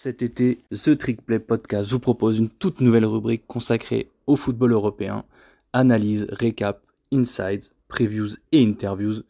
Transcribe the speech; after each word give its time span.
Cet 0.00 0.22
été, 0.22 0.60
The 0.70 0.96
Trick 0.96 1.22
Play 1.22 1.40
Podcast 1.40 1.90
vous 1.90 1.98
propose 1.98 2.38
une 2.38 2.50
toute 2.50 2.80
nouvelle 2.80 3.04
rubrique 3.04 3.48
consacrée 3.48 4.12
au 4.28 4.36
football 4.36 4.70
européen. 4.70 5.24
Analyse, 5.72 6.28
récap, 6.30 6.84
insights, 7.12 7.74
previews 7.88 8.36
et 8.52 8.64
interviews. 8.64 9.24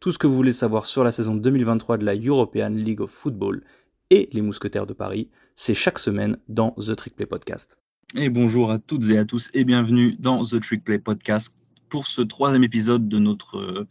Tout 0.00 0.10
ce 0.10 0.18
que 0.18 0.26
vous 0.26 0.34
voulez 0.34 0.50
savoir 0.50 0.86
sur 0.86 1.04
la 1.04 1.12
saison 1.12 1.36
2023 1.36 1.98
de 1.98 2.04
la 2.04 2.16
European 2.16 2.70
League 2.70 3.00
of 3.00 3.12
Football 3.12 3.62
et 4.10 4.28
les 4.32 4.42
Mousquetaires 4.42 4.88
de 4.88 4.92
Paris, 4.92 5.28
c'est 5.54 5.72
chaque 5.72 6.00
semaine 6.00 6.36
dans 6.48 6.72
The 6.72 6.96
Trick 6.96 7.14
Play 7.14 7.26
Podcast. 7.26 7.78
Et 8.16 8.28
bonjour 8.28 8.72
à 8.72 8.80
toutes 8.80 9.08
et 9.10 9.18
à 9.18 9.24
tous 9.24 9.50
et 9.54 9.62
bienvenue 9.62 10.16
dans 10.18 10.44
The 10.44 10.60
Trick 10.60 10.82
Play 10.82 10.98
Podcast 10.98 11.54
pour 11.88 12.08
ce 12.08 12.22
troisième 12.22 12.64
épisode 12.64 13.08
de 13.08 13.20
notre, 13.20 13.86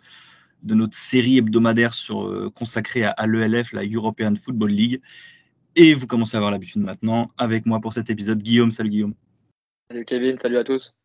de 0.62 0.75
notre 0.75 0.98
série 0.98 1.38
hebdomadaire 1.38 1.94
sur, 1.94 2.52
consacrée 2.54 3.05
à, 3.05 3.12
à 3.12 3.28
l'ELF, 3.28 3.71
la 3.71 3.86
European 3.86 4.34
Football 4.36 4.71
League. 4.71 5.02
Et 5.80 5.94
vous 5.94 6.07
commencez 6.07 6.36
à 6.36 6.39
avoir 6.39 6.52
l'habitude 6.52 6.82
maintenant 6.82 7.30
avec 7.38 7.68
moi 7.68 7.80
pour 7.80 7.94
cet 7.94 8.09
épisode. 8.09 8.41
Guillaume, 8.41 8.72
salut 8.72 8.90
Guillaume. 8.90 9.13
Salut 9.91 10.05
Kevin, 10.05 10.35
salut 10.40 10.58
à 10.58 10.63
tous. 10.63 10.95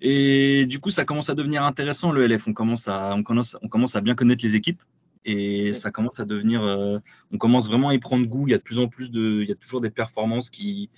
Et 0.00 0.64
du 0.64 0.80
coup, 0.80 0.90
ça 0.90 1.04
commence 1.04 1.28
à 1.28 1.34
devenir 1.34 1.62
intéressant 1.62 2.10
le 2.10 2.26
LF. 2.26 2.48
On 2.48 2.54
commence 2.54 2.88
à, 2.88 3.14
on 3.14 3.22
commence, 3.22 3.54
on 3.60 3.68
commence 3.68 3.96
à 3.96 4.00
bien 4.00 4.14
connaître 4.14 4.42
les 4.42 4.56
équipes 4.56 4.80
et 5.26 5.74
ça 5.74 5.90
commence 5.90 6.20
à 6.20 6.24
devenir. 6.24 6.62
Euh, 6.62 7.00
on 7.30 7.36
commence 7.36 7.68
vraiment 7.68 7.90
à 7.90 7.94
y 7.94 7.98
prendre 7.98 8.26
goût. 8.26 8.48
Il 8.48 8.52
y 8.52 8.54
a 8.54 8.58
de 8.58 8.62
plus 8.62 8.78
en 8.78 8.88
plus 8.88 9.10
de, 9.10 9.42
il 9.42 9.48
y 9.50 9.52
a 9.52 9.56
toujours 9.56 9.82
des 9.82 9.90
performances 9.90 10.48
qui, 10.48 10.88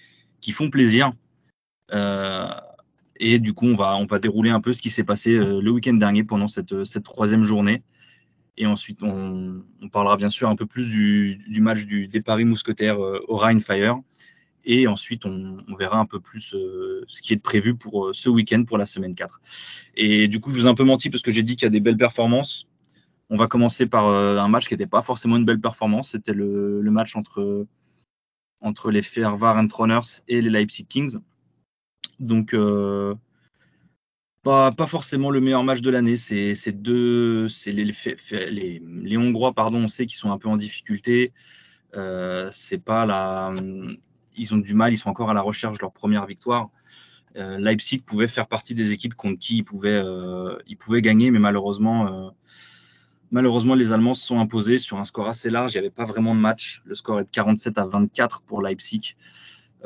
qui 0.41 0.53
font 0.53 0.71
plaisir. 0.71 1.13
Euh, 1.93 2.47
et 3.17 3.41
du 3.41 3.55
coup, 3.55 3.67
on 3.67 3.75
va, 3.75 3.97
on 3.97 4.07
va 4.07 4.21
dérouler 4.21 4.51
un 4.51 4.61
peu 4.61 4.73
ce 4.73 4.81
qui 4.81 4.91
s'est 4.91 5.03
passé 5.03 5.35
euh, 5.35 5.61
le 5.61 5.71
week-end 5.73 5.95
dernier 5.95 6.23
pendant 6.23 6.47
cette, 6.47 6.85
cette 6.85 7.03
troisième 7.03 7.43
journée. 7.43 7.83
Et 8.57 8.67
ensuite, 8.67 9.03
on, 9.03 9.63
parlera 9.93 10.17
bien 10.17 10.31
sûr 10.31 10.49
un 10.49 10.57
peu 10.57 10.67
plus 10.67 10.89
du, 10.89 11.61
match 11.61 11.85
du, 11.85 12.09
des 12.09 12.21
Paris 12.21 12.45
Mousquetaires 12.45 13.01
euh, 13.03 13.21
au 13.29 13.37
Rhine 13.37 13.61
Fire. 13.61 13.99
Et 14.65 14.87
ensuite, 14.87 15.25
on, 15.25 15.65
verra 15.79 15.99
un 15.99 16.07
peu 16.07 16.21
plus 16.21 16.55
euh, 16.55 17.05
ce 17.09 17.23
qui 17.23 17.33
est 17.33 17.39
prévu 17.39 17.75
pour 17.77 18.07
euh, 18.07 18.13
ce 18.13 18.29
week-end, 18.29 18.65
pour 18.65 18.77
la 18.77 18.87
semaine 18.87 19.15
4. 19.15 19.41
Et 19.97 20.29
du 20.29 20.41
coup, 20.41 20.51
je 20.51 20.57
vous 20.57 20.67
ai 20.67 20.69
un 20.69 20.75
peu 20.75 20.85
menti 20.85 21.11
parce 21.11 21.23
que 21.23 21.33
j'ai 21.33 21.43
dit 21.43 21.57
qu'il 21.57 21.65
y 21.65 21.67
a 21.67 21.71
des 21.71 21.81
belles 21.81 21.97
performances. 21.97 22.67
On 23.31 23.37
va 23.37 23.47
commencer 23.47 23.87
par 23.87 24.07
un 24.07 24.49
match 24.49 24.67
qui 24.67 24.75
n'était 24.75 24.89
pas 24.89 25.03
forcément 25.03 25.37
une 25.37 25.45
belle 25.45 25.61
performance. 25.61 26.11
C'était 26.11 26.33
le, 26.35 26.83
match 26.91 27.15
entre, 27.15 27.65
entre 28.61 28.91
les 28.91 29.03
Fehervar 29.03 29.65
Runners 29.73 30.23
et 30.27 30.43
les 30.43 30.51
Leipzig 30.51 30.85
Kings. 30.85 31.17
Donc, 32.19 32.57
pas, 34.43 34.73
forcément 34.87 35.31
le 35.31 35.41
meilleur 35.41 35.65
match 35.65 35.81
de 35.81 35.91
l'année. 35.91 36.17
C'est 36.17 36.55
les, 37.67 39.17
Hongrois, 39.17 39.53
pardon, 39.53 39.85
on 39.85 39.89
sait 39.89 40.07
qu'ils 40.07 40.17
sont 40.17 40.31
un 40.31 40.39
peu 40.39 40.49
en 40.49 40.57
difficulté. 40.57 41.33
Euh, 41.97 42.49
c'est 42.53 42.79
pas 42.79 43.05
la, 43.05 43.53
ils 44.37 44.55
ont 44.55 44.59
du 44.59 44.75
mal, 44.75 44.93
ils 44.93 44.97
sont 44.97 45.11
encore 45.11 45.31
à 45.31 45.35
la 45.35 45.43
recherche 45.43 45.79
de 45.79 45.83
leur 45.83 45.93
première 45.93 46.27
victoire. 46.27 46.71
Euh, 47.37 47.59
Leipzig 47.59 47.99
pouvait 47.99 48.29
faire 48.29 48.49
partie 48.49 48.75
des 48.75 48.93
équipes 48.93 49.15
contre 49.15 49.39
qui 49.39 49.59
ils 49.59 49.65
pouvaient, 49.65 50.03
euh, 50.05 50.57
ils 50.67 50.77
pouvaient 50.77 51.03
gagner, 51.03 51.31
mais 51.31 51.39
malheureusement, 51.39 52.33
malheureusement, 53.31 53.75
les 53.75 53.93
Allemands 53.93 54.15
se 54.15 54.27
sont 54.27 54.41
imposés 54.41 54.79
sur 54.79 54.99
un 54.99 55.05
score 55.05 55.29
assez 55.29 55.51
large. 55.51 55.75
Il 55.75 55.77
n'y 55.77 55.81
avait 55.81 55.91
pas 55.91 56.05
vraiment 56.05 56.35
de 56.35 56.41
match. 56.41 56.83
Le 56.85 56.95
score 56.95 57.21
est 57.21 57.25
de 57.25 57.31
47 57.31 57.79
à 57.79 57.87
24 57.87 58.43
pour 58.43 58.63
Leipzig. 58.63 59.17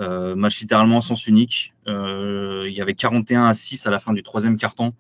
Euh, 0.01 0.35
match 0.35 0.61
littéralement 0.61 1.01
sens 1.01 1.27
unique. 1.27 1.73
Euh, 1.87 2.65
il 2.67 2.75
y 2.75 2.81
avait 2.81 2.95
41 2.95 3.47
à 3.47 3.55
6 3.55 3.87
à 3.87 3.91
la 3.91 3.99
fin 3.99 4.13
du 4.13 4.23
troisième 4.23 4.57
carton 4.57 4.93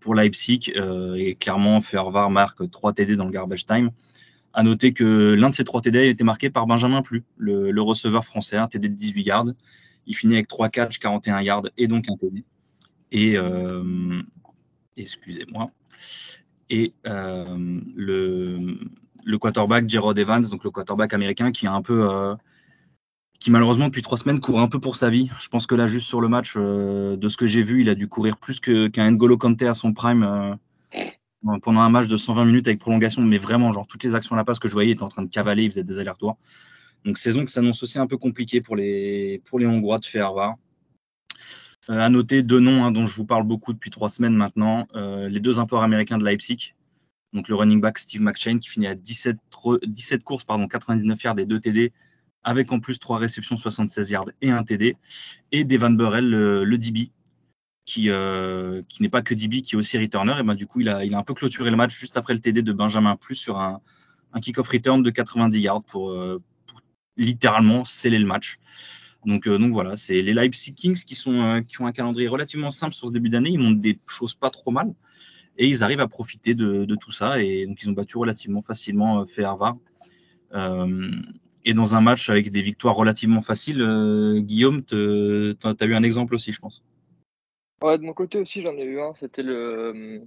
pour 0.00 0.14
Leipzig. 0.14 0.72
Euh, 0.76 1.14
et 1.14 1.34
clairement, 1.34 1.80
Fervar 1.80 2.30
marque 2.30 2.68
3 2.70 2.92
TD 2.92 3.16
dans 3.16 3.24
le 3.24 3.30
garbage 3.30 3.64
time. 3.66 3.90
À 4.52 4.62
noter 4.62 4.92
que 4.92 5.34
l'un 5.34 5.50
de 5.50 5.54
ces 5.54 5.64
3 5.64 5.82
TD 5.82 5.98
a 5.98 6.04
été 6.04 6.24
marqué 6.24 6.50
par 6.50 6.66
Benjamin 6.66 7.02
Plu, 7.02 7.24
le, 7.36 7.80
receveur 7.80 8.24
français, 8.24 8.56
un 8.56 8.68
TD 8.68 8.88
de 8.88 8.94
18 8.94 9.22
yards. 9.22 9.46
Il 10.06 10.14
finit 10.14 10.34
avec 10.34 10.48
3 10.48 10.68
catches, 10.68 10.98
41 10.98 11.40
yards 11.42 11.68
et 11.76 11.86
donc 11.88 12.08
un 12.08 12.16
TD. 12.16 12.44
Et 13.12 13.36
excusez-moi. 14.96 15.70
Et 16.70 16.94
le, 17.04 18.78
le 19.24 19.38
quarterback 19.38 19.88
Gerard 19.88 20.18
Evans, 20.18 20.42
donc 20.42 20.64
le 20.64 20.70
quarterback 20.70 21.12
américain, 21.12 21.52
qui 21.52 21.66
a 21.66 21.72
un 21.72 21.82
peu 21.82 22.36
qui 23.40 23.50
malheureusement 23.50 23.86
depuis 23.86 24.02
trois 24.02 24.18
semaines 24.18 24.40
court 24.40 24.60
un 24.60 24.68
peu 24.68 24.80
pour 24.80 24.96
sa 24.96 25.10
vie. 25.10 25.30
Je 25.38 25.48
pense 25.48 25.66
que 25.66 25.74
là, 25.74 25.86
juste 25.86 26.06
sur 26.06 26.20
le 26.20 26.28
match, 26.28 26.54
euh, 26.56 27.16
de 27.16 27.28
ce 27.28 27.36
que 27.36 27.46
j'ai 27.46 27.62
vu, 27.62 27.82
il 27.82 27.88
a 27.88 27.94
dû 27.94 28.08
courir 28.08 28.36
plus 28.36 28.60
qu'un 28.60 29.10
N'Golo 29.10 29.36
Kanté 29.36 29.66
à 29.66 29.74
son 29.74 29.92
prime 29.92 30.22
euh, 30.22 31.58
pendant 31.62 31.80
un 31.80 31.90
match 31.90 32.08
de 32.08 32.16
120 32.16 32.44
minutes 32.44 32.68
avec 32.68 32.80
prolongation. 32.80 33.22
Mais 33.22 33.38
vraiment, 33.38 33.72
genre 33.72 33.86
toutes 33.86 34.04
les 34.04 34.14
actions 34.14 34.34
à 34.34 34.38
la 34.38 34.44
passe 34.44 34.58
que 34.58 34.68
je 34.68 34.72
voyais, 34.72 34.92
était 34.92 35.02
en 35.02 35.08
train 35.08 35.22
de 35.22 35.30
cavaler, 35.30 35.64
il 35.64 35.70
faisait 35.70 35.84
des 35.84 35.98
allers-retours. 35.98 36.36
Donc 37.04 37.18
saison 37.18 37.44
qui 37.44 37.52
s'annonce 37.52 37.82
aussi 37.82 37.98
un 37.98 38.06
peu 38.06 38.16
compliquée 38.16 38.60
pour 38.60 38.74
les, 38.74 39.40
pour 39.44 39.58
les 39.58 39.66
Hongrois 39.66 39.98
de 39.98 40.04
Fehervar. 40.04 40.56
Euh, 41.88 42.00
à 42.00 42.08
noter 42.08 42.42
deux 42.42 42.58
noms 42.58 42.84
hein, 42.84 42.90
dont 42.90 43.06
je 43.06 43.14
vous 43.14 43.24
parle 43.24 43.44
beaucoup 43.44 43.72
depuis 43.72 43.90
trois 43.90 44.08
semaines 44.08 44.34
maintenant, 44.34 44.88
euh, 44.96 45.28
les 45.28 45.38
deux 45.38 45.60
imports 45.60 45.84
américains 45.84 46.18
de 46.18 46.24
Leipzig. 46.24 46.74
Donc 47.32 47.48
le 47.48 47.54
running 47.54 47.80
back 47.80 47.98
Steve 47.98 48.22
McShane 48.22 48.58
qui 48.58 48.68
finit 48.68 48.88
à 48.88 48.94
17, 48.94 49.36
17 49.86 50.24
courses, 50.24 50.44
pardon, 50.44 50.66
99 50.66 51.22
yards 51.22 51.38
et 51.38 51.46
2 51.46 51.60
TD 51.60 51.92
avec 52.46 52.70
en 52.70 52.78
plus 52.78 53.00
trois 53.00 53.18
réceptions, 53.18 53.56
76 53.56 54.08
yards 54.08 54.30
et 54.40 54.50
un 54.50 54.62
TD. 54.62 54.96
Et 55.50 55.64
Devan 55.64 55.90
Burrell, 55.90 56.30
le, 56.30 56.78
DB, 56.78 57.10
qui, 57.84 58.08
euh, 58.08 58.82
qui 58.88 59.02
n'est 59.02 59.08
pas 59.08 59.20
que 59.20 59.34
DB, 59.34 59.62
qui 59.62 59.74
est 59.74 59.78
aussi 59.78 59.98
returner. 59.98 60.36
Et 60.38 60.42
ben, 60.44 60.54
du 60.54 60.68
coup, 60.68 60.80
il 60.80 60.88
a, 60.88 61.04
il 61.04 61.12
a 61.14 61.18
un 61.18 61.24
peu 61.24 61.34
clôturé 61.34 61.70
le 61.70 61.76
match 61.76 61.98
juste 61.98 62.16
après 62.16 62.34
le 62.34 62.38
TD 62.38 62.62
de 62.62 62.72
Benjamin 62.72 63.16
Plus 63.16 63.34
sur 63.34 63.58
un, 63.58 63.80
un 64.32 64.40
kick-off 64.40 64.68
return 64.68 65.02
de 65.02 65.10
90 65.10 65.58
yards 65.58 65.82
pour, 65.82 66.12
euh, 66.12 66.40
littéralement 67.16 67.84
sceller 67.84 68.20
le 68.20 68.26
match. 68.26 68.60
Donc, 69.24 69.48
euh, 69.48 69.58
donc 69.58 69.72
voilà, 69.72 69.96
c'est 69.96 70.22
les 70.22 70.32
Leipzig 70.32 70.72
Kings 70.72 71.02
qui, 71.04 71.16
sont, 71.16 71.64
qui 71.66 71.82
ont 71.82 71.86
un 71.88 71.92
calendrier 71.92 72.28
relativement 72.28 72.70
simple 72.70 72.94
sur 72.94 73.08
ce 73.08 73.12
début 73.12 73.28
d'année. 73.28 73.50
Ils 73.50 73.58
montrent 73.58 73.80
des 73.80 73.98
choses 74.06 74.36
pas 74.36 74.50
trop 74.50 74.70
mal 74.70 74.94
et 75.58 75.66
ils 75.66 75.82
arrivent 75.82 75.98
à 75.98 76.06
profiter 76.06 76.54
de, 76.54 76.86
tout 77.00 77.10
ça. 77.10 77.42
Et 77.42 77.66
donc, 77.66 77.82
ils 77.82 77.90
ont 77.90 77.92
battu 77.92 78.18
relativement 78.18 78.62
facilement. 78.62 79.26
Euh, 80.54 81.10
et 81.66 81.74
dans 81.74 81.96
un 81.96 82.00
match 82.00 82.30
avec 82.30 82.52
des 82.52 82.62
victoires 82.62 82.94
relativement 82.94 83.42
faciles, 83.42 83.82
euh, 83.82 84.38
Guillaume, 84.38 84.84
tu 84.84 84.94
as 84.94 85.84
eu 85.84 85.94
un 85.94 86.02
exemple 86.04 86.34
aussi, 86.34 86.52
je 86.52 86.60
pense. 86.60 86.82
Ouais, 87.82 87.98
de 87.98 88.04
mon 88.04 88.14
côté 88.14 88.38
aussi, 88.38 88.62
j'en 88.62 88.74
ai 88.76 88.84
eu 88.84 89.00
un. 89.00 89.12
C'était 89.14 89.42
le, 89.42 90.22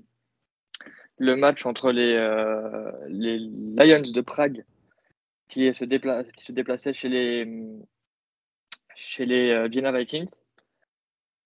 le 1.17 1.35
match 1.37 1.65
entre 1.65 1.93
les, 1.93 2.13
euh, 2.13 2.91
les 3.07 3.39
Lions 3.39 4.03
de 4.03 4.21
Prague 4.21 4.65
qui 5.47 5.73
se, 5.73 5.85
déplace, 5.85 6.29
qui 6.33 6.43
se 6.43 6.51
déplaçaient 6.51 6.93
chez 6.93 7.07
les, 7.07 7.47
chez 8.95 9.25
les 9.25 9.51
euh, 9.51 9.67
Vienna 9.69 9.97
Vikings. 9.97 10.29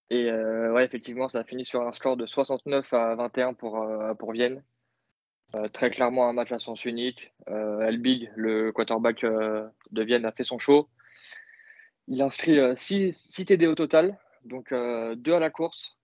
Et 0.09 0.31
ouais, 0.31 0.85
effectivement, 0.85 1.27
ça 1.27 1.39
a 1.39 1.43
fini 1.43 1.65
sur 1.65 1.81
un 1.81 1.91
score 1.91 2.17
de 2.17 2.27
69 2.27 2.93
à 2.93 3.15
21 3.15 3.53
pour, 3.53 3.87
pour 4.19 4.31
Vienne. 4.31 4.61
Euh, 5.55 5.67
très 5.67 5.91
clairement 5.91 6.27
un 6.27 6.33
match 6.33 6.51
à 6.51 6.59
sens 6.59 6.83
unique. 6.85 7.31
Euh, 7.47 7.81
Elbig, 7.81 8.31
le 8.35 8.71
quarterback 8.71 9.23
euh, 9.23 9.67
de 9.91 10.03
Vienne, 10.03 10.25
a 10.25 10.31
fait 10.31 10.43
son 10.43 10.57
show. 10.57 10.89
Il 12.07 12.21
inscrit 12.21 12.59
6 12.75 13.45
TD 13.45 13.67
au 13.67 13.75
total, 13.75 14.17
donc 14.43 14.73
2 14.73 15.33
à 15.33 15.39
la 15.39 15.49
course 15.49 15.97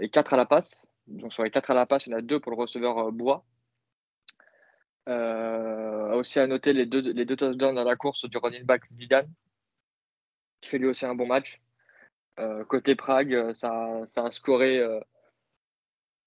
et 0.00 0.08
4 0.08 0.34
à 0.34 0.36
la 0.36 0.46
passe. 0.46 0.86
Donc 1.08 1.32
sur 1.32 1.42
les 1.42 1.50
4 1.50 1.72
à 1.72 1.74
la 1.74 1.84
passe, 1.86 2.06
il 2.06 2.10
y 2.10 2.14
en 2.14 2.18
a 2.18 2.22
2 2.22 2.38
pour 2.38 2.52
le 2.52 2.56
receveur 2.56 3.10
Bois. 3.10 3.44
aussi 5.08 6.38
à 6.38 6.46
noter 6.46 6.72
les 6.72 6.86
deux, 6.86 7.00
les 7.12 7.24
deux 7.24 7.34
touchdowns 7.34 7.76
à 7.76 7.82
la 7.82 7.96
course 7.96 8.24
du 8.28 8.38
running 8.38 8.62
back 8.62 8.82
Vigan, 8.92 9.24
qui 10.60 10.70
fait 10.70 10.78
lui 10.78 10.86
aussi 10.86 11.06
un 11.06 11.16
bon 11.16 11.26
match. 11.26 11.60
côté 12.68 12.94
Prague, 12.94 13.52
ça, 13.52 14.02
ça 14.04 14.26
a 14.26 14.30
scoré 14.30 14.80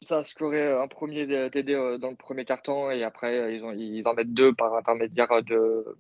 ça 0.03 0.19
a 0.19 0.23
scoré 0.23 0.71
un 0.71 0.87
premier 0.87 1.25
TD 1.49 1.73
euh, 1.73 1.97
dans 1.97 2.09
le 2.09 2.15
premier 2.15 2.45
carton 2.45 2.91
et 2.91 3.03
après 3.03 3.37
euh, 3.39 3.51
ils, 3.51 3.63
ont, 3.63 3.71
ils 3.71 4.07
en 4.07 4.13
mettent 4.13 4.33
deux 4.33 4.53
par 4.53 4.75
intermédiaire 4.75 5.43
de, 5.43 5.97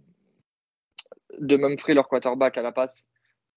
de 1.39 1.93
leur 1.93 2.07
quarterback 2.07 2.57
à 2.57 2.61
la 2.61 2.71
passe 2.71 3.07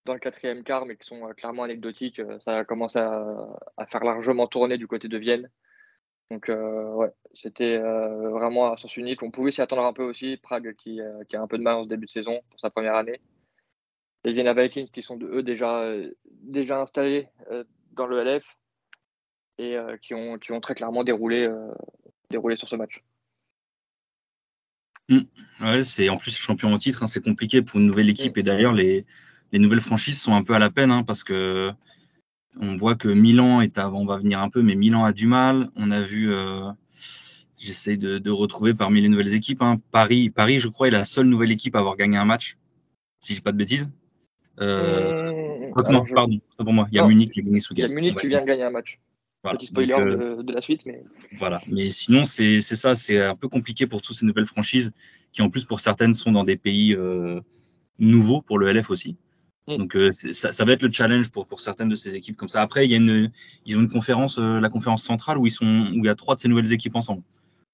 dans 0.05 0.15
le 0.15 0.21
quatrième 0.21 0.63
quart, 0.63 0.87
mais 0.87 0.97
qui 0.97 1.07
sont 1.07 1.29
euh, 1.29 1.33
clairement 1.33 1.65
anecdotiques. 1.65 2.21
Ça 2.41 2.59
a 2.59 2.65
commencé 2.65 2.99
à, 2.99 3.87
faire 3.89 4.05
largement 4.05 4.47
tourner 4.47 4.79
du 4.79 4.87
côté 4.87 5.09
de 5.09 5.19
Vienne. 5.19 5.51
Donc 6.31 6.49
ouais, 6.49 7.13
c'était 7.35 7.79
vraiment 7.79 8.73
un 8.73 8.77
sens 8.77 8.97
unique. 8.97 9.23
On 9.23 9.31
pouvait 9.31 9.53
s'y 9.53 9.63
attendre 9.63 9.85
un 9.85 9.93
peu 9.93 10.03
aussi. 10.03 10.37
Prague 10.39 10.75
qui, 10.75 11.01
qui, 11.29 11.37
a 11.37 11.41
un 11.41 11.47
peu 11.47 11.57
de 11.57 11.63
mal 11.63 11.77
en 11.77 11.85
ce 11.85 11.89
début 11.89 12.07
de 12.07 12.11
saison 12.11 12.41
pour 12.51 12.59
sa 12.59 12.69
première 12.69 12.97
année. 12.97 13.21
Les 14.25 14.33
Vienna 14.33 14.53
Vikings 14.53 14.91
qui 14.91 15.03
sont 15.03 15.21
eux 15.23 15.45
déjà, 15.45 15.89
déjà 16.25 16.81
installés 16.81 17.29
dans 17.93 18.09
le 18.09 18.25
LF 18.25 18.57
et 19.59 19.77
euh, 19.77 19.97
qui, 19.97 20.15
ont, 20.15 20.39
qui 20.39 20.53
ont 20.53 20.61
très 20.61 20.75
clairement 20.75 21.05
déroulé, 21.05 21.47
euh, 21.47 21.73
déroulé 22.31 22.57
sur 22.57 22.69
ce 22.69 22.77
match. 22.77 23.03
Mmh. 25.09 25.21
Ouais, 25.61 25.83
c'est 25.83 26.09
en 26.09 26.17
plus 26.17 26.37
champion 26.37 26.73
en 26.73 26.79
titre, 26.79 27.03
hein, 27.03 27.07
c'est 27.07 27.23
compliqué 27.23 27.63
pour 27.63 27.79
une 27.81 27.87
nouvelle 27.87 28.11
équipe. 28.11 28.37
Mmh. 28.37 28.41
Et 28.41 28.43
d'ailleurs, 28.43 28.73
les, 28.73 29.07
les, 29.53 29.59
nouvelles 29.59 29.81
franchises 29.81 30.21
sont 30.21 30.35
un 30.35 30.43
peu 30.43 30.55
à 30.55 30.59
la 30.59 30.71
peine 30.71 30.91
hein, 30.91 31.05
parce 31.05 31.23
que 31.25 31.73
on 32.59 32.75
voit 32.77 32.95
que 32.95 33.09
Milan 33.09 33.61
est 33.61 33.79
avant, 33.79 34.01
on 34.01 34.07
va 34.07 34.17
venir 34.17 34.41
un 34.41 34.49
peu, 34.49 34.63
mais 34.63 34.75
Milan 34.75 35.05
a 35.05 35.13
du 35.13 35.27
mal. 35.27 35.71
On 35.77 35.91
a 35.91 36.01
vu, 36.01 36.33
euh, 36.33 36.71
j'essaie 37.59 37.97
de, 37.97 38.19
de, 38.19 38.31
retrouver 38.31 38.73
parmi 38.73 39.01
les 39.03 39.09
nouvelles 39.09 39.35
équipes, 39.35 39.63
hein, 39.63 39.79
Paris. 39.93 40.31
Paris, 40.31 40.59
je 40.59 40.69
crois, 40.69 40.89
est 40.89 40.91
la 40.91 41.05
seule 41.05 41.27
nouvelle 41.27 41.53
équipe 41.53 41.77
à 41.77 41.81
avoir 41.81 41.97
gagné 41.97 42.17
un 42.17 42.25
match 42.25 42.57
si 43.21 43.33
je 43.33 43.39
dis 43.39 43.43
pas 43.43 43.53
de 43.53 43.59
bêtises. 43.59 43.91
Euh, 44.61 45.71
non, 45.91 46.05
pardon, 46.07 46.41
pour 46.57 46.73
moi. 46.73 46.87
Il 46.91 46.97
y 46.97 46.99
a 46.99 47.07
Munich 47.07 47.33
qui 47.33 47.43
gagne 47.43 47.59
Il 47.71 47.79
y 47.79 47.83
a 47.83 47.89
Munich 47.89 48.19
qui 48.19 48.29
vient 48.29 48.41
de 48.41 48.47
gagner 48.47 48.63
un 48.63 48.71
match. 48.71 48.99
Petit 49.53 49.67
spoiler 49.67 49.95
de, 49.95 50.53
la 50.53 50.61
suite. 50.61 50.87
Mais... 50.87 51.03
Voilà, 51.33 51.63
mais 51.69 51.91
sinon, 51.91 52.25
c'est 52.25 52.61
ça, 52.61 52.95
c'est 52.95 53.23
un 53.23 53.37
peu 53.37 53.49
compliqué 53.49 53.87
pour 53.87 54.03
toutes 54.03 54.17
ces 54.17 54.27
nouvelles 54.27 54.47
franchises 54.47 54.93
qui, 55.33 55.43
en 55.43 55.51
plus, 55.51 55.65
pour 55.65 55.81
certaines, 55.81 56.15
sont 56.15 56.33
dans 56.33 56.45
des 56.45 56.57
pays 56.57 56.97
nouveaux 57.99 58.43
pour 58.43 58.59
le 58.59 58.73
LF 58.73 58.91
aussi. 58.91 59.17
Mm. 59.69 59.77
Donc 59.77 59.97
euh, 59.97 60.13
ça, 60.13 60.65
va 60.65 60.73
être 60.73 60.83
le 60.83 60.93
challenge 60.93 61.31
pour, 61.31 61.47
pour 61.47 61.61
certaines 61.61 61.89
de 61.89 61.97
ces 61.97 62.15
équipes 62.15 62.37
comme 62.37 62.49
ça. 62.49 62.63
Après, 62.63 62.87
il 62.87 62.91
y 62.91 62.95
a 62.95 62.99
une, 62.99 63.31
ils 63.65 63.77
ont 63.77 63.81
une 63.81 63.91
conférence, 63.91 64.39
euh, 64.39 64.61
la 64.61 64.69
conférence 64.69 65.03
centrale, 65.03 65.39
où, 65.39 65.47
ils 65.47 65.53
sont, 65.53 65.67
où 65.67 65.99
il 65.99 66.05
y 66.05 66.09
a 66.09 66.15
trois 66.15 66.35
de 66.35 66.41
ces 66.41 66.49
nouvelles 66.49 66.73
équipes 66.73 66.97
ensemble. 66.97 67.23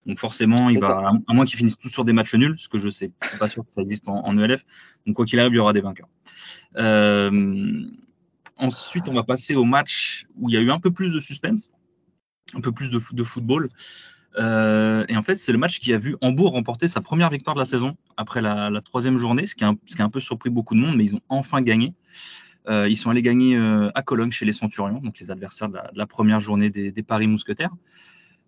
Donc 0.06 0.18
forcément, 0.18 0.68
il 0.68 0.80
va, 0.80 1.12
à 1.28 1.32
moins 1.32 1.44
qu'ils 1.44 1.58
finissent 1.58 1.78
tous 1.78 1.90
sur 1.90 2.04
des 2.04 2.12
matchs 2.12 2.34
nuls, 2.34 2.56
ce 2.58 2.68
que 2.68 2.80
je 2.80 2.88
sais, 2.88 3.12
suis 3.28 3.38
pas 3.38 3.46
sûr 3.46 3.64
que 3.64 3.70
ça 3.70 3.82
existe 3.82 4.08
en, 4.08 4.36
ELF. 4.36 4.64
Donc 5.06 5.14
quoi 5.14 5.24
qu'il 5.24 5.38
arrive, 5.38 5.52
il 5.52 5.56
y 5.56 5.60
aura 5.60 5.72
des 5.72 5.80
vainqueurs. 5.80 6.08
Euh, 6.76 7.84
ensuite, 8.56 9.08
on 9.08 9.14
va 9.14 9.22
passer 9.22 9.54
au 9.54 9.64
match 9.64 10.26
où 10.36 10.48
il 10.48 10.54
y 10.54 10.56
a 10.56 10.60
eu 10.60 10.70
un 10.70 10.80
peu 10.80 10.90
plus 10.90 11.12
de 11.12 11.20
suspense, 11.20 11.70
un 12.54 12.60
peu 12.60 12.72
plus 12.72 12.90
de, 12.90 13.24
football. 13.24 13.68
Euh, 14.38 15.04
et 15.08 15.16
en 15.16 15.22
fait, 15.22 15.36
c'est 15.36 15.52
le 15.52 15.58
match 15.58 15.78
qui 15.80 15.92
a 15.92 15.98
vu 15.98 16.16
Hambourg 16.20 16.52
remporter 16.52 16.88
sa 16.88 17.00
première 17.00 17.30
victoire 17.30 17.54
de 17.54 17.60
la 17.60 17.66
saison 17.66 17.96
après 18.16 18.40
la, 18.40 18.80
troisième 18.84 19.18
journée, 19.18 19.46
ce 19.46 19.54
qui, 19.54 19.64
a 19.64 19.74
un, 19.98 20.08
peu 20.08 20.20
surpris 20.20 20.50
beaucoup 20.50 20.74
de 20.74 20.80
monde, 20.80 20.96
mais 20.96 21.04
ils 21.04 21.14
ont 21.14 21.20
enfin 21.28 21.62
gagné. 21.62 21.94
Euh, 22.68 22.88
ils 22.88 22.96
sont 22.96 23.10
allés 23.10 23.22
gagner 23.22 23.56
euh, 23.56 23.90
à 23.94 24.02
Cologne 24.02 24.30
chez 24.30 24.44
les 24.44 24.52
Centurions, 24.52 25.00
donc 25.00 25.18
les 25.18 25.30
adversaires 25.30 25.68
de 25.68 25.78
la, 25.92 26.06
première 26.06 26.40
journée 26.40 26.70
des, 26.70 27.02
Paris 27.02 27.26
Mousquetaires. 27.26 27.74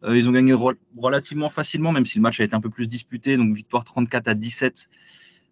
ils 0.08 0.28
ont 0.28 0.32
gagné 0.32 0.54
relativement 0.96 1.48
facilement, 1.48 1.92
même 1.92 2.06
si 2.06 2.18
le 2.18 2.22
match 2.22 2.40
a 2.40 2.44
été 2.44 2.54
un 2.54 2.60
peu 2.60 2.70
plus 2.70 2.88
disputé, 2.88 3.36
donc 3.36 3.54
victoire 3.54 3.84
34 3.84 4.28
à 4.28 4.34
17. 4.34 4.88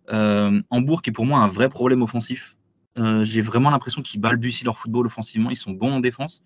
Hambourg 0.09 1.03
qui 1.03 1.11
est 1.11 1.13
pour 1.13 1.27
moi 1.27 1.41
un 1.41 1.49
vrai 1.49 1.69
problème 1.69 2.03
offensif. 2.03 2.57
J'ai 2.97 3.41
vraiment 3.41 3.71
l'impression 3.71 4.03
qu'ils 4.03 4.21
balbutient 4.21 4.67
leur 4.67 4.79
football 4.79 5.07
offensivement, 5.07 5.51
ils 5.51 5.57
sont 5.57 5.73
bons 5.73 5.93
en 5.93 6.01
défense 6.01 6.43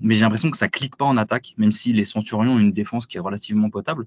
mais 0.00 0.14
j'ai 0.14 0.22
l'impression 0.22 0.50
que 0.50 0.56
ça 0.56 0.68
clique 0.68 0.96
pas 0.96 1.04
en 1.04 1.16
attaque, 1.16 1.54
même 1.58 1.72
si 1.72 1.92
les 1.92 2.04
Centurions 2.04 2.54
ont 2.54 2.58
une 2.58 2.72
défense 2.72 3.06
qui 3.06 3.18
est 3.18 3.20
relativement 3.20 3.70
potable. 3.70 4.06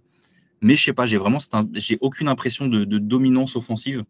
Mais 0.61 0.75
je 0.75 0.83
sais 0.83 0.93
pas, 0.93 1.05
j'ai 1.05 1.17
vraiment, 1.17 1.37
j'ai 1.73 1.97
aucune 2.01 2.27
impression 2.27 2.67
de, 2.67 2.97
dominance 2.97 3.55
offensive, 3.55 4.03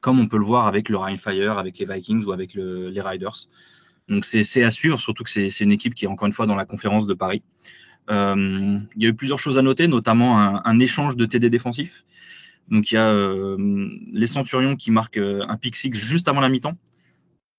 comme 0.00 0.20
on 0.20 0.28
peut 0.28 0.38
le 0.38 0.44
voir 0.44 0.66
avec 0.66 0.88
le 0.88 0.96
Rhein 0.96 1.16
Fire, 1.16 1.58
avec 1.58 1.78
les 1.78 1.84
Vikings 1.84 2.24
ou 2.24 2.32
avec 2.32 2.54
les 2.54 3.00
Riders. 3.00 3.48
Donc 4.08 4.24
c'est 4.24 4.62
à 4.62 4.70
suivre, 4.70 5.00
surtout 5.00 5.24
que 5.24 5.30
c'est 5.30 5.60
une 5.60 5.72
équipe 5.72 5.94
qui 5.94 6.04
est 6.04 6.08
encore 6.08 6.26
une 6.26 6.32
fois 6.32 6.46
dans 6.46 6.54
la 6.54 6.64
conférence 6.64 7.06
de 7.06 7.14
Paris. 7.14 7.42
Euh, 8.08 8.78
il 8.94 9.02
y 9.02 9.06
a 9.06 9.08
eu 9.08 9.14
plusieurs 9.14 9.40
choses 9.40 9.58
à 9.58 9.62
noter, 9.62 9.88
notamment 9.88 10.38
un, 10.64 10.80
échange 10.80 11.16
de 11.16 11.26
TD 11.26 11.50
défensifs. 11.50 12.04
Donc 12.70 12.92
il 12.92 12.94
y 12.94 12.98
a 12.98 13.08
euh, 13.08 13.56
les 14.12 14.26
Centurions 14.28 14.76
qui 14.76 14.90
marquent 14.92 15.18
euh, 15.18 15.44
un 15.48 15.56
pick 15.56 15.74
six 15.76 15.92
juste 15.92 16.28
avant 16.28 16.40
la 16.40 16.48
mi-temps 16.48 16.76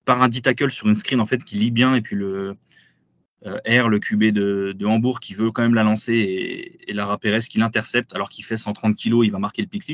par 0.08 0.22
un 0.22 0.28
D-tackle 0.30 0.70
sur 0.70 0.88
une 0.88 0.96
screen 0.96 1.20
en 1.20 1.26
fait 1.26 1.44
qui 1.44 1.56
lit 1.56 1.70
bien 1.70 1.94
et 1.94 2.00
puis 2.00 2.16
le, 2.16 2.56
euh, 3.44 3.58
R, 3.66 3.90
le 3.90 3.98
QB 3.98 4.32
de, 4.32 4.86
Hambourg, 4.86 5.20
qui 5.20 5.34
veut 5.34 5.50
quand 5.50 5.60
même 5.60 5.74
la 5.74 5.82
lancer, 5.82 6.14
et, 6.14 6.90
et 6.90 6.94
Lara 6.94 7.18
qui 7.18 7.58
l'intercepte 7.58 8.14
alors 8.14 8.30
qu'il 8.30 8.42
fait 8.42 8.56
130 8.56 8.96
kg, 8.96 9.20
il 9.22 9.30
va 9.30 9.38
marquer 9.38 9.60
le 9.60 9.68
pick. 9.68 9.84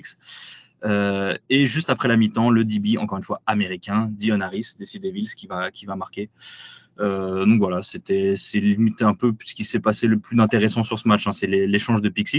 Euh, 0.85 1.37
et 1.51 1.67
juste 1.67 1.91
après 1.91 2.07
la 2.07 2.17
mi-temps, 2.17 2.51
le 2.51 2.65
DB, 2.65 2.97
encore 2.97 3.19
une 3.19 3.25
fois 3.25 3.43
américain, 3.45 4.09
Dion 4.13 4.41
Harris, 4.41 4.75
des 4.79 5.01
Devils, 5.01 5.35
qui 5.35 5.49
va, 5.49 5.73
qui 5.73 5.85
va 5.85 5.97
marquer. 5.97 6.31
Euh, 7.01 7.45
donc 7.45 7.59
voilà, 7.59 7.83
c'était 7.83 8.35
c'est 8.37 8.61
limité 8.61 9.03
un 9.03 9.15
peu 9.15 9.35
ce 9.45 9.53
qui 9.53 9.65
s'est 9.65 9.81
passé 9.81 10.07
le 10.07 10.21
plus 10.21 10.39
intéressant 10.39 10.85
sur 10.85 10.97
ce 10.97 11.09
match, 11.09 11.27
hein, 11.27 11.33
c'est 11.33 11.49
l'échange 11.49 12.03
de 12.03 12.09
pick 12.09 12.31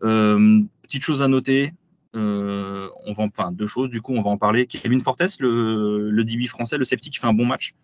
petite 0.00 1.02
chose 1.02 1.22
à 1.22 1.28
noter, 1.28 1.72
on 2.14 3.12
va 3.12 3.24
enfin 3.24 3.52
deux 3.52 3.66
choses 3.66 3.90
du 3.90 4.02
coup, 4.02 4.14
on 4.14 4.22
va 4.22 4.30
en 4.30 4.38
parler. 4.38 4.66
Kevin 4.66 5.00
Fortes, 5.00 5.38
le, 5.40 6.10
le 6.10 6.24
DB 6.24 6.46
français, 6.46 6.78
le 6.78 6.84
safety 6.84 7.10
qui 7.10 7.18
fait 7.18 7.26
un 7.26 7.32
bon 7.32 7.46
match. 7.46 7.74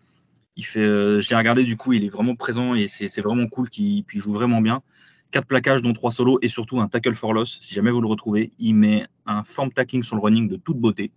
Il 0.57 0.65
fait, 0.65 0.79
euh, 0.79 1.21
je 1.21 1.29
l'ai 1.29 1.35
regardé 1.35 1.63
du 1.63 1.77
coup, 1.77 1.93
il 1.93 2.03
est 2.03 2.09
vraiment 2.09 2.35
présent 2.35 2.73
et 2.73 2.87
c'est 2.87 3.21
vraiment 3.21 3.47
cool 3.47 3.69
qu'il 3.69 4.03
joue 4.15 4.33
vraiment 4.33 4.59
bien. 4.59 4.81
Quatre 5.29 5.45
plaquages, 5.45 5.83
dont 5.83 5.93
trois 5.93 6.11
solos 6.11 6.39
et 6.41 6.47
surtout 6.47 6.79
un 6.81 6.87
tackle 6.87 7.13
for 7.13 7.31
loss. 7.31 7.59
Si 7.61 7.75
jamais 7.75 7.91
vous 7.91 8.01
le 8.01 8.07
retrouvez, 8.07 8.51
il 8.57 8.73
met 8.73 9.05
un 9.27 9.43
form 9.43 9.71
tackling 9.71 10.01
sur 10.01 10.15
le 10.15 10.21
running 10.21 10.47
de 10.47 10.55
toute 10.55 10.77
beauté. 10.77 11.11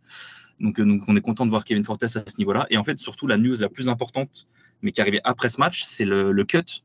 Donc, 0.61 0.79
euh, 0.79 0.85
donc 0.85 1.03
on 1.09 1.17
est 1.17 1.23
content 1.23 1.47
de 1.47 1.51
voir 1.51 1.65
Kevin 1.65 1.85
Fortes 1.85 2.03
à 2.03 2.09
ce 2.09 2.21
niveau-là. 2.37 2.67
Et 2.69 2.77
en 2.77 2.85
fait, 2.85 2.99
surtout 2.99 3.27
la 3.27 3.39
news 3.39 3.57
la 3.59 3.71
plus 3.71 3.89
importante, 3.89 4.47
mais 4.83 4.93
qui 4.93 5.01
arrivait 5.01 5.23
après 5.25 5.49
ce 5.49 5.59
match, 5.59 5.85
c'est 5.85 6.05
le, 6.05 6.45
cut 6.45 6.83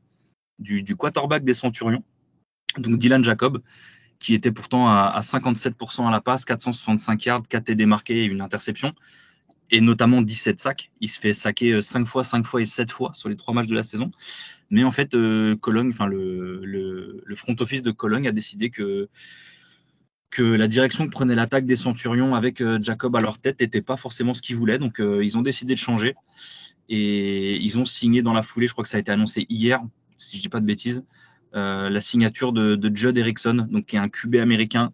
du, 0.58 0.96
quarterback 0.96 1.44
des 1.44 1.52
Centurions, 1.52 2.02
donc 2.78 2.98
Dylan 2.98 3.22
Jacob, 3.22 3.60
qui 4.18 4.34
était 4.34 4.52
pourtant 4.52 4.88
à, 4.88 5.12
à 5.14 5.20
57% 5.20 6.06
à 6.06 6.10
la 6.10 6.20
passe, 6.20 6.44
465 6.44 7.24
yards, 7.24 7.42
4 7.48 7.64
TD 7.64 7.86
marqués 7.86 8.24
et 8.24 8.24
une 8.24 8.40
interception 8.40 8.94
et 9.70 9.80
notamment 9.80 10.22
17 10.22 10.60
sacs. 10.60 10.90
Il 11.00 11.08
se 11.08 11.18
fait 11.18 11.32
saquer 11.32 11.80
5 11.80 12.00
euh, 12.00 12.04
fois, 12.04 12.24
5 12.24 12.46
fois 12.46 12.62
et 12.62 12.66
7 12.66 12.90
fois 12.90 13.12
sur 13.14 13.28
les 13.28 13.36
trois 13.36 13.54
matchs 13.54 13.66
de 13.66 13.74
la 13.74 13.82
saison. 13.82 14.10
Mais 14.70 14.84
en 14.84 14.90
fait, 14.90 15.14
euh, 15.14 15.56
Cologne, 15.56 15.90
enfin 15.90 16.06
le, 16.06 16.60
le, 16.64 17.34
front 17.34 17.56
office 17.60 17.82
de 17.82 17.90
Cologne 17.90 18.26
a 18.26 18.32
décidé 18.32 18.70
que, 18.70 19.08
que 20.30 20.42
la 20.42 20.68
direction 20.68 21.06
que 21.06 21.10
prenait 21.10 21.34
l'attaque 21.34 21.66
des 21.66 21.76
Centurions 21.76 22.34
avec 22.34 22.60
euh, 22.60 22.78
Jacob 22.82 23.14
à 23.16 23.20
leur 23.20 23.38
tête 23.38 23.60
n'était 23.60 23.82
pas 23.82 23.96
forcément 23.96 24.34
ce 24.34 24.42
qu'ils 24.42 24.56
voulaient. 24.56 24.78
Donc 24.78 25.00
ils 25.00 25.36
ont 25.36 25.42
décidé 25.42 25.74
de 25.74 25.78
changer. 25.78 26.14
Et 26.88 27.56
ils 27.56 27.78
ont 27.78 27.84
signé 27.84 28.22
dans 28.22 28.32
la 28.32 28.42
foulée, 28.42 28.68
je 28.68 28.72
crois 28.72 28.84
que 28.84 28.88
ça 28.88 28.96
a 28.96 29.00
été 29.00 29.10
annoncé 29.10 29.44
hier, 29.48 29.82
si 30.18 30.36
je 30.36 30.42
dis 30.42 30.48
pas 30.48 30.60
de 30.60 30.64
bêtises, 30.64 31.02
la 31.56 32.00
signature 32.00 32.52
de, 32.52 32.76
de 32.76 32.94
Judd 32.94 33.16
Erickson, 33.16 33.68
qui 33.86 33.96
est 33.96 33.98
un 33.98 34.08
QB 34.08 34.36
américain 34.36 34.92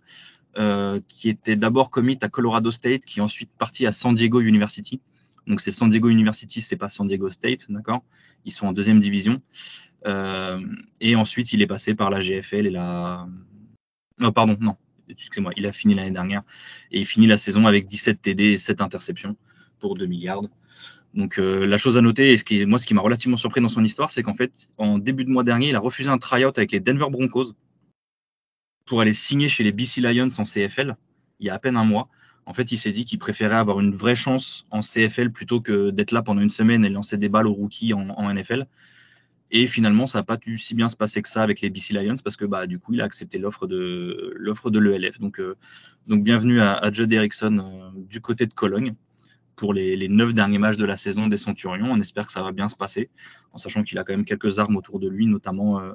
euh, 0.59 1.01
qui 1.09 1.31
était 1.31 1.57
d'abord 1.57 1.89
commit 1.89 2.19
à 2.21 2.29
Colorado 2.29 2.71
State, 2.71 3.07
qui 3.07 3.21
est 3.21 3.23
ensuite 3.23 3.51
parti 3.57 3.87
à 3.87 3.93
San 3.93 4.15
Diego 4.15 4.43
University. 4.43 5.01
Donc 5.47 5.63
c'est 5.63 5.73
San 5.73 5.89
Diego 5.89 6.11
University, 6.11 6.61
c'est 6.61 6.77
pas 6.77 6.91
San 6.91 7.07
Diego 7.07 7.31
State, 7.31 7.71
d'accord? 7.71 8.03
Ils 8.45 8.53
sont 8.53 8.67
en 8.67 8.73
deuxième 8.73 9.01
division. 9.01 9.41
Euh, 10.05 10.61
et 11.01 11.17
ensuite, 11.17 11.55
il 11.55 11.63
est 11.63 11.67
passé 11.67 11.95
par 11.95 12.11
la 12.11 12.21
GFL 12.21 12.67
et 12.67 12.71
la. 12.71 13.27
Non, 14.19 14.31
pardon, 14.31 14.59
non, 14.61 14.77
excusez-moi, 15.09 15.53
il 15.57 15.65
a 15.65 15.73
fini 15.73 15.95
l'année 15.95 16.11
dernière 16.11 16.43
et 16.91 17.01
il 17.01 17.07
finit 17.07 17.27
la 17.27 17.39
saison 17.39 17.67
avec 17.67 17.87
17 17.87 18.21
TD 18.21 18.53
et 18.53 18.57
7 18.59 18.83
interceptions 18.83 19.39
pour 19.79 19.95
2 19.95 20.05
milliards. 20.05 20.43
Donc 21.15 21.39
euh, 21.39 21.67
la 21.67 21.79
chose 21.79 21.99
à 21.99 22.01
noter, 22.01 22.33
et 22.33 22.37
ce 22.39 22.45
qui, 22.45 22.65
moi 22.67 22.79
ce 22.79 22.87
qui 22.87 22.95
m'a 22.95 23.03
relativement 23.03 23.37
surpris 23.37 23.61
dans 23.61 23.69
son 23.69 23.85
histoire, 23.85 24.11
c'est 24.11 24.23
qu'en 24.23 24.35
fait, 24.35 24.71
en 24.79 24.99
début 24.99 25.25
de 25.25 25.31
mois 25.31 25.45
dernier, 25.45 25.69
il 25.69 25.77
a 25.77 25.81
refusé 25.81 26.09
un 26.09 26.19
tryout 26.19 26.53
avec 26.57 26.73
les 26.73 26.81
Denver 26.81 27.09
Broncos 27.11 27.53
pour 28.87 29.01
aller 29.01 29.13
signer 29.13 29.49
chez 29.49 29.63
les 29.63 29.73
BC 29.73 30.01
Lions 30.01 30.31
en 30.39 30.45
CFL 30.45 30.97
il 31.43 31.47
y 31.47 31.51
a 31.51 31.55
à 31.55 31.59
peine 31.59 31.77
un 31.77 31.85
mois. 31.85 32.09
En 32.47 32.55
fait, 32.55 32.73
il 32.73 32.79
s'est 32.79 32.93
dit 32.93 33.05
qu'il 33.05 33.19
préférait 33.19 33.57
avoir 33.57 33.81
une 33.81 33.93
vraie 33.93 34.17
chance 34.17 34.67
en 34.71 34.81
CFL 34.81 35.31
plutôt 35.31 35.61
que 35.61 35.91
d'être 35.91 36.13
là 36.13 36.23
pendant 36.23 36.41
une 36.41 36.51
semaine 36.51 36.85
et 36.85 36.89
lancer 36.89 37.17
des 37.17 37.29
balles 37.29 37.47
aux 37.47 37.53
rookies 37.53 37.93
en, 37.93 38.33
NFL. 38.33 38.67
Et 39.51 39.67
finalement, 39.67 40.07
ça 40.07 40.21
n'a 40.21 40.23
pas 40.23 40.39
dû 40.39 40.59
si 40.59 40.75
bien 40.75 40.89
se 40.89 40.97
passer 40.97 41.21
que 41.21 41.29
ça 41.29 41.43
avec 41.43 41.61
les 41.61 41.69
BC 41.69 41.93
Lions 41.93 42.17
parce 42.25 42.37
que 42.37 42.45
bah, 42.45 42.67
du 42.67 42.79
coup, 42.79 42.95
il 42.95 43.01
a 43.03 43.05
accepté 43.05 43.39
l'offre 43.39 43.67
de 43.67 44.33
l'offre 44.37 44.71
l'ELF. 44.71 45.21
Donc, 45.21 45.39
euh, 45.39 45.57
donc 46.07 46.25
bienvenue 46.25 46.61
à, 46.61 46.91
Judd 46.91 47.13
Erickson 47.13 47.59
euh, 47.59 48.01
du 48.09 48.21
côté 48.21 48.47
de 48.47 48.55
Cologne 48.55 48.95
pour 49.57 49.75
les, 49.75 50.09
neuf 50.09 50.35
derniers 50.35 50.59
matchs 50.59 50.77
de 50.77 50.85
la 50.85 50.97
saison 50.97 51.27
des 51.27 51.37
Centurions. 51.37 51.91
On 51.91 52.01
espère 52.01 52.27
que 52.27 52.33
ça 52.33 52.43
va 52.43 52.53
bien 52.53 52.69
se 52.69 52.77
passer, 52.77 53.11
en 53.53 53.59
sachant 53.59 53.83
qu'il 53.83 53.99
a 53.99 54.05
quand 54.05 54.13
même 54.13 54.25
quelques 54.25 54.59
armes 54.59 54.77
autour 54.77 54.99
de 54.99 55.09
lui, 55.09 55.27
notamment 55.27 55.81
euh, 55.81 55.93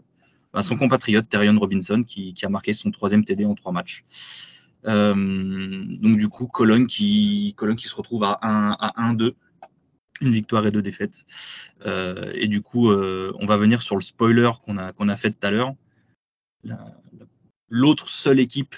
bah, 0.54 0.62
son 0.62 0.78
compatriote 0.78 1.28
Terion 1.30 1.58
Robinson 1.60 2.02
qui, 2.02 2.34
a 2.44 2.50
marqué 2.50 2.74
son 2.74 2.92
troisième 2.92 3.26
TD 3.26 3.46
en 3.46 3.56
trois 3.56 3.72
matchs. 3.72 4.06
Euh, 4.86 5.14
donc 5.14 6.18
du 6.18 6.30
coup, 6.30 6.48
Cologne 6.48 6.88
qui, 6.88 7.56
se 7.58 7.96
retrouve 7.96 8.24
à 8.24 8.38
1-2, 8.98 9.34
une 10.22 10.32
victoire 10.32 10.66
et 10.66 10.72
deux 10.72 10.82
défaites. 10.82 11.26
Euh, 11.86 12.32
et 12.36 12.48
du 12.48 12.62
coup, 12.62 12.92
on 12.92 13.46
va 13.46 13.58
venir 13.58 13.82
sur 13.82 13.96
le 13.96 14.02
spoiler 14.02 14.52
qu'on 14.66 14.78
a 14.78 15.16
fait 15.18 15.32
tout 15.32 15.48
à 15.48 15.52
l'heure. 15.52 15.74
L'autre 17.70 18.08
seule 18.08 18.40
équipe, 18.40 18.76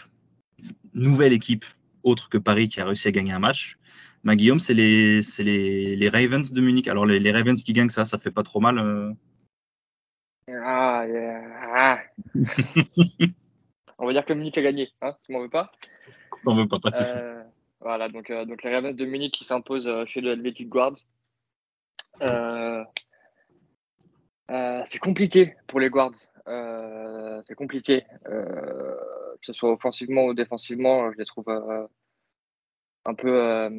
nouvelle 0.93 1.33
équipe, 1.33 1.65
autre 2.03 2.29
que 2.29 2.37
Paris, 2.37 2.69
qui 2.69 2.81
a 2.81 2.85
réussi 2.85 3.07
à 3.07 3.11
gagner 3.11 3.33
un 3.33 3.39
match, 3.39 3.77
Ma 4.23 4.35
Guillaume, 4.35 4.59
c'est 4.59 4.73
les, 4.73 5.21
les, 5.39 5.95
les, 5.95 6.09
Ravens 6.09 6.51
de 6.51 6.61
Munich. 6.61 6.87
Alors, 6.87 7.05
les, 7.05 7.19
les, 7.19 7.31
Ravens 7.31 7.61
qui 7.63 7.73
gagnent, 7.73 7.89
ça, 7.89 8.05
ça 8.05 8.17
fait 8.17 8.31
pas 8.31 8.43
trop 8.43 8.59
mal. 8.59 9.15
Ah, 10.47 11.05
ah. 11.73 11.99
On 13.99 14.05
va 14.05 14.13
dire 14.13 14.25
que 14.25 14.33
Munich 14.33 14.57
a 14.57 14.61
gagné, 14.61 14.89
hein 15.01 15.13
tu 15.23 15.33
m'en 15.33 15.41
veux 15.41 15.49
pas? 15.49 15.71
On 16.45 16.55
veut 16.55 16.67
pas, 16.67 16.79
pas 16.79 16.89
de 16.91 16.95
euh, 17.01 17.43
Voilà, 17.81 18.07
donc, 18.07 18.29
euh, 18.29 18.45
donc 18.45 18.63
les 18.63 18.73
Ravens 18.73 18.95
de 18.95 19.05
Munich 19.05 19.33
qui 19.33 19.43
s'imposent 19.43 19.87
euh, 19.87 20.05
chez 20.05 20.21
le 20.21 20.31
Helvetic 20.31 20.69
Guards. 20.69 20.95
c'est 24.85 24.99
compliqué 24.99 25.55
pour 25.67 25.81
les 25.81 25.89
Guards. 25.89 26.15
c'est 27.43 27.55
compliqué. 27.55 28.05
que 28.23 29.45
ce 29.45 29.53
soit 29.53 29.73
offensivement 29.73 30.25
ou 30.25 30.33
défensivement, 30.33 31.11
je 31.11 31.17
les 31.17 31.25
trouve 31.25 31.45
un 33.05 33.13
peu. 33.13 33.69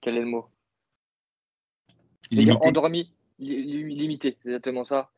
quel 0.00 0.16
est 0.16 0.20
le 0.20 0.26
mot? 0.26 0.46
Limité. 2.30 2.58
Endormis, 2.62 3.12
limité, 3.38 4.36
c'est 4.40 4.48
exactement 4.48 4.84
ça 4.84 5.10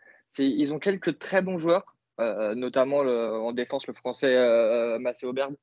ils 0.45 0.73
ont 0.73 0.79
quelques 0.79 1.19
très 1.19 1.43
bons 1.43 1.59
joueurs, 1.59 1.97
euh, 2.21 2.55
notamment 2.55 2.99
en 2.99 3.53
défense 3.53 3.87
le 3.87 3.95
français 3.95 4.37
euh, 4.37 4.99
Massé 4.99 5.27
Auberd. 5.27 5.55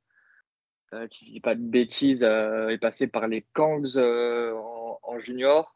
qui 1.10 1.26
ne 1.28 1.32
dit 1.34 1.40
pas 1.40 1.56
de 1.56 1.62
bêtises, 1.62 2.24
est 2.24 2.78
passé 2.80 3.08
par 3.08 3.28
les 3.28 3.46
Kangs 3.54 3.98
en, 3.98 5.20
junior. 5.20 5.76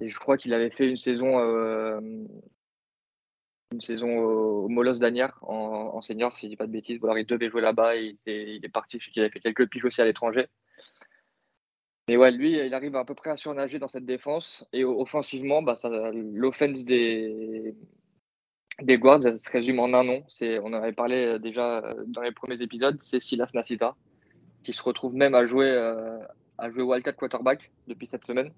Et 0.00 0.08
je 0.08 0.18
crois 0.18 0.36
qu'il 0.36 0.54
avait 0.54 0.70
fait 0.70 0.88
une 0.88 0.96
saison, 0.96 1.38
une 3.72 3.80
saison 3.80 4.18
au, 4.18 4.68
Molos 4.68 4.98
d'Anières 4.98 5.38
en, 5.42 6.00
senior, 6.02 6.36
si 6.36 6.46
je 6.46 6.50
dis 6.50 6.56
pas 6.56 6.66
de 6.66 6.72
bêtises. 6.72 6.98
Ou 7.00 7.06
alors 7.06 7.18
il 7.18 7.26
devait 7.26 7.50
jouer 7.50 7.62
là-bas. 7.62 7.96
Il, 7.96 8.16
il, 8.26 8.64
est 8.64 8.68
parti, 8.68 8.98
je 8.98 9.06
sais 9.06 9.10
qu'il 9.10 9.22
avait 9.22 9.32
fait 9.32 9.40
quelques 9.40 9.68
piges 9.68 9.84
aussi 9.84 10.00
à 10.00 10.04
l'étranger. 10.04 10.48
Mais 12.08 12.16
ouais, 12.16 12.32
lui, 12.32 12.58
il 12.58 12.74
arrive 12.74 12.96
à 12.96 13.04
peu 13.04 13.14
près 13.14 13.30
à 13.30 13.36
surnager 13.36 13.78
dans 13.78 13.88
cette 13.88 14.04
défense. 14.04 14.66
Et 14.72 14.84
offensivement, 14.84 15.62
bah, 15.62 15.76
l'offense 16.12 16.84
des, 16.84 17.74
des 18.80 18.98
guards 18.98 19.22
se 19.22 19.50
résume 19.50 19.78
en 19.80 19.92
un 19.92 20.04
nom. 20.04 20.24
On 20.40 20.72
en 20.72 20.82
avait 20.82 20.92
parlé 20.92 21.26
euh, 21.26 21.38
déjà 21.38 21.78
euh, 21.78 22.04
dans 22.06 22.22
les 22.22 22.32
premiers 22.32 22.62
épisodes. 22.62 23.00
C'est 23.00 23.20
Silas 23.20 23.50
Nasita, 23.54 23.94
qui 24.62 24.72
se 24.72 24.82
retrouve 24.82 25.14
même 25.14 25.34
à 25.34 25.46
jouer, 25.46 25.70
euh, 25.70 26.18
à 26.58 26.70
jouer 26.70 26.82
Wildcat 26.82 27.12
quarterback 27.12 27.70
depuis 27.86 28.06
cette 28.06 28.24
semaine. 28.24 28.52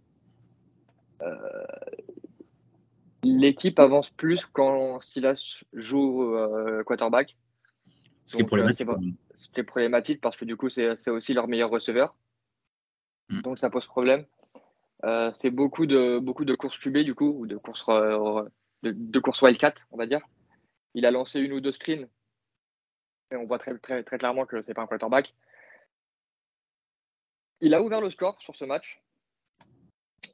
L'équipe 3.25 3.78
avance 3.78 4.11
plus 4.11 4.44
quand 4.44 5.00
Silas 5.00 5.62
joue 5.73 6.37
quarterback. 6.85 7.35
Ce 8.26 8.36
qui 8.36 8.42
est 8.42 8.46
problématique. 8.46 8.88
C'est 9.34 9.64
problématique 9.64 10.20
parce 10.20 10.36
que 10.36 10.44
du 10.44 10.56
coup, 10.56 10.68
c'est 10.68 11.10
aussi 11.10 11.34
leur 11.34 11.48
meilleur 11.48 11.70
receveur. 11.70 12.16
Mm. 13.28 13.42
Donc 13.42 13.58
ça 13.58 13.70
pose 13.70 13.86
problème. 13.86 14.26
Euh, 15.04 15.30
c'est 15.32 15.50
beaucoup 15.50 15.86
de, 15.86 16.18
beaucoup 16.18 16.44
de 16.44 16.54
courses 16.54 16.78
QB 16.78 16.98
du 16.98 17.14
coup, 17.14 17.28
ou 17.28 17.46
de 17.46 17.56
courses, 17.56 17.84
euh, 17.88 18.44
de, 18.82 19.18
courses 19.18 19.42
Wildcat, 19.42 19.74
on 19.90 19.98
va 19.98 20.06
dire. 20.06 20.20
Il 20.94 21.04
a 21.04 21.10
lancé 21.10 21.40
une 21.40 21.52
ou 21.52 21.60
deux 21.60 21.72
screens. 21.72 22.08
Et 23.30 23.36
on 23.36 23.46
voit 23.46 23.58
très, 23.58 23.76
très, 23.78 24.02
très 24.02 24.18
clairement 24.18 24.46
que 24.46 24.62
c'est 24.62 24.74
pas 24.74 24.82
un 24.82 24.86
quarterback. 24.86 25.34
Il 27.60 27.74
a 27.74 27.82
ouvert 27.82 28.00
le 28.00 28.10
score 28.10 28.40
sur 28.40 28.56
ce 28.56 28.64
match 28.64 29.02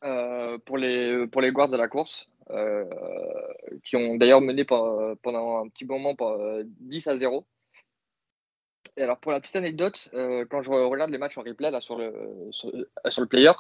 euh, 0.05 0.59
pour, 0.59 0.79
les, 0.79 1.27
pour 1.29 1.41
les 1.41 1.53
guards 1.53 1.75
à 1.75 1.77
la 1.77 1.89
course, 1.89 2.29
qui 3.85 3.97
ont 3.97 4.17
d'ailleurs 4.17 4.41
mené 4.41 4.65
pendant 4.65 5.65
un 5.65 5.69
petit 5.69 5.85
moment 5.85 6.17
10 6.81 7.07
à 7.07 7.17
0 7.17 7.47
alors, 8.97 9.19
pour 9.19 9.33
la 9.33 9.41
petite 9.41 9.57
anecdote, 9.57 10.11
euh, 10.15 10.45
quand 10.49 10.63
je 10.63 10.71
regarde 10.71 11.11
les 11.11 11.19
matchs 11.19 11.39
en 11.39 11.43
replay 11.43 11.71
là, 11.71 11.81
sur, 11.81 11.97
le, 11.97 12.13
sur, 12.51 12.71
le 12.73 13.27
player, 13.27 13.53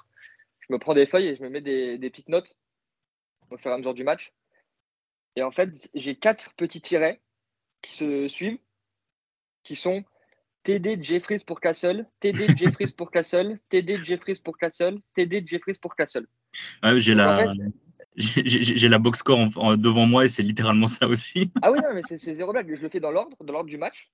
je 0.60 0.72
me 0.72 0.78
prends 0.78 0.94
des 0.94 1.06
feuilles 1.06 1.28
et 1.28 1.36
je 1.36 1.42
me 1.42 1.48
mets 1.48 1.60
des, 1.60 1.98
petites 2.10 2.28
notes 2.28 2.56
au 3.50 3.56
fur 3.56 3.70
et 3.70 3.74
à 3.74 3.78
mesure 3.78 3.94
du 3.94 4.04
match. 4.04 4.32
Et 5.36 5.42
en 5.42 5.50
fait, 5.50 5.90
j'ai 5.94 6.16
quatre 6.16 6.52
petits 6.54 6.80
tirets 6.80 7.20
qui 7.82 7.94
se 7.94 8.28
suivent, 8.28 8.58
qui 9.62 9.76
sont 9.76 10.04
TD 10.62 11.02
Jeffries 11.02 11.42
pour 11.46 11.60
Castle, 11.60 12.06
TD 12.20 12.56
Jeffries 12.56 12.92
pour 12.96 13.10
Castle, 13.10 13.54
TD 13.68 13.96
Jeffries 14.04 14.40
pour 14.42 14.58
Castle, 14.58 15.00
TD 15.14 15.46
Jeffries 15.46 15.78
pour 15.80 15.96
Castle. 15.96 16.26
j'ai 16.96 17.14
la. 17.14 17.54
j'ai 18.16 18.88
la 18.88 18.98
box 18.98 19.20
score 19.20 19.38
devant 19.78 20.06
moi 20.06 20.24
et 20.24 20.28
c'est 20.28 20.42
littéralement 20.42 20.88
ça 20.88 21.06
aussi. 21.06 21.50
ah 21.62 21.70
oui, 21.70 21.78
non, 21.80 21.94
mais 21.94 22.02
c'est 22.04 22.18
zéro 22.34 22.52
blague. 22.52 22.74
Je 22.74 22.82
le 22.82 22.88
fais 22.88 23.00
dans 23.00 23.12
l'ordre, 23.12 23.36
dans 23.40 23.52
l'ordre 23.52 23.70
du 23.70 23.78
match. 23.78 24.10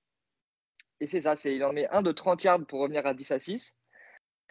Et 0.99 1.07
c'est 1.07 1.21
ça, 1.21 1.35
c'est 1.35 1.55
il 1.55 1.63
en 1.63 1.73
met 1.73 1.87
un 1.89 2.01
de 2.01 2.11
30 2.11 2.43
yards 2.43 2.65
pour 2.65 2.79
revenir 2.79 3.05
à 3.05 3.13
10 3.13 3.31
à 3.31 3.39
6. 3.39 3.77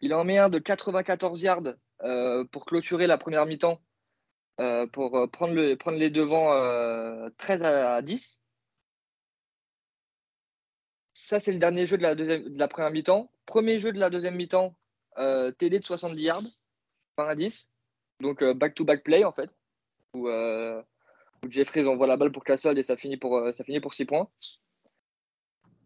Il 0.01 0.13
en 0.13 0.23
met 0.23 0.37
un 0.37 0.49
de 0.49 0.59
94 0.59 1.41
yards 1.41 1.75
euh, 2.03 2.45
pour 2.45 2.65
clôturer 2.65 3.07
la 3.07 3.17
première 3.17 3.45
mi-temps, 3.45 3.81
euh, 4.59 4.87
pour 4.87 5.17
euh, 5.17 5.27
prendre, 5.27 5.53
le, 5.53 5.75
prendre 5.75 5.97
les 5.97 6.09
devants 6.09 6.51
13 7.37 7.63
à 7.63 8.01
10. 8.01 8.41
Ça, 11.13 11.39
c'est 11.39 11.51
le 11.51 11.59
dernier 11.59 11.87
jeu 11.87 11.97
de 11.97 12.57
la, 12.57 12.67
première 12.67 12.91
mi-temps. 12.91 13.31
Premier 13.45 13.79
jeu 13.79 13.91
de 13.91 13.99
la 13.99 14.09
deuxième 14.09 14.35
mi-temps, 14.35 14.77
TD 15.17 15.79
de 15.79 15.83
70 15.83 16.21
yards, 16.21 16.43
20 17.17 17.27
à 17.27 17.35
10. 17.35 17.71
Donc 18.19 18.43
back-to-back 18.43 19.03
play, 19.03 19.23
en 19.23 19.31
fait, 19.31 19.53
où, 20.13 20.29
où 20.29 21.49
Jeffries 21.49 21.87
envoie 21.87 22.07
la 22.07 22.17
balle 22.17 22.31
pour 22.31 22.43
Castle 22.43 22.77
et 22.77 22.83
ça 22.83 22.95
finit 22.95 23.17
pour 23.17 23.51
6 23.93 24.05
points. 24.05 24.29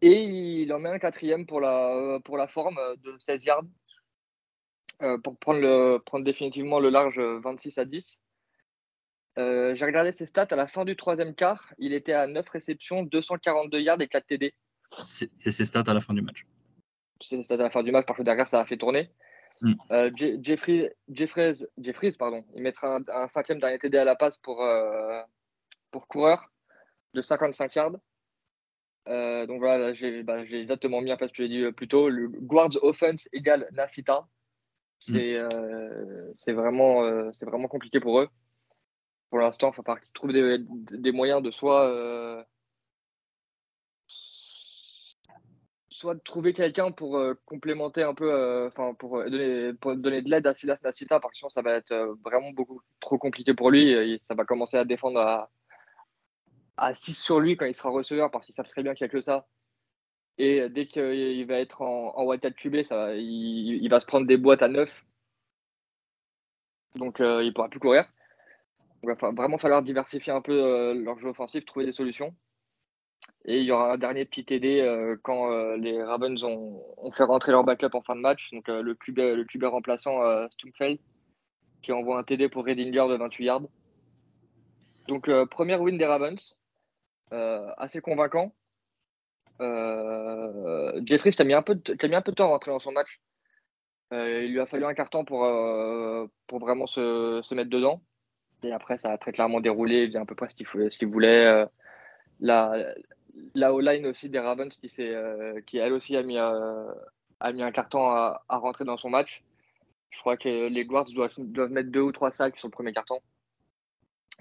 Et 0.02 0.62
il 0.62 0.72
en 0.72 0.80
met 0.80 0.90
un 0.90 0.98
quatrième 0.98 1.46
pour 1.46 1.60
la, 1.60 2.18
pour 2.24 2.36
la 2.36 2.48
forme 2.48 2.78
de 3.04 3.14
16 3.18 3.44
yards 3.44 3.64
euh, 5.02 5.18
pour 5.18 5.36
prendre, 5.36 5.60
le, 5.60 5.98
prendre 5.98 6.24
définitivement 6.24 6.80
le 6.80 6.90
large 6.90 7.18
26 7.18 7.78
à 7.78 7.84
10. 7.84 8.22
Euh, 9.38 9.74
j'ai 9.74 9.84
regardé 9.84 10.12
ses 10.12 10.26
stats 10.26 10.48
à 10.50 10.56
la 10.56 10.66
fin 10.66 10.84
du 10.84 10.96
troisième 10.96 11.34
quart. 11.34 11.72
Il 11.78 11.92
était 11.92 12.12
à 12.12 12.26
9 12.26 12.48
réceptions, 12.48 13.02
242 13.02 13.80
yards 13.80 14.00
et 14.00 14.08
4 14.08 14.26
TD. 14.26 14.54
C'est 15.04 15.30
ses 15.34 15.64
stats 15.64 15.84
à 15.86 15.94
la 15.94 16.00
fin 16.00 16.14
du 16.14 16.22
match. 16.22 16.46
C'est 17.20 17.36
ses 17.36 17.42
stats 17.44 17.54
à 17.54 17.58
la 17.58 17.70
fin 17.70 17.82
du 17.82 17.90
match 17.90 18.06
parce 18.06 18.18
que 18.18 18.24
derrière, 18.24 18.48
ça 18.48 18.60
a 18.60 18.66
fait 18.66 18.76
tourner. 18.76 19.10
Mm. 19.60 19.74
Euh, 19.90 20.10
Jeffrey, 20.14 20.94
Jeffries, 21.08 22.16
pardon, 22.18 22.44
il 22.54 22.62
mettra 22.62 23.00
un, 23.08 23.28
cinquième 23.28 23.60
dernier 23.60 23.78
TD 23.78 23.98
à 23.98 24.04
la 24.04 24.16
passe 24.16 24.36
pour, 24.36 24.64
pour 25.90 26.06
coureur 26.08 26.52
de 27.14 27.22
55 27.22 27.74
yards. 27.74 27.96
Euh, 29.08 29.46
donc 29.46 29.58
voilà, 29.58 29.92
bah, 30.22 30.44
j'ai 30.44 30.60
exactement 30.60 31.00
mis 31.00 31.12
en 31.12 31.16
place 31.16 31.30
ce 31.30 31.36
que 31.36 31.42
j'ai 31.42 31.48
dit 31.48 31.62
euh, 31.64 31.72
plus 31.72 31.88
tôt. 31.88 32.08
Le 32.08 32.28
guards 32.28 32.82
offense 32.82 33.28
égale 33.32 33.68
Nasita. 33.72 34.26
C'est 34.98 35.34
mm. 35.34 35.48
euh, 35.52 36.52
vraiment, 36.54 37.02
vraiment 37.42 37.68
compliqué 37.68 37.98
pour 37.98 38.20
eux. 38.20 38.28
Pour 39.30 39.40
l'instant, 39.40 39.70
il 39.70 39.74
faut 39.74 39.82
qu'ils 39.82 40.12
trouvent 40.12 40.32
des, 40.32 40.58
des, 40.58 41.12
moyens 41.12 41.42
de 41.42 41.50
soit, 41.50 42.46
soit 45.88 46.14
de 46.14 46.20
trouver 46.20 46.52
quelqu'un 46.52 46.92
pour 46.92 47.18
complémenter 47.46 48.02
un 48.02 48.14
peu, 48.14 48.66
enfin 48.66 48.94
pour, 48.94 49.24
donner, 49.24 49.72
pour 49.72 49.96
donner 49.96 50.20
de 50.22 50.30
l'aide 50.30 50.46
à 50.46 50.54
Silas 50.54 50.80
Nasita, 50.84 51.18
parce 51.18 51.32
que 51.32 51.38
sinon 51.38 51.48
ça 51.48 51.62
va 51.62 51.72
être 51.72 51.94
vraiment 52.22 52.50
beaucoup 52.52 52.82
trop 53.00 53.18
compliqué 53.18 53.54
pour 53.54 53.70
lui. 53.70 53.90
Et 53.90 54.18
ça 54.20 54.34
va 54.34 54.44
commencer 54.44 54.76
à 54.76 54.84
défendre 54.84 55.18
à, 55.18 55.50
à 56.82 56.94
6 56.94 57.14
sur 57.14 57.40
lui 57.40 57.56
quand 57.56 57.64
il 57.66 57.74
sera 57.74 57.90
receveur 57.90 58.30
parce 58.30 58.44
qu'ils 58.44 58.54
savent 58.54 58.68
très 58.68 58.82
bien 58.82 58.94
qu'il 58.94 59.04
n'y 59.04 59.10
a 59.10 59.12
que 59.12 59.20
ça. 59.20 59.46
Et 60.38 60.68
dès 60.68 60.86
qu'il 60.86 61.46
va 61.46 61.58
être 61.58 61.82
en, 61.82 62.16
en 62.16 62.24
wildcat 62.24 62.50
QB, 62.52 62.82
ça, 62.82 63.14
il, 63.14 63.88
va 63.88 64.00
se 64.00 64.06
prendre 64.06 64.26
des 64.26 64.36
boîtes 64.36 64.62
à 64.62 64.68
9. 64.68 65.04
Donc 66.96 67.20
euh, 67.20 67.42
il 67.42 67.48
ne 67.48 67.52
pourra 67.52 67.68
plus 67.68 67.80
courir. 67.80 68.06
il 69.02 69.08
va 69.08 69.14
vraiment 69.30 69.58
falloir 69.58 69.82
diversifier 69.82 70.32
un 70.32 70.40
peu 70.40 70.52
euh, 70.52 70.94
leur 70.94 71.18
jeu 71.18 71.28
offensif, 71.28 71.64
trouver 71.64 71.86
des 71.86 71.92
solutions. 71.92 72.34
Et 73.44 73.58
il 73.58 73.64
y 73.64 73.72
aura 73.72 73.92
un 73.92 73.98
dernier 73.98 74.24
petit 74.24 74.44
TD 74.44 74.80
euh, 74.80 75.16
quand 75.22 75.50
les 75.76 76.02
Ravens 76.02 76.42
ont, 76.44 77.12
fait 77.12 77.24
rentrer 77.24 77.52
leur 77.52 77.64
backup 77.64 77.94
en 77.94 78.02
fin 78.02 78.16
de 78.16 78.20
match. 78.20 78.50
Donc 78.52 78.68
le, 78.68 78.94
QB, 78.94 79.18
le 79.18 79.44
QB 79.44 79.64
remplaçant 79.64 80.20
Stumfeld 80.50 80.98
qui 81.82 81.92
envoie 81.92 82.18
un 82.18 82.22
TD 82.22 82.48
pour 82.48 82.64
Redinger 82.64 83.06
de 83.08 83.16
28 83.16 83.44
yards. 83.44 83.62
Donc 85.08 85.30
première 85.46 85.82
win 85.82 85.98
des 85.98 86.06
Ravens. 86.06 86.61
Euh, 87.32 87.72
assez 87.78 88.00
convaincant. 88.00 88.54
Euh, 89.60 91.00
Jeffries 91.06 91.34
a 91.38 91.44
mis 91.44 91.54
un 91.54 91.62
peu 91.62 91.76
de, 91.76 92.06
mis 92.06 92.14
un 92.14 92.20
peu 92.20 92.32
de 92.32 92.36
temps 92.36 92.46
à 92.46 92.48
rentrer 92.48 92.70
dans 92.70 92.78
son 92.78 92.92
match. 92.92 93.20
Euh, 94.12 94.44
il 94.44 94.52
lui 94.52 94.60
a 94.60 94.66
fallu 94.66 94.84
un 94.84 94.92
carton 94.92 95.24
pour, 95.24 95.40
pour 96.46 96.58
vraiment 96.58 96.86
se, 96.86 97.40
se, 97.42 97.54
mettre 97.54 97.70
dedans. 97.70 98.02
Et 98.62 98.72
après, 98.72 98.98
ça 98.98 99.12
a 99.12 99.18
très 99.18 99.32
clairement 99.32 99.60
déroulé. 99.60 100.02
Il 100.02 100.06
faisait 100.08 100.18
à 100.18 100.26
peu 100.26 100.34
près 100.34 100.48
ce 100.50 100.54
qu'il 100.54 101.08
voulait. 101.08 101.66
la, 102.40 102.94
la 103.54 103.72
O-line 103.72 104.06
aussi 104.06 104.28
des 104.28 104.38
Ravens 104.38 104.74
qui, 104.74 104.88
qui 104.88 105.78
elle 105.78 105.92
aussi 105.94 106.16
a 106.16 106.22
mis, 106.22 106.36
a 106.36 107.52
mis 107.52 107.62
un 107.62 107.72
carton 107.72 108.04
à, 108.04 108.44
à, 108.48 108.58
rentrer 108.58 108.84
dans 108.84 108.98
son 108.98 109.08
match. 109.08 109.42
Je 110.10 110.20
crois 110.20 110.36
que 110.36 110.68
les 110.68 110.84
Guards 110.84 111.10
doivent, 111.14 111.34
doivent 111.38 111.70
mettre 111.70 111.90
deux 111.90 112.02
ou 112.02 112.12
trois 112.12 112.30
sacs 112.30 112.58
sur 112.58 112.68
le 112.68 112.72
premier 112.72 112.92
carton. 112.92 113.20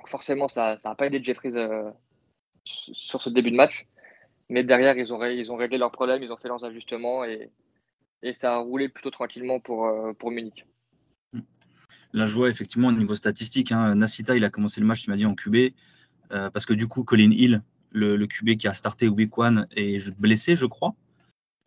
Forcément, 0.07 0.50
ça 0.50 0.75
n'a 0.83 0.95
pas 0.95 1.07
aidé 1.07 1.24
Jeffries 1.24 1.55
sur 2.63 3.22
ce 3.22 3.30
début 3.30 3.51
de 3.51 3.56
match. 3.56 3.88
Mais 4.50 4.63
derrière, 4.63 4.98
ils 4.98 5.13
ont, 5.13 5.24
ils 5.24 5.51
ont 5.51 5.56
réglé 5.56 5.77
leurs 5.77 5.91
problèmes, 5.91 6.24
ils 6.24 6.32
ont 6.32 6.38
fait 6.38 6.50
leurs 6.50 6.65
ajustements 6.65 7.24
et, 7.24 7.50
et 8.22 8.34
ça 8.34 8.56
a 8.56 8.58
roulé 8.58 8.89
plutôt 8.89 9.10
tranquillement 9.10 9.60
pour, 9.60 9.88
euh, 9.88 10.13
pour 10.13 10.32
Munich. 10.32 10.65
La 12.13 12.25
joie, 12.25 12.50
effectivement, 12.50 12.89
au 12.89 12.91
niveau 12.91 13.15
statistique, 13.15 13.72
hein, 13.72 13.96
Nasita, 13.96 14.36
il 14.36 14.44
a 14.44 14.50
commencé 14.50 14.82
le 14.82 14.88
match, 14.88 15.03
tu 15.03 15.10
m'as 15.10 15.15
dit, 15.15 15.25
en 15.25 15.34
QB, 15.34 15.56
euh, 16.34 16.50
parce 16.50 16.65
que 16.65 16.74
du 16.74 16.88
coup, 16.88 17.03
Colin 17.03 17.32
Hill, 17.32 17.63
le, 17.91 18.18
le, 18.18 18.27
QB 18.27 18.58
qui 18.58 18.68
a 18.68 18.74
starté 18.74 19.08
Week 19.08 19.38
One, 19.38 19.68
est 19.75 20.13
blessé, 20.20 20.56
je 20.56 20.65
crois. 20.65 20.94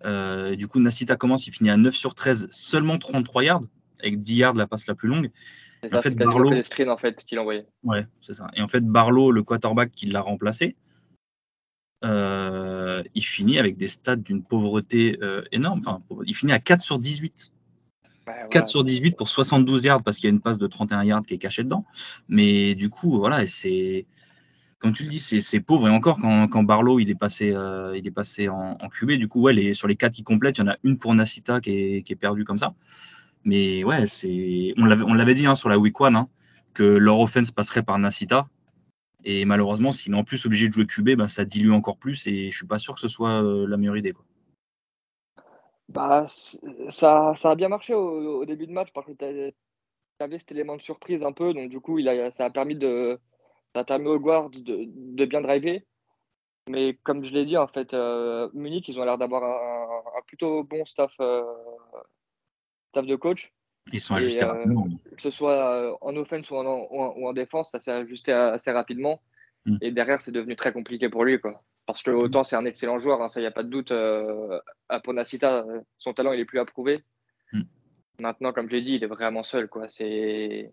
Euh, 0.04 0.54
du 0.54 0.68
coup, 0.68 0.80
Nasita 0.80 1.16
commence, 1.16 1.46
il 1.46 1.52
finit 1.52 1.70
à 1.70 1.78
9 1.78 1.94
sur 1.94 2.14
13, 2.14 2.48
seulement 2.50 2.98
33 2.98 3.44
yards, 3.44 3.62
avec 4.00 4.20
10 4.20 4.36
yards 4.36 4.54
la 4.54 4.66
passe 4.66 4.86
la 4.86 4.94
plus 4.94 5.08
longue. 5.08 5.30
C'est 5.82 5.90
ça, 5.90 5.98
en 5.98 6.02
fait, 6.02 6.14
Barlow... 6.14 6.52
en 6.52 6.96
fait, 6.98 7.24
qu'il 7.24 7.38
envoyait. 7.38 7.66
Ouais, 7.82 8.06
c'est 8.20 8.34
ça. 8.34 8.50
Et 8.54 8.60
en 8.60 8.68
fait, 8.68 8.82
Barlow, 8.82 9.30
le 9.32 9.42
quarterback 9.42 9.92
qui 9.92 10.06
l'a 10.06 10.20
remplacé, 10.20 10.76
euh, 12.04 13.02
il 13.14 13.22
finit 13.22 13.58
avec 13.58 13.76
des 13.76 13.88
stats 13.88 14.16
d'une 14.16 14.42
pauvreté 14.42 15.18
euh, 15.22 15.42
énorme. 15.52 15.80
Enfin, 15.84 16.02
il 16.26 16.34
finit 16.34 16.52
à 16.52 16.58
4 16.58 16.80
sur 16.80 16.98
18. 16.98 17.52
4 18.50 18.66
sur 18.66 18.84
18 18.84 19.16
pour 19.16 19.28
72 19.28 19.84
yards 19.84 20.02
parce 20.02 20.16
qu'il 20.16 20.24
y 20.24 20.28
a 20.28 20.34
une 20.34 20.40
passe 20.40 20.58
de 20.58 20.66
31 20.66 21.04
yards 21.04 21.22
qui 21.22 21.34
est 21.34 21.38
cachée 21.38 21.62
dedans. 21.62 21.84
Mais 22.28 22.74
du 22.74 22.88
coup, 22.88 23.18
voilà, 23.18 23.46
c'est 23.46 24.06
comme 24.84 24.92
tu 24.92 25.04
le 25.04 25.08
dis, 25.08 25.18
c'est 25.18 25.60
pauvre. 25.60 25.88
Et 25.88 25.90
encore, 25.90 26.18
quand, 26.18 26.46
quand 26.48 26.62
Barlow 26.62 27.00
il 27.00 27.08
est 27.08 27.14
passé, 27.14 27.52
euh, 27.54 27.96
il 27.96 28.06
est 28.06 28.10
passé 28.10 28.50
en, 28.50 28.76
en 28.78 28.88
QB, 28.90 29.12
du 29.12 29.28
coup, 29.28 29.40
ouais, 29.40 29.54
les, 29.54 29.72
sur 29.72 29.88
les 29.88 29.96
quatre 29.96 30.12
qui 30.12 30.22
complètent, 30.22 30.58
il 30.58 30.60
y 30.60 30.64
en 30.64 30.68
a 30.68 30.76
une 30.84 30.98
pour 30.98 31.14
Nasita 31.14 31.62
qui 31.62 31.70
est, 31.70 32.02
qui 32.02 32.12
est 32.12 32.16
perdue 32.16 32.44
comme 32.44 32.58
ça. 32.58 32.74
Mais 33.44 33.82
ouais, 33.82 34.06
c'est, 34.06 34.74
on 34.76 34.84
l'avait 34.84 35.34
dit 35.34 35.46
hein, 35.46 35.54
sur 35.54 35.70
la 35.70 35.78
week 35.78 35.98
one 35.98 36.16
hein, 36.16 36.28
que 36.74 36.82
leur 36.82 37.18
offense 37.18 37.50
passerait 37.50 37.82
par 37.82 37.98
Nasita. 37.98 38.46
Et 39.24 39.44
malheureusement, 39.44 39.90
s'il 39.90 40.12
est 40.12 40.16
en 40.16 40.24
plus 40.24 40.44
obligé 40.46 40.68
de 40.68 40.72
jouer 40.72 40.86
QB, 40.86 41.16
bah, 41.16 41.28
ça 41.28 41.44
dilue 41.44 41.72
encore 41.72 41.96
plus. 41.96 42.26
Et 42.26 42.50
je 42.50 42.56
suis 42.56 42.66
pas 42.66 42.78
sûr 42.78 42.94
que 42.94 43.00
ce 43.00 43.08
soit 43.08 43.42
euh, 43.42 43.66
la 43.66 43.76
meilleure 43.76 43.96
idée. 43.96 44.12
Quoi. 44.12 44.24
Bah, 45.88 46.26
ça, 46.90 47.32
ça 47.36 47.50
a 47.50 47.54
bien 47.54 47.68
marché 47.68 47.94
au, 47.94 48.40
au 48.40 48.44
début 48.44 48.66
de 48.66 48.72
match 48.72 48.88
parce 48.92 49.06
que 49.06 49.12
tu 49.12 49.24
avais 50.20 50.38
cet 50.38 50.52
élément 50.52 50.76
de 50.76 50.82
surprise 50.82 51.24
un 51.24 51.32
peu. 51.32 51.54
Donc, 51.54 51.70
du 51.70 51.80
coup, 51.80 51.98
il 51.98 52.08
a, 52.08 52.30
ça 52.32 52.46
a 52.46 52.50
permis 52.50 52.76
de 52.76 53.18
ça 53.74 53.80
a 53.80 53.84
permis 53.84 54.06
aux 54.06 54.20
guards 54.20 54.50
de, 54.50 55.24
bien 55.24 55.40
driver. 55.40 55.82
Mais 56.68 56.94
comme 57.02 57.24
je 57.24 57.32
l'ai 57.32 57.44
dit, 57.44 57.56
en 57.58 57.66
fait, 57.66 57.92
euh, 57.92 58.48
Munich, 58.54 58.88
ils 58.88 58.98
ont 58.98 59.04
l'air 59.04 59.18
d'avoir 59.18 59.42
un, 59.42 60.18
un, 60.18 60.22
plutôt 60.26 60.62
bon 60.64 60.84
staff, 60.86 61.14
euh, 61.20 61.42
staff 62.90 63.06
de 63.06 63.16
coach. 63.16 63.52
Ils 63.92 64.00
sont 64.00 64.14
ajustés 64.14 64.42
euh, 64.42 64.48
rapidement. 64.48 64.88
Que 65.16 65.22
ce 65.22 65.30
soit 65.30 65.96
en 66.00 66.16
offense 66.16 66.50
ou 66.50 66.56
en, 66.56 66.88
ou 66.90 67.28
en, 67.28 67.32
défense, 67.32 67.70
ça 67.70 67.80
s'est 67.80 67.92
ajusté 67.92 68.32
assez 68.32 68.70
rapidement. 68.70 69.20
Mm. 69.66 69.76
Et 69.82 69.90
derrière, 69.92 70.20
c'est 70.20 70.32
devenu 70.32 70.56
très 70.56 70.72
compliqué 70.72 71.08
pour 71.08 71.24
lui. 71.24 71.38
Quoi. 71.38 71.62
Parce 71.86 72.02
que 72.02 72.10
autant 72.10 72.44
c'est 72.44 72.56
un 72.56 72.64
excellent 72.64 72.98
joueur, 72.98 73.20
hein, 73.22 73.28
ça, 73.28 73.40
il 73.40 73.42
n'y 73.42 73.48
a 73.48 73.52
pas 73.52 73.62
de 73.62 73.68
doute. 73.68 73.92
à 73.92 75.00
Ponacita, 75.00 75.64
son 75.98 76.14
talent, 76.14 76.32
il 76.32 76.40
est 76.40 76.44
plus 76.44 76.58
approuvé. 76.58 77.00
Mm. 77.52 77.62
Maintenant, 78.20 78.52
comme 78.52 78.68
je 78.68 78.74
l'ai 78.74 78.82
dit, 78.82 78.94
il 78.94 79.04
est 79.04 79.08
vraiment 79.08 79.42
seul. 79.42 79.68
Quoi. 79.68 79.88
C'est 79.88 80.72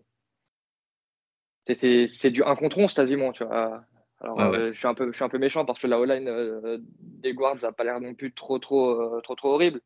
c'est 1.64 2.30
du 2.30 2.42
1 2.42 2.56
contre 2.56 2.78
11 2.78 2.92
quasiment, 2.92 3.32
tu 3.32 3.44
vois. 3.44 3.84
Alors, 4.20 4.40
euh, 4.40 4.66
je, 4.66 4.70
suis 4.70 4.86
un 4.86 4.94
peu, 4.94 5.10
je 5.10 5.16
suis 5.16 5.24
un 5.24 5.28
peu 5.28 5.38
méchant 5.38 5.64
parce 5.64 5.80
que 5.80 5.88
la 5.88 5.98
O-line 5.98 6.28
euh, 6.28 6.78
des 6.80 7.34
Guards 7.34 7.56
n'a 7.62 7.72
pas 7.72 7.82
l'air 7.82 8.00
non 8.00 8.14
plus 8.14 8.32
trop, 8.32 8.58
trop, 8.58 8.90
euh, 8.90 9.20
trop, 9.20 9.34
trop 9.34 9.54
horrible. 9.54 9.80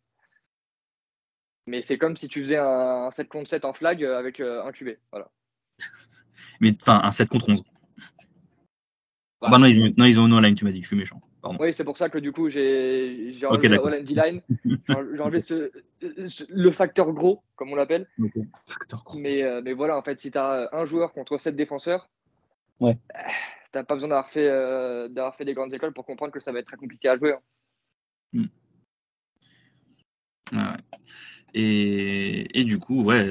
Mais 1.66 1.82
c'est 1.82 1.98
comme 1.98 2.16
si 2.16 2.28
tu 2.28 2.40
faisais 2.40 2.58
un, 2.58 3.10
7 3.10 3.28
contre 3.28 3.48
7 3.48 3.64
en 3.64 3.72
flag 3.72 4.04
avec 4.04 4.40
un 4.40 4.70
QB. 4.72 4.90
Voilà. 5.10 5.30
Mais 6.60 6.72
enfin, 6.80 7.00
un 7.02 7.10
7 7.10 7.28
contre 7.28 7.48
11. 7.50 7.62
Bah, 9.40 9.48
bah 9.50 9.58
non, 9.58 9.66
ils, 9.66 9.94
non, 9.96 10.06
ils 10.06 10.18
ont 10.18 10.26
une 10.26 10.32
O-line, 10.32 10.54
tu 10.54 10.64
m'as 10.64 10.70
dit, 10.70 10.82
je 10.82 10.86
suis 10.86 10.96
méchant. 10.96 11.20
Oui, 11.60 11.72
c'est 11.72 11.84
pour 11.84 11.96
ça 11.96 12.08
que 12.08 12.18
du 12.18 12.32
coup, 12.32 12.48
j'ai 12.50 13.36
enlevé 13.46 13.68
la 13.68 13.82
O-line 13.82 14.04
D-line. 14.04 14.40
j'ai 14.64 15.20
enlevé 15.20 15.40
ce, 15.40 15.70
le 16.00 16.70
facteur 16.70 17.12
gros, 17.12 17.42
comme 17.54 17.70
on 17.72 17.76
l'appelle. 17.76 18.08
Mais, 19.16 19.42
euh, 19.42 19.60
mais 19.62 19.72
voilà, 19.72 19.96
en 19.96 20.02
fait, 20.02 20.18
si 20.20 20.30
tu 20.30 20.38
as 20.38 20.68
un 20.72 20.86
joueur 20.86 21.12
contre 21.12 21.38
sept 21.38 21.56
défenseurs, 21.56 22.08
ouais. 22.80 22.98
Euh, 23.14 23.20
tu 23.72 23.78
n'as 23.78 23.84
pas 23.84 23.94
besoin 23.94 24.08
d'avoir 24.08 24.30
fait, 24.30 24.48
euh, 24.48 25.30
fait 25.32 25.44
des 25.44 25.54
grandes 25.54 25.74
écoles 25.74 25.92
pour 25.92 26.06
comprendre 26.06 26.32
que 26.32 26.40
ça 26.40 26.52
va 26.52 26.60
être 26.60 26.66
très 26.66 26.76
compliqué 26.76 27.08
à 27.08 27.16
jouer. 27.16 27.34
Hein. 28.32 28.44
Hmm. 30.52 30.76
Et, 31.58 32.64
du 32.64 32.78
coup, 32.78 33.02
ouais, 33.02 33.26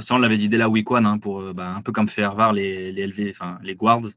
ça 0.00 0.16
on 0.16 0.18
l'avait 0.18 0.38
dit 0.38 0.48
dès 0.48 0.56
la 0.56 0.68
week 0.68 0.90
one, 0.90 1.06
hein, 1.06 1.18
pour 1.18 1.54
bah, 1.54 1.72
un 1.72 1.82
peu 1.82 1.92
comme 1.92 2.08
fait 2.08 2.24
Harvard, 2.24 2.52
les, 2.52 2.90
LV, 3.06 3.30
enfin 3.30 3.60
les 3.62 3.76
guards. 3.76 4.08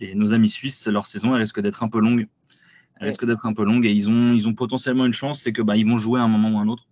Et 0.00 0.14
nos 0.14 0.32
amis 0.32 0.48
suisses, 0.48 0.86
leur 0.86 1.04
saison, 1.04 1.34
elle 1.34 1.42
risque 1.42 1.60
d'être 1.60 1.82
un 1.82 1.88
peu 1.88 2.00
longue. 2.00 2.26
Elle 2.96 3.08
risque 3.08 3.26
d'être 3.26 3.44
un 3.44 3.52
peu 3.52 3.64
longue 3.64 3.84
et 3.84 3.92
ils 3.92 4.08
ont, 4.08 4.32
ils 4.32 4.48
ont 4.48 4.54
potentiellement 4.54 5.04
une 5.04 5.12
chance, 5.12 5.42
c'est 5.42 5.52
que 5.52 5.60
bah, 5.60 5.76
ils 5.76 5.86
vont 5.86 5.98
jouer 5.98 6.18
à 6.18 6.22
un 6.22 6.28
moment 6.28 6.56
ou 6.56 6.58
à 6.58 6.62
un 6.62 6.68
autre. 6.68 6.88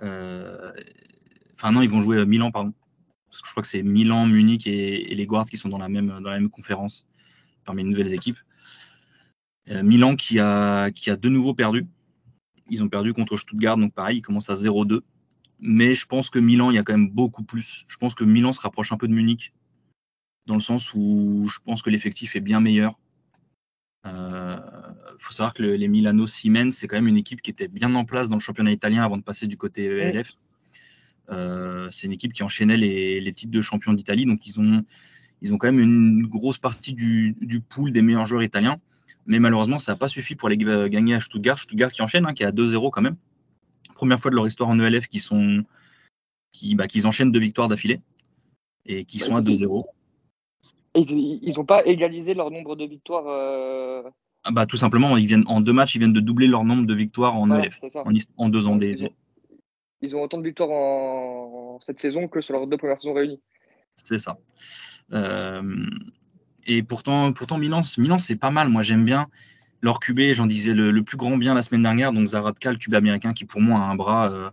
Euh, 0.00 0.72
enfin, 1.54 1.72
non, 1.72 1.82
ils 1.82 1.90
vont 1.90 2.00
jouer 2.00 2.24
Milan, 2.24 2.52
pardon. 2.52 2.72
Parce 3.28 3.42
que 3.42 3.48
je 3.48 3.52
crois 3.52 3.62
que 3.62 3.68
c'est 3.68 3.82
Milan, 3.82 4.26
Munich 4.26 4.68
et, 4.68 5.12
les 5.12 5.26
Guards 5.26 5.46
qui 5.46 5.56
sont 5.56 5.70
dans 5.70 5.78
la 5.78 5.88
même, 5.88 6.08
dans 6.08 6.30
la 6.30 6.38
même 6.38 6.50
conférence 6.50 7.08
parmi 7.64 7.82
les 7.82 7.90
nouvelles 7.90 8.14
équipes. 8.14 8.38
Euh, 9.70 9.82
Milan 9.82 10.14
qui 10.14 10.38
a, 10.38 10.90
qui 10.92 11.10
a 11.10 11.16
de 11.16 11.28
nouveau 11.28 11.54
perdu. 11.54 11.86
Ils 12.72 12.82
ont 12.82 12.88
perdu 12.88 13.12
contre 13.12 13.36
Stuttgart, 13.36 13.76
donc 13.76 13.92
pareil, 13.92 14.18
ils 14.18 14.22
commencent 14.22 14.48
à 14.48 14.54
0-2. 14.54 15.02
Mais 15.60 15.94
je 15.94 16.06
pense 16.06 16.30
que 16.30 16.38
Milan, 16.38 16.70
il 16.70 16.74
y 16.74 16.78
a 16.78 16.82
quand 16.82 16.94
même 16.94 17.10
beaucoup 17.10 17.44
plus. 17.44 17.84
Je 17.86 17.98
pense 17.98 18.14
que 18.14 18.24
Milan 18.24 18.54
se 18.54 18.60
rapproche 18.62 18.92
un 18.92 18.96
peu 18.96 19.06
de 19.06 19.12
Munich, 19.12 19.52
dans 20.46 20.54
le 20.54 20.60
sens 20.60 20.94
où 20.94 21.48
je 21.52 21.58
pense 21.66 21.82
que 21.82 21.90
l'effectif 21.90 22.34
est 22.34 22.40
bien 22.40 22.60
meilleur. 22.60 22.98
Il 24.06 24.10
euh, 24.10 24.56
faut 25.18 25.34
savoir 25.34 25.52
que 25.52 25.62
les 25.62 25.86
Milano 25.86 26.26
Siemens, 26.26 26.72
c'est 26.72 26.88
quand 26.88 26.96
même 26.96 27.08
une 27.08 27.18
équipe 27.18 27.42
qui 27.42 27.50
était 27.50 27.68
bien 27.68 27.94
en 27.94 28.06
place 28.06 28.30
dans 28.30 28.36
le 28.36 28.40
championnat 28.40 28.72
italien 28.72 29.04
avant 29.04 29.18
de 29.18 29.22
passer 29.22 29.46
du 29.46 29.58
côté 29.58 29.84
ELF. 29.84 30.32
Euh, 31.28 31.88
c'est 31.90 32.06
une 32.06 32.12
équipe 32.12 32.32
qui 32.32 32.42
enchaînait 32.42 32.78
les, 32.78 33.32
titres 33.34 33.52
de 33.52 33.60
champion 33.60 33.92
d'Italie, 33.92 34.24
donc 34.24 34.46
ils 34.46 34.58
ont, 34.58 34.82
ils 35.42 35.52
ont 35.52 35.58
quand 35.58 35.70
même 35.70 35.78
une 35.78 36.26
grosse 36.26 36.58
partie 36.58 36.94
du, 36.94 37.36
du 37.42 37.60
pool 37.60 37.92
des 37.92 38.00
meilleurs 38.00 38.24
joueurs 38.24 38.42
italiens. 38.42 38.80
Mais 39.26 39.38
malheureusement, 39.38 39.78
ça 39.78 39.92
n'a 39.92 39.96
pas 39.96 40.08
suffi 40.08 40.34
pour 40.34 40.48
les 40.48 40.56
gagner 40.56 41.14
à 41.14 41.20
Stuttgart. 41.20 41.58
Stuttgart 41.58 41.92
qui 41.92 42.02
enchaîne, 42.02 42.26
hein, 42.26 42.34
qui 42.34 42.42
est 42.42 42.46
à 42.46 42.52
2-0 42.52 42.90
quand 42.90 43.02
même. 43.02 43.16
Première 43.94 44.18
fois 44.18 44.30
de 44.30 44.36
leur 44.36 44.46
histoire 44.46 44.68
en 44.68 44.78
ELF 44.80 45.06
qui 45.06 45.20
sont, 45.20 45.64
qui, 46.52 46.74
bah, 46.74 46.86
enchaînent 47.04 47.32
deux 47.32 47.40
victoires 47.40 47.68
d'affilée 47.68 48.00
et 48.84 49.04
qui 49.04 49.18
sont 49.18 49.36
à 49.36 49.40
2-0. 49.40 49.84
Ils 50.94 51.54
n'ont 51.56 51.64
pas 51.64 51.86
égalisé 51.86 52.34
leur 52.34 52.50
nombre 52.50 52.76
de 52.76 52.84
victoires. 52.84 53.26
Euh, 53.28 54.02
ah 54.44 54.50
bah, 54.50 54.66
tout 54.66 54.76
simplement, 54.76 55.16
ils 55.16 55.26
viennent, 55.26 55.44
en 55.46 55.60
deux 55.60 55.72
matchs, 55.72 55.94
ils 55.94 55.98
viennent 55.98 56.12
de 56.12 56.20
doubler 56.20 56.48
leur 56.48 56.64
nombre 56.64 56.86
de 56.86 56.94
victoires 56.94 57.36
en 57.36 57.50
ELF, 57.50 57.80
en, 58.36 58.48
deux 58.48 58.66
ans. 58.66 58.76
Des... 58.76 59.10
Ils, 60.00 60.16
ont, 60.16 60.22
autant 60.22 60.38
de 60.38 60.44
victoires 60.44 60.70
en, 60.70 61.78
cette 61.80 62.00
saison 62.00 62.26
que 62.26 62.40
sur 62.40 62.54
leurs 62.54 62.66
deux 62.66 62.76
premières 62.76 62.98
saisons 62.98 63.14
réunies. 63.14 63.40
C'est 63.94 64.18
ça. 64.18 64.38
Euh, 65.12 65.62
et 66.66 66.82
pourtant, 66.82 67.32
pourtant 67.32 67.58
Milan, 67.58 67.82
c'est 67.82 68.36
pas 68.36 68.50
mal. 68.50 68.68
Moi, 68.68 68.82
j'aime 68.82 69.04
bien 69.04 69.28
leur 69.80 70.00
QB. 70.00 70.32
J'en 70.34 70.46
disais 70.46 70.74
le, 70.74 71.02
plus 71.02 71.16
grand 71.16 71.36
bien 71.36 71.54
la 71.54 71.62
semaine 71.62 71.82
dernière. 71.82 72.12
Donc, 72.12 72.28
Zaradka, 72.28 72.72
le 72.72 72.78
QB 72.78 72.94
américain, 72.94 73.32
qui 73.32 73.44
pour 73.44 73.60
moi 73.60 73.80
a 73.80 73.82
un 73.82 73.94
bras. 73.94 74.30
Euh, 74.30 74.50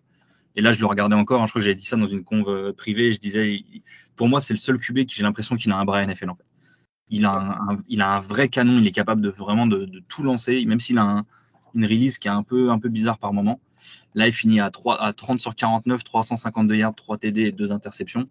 et 0.55 0.61
là, 0.61 0.71
je 0.71 0.79
le 0.79 0.87
regardais 0.87 1.15
encore. 1.15 1.41
Hein, 1.41 1.45
je 1.45 1.51
crois 1.51 1.61
que 1.61 1.65
j'avais 1.65 1.75
dit 1.75 1.85
ça 1.85 1.97
dans 1.97 2.07
une 2.07 2.23
conve 2.23 2.73
privée. 2.73 3.11
Je 3.11 3.19
disais, 3.19 3.63
pour 4.19 4.27
moi, 4.27 4.41
c'est 4.41 4.53
le 4.53 4.57
seul 4.57 4.77
QB 4.77 5.05
qui 5.05 5.15
j'ai 5.15 5.23
l'impression 5.23 5.55
qu'il 5.55 5.71
a 5.71 5.77
un 5.77 5.85
bras 5.85 6.05
NFL 6.05 6.29
en 6.29 6.35
fait. 6.35 6.43
Il 7.09 7.25
a 7.25 7.31
un, 7.31 7.77
il 7.87 8.01
a 8.01 8.17
un 8.17 8.19
vrai 8.19 8.49
canon, 8.49 8.77
il 8.77 8.85
est 8.85 8.91
capable 8.91 9.21
de 9.21 9.29
vraiment 9.29 9.65
de, 9.65 9.89
tout 10.09 10.23
lancer, 10.23 10.65
même 10.65 10.81
s'il 10.81 10.97
a 10.97 11.23
une 11.73 11.85
release 11.85 12.17
qui 12.17 12.27
est 12.27 12.31
un 12.31 12.43
peu, 12.43 12.69
un 12.69 12.79
peu 12.79 12.89
bizarre 12.89 13.17
par 13.17 13.31
moment. 13.31 13.61
Là, 14.15 14.27
il 14.27 14.33
finit 14.33 14.59
à, 14.59 14.71
3, 14.71 15.01
à 15.01 15.13
30 15.13 15.39
sur 15.39 15.55
49, 15.55 16.03
352 16.03 16.75
yards, 16.75 16.95
3 16.95 17.17
TD 17.17 17.41
et 17.43 17.51
2 17.53 17.71
interceptions. 17.71 18.27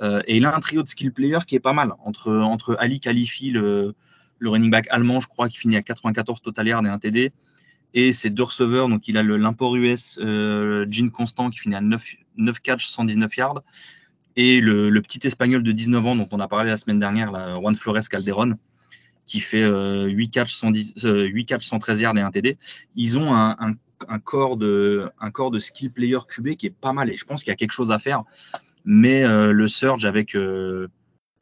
Euh, 0.00 0.22
et 0.26 0.36
il 0.36 0.46
a 0.46 0.54
un 0.54 0.60
trio 0.60 0.82
de 0.82 0.88
skill 0.88 1.12
players 1.12 1.44
qui 1.46 1.54
est 1.54 1.60
pas 1.60 1.72
mal. 1.72 1.92
Entre, 2.04 2.32
entre 2.32 2.76
Ali 2.78 3.00
Khalifi, 3.00 3.50
le, 3.50 3.94
le 4.38 4.50
running 4.50 4.70
back 4.70 4.86
allemand, 4.90 5.20
je 5.20 5.28
crois, 5.28 5.48
qui 5.48 5.58
finit 5.58 5.76
à 5.76 5.82
94 5.82 6.40
total 6.40 6.68
yards 6.68 6.86
et 6.86 6.88
1 6.88 6.98
TD. 6.98 7.32
Et 7.94 8.12
ses 8.12 8.30
deux 8.30 8.42
receveurs, 8.42 8.88
donc 8.88 9.08
il 9.08 9.16
a 9.16 9.22
l'import 9.22 9.74
US 9.76 10.18
euh, 10.20 10.86
Jean 10.90 11.10
Constant 11.10 11.50
qui 11.50 11.58
finit 11.58 11.74
à 11.74 11.80
9, 11.80 12.04
9 12.36 12.60
catch, 12.60 12.86
119 12.86 13.36
yards 13.36 13.62
et 14.38 14.60
le, 14.60 15.02
petit 15.02 15.26
espagnol 15.26 15.64
de 15.64 15.72
19 15.72 16.06
ans 16.06 16.16
dont 16.16 16.28
on 16.30 16.38
a 16.38 16.46
parlé 16.46 16.70
la 16.70 16.76
semaine 16.76 17.00
dernière, 17.00 17.32
Juan 17.58 17.74
Flores 17.74 18.08
Calderon, 18.08 18.54
qui 19.26 19.40
fait 19.40 19.68
8 19.68 20.30
catchs, 20.30 20.54
113 20.54 22.00
yards 22.00 22.16
et 22.16 22.20
un 22.20 22.30
TD. 22.30 22.56
Ils 22.94 23.18
ont 23.18 23.34
un, 23.34 23.74
corps 24.22 24.56
de, 24.56 25.10
un 25.20 25.32
corps 25.32 25.50
de 25.50 25.58
skill 25.58 25.90
player 25.90 26.18
QB 26.28 26.54
qui 26.54 26.66
est 26.66 26.74
pas 26.74 26.92
mal 26.92 27.10
et 27.10 27.16
je 27.16 27.24
pense 27.24 27.42
qu'il 27.42 27.50
y 27.50 27.52
a 27.52 27.56
quelque 27.56 27.72
chose 27.72 27.90
à 27.90 27.98
faire. 27.98 28.22
Mais 28.90 29.22
euh, 29.22 29.52
le 29.52 29.68
Surge 29.68 30.06
avec 30.06 30.34
euh, 30.34 30.88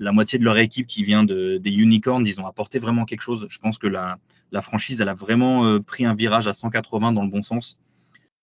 la 0.00 0.10
moitié 0.10 0.36
de 0.36 0.44
leur 0.44 0.58
équipe 0.58 0.88
qui 0.88 1.04
vient 1.04 1.22
de, 1.22 1.58
des 1.58 1.70
Unicorns, 1.70 2.26
ils 2.26 2.40
ont 2.40 2.46
apporté 2.46 2.80
vraiment 2.80 3.04
quelque 3.04 3.20
chose. 3.20 3.46
Je 3.48 3.60
pense 3.60 3.78
que 3.78 3.86
la, 3.86 4.18
la 4.50 4.62
franchise, 4.62 5.00
elle 5.00 5.08
a 5.08 5.14
vraiment 5.14 5.64
euh, 5.64 5.78
pris 5.78 6.04
un 6.04 6.14
virage 6.14 6.48
à 6.48 6.52
180 6.52 7.12
dans 7.12 7.22
le 7.22 7.30
bon 7.30 7.42
sens. 7.42 7.78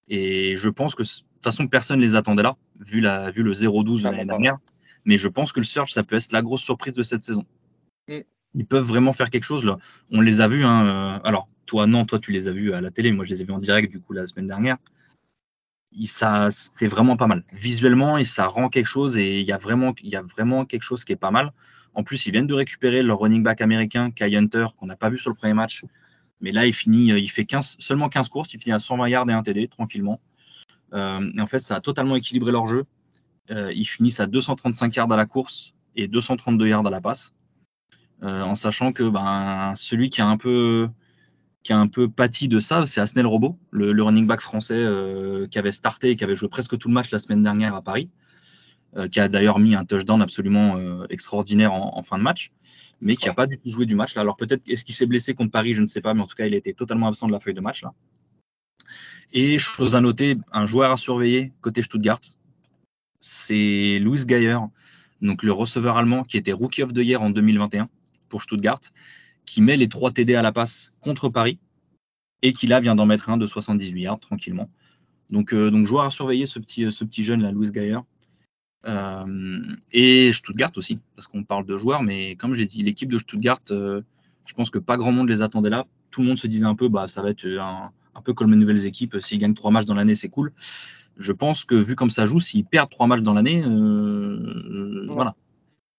Et 0.08 0.56
je 0.56 0.70
pense 0.70 0.96
que 0.96 1.04
toute 1.04 1.26
façon, 1.44 1.68
personne 1.68 2.00
ne 2.00 2.06
les 2.06 2.16
attendait 2.16 2.44
là, 2.44 2.56
vu, 2.80 3.02
la, 3.02 3.30
vu 3.30 3.44
le 3.44 3.52
0-12 3.52 4.00
de 4.00 4.04
l'année 4.06 4.24
dernière. 4.24 4.58
Mais 5.04 5.18
je 5.18 5.28
pense 5.28 5.52
que 5.52 5.60
le 5.60 5.66
Surge, 5.66 5.92
ça 5.92 6.04
peut 6.04 6.16
être 6.16 6.32
la 6.32 6.42
grosse 6.42 6.62
surprise 6.62 6.94
de 6.94 7.04
cette 7.04 7.26
saison. 7.26 7.46
Mm. 8.08 8.20
Ils 8.54 8.66
peuvent 8.66 8.86
vraiment 8.86 9.12
faire 9.12 9.30
quelque 9.30 9.44
chose. 9.44 9.66
Là. 9.66 9.80
On 10.12 10.22
les 10.22 10.40
a 10.40 10.48
vus. 10.48 10.64
Hein, 10.64 10.86
euh, 10.86 11.20
alors, 11.26 11.50
toi, 11.66 11.88
non, 11.88 12.06
toi, 12.06 12.20
tu 12.20 12.32
les 12.32 12.48
as 12.48 12.52
vus 12.52 12.72
à 12.72 12.80
la 12.80 12.90
télé. 12.90 13.12
Moi, 13.12 13.26
je 13.26 13.32
les 13.32 13.42
ai 13.42 13.44
vus 13.44 13.52
en 13.52 13.60
direct, 13.60 13.92
du 13.92 14.00
coup, 14.00 14.14
la 14.14 14.26
semaine 14.26 14.48
dernière. 14.48 14.78
Ça, 16.06 16.50
c'est 16.52 16.88
vraiment 16.88 17.18
pas 17.18 17.28
mal. 17.28 17.44
Visuellement, 17.52 18.18
et 18.18 18.26
ça 18.26 18.48
rend 18.48 18.70
quelque 18.70 18.88
chose. 18.88 19.18
Et 19.18 19.40
il 19.40 19.46
y, 19.46 19.52
a 19.52 19.58
vraiment, 19.58 19.94
il 20.02 20.10
y 20.10 20.16
a 20.16 20.22
vraiment 20.22 20.66
quelque 20.66 20.84
chose 20.84 21.04
qui 21.06 21.14
est 21.14 21.18
pas 21.18 21.32
mal. 21.32 21.54
En 21.94 22.04
plus, 22.04 22.26
ils 22.26 22.32
viennent 22.32 22.48
de 22.48 22.54
récupérer 22.54 23.04
leur 23.04 23.20
running 23.20 23.44
back 23.44 23.62
américain, 23.62 24.12
Kai 24.12 24.36
Hunter, 24.36 24.68
qu'on 24.78 24.88
n'a 24.88 24.96
pas 24.96 25.10
vu 25.10 25.18
sur 25.18 25.30
le 25.30 25.36
premier 25.36 25.54
match. 25.54 25.84
Mais 26.42 26.52
là, 26.52 26.66
il 26.66 26.74
finit, 26.74 27.08
il 27.10 27.28
fait 27.30 27.46
15, 27.46 27.78
seulement 27.80 28.10
15 28.10 28.30
courses. 28.30 28.54
Il 28.54 28.60
finit 28.60 28.74
à 28.74 28.80
120 28.80 29.08
yards 29.10 29.30
et 29.30 29.34
un 29.34 29.44
TD, 29.44 29.68
tranquillement. 29.68 30.20
Euh, 30.94 31.32
et 31.36 31.42
en 31.42 31.48
fait, 31.48 31.60
ça 31.60 31.76
a 31.76 31.82
totalement 31.82 32.16
équilibré 32.16 32.52
leur 32.52 32.68
jeu. 32.68 32.86
Euh, 33.52 33.72
ils 33.74 33.86
finissent 33.86 34.20
à 34.20 34.28
235 34.28 34.96
yards 34.96 35.12
à 35.12 35.18
la 35.18 35.26
course 35.26 35.74
et 35.96 36.08
232 36.08 36.68
yards 36.68 36.88
à 36.88 36.90
la 36.90 37.02
passe. 37.02 37.34
Euh, 38.24 38.42
en 38.42 38.56
sachant 38.56 38.94
que 38.94 39.10
ben, 39.10 39.74
celui 39.76 40.10
qui 40.10 40.22
a 40.22 40.28
un 40.28 40.38
peu 40.38 40.90
qui 41.64 41.74
a 41.74 41.80
un 41.80 41.88
peu 41.88 42.10
pâti 42.10 42.48
de 42.48 42.60
ça, 42.60 42.86
c'est 42.86 43.02
Asnel 43.02 43.26
Robot, 43.26 43.58
le, 43.72 44.04
running 44.04 44.28
back 44.28 44.42
français 44.42 44.86
qui 45.50 45.58
avait 45.58 45.72
starté 45.72 46.12
et 46.12 46.16
qui 46.16 46.24
avait 46.24 46.36
joué 46.36 46.50
presque 46.50 46.78
tout 46.78 46.90
le 46.90 46.94
match 46.94 47.12
la 47.12 47.20
semaine 47.20 47.42
dernière 47.42 47.74
à 47.74 47.82
Paris. 47.82 48.10
qui 49.12 49.20
a 49.20 49.30
d'ailleurs 49.30 49.60
mis 49.60 49.74
un 49.74 49.86
touchdown 49.86 50.22
absolument 50.22 51.06
extraordinaire 51.10 51.74
en, 51.74 52.04
fin 52.04 52.18
de 52.18 52.24
match, 52.24 52.52
mais 53.00 53.16
qui 53.16 53.28
n'a 53.28 53.34
pas 53.34 53.48
du 53.48 53.58
tout 53.58 53.70
joué 53.70 53.86
du 53.86 53.96
match. 53.96 54.18
Alors 54.18 54.36
peut-être 54.36 54.68
est-ce 54.68 54.84
qu'il 54.84 54.94
s'est 54.94 55.06
blessé 55.06 55.34
contre 55.34 55.52
Paris, 55.52 55.74
je 55.74 55.82
ne 55.82 55.88
sais 55.88 56.02
pas, 56.02 56.14
mais 56.14 56.22
en 56.22 56.28
tout 56.28 56.36
cas, 56.36 56.48
il 56.48 56.54
était 56.54 56.74
totalement 56.74 57.08
absent 57.08 57.28
de 57.28 57.32
la 57.32 57.40
feuille 57.40 57.54
de 57.54 57.62
match. 57.62 57.82
Là. 57.82 57.94
Et 59.32 59.58
chose 59.58 59.96
à 59.96 60.02
noter, 60.02 60.38
un 60.52 60.66
joueur 60.66 60.92
à 60.92 60.98
surveiller 60.98 61.54
côté 61.62 61.82
Stuttgart, 61.82 62.20
c'est 63.20 64.00
Louis 64.00 64.20
Geyer, 64.28 64.60
donc 65.22 65.42
le 65.42 65.52
receveur 65.52 65.98
allemand 65.98 66.24
qui 66.24 66.38
était 66.38 66.52
Rookie 66.52 66.84
of 66.84 66.94
the 66.94 66.98
Year 66.98 67.22
en 67.22 67.30
2021 67.30 67.90
pour 68.30 68.42
Stuttgart, 68.42 68.82
qui 69.46 69.62
met 69.62 69.78
les 69.78 69.88
trois 69.88 70.12
TD 70.12 70.36
à 70.36 70.42
la 70.42 70.52
passe 70.52 70.94
contre 71.02 71.30
Paris 71.30 71.60
et 72.42 72.54
qui 72.54 72.68
là 72.68 72.80
vient 72.80 72.96
d'en 72.96 73.06
mettre 73.06 73.30
un 73.30 73.38
de 73.38 73.48
78 73.48 74.02
yards 74.02 74.20
tranquillement. 74.20 74.70
Donc, 75.30 75.54
euh, 75.54 75.72
donc 75.72 75.86
joueur 75.86 76.06
à 76.06 76.10
surveiller 76.10 76.46
ce 76.46 76.60
petit, 76.60 76.92
ce 76.92 77.04
petit 77.04 77.24
jeune 77.24 77.42
là, 77.42 77.52
Louis 77.52 77.70
Geyer. 77.74 78.00
Euh, 78.86 79.62
et 79.94 80.32
Stuttgart 80.34 80.72
aussi, 80.76 81.00
parce 81.16 81.28
qu'on 81.28 81.44
parle 81.44 81.66
de 81.66 81.78
joueurs, 81.78 82.04
mais 82.04 82.36
comme 82.36 82.54
je 82.54 82.60
l'ai 82.60 82.66
dit, 82.66 82.84
l'équipe 82.84 83.10
de 83.10 83.18
Stuttgart, 83.18 83.62
euh, 83.72 84.02
je 84.46 84.54
pense 84.54 84.70
que 84.70 84.80
pas 84.80 84.98
grand 84.98 85.14
monde 85.14 85.30
les 85.30 85.42
attendait 85.42 85.70
là. 85.70 85.86
Tout 86.12 86.22
le 86.22 86.28
monde 86.28 86.38
se 86.38 86.48
disait 86.48 86.66
un 86.66 86.76
peu, 86.76 86.90
bah, 86.90 87.08
ça 87.08 87.22
va 87.22 87.30
être 87.30 87.48
un, 87.48 87.92
un 88.16 88.22
peu 88.22 88.34
comme 88.34 88.52
les 88.52 88.58
nouvelles 88.58 88.86
équipes. 88.86 89.18
S'ils 89.22 89.40
gagnent 89.40 89.54
trois 89.54 89.72
matchs 89.72 89.86
dans 89.86 89.96
l'année, 89.96 90.16
c'est 90.16 90.30
cool. 90.30 90.52
Je 91.18 91.32
pense 91.32 91.64
que 91.64 91.76
vu 91.76 91.96
comme 91.96 92.10
ça 92.10 92.26
joue, 92.26 92.40
s'ils 92.40 92.66
perdent 92.66 92.90
trois 92.90 93.08
matchs 93.08 93.22
dans 93.22 93.34
l'année, 93.34 93.64
euh, 93.66 95.08
voilà. 95.10 95.36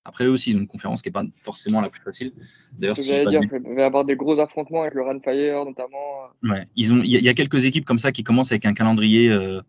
Après 0.04 0.24
eux 0.24 0.30
aussi, 0.30 0.50
ils 0.50 0.56
ont 0.56 0.60
une 0.60 0.66
conférence 0.66 1.00
qui 1.00 1.08
n'est 1.08 1.12
pas 1.12 1.24
forcément 1.36 1.80
la 1.80 1.88
plus 1.88 2.02
facile. 2.02 2.32
D'ailleurs, 2.72 2.96
si 2.96 3.10
il 3.10 3.24
va 3.24 3.80
y 3.80 3.84
avoir 3.84 4.04
des 4.04 4.16
gros 4.16 4.38
affrontements 4.38 4.82
avec 4.82 4.94
le 4.94 5.02
Run 5.02 5.20
Fire 5.20 5.64
notamment. 5.64 6.28
Ouais, 6.42 6.66
ils 6.76 6.92
ont, 6.92 7.00
il 7.02 7.10
y, 7.10 7.28
a 7.28 7.34
quelques 7.34 7.64
équipes 7.64 7.86
comme 7.86 7.98
ça 7.98 8.12
qui 8.12 8.22
commencent 8.22 8.52
avec 8.52 8.66
un 8.66 8.74
calendrier. 8.74 9.30
Euh, 9.30 9.62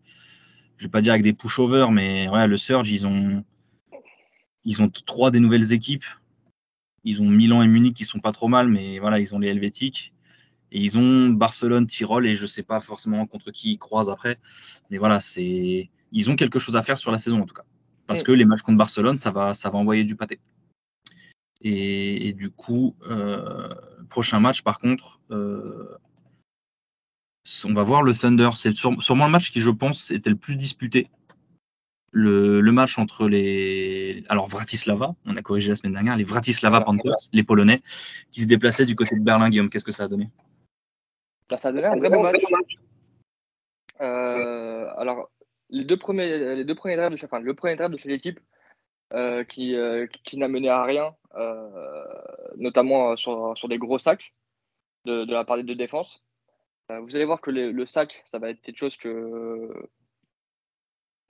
je 0.76 0.84
vais 0.84 0.90
pas 0.90 1.00
dire 1.00 1.14
avec 1.14 1.22
des 1.22 1.32
pushovers, 1.32 1.90
mais 1.90 2.28
ouais, 2.28 2.46
le 2.46 2.58
Surge, 2.58 2.90
ils 2.90 3.06
ont, 3.06 3.42
ils 4.64 4.82
ont 4.82 4.90
trois 4.90 5.30
des 5.30 5.40
nouvelles 5.40 5.72
équipes. 5.72 6.04
Ils 7.02 7.22
ont 7.22 7.28
Milan 7.28 7.62
et 7.62 7.68
Munich 7.68 7.94
qui 7.94 8.04
sont 8.04 8.20
pas 8.20 8.32
trop 8.32 8.48
mal, 8.48 8.68
mais 8.68 8.98
voilà, 8.98 9.20
ils 9.20 9.34
ont 9.34 9.38
les 9.38 9.48
Helvétiques. 9.48 10.12
Et 10.70 10.80
ils 10.80 10.98
ont 10.98 11.28
Barcelone, 11.30 11.86
Tyrol, 11.86 12.26
et 12.26 12.34
je 12.34 12.42
ne 12.42 12.48
sais 12.48 12.64
pas 12.64 12.80
forcément 12.80 13.24
contre 13.26 13.52
qui 13.52 13.72
ils 13.72 13.78
croisent 13.78 14.10
après. 14.10 14.38
Mais 14.90 14.98
voilà, 14.98 15.20
c'est 15.20 15.88
ils 16.12 16.30
ont 16.30 16.36
quelque 16.36 16.58
chose 16.58 16.76
à 16.76 16.82
faire 16.82 16.98
sur 16.98 17.10
la 17.10 17.18
saison 17.18 17.40
en 17.40 17.46
tout 17.46 17.54
cas. 17.54 17.64
Parce 18.06 18.20
mm. 18.20 18.24
que 18.24 18.32
les 18.32 18.44
matchs 18.44 18.62
contre 18.62 18.78
Barcelone, 18.78 19.18
ça 19.18 19.30
va, 19.30 19.54
ça 19.54 19.70
va 19.70 19.78
envoyer 19.78 20.04
du 20.04 20.16
pâté. 20.16 20.40
Et, 21.62 22.32
du 22.34 22.50
coup, 22.50 22.94
euh, 23.10 23.74
prochain 24.08 24.38
match, 24.38 24.62
par 24.62 24.78
contre, 24.78 25.20
euh, 25.30 25.96
on 27.64 27.74
va 27.74 27.82
voir 27.82 28.02
le 28.02 28.14
Thunder. 28.14 28.50
C'est 28.54 28.72
sûrement 28.72 29.26
le 29.26 29.30
match 29.30 29.50
qui, 29.50 29.60
je 29.60 29.70
pense, 29.70 30.10
était 30.10 30.30
le 30.30 30.36
plus 30.36 30.56
disputé. 30.56 31.08
Le, 32.12 32.60
match 32.70 32.98
entre 32.98 33.28
les. 33.28 34.24
Alors, 34.28 34.46
Vratislava, 34.48 35.14
on 35.26 35.36
a 35.36 35.42
corrigé 35.42 35.70
la 35.70 35.74
semaine 35.74 35.92
dernière, 35.92 36.16
les 36.16 36.24
Vratislava 36.24 36.80
Panthers, 36.80 37.14
les 37.32 37.42
Polonais, 37.42 37.82
qui 38.30 38.42
se 38.42 38.46
déplaçaient 38.46 38.86
du 38.86 38.94
côté 38.94 39.16
de 39.16 39.22
Berlin. 39.22 39.50
Guillaume, 39.50 39.68
qu'est-ce 39.68 39.84
que 39.84 39.92
ça 39.92 40.04
a 40.04 40.08
donné? 40.08 40.30
Bah, 41.50 41.58
ça 41.58 41.68
a 41.68 41.72
donné 41.72 41.86
un 41.86 41.96
vrai 41.96 42.08
bon 42.08 42.22
match. 42.22 42.42
Euh, 44.00 44.88
alors, 44.96 45.30
les 45.70 45.84
deux 45.84 45.96
premiers, 45.96 46.54
les 46.56 46.64
deux 46.64 46.74
premiers 46.74 46.96
drives 46.96 47.10
de 47.10 47.24
enfin, 47.24 47.40
le 47.40 47.54
premier 47.54 47.76
de 47.76 47.96
chaque 47.96 48.12
équipe 48.12 48.40
euh, 49.12 49.44
qui, 49.44 49.74
euh, 49.76 50.06
qui 50.24 50.36
n'a 50.36 50.48
mené 50.48 50.68
à 50.68 50.82
rien, 50.82 51.14
notamment 52.56 53.16
sur, 53.16 53.56
sur, 53.56 53.68
des 53.68 53.78
gros 53.78 53.98
sacs 53.98 54.34
de, 55.04 55.24
de 55.24 55.32
la 55.32 55.44
part 55.44 55.56
des 55.56 55.62
deux 55.62 55.74
défenses. 55.74 56.24
vous 56.88 57.16
allez 57.16 57.24
voir 57.24 57.40
que 57.40 57.50
le 57.50 57.86
sac, 57.86 58.22
ça 58.24 58.38
va 58.38 58.50
être 58.50 58.60
quelque 58.62 58.78
chose 58.78 58.96
que, 58.96 59.70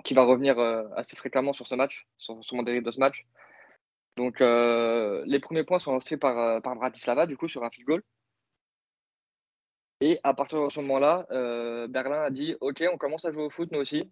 qui 0.05 0.15
va 0.15 0.25
revenir 0.25 0.59
assez 0.97 1.17
fréquemment 1.17 1.53
sur 1.53 1.67
ce 1.67 1.75
match, 1.75 2.07
sur, 2.17 2.41
mon 2.53 2.63
dérive 2.63 2.85
de 2.85 2.91
ce 2.91 3.01
match. 3.01 3.27
Donc, 4.17 4.41
les 4.41 5.41
premiers 5.41 5.65
points 5.65 5.79
sont 5.79 5.95
inscrits 5.95 6.17
par, 6.17 6.63
par 6.63 6.77
Bratislava, 6.77 7.27
du 7.27 7.37
coup, 7.37 7.49
sur 7.49 7.65
un 7.65 7.71
field 7.71 7.87
goal. 7.87 8.03
Et 10.01 10.21
à 10.23 10.35
partir 10.35 10.63
de 10.63 10.69
ce 10.69 10.81
moment-là, 10.81 11.27
euh, 11.31 11.89
Berlin 11.89 12.23
a 12.23 12.31
dit 12.31 12.55
Ok, 12.61 12.85
on 12.93 12.99
commence 12.99 13.25
à 13.25 13.31
jouer 13.31 13.45
au 13.45 13.51
foot, 13.51 13.71
nous 13.73 13.81
aussi, 13.81 14.01
euh, 14.01 14.07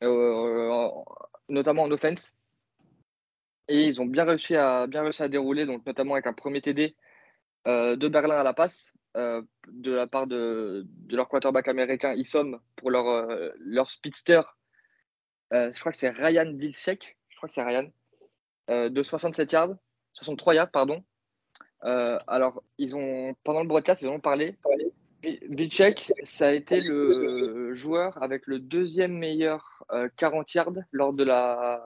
notamment 0.00 1.82
en 1.82 1.90
offense. 1.90 2.34
Et 3.68 3.86
ils 3.86 4.00
ont 4.00 4.06
bien 4.06 4.24
réussi 4.24 4.56
à, 4.56 4.86
bien 4.86 5.02
réussi 5.02 5.22
à 5.22 5.28
dérouler, 5.28 5.66
donc 5.66 5.86
notamment 5.86 6.14
avec 6.14 6.26
un 6.26 6.32
premier 6.32 6.60
TD 6.60 6.96
euh, 7.66 7.96
de 7.96 8.08
Berlin 8.08 8.38
à 8.38 8.42
la 8.42 8.52
passe, 8.54 8.92
de 9.14 9.92
la 9.92 10.06
part 10.06 10.26
de, 10.26 10.86
de, 10.86 11.16
leur 11.16 11.28
quarterback 11.28 11.66
américain 11.68 12.14
Isom 12.14 12.60
pour 12.76 12.90
leur, 12.90 13.28
leur 13.58 13.90
speedster. 13.90 14.42
je 15.50 15.78
crois 15.80 15.92
que 15.92 15.98
c'est 15.98 16.10
Ryan 16.10 16.52
Vilcek, 16.54 17.18
je 17.28 17.36
crois 17.36 17.48
que 17.48 17.52
c'est 17.52 17.64
Ryan, 17.64 17.90
de 18.68 19.02
67 19.02 19.50
yards, 19.52 19.74
63 20.14 20.54
yards, 20.54 20.70
pardon. 20.70 21.04
alors, 21.82 22.62
ils 22.78 22.94
ont, 22.94 23.34
pendant 23.42 23.62
le 23.62 23.68
broadcast, 23.68 24.02
ils 24.02 24.08
ont 24.08 24.20
parlé 24.20 24.56
Vilcek, 25.22 26.12
ça 26.22 26.48
a 26.48 26.52
été 26.52 26.80
le 26.80 27.74
joueur 27.74 28.22
avec 28.22 28.46
le 28.46 28.58
deuxième 28.58 29.12
meilleur 29.12 29.84
40 30.16 30.48
euh, 30.48 30.52
yards 30.54 30.72
lors 30.92 31.12
de 31.12 31.24
la, 31.24 31.82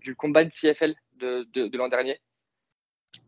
du 0.00 0.14
combine 0.14 0.50
CFL 0.50 0.94
de, 1.14 1.44
de, 1.54 1.78
l'an 1.78 1.88
dernier. 1.88 2.20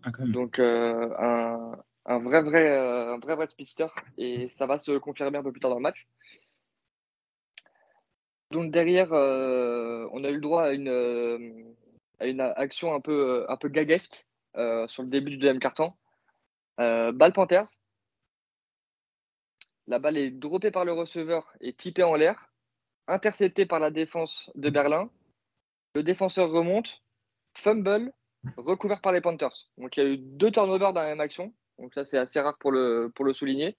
Ah, 0.03 0.11
Donc 0.27 0.59
euh, 0.59 1.11
un, 1.19 1.79
un, 2.05 2.19
vrai, 2.19 2.43
vrai, 2.43 2.69
euh, 2.69 3.15
un 3.15 3.19
vrai 3.19 3.37
vrai 3.37 3.47
speedster 3.49 3.87
et 4.19 4.49
ça 4.51 4.67
va 4.67 4.79
se 4.79 4.99
confirmer 4.99 5.39
un 5.39 5.43
peu 5.43 5.53
plus 5.53 5.61
tard 5.61 5.71
dans 5.71 5.77
le 5.77 5.83
match. 5.83 6.07
Donc 8.51 8.71
derrière, 8.71 9.11
on 9.13 10.25
a 10.25 10.29
eu 10.29 10.35
le 10.35 10.41
droit 10.41 10.65
à 10.65 10.73
une, 10.73 11.75
à 12.21 12.27
une 12.27 12.41
action 12.41 12.95
un 12.95 13.01
peu, 13.01 13.47
un 13.49 13.57
peu 13.57 13.69
gaguesque 13.69 14.27
sur 14.87 15.03
le 15.03 15.09
début 15.09 15.31
du 15.31 15.39
deuxième 15.39 15.59
carton. 15.59 15.95
Ball 16.79 17.33
Panthers, 17.33 17.81
la 19.89 19.99
balle 19.99 20.17
est 20.17 20.31
droppée 20.31 20.71
par 20.71 20.85
le 20.85 20.93
receveur 20.93 21.53
et 21.61 21.73
typée 21.73 22.03
en 22.03 22.15
l'air, 22.15 22.51
interceptée 23.07 23.67
par 23.67 23.79
la 23.79 23.91
défense 23.91 24.51
de 24.55 24.71
Berlin. 24.71 25.11
Le 25.95 26.03
défenseur 26.03 26.51
remonte, 26.51 27.03
fumble, 27.55 28.13
recouvert 28.57 29.01
par 29.01 29.13
les 29.13 29.21
Panthers. 29.21 29.69
Donc 29.79 29.97
il 29.97 30.03
y 30.03 30.07
a 30.07 30.11
eu 30.11 30.19
deux 30.19 30.51
turnovers 30.51 30.93
dans 30.93 31.03
la 31.03 31.09
même 31.09 31.21
action. 31.21 31.53
Donc 31.79 31.95
ça 31.95 32.05
c'est 32.05 32.19
assez 32.19 32.41
rare 32.41 32.59
pour 32.59 32.73
le, 32.73 33.13
souligner. 33.33 33.77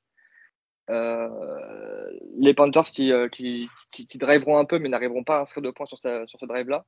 Euh, 0.90 2.10
les 2.36 2.54
Panthers 2.54 2.92
euh, 3.00 3.28
qui, 3.28 3.70
driveront 4.16 4.58
un 4.58 4.64
peu 4.64 4.80
mais 4.80 4.88
n'arriveront 4.88 5.26
pas 5.26 5.40
à 5.40 5.42
inscrire 5.42 5.62
de 5.62 5.72
points 5.72 5.86
sur, 5.86 5.98
sur 5.98 6.40
ce 6.40 6.46
drive-là. 6.46 6.86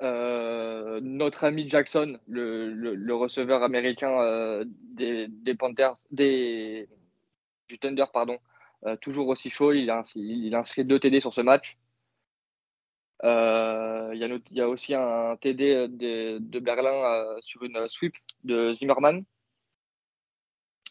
Euh, 0.00 1.00
notre 1.02 1.44
ami 1.44 1.68
Jackson, 1.68 2.18
le, 2.26 2.70
le, 2.72 3.14
receveur 3.14 3.62
américain 3.62 4.64
des, 4.94 5.28
des, 5.28 5.54
Panthers, 5.54 5.94
des, 6.10 6.88
du 7.68 7.78
Thunder, 7.78 8.06
pardon, 8.12 8.38
euh, 8.86 8.96
toujours 8.96 9.28
aussi 9.28 9.50
chaud. 9.50 9.72
Il 9.72 9.90
a, 9.90 10.02
inscrit 10.54 10.84
deux 10.84 10.98
TD 10.98 11.20
sur 11.20 11.32
ce 11.34 11.40
match. 11.40 11.78
Euh, 13.24 14.10
il, 14.14 14.40
y 14.50 14.60
a, 14.60 14.68
aussi 14.68 14.94
un 14.94 15.36
TD 15.36 15.88
de, 15.88 16.58
Berlin 16.58 16.92
euh, 16.92 17.38
sur 17.40 17.62
une 17.62 17.88
sweep 17.88 18.14
de 18.44 18.72
Zimmerman. 18.72 19.24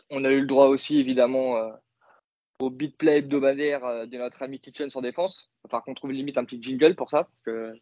On 0.10 0.24
a 0.24 0.32
eu 0.32 0.40
le 0.42 0.48
droit 0.48 0.68
aussi, 0.68 1.00
évidemment, 1.00 1.72
au 2.60 2.70
beat 2.70 2.98
play 2.98 3.20
hebdomadaire 3.20 4.08
de 4.08 4.18
notre 4.18 4.44
ami 4.44 4.60
Kitchen 4.60 4.90
sur 4.90 5.02
défense. 5.02 5.50
Enfin, 5.64 5.82
qu'on 5.82 5.94
trouve 5.94 6.12
limite 6.12 6.38
un 6.38 6.46
petit 6.46 6.62
jingle 6.62 6.96
pour 6.96 7.10
ça, 7.10 7.26
parce 7.26 7.42
que 7.46 7.74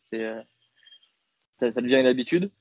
ça, 1.60 1.82
devient 1.82 2.00
une 2.00 2.06
habitude. 2.06 2.52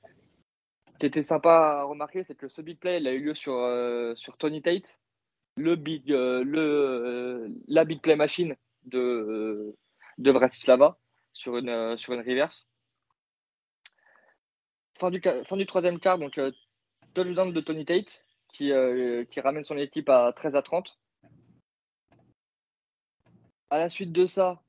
Ce 0.95 0.99
qui 0.99 1.07
était 1.07 1.23
sympa 1.23 1.81
à 1.81 1.83
remarquer, 1.85 2.25
c'est 2.25 2.35
que 2.35 2.49
ce 2.49 2.62
beat 2.62 2.81
play 2.81 2.99
il 2.99 3.07
a 3.07 3.12
eu 3.12 3.21
lieu 3.21 3.35
sur 3.35 4.37
Tony 4.38 4.62
Tate, 4.62 5.01
le 5.59 5.77
big, 5.77 6.11
euh, 6.12 6.42
le, 6.44 6.61
euh, 6.61 7.49
la 7.66 7.85
big 7.85 8.01
play 8.01 8.16
machine 8.16 8.57
de, 8.85 8.99
euh, 8.99 9.77
de 10.18 10.33
Bratislava 10.33 10.99
sur 11.33 11.57
une, 11.57 11.97
sur 11.99 12.14
une 12.14 12.21
reverse. 12.21 12.68
Fin 14.99 15.11
du, 15.11 15.21
fin 15.21 15.57
du 15.57 15.66
troisième 15.66 16.01
quart, 16.01 16.18
donc 16.18 16.40
touchdown 17.14 17.53
de 17.53 17.61
Tony 17.61 17.85
Tate 17.85 18.25
qui, 18.49 18.73
qui 19.31 19.40
ramène 19.40 19.62
son 19.62 19.77
équipe 19.77 20.09
à 20.09 20.33
13 20.33 20.57
à 20.57 20.62
30. 20.62 20.99
À 23.71 23.79
la 23.79 23.88
suite 23.88 24.11
de 24.11 24.27
ça, 24.27 24.61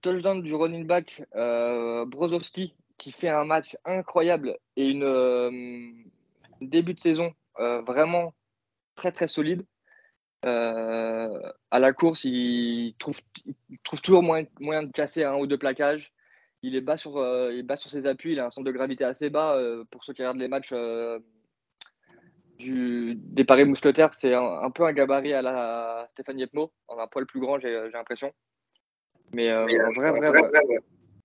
touchdown 0.00 0.40
du 0.40 0.54
running 0.54 0.86
back 0.86 1.22
Brozowski 1.34 2.74
qui 2.96 3.12
fait 3.12 3.28
un 3.28 3.44
match 3.44 3.76
incroyable 3.84 4.56
et 4.76 4.88
une 4.88 6.06
début 6.62 6.94
de 6.94 7.00
saison 7.00 7.34
vraiment 7.58 8.32
très 8.94 9.12
très 9.12 9.28
solide. 9.28 9.66
Euh, 10.44 11.52
à 11.70 11.78
la 11.78 11.92
course, 11.92 12.24
il 12.24 12.94
trouve, 12.98 13.18
trouve 13.82 14.00
toujours 14.00 14.22
moyen, 14.22 14.46
moyen, 14.60 14.82
de 14.82 14.92
casser 14.92 15.24
un 15.24 15.36
ou 15.36 15.46
deux 15.46 15.58
plaquages. 15.58 16.12
Il 16.62 16.76
est 16.76 16.80
bas 16.80 16.96
sur, 16.96 17.18
euh, 17.18 17.52
il 17.52 17.62
bas 17.62 17.76
sur 17.76 17.90
ses 17.90 18.06
appuis, 18.06 18.32
il 18.32 18.40
a 18.40 18.46
un 18.46 18.50
centre 18.50 18.66
de 18.66 18.72
gravité 18.72 19.04
assez 19.04 19.30
bas. 19.30 19.56
Euh, 19.56 19.84
pour 19.90 20.04
ceux 20.04 20.12
qui 20.12 20.22
regardent 20.22 20.38
les 20.38 20.48
matchs 20.48 20.74
du, 22.58 23.14
des 23.16 23.44
paris 23.44 23.64
mousquetaires, 23.64 24.14
c'est 24.14 24.34
un, 24.34 24.70
peu 24.70 24.84
un 24.84 24.92
gabarit 24.92 25.34
à 25.34 25.42
la 25.42 26.08
Stéphane 26.12 26.38
Yepmo, 26.38 26.72
un 26.88 27.06
poil 27.06 27.26
plus 27.26 27.40
grand, 27.40 27.58
j'ai 27.58 27.90
l'impression. 27.92 28.32
Mais 29.32 29.50
un, 29.50 29.64
vrai, 29.64 30.10
vrai, 30.10 30.30
vrai, 30.30 30.50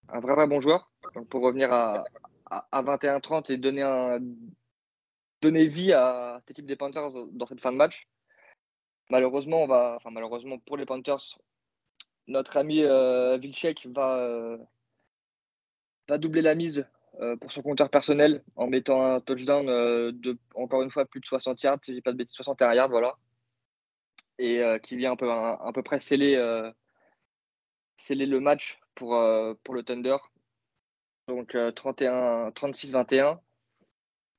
un 0.10 0.20
vrai, 0.20 0.36
vrai 0.36 0.48
bon 0.48 0.60
joueur. 0.60 0.92
pour 1.30 1.42
revenir 1.42 1.72
à, 1.72 2.04
à, 2.50 2.84
21-30 2.84 3.52
et 3.52 3.58
donner, 3.58 3.84
un, 3.84 4.20
donner 5.42 5.68
vie 5.68 5.94
à 5.94 6.38
cette 6.40 6.52
équipe 6.52 6.66
des 6.66 6.76
Panthers 6.76 7.12
dans 7.32 7.46
cette 7.46 7.62
fin 7.62 7.72
de 7.72 7.78
match. 7.78 8.08
Malheureusement, 9.10 9.64
on 9.64 9.68
va, 9.68 10.00
malheureusement 10.12 10.60
pour 10.60 10.78
les 10.78 10.86
Panthers, 10.86 11.40
notre 12.28 12.58
ami 12.58 12.84
euh, 12.84 13.40
euh, 13.40 14.58
va 16.08 16.18
doubler 16.20 16.42
la 16.44 16.54
mise 16.54 16.88
euh, 17.20 17.36
pour 17.38 17.52
son 17.52 17.64
compteur 17.64 17.90
personnel 17.90 18.44
en 18.56 18.68
mettant 18.68 19.04
un 19.04 19.20
touchdown 19.20 19.66
de, 19.66 20.38
encore 20.54 20.84
une 20.84 20.92
fois, 20.92 21.06
plus 21.06 21.20
de 21.22 21.26
60 21.26 21.62
yards, 21.64 21.80
si 21.84 22.02
pas 22.02 22.12
de 22.12 22.18
bêtises, 22.18 22.36
61 22.36 22.74
yards, 22.74 22.90
voilà. 22.90 23.18
Et 24.38 24.62
qui 24.84 24.96
vient 24.96 25.12
un 25.14 25.16
peu, 25.18 25.30
un, 25.30 25.72
peu 25.74 25.84
près 25.84 26.00
sceller, 26.00 26.38
sceller 27.98 28.26
le 28.26 28.40
match 28.40 28.80
pour, 28.96 29.10
pour 29.64 29.74
le 29.74 29.84
Thunder. 29.84 30.16
Donc 31.28 31.58
31, 31.76 32.50
36-21 32.52 33.40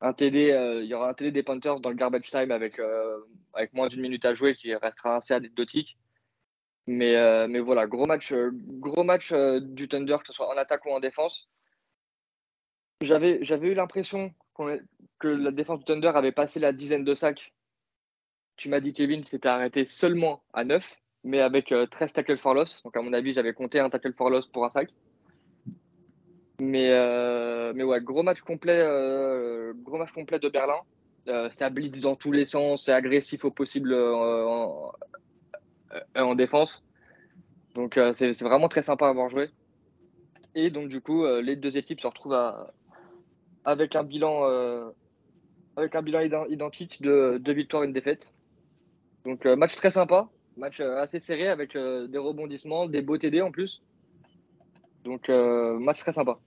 un 0.01 0.13
TD, 0.13 0.81
il 0.83 0.87
y 0.87 0.95
aura 0.95 1.11
un 1.11 1.15
TD 1.15 1.31
des 1.31 1.43
Panthers 1.43 1.81
dans 1.81 1.91
le 1.91 1.97
garbage 1.97 2.31
time 2.31 2.51
avec, 2.51 2.81
avec 3.55 3.73
moins 3.75 3.89
d'une 3.89 4.01
minute 4.01 4.25
à 4.25 4.35
jouer 4.35 4.55
qui 4.55 4.75
restera 4.75 5.17
assez 5.17 5.35
anecdotique. 5.35 5.99
Mais, 6.87 7.15
euh, 7.17 7.47
mais 7.49 7.61
voilà, 7.61 7.87
gros 7.87 8.07
match, 8.07 8.33
euh, 8.33 8.51
gros 8.53 9.05
match 9.05 9.31
euh, 9.31 9.61
du 9.61 9.87
Thunder, 9.89 10.17
que 10.21 10.27
ce 10.27 10.33
soit 10.33 10.49
en 10.49 10.57
attaque 10.57 10.85
ou 10.87 10.91
en 10.91 10.99
défense. 10.99 11.49
J'avais, 13.03 13.39
j'avais 13.45 13.69
eu 13.69 13.75
l'impression 13.75 14.35
que 15.19 15.29
la 15.29 15.53
défense 15.53 15.79
du 15.79 15.85
Thunder 15.85 16.11
avait 16.15 16.33
passé 16.33 16.59
la 16.61 16.73
dizaine 16.73 17.05
de 17.05 17.15
sacs. 17.15 17.55
Tu 18.57 18.69
m'as 18.69 18.81
dit, 18.81 18.93
Kevin, 18.93 19.23
que 19.23 19.31
c'était 19.31 19.49
arrêté 19.49 19.87
seulement 19.87 20.43
à 20.53 20.65
9, 20.65 20.97
mais 21.25 21.41
avec 21.41 21.73
13 21.91 22.13
tackles 22.13 22.37
for 22.37 22.55
loss. 22.55 22.83
Donc, 22.83 22.97
à 22.97 23.03
mon 23.03 23.13
avis, 23.13 23.33
j'avais 23.33 23.55
compté 23.55 23.79
un 23.79 23.89
tackle 23.89 24.13
for 24.13 24.29
loss 24.29 24.49
pour 24.49 24.65
un 24.65 24.71
sac. 24.71 24.91
Mais, 26.61 26.91
mais 27.75 27.85
ouais, 27.85 28.01
gros 28.01 28.23
match 28.23 28.41
complet, 28.41 28.85
gros 29.83 29.99
match 29.99 30.13
complet 30.13 30.39
de 30.39 30.49
Berlin. 30.49 30.81
ça 31.51 31.71
blitz 31.71 32.01
dans 32.01 32.17
tous 32.17 32.33
les 32.33 32.45
sens, 32.45 32.85
c'est 32.85 32.93
agressif 32.93 33.45
au 33.45 33.51
possible 33.51 33.95
en, 33.95 34.93
euh, 35.93 36.21
en 36.21 36.35
défense. 36.35 36.85
Donc 37.75 37.97
euh, 37.97 38.13
c'est 38.15 38.39
vraiment 38.43 38.69
très 38.69 38.83
sympa 38.83 39.07
à 39.07 39.11
avoir 39.11 39.29
joué. 39.29 39.51
Et 40.55 40.71
donc 40.71 40.89
du 40.89 41.01
coup, 41.01 41.25
euh, 41.25 41.43
les 41.43 41.57
deux 41.57 41.77
équipes 41.77 42.01
se 42.01 42.07
retrouvent 42.07 42.39
avec 43.65 43.97
un 43.97 44.05
bilan, 44.05 44.45
avec 45.77 45.95
un 45.95 46.03
bilan 46.03 46.47
identique 46.49 47.03
de 47.03 47.39
deux 47.41 47.53
victoires 47.53 47.85
et 47.85 47.87
une 47.87 47.93
défaite. 47.93 48.33
Donc 49.25 49.45
match 49.45 49.75
très 49.75 49.91
sympa, 49.91 50.29
match 50.57 50.81
assez 50.81 51.21
serré 51.21 51.49
avec 51.49 51.77
des 51.77 52.19
rebondissements, 52.19 52.87
des 52.87 53.03
beaux 53.03 53.19
TD 53.19 53.43
en 53.43 53.51
plus. 53.51 53.83
Donc 55.05 55.29
match 55.29 55.99
très 55.99 56.13
sympa. 56.13 56.39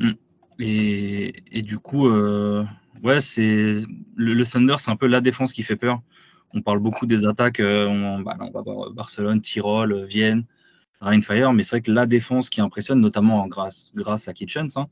Mm. 0.00 0.12
Et, 0.58 1.62
du 1.62 1.78
coup, 1.78 2.10
ouais, 2.10 3.20
c'est 3.20 3.72
le, 4.16 4.34
le, 4.34 4.44
Thunder, 4.44 4.76
c'est 4.78 4.90
un 4.90 4.96
peu 4.96 5.06
la 5.06 5.20
défense 5.20 5.52
qui 5.52 5.62
fait 5.62 5.76
peur. 5.76 6.02
On 6.52 6.62
parle 6.62 6.80
beaucoup 6.80 7.06
des 7.06 7.26
attaques. 7.26 7.60
Euh, 7.60 7.86
bah, 8.22 8.36
on, 8.40 8.50
va 8.50 8.62
voir 8.62 8.90
Barcelone, 8.90 9.40
Tyrol, 9.40 10.04
Vienne, 10.04 10.44
Rheinfire, 11.00 11.52
mais 11.52 11.62
c'est 11.62 11.76
vrai 11.76 11.82
que 11.82 11.92
la 11.92 12.06
défense 12.06 12.50
qui 12.50 12.60
impressionne, 12.60 13.00
notamment 13.00 13.46
grâce, 13.46 13.92
grâce 13.94 14.28
à 14.28 14.34
Kitchens, 14.34 14.76
hein, 14.76 14.88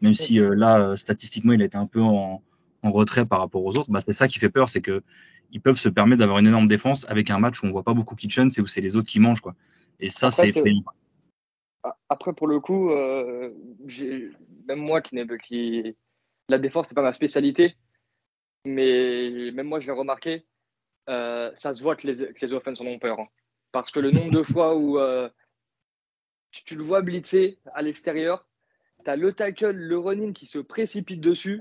même 0.00 0.14
si 0.14 0.38
euh, 0.40 0.54
là, 0.54 0.80
euh, 0.80 0.96
statistiquement, 0.96 1.52
il 1.52 1.62
a 1.62 1.64
été 1.64 1.76
un 1.76 1.86
peu 1.86 2.00
en, 2.02 2.42
retrait 2.84 3.26
par 3.26 3.40
rapport 3.40 3.64
aux 3.64 3.76
autres, 3.76 3.90
bah, 3.90 4.00
c'est 4.00 4.12
ça 4.12 4.28
qui 4.28 4.38
fait 4.38 4.48
peur, 4.48 4.68
c'est 4.68 4.80
que 4.80 5.02
ils 5.50 5.60
peuvent 5.60 5.78
se 5.78 5.88
permettre 5.88 6.20
d'avoir 6.20 6.38
une 6.38 6.46
énorme 6.46 6.68
défense 6.68 7.06
avec 7.08 7.28
un 7.30 7.38
match 7.38 7.62
où 7.62 7.66
on 7.66 7.70
voit 7.70 7.82
pas 7.82 7.92
beaucoup 7.92 8.14
Kitchens 8.14 8.50
et 8.56 8.60
où 8.60 8.66
c'est 8.66 8.80
les 8.80 8.96
autres 8.96 9.08
qui 9.08 9.18
mangent. 9.18 9.40
Quoi. 9.40 9.54
Et 9.98 10.08
ça, 10.08 10.30
c'est 10.30 10.52
Après, 12.08 12.32
pour 12.34 12.46
le 12.46 12.60
coup, 12.60 12.90
même 14.68 14.78
moi 14.78 15.00
qui, 15.00 15.16
qui... 15.42 15.96
La 16.48 16.58
défense, 16.58 16.88
c'est 16.88 16.94
pas 16.94 17.02
ma 17.02 17.12
spécialité, 17.12 17.76
mais 18.64 19.50
même 19.52 19.66
moi, 19.66 19.80
je 19.80 19.86
l'ai 19.86 19.92
remarqué. 19.92 20.46
Euh, 21.08 21.50
ça 21.54 21.74
se 21.74 21.82
voit 21.82 21.96
que 21.96 22.06
les, 22.06 22.32
que 22.32 22.40
les 22.40 22.52
offenses 22.52 22.80
en 22.80 22.86
ont 22.86 22.98
peur. 22.98 23.18
Hein. 23.20 23.26
Parce 23.72 23.90
que 23.90 24.00
le 24.00 24.10
nombre 24.10 24.30
de 24.30 24.42
fois 24.42 24.76
où 24.76 24.98
euh, 24.98 25.28
tu, 26.50 26.74
le 26.74 26.82
vois 26.82 27.02
blitzer 27.02 27.58
à 27.74 27.82
l'extérieur, 27.82 28.46
tu 29.04 29.10
as 29.10 29.16
le 29.16 29.32
tackle, 29.32 29.70
le 29.70 29.98
running 29.98 30.32
qui 30.32 30.46
se 30.46 30.58
précipite 30.58 31.20
dessus. 31.20 31.60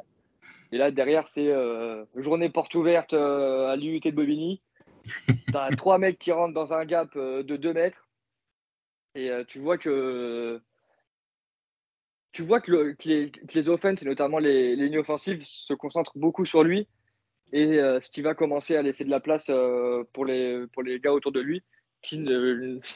Et 0.72 0.78
là, 0.78 0.92
derrière, 0.92 1.28
c'est 1.28 1.50
euh, 1.50 2.04
journée 2.16 2.50
porte 2.50 2.76
ouverte 2.76 3.14
à 3.14 3.76
l'UT 3.76 4.00
de 4.00 4.12
Bobigny. 4.12 4.62
Tu 5.48 5.56
as 5.56 5.74
trois 5.78 5.98
mecs 5.98 6.20
qui 6.20 6.34
rentrent 6.34 6.54
dans 6.54 6.74
un 6.74 6.84
gap 6.84 7.16
de 7.16 7.56
2 7.56 7.74
mètres. 7.74 8.10
Et 9.16 9.32
tu 9.48 9.60
vois 9.60 9.78
que 9.78 10.62
tu 12.38 12.44
vois 12.44 12.62
que, 12.62 12.96
les, 13.06 13.32
que 13.32 13.70
offenses, 13.70 14.04
et 14.04 14.06
notamment 14.06 14.38
les, 14.38 14.76
lignes 14.76 15.00
offensives, 15.00 15.42
se 15.44 15.74
concentrent 15.74 16.16
beaucoup 16.16 16.46
sur 16.46 16.64
lui 16.64 16.88
et 17.52 17.80
euh, 17.80 18.00
ce 18.00 18.12
qui 18.12 18.22
va 18.22 18.36
commencer 18.36 18.78
à 18.78 18.84
laisser 18.84 19.04
de 19.04 19.10
la 19.10 19.20
place 19.20 19.48
euh, 19.50 20.04
pour, 20.14 20.24
les, 20.24 20.68
gars 21.02 21.14
autour 21.14 21.32
de 21.32 21.40
lui 21.40 21.64
qui 22.04 22.24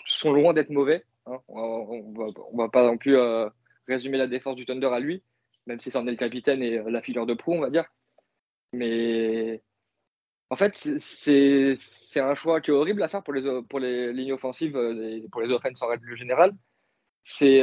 sont 0.05 0.31
loin 0.31 0.53
d'être 0.53 0.69
mauvais. 0.69 1.05
Hein. 1.25 1.39
On 1.47 2.03
ne 2.03 2.55
va, 2.55 2.69
pas 2.69 2.85
non 2.85 2.97
plus 2.97 3.15
euh, 3.15 3.49
résumer 3.87 4.19
la 4.19 4.27
défense 4.27 4.55
du 4.55 4.67
Thunder 4.67 4.91
à 4.93 4.99
lui, 4.99 5.23
même 5.65 5.79
si 5.79 5.89
c'en 5.89 6.05
est 6.05 6.11
le 6.11 6.17
capitaine 6.17 6.61
et 6.61 6.77
la 6.77 7.01
figure 7.01 7.25
de 7.25 7.33
proue, 7.33 7.53
on 7.53 7.61
va 7.61 7.71
dire. 7.71 7.85
Mais 8.73 9.63
en 10.51 10.55
fait, 10.55 10.75
c'est 10.75 11.75
un 12.19 12.35
choix 12.35 12.61
qui 12.61 12.69
est 12.69 12.75
horrible 12.75 13.01
à 13.01 13.07
faire 13.07 13.23
pour 13.23 13.33
les, 13.33 13.63
pour 13.63 13.79
les 13.79 14.13
lignes 14.13 14.33
offensives 14.33 14.77
et 14.77 15.27
pour 15.31 15.41
les 15.41 15.49
offenses 15.49 15.81
en 15.81 15.87
règle 15.87 16.15
générale. 16.15 16.53
C'est 17.23 17.61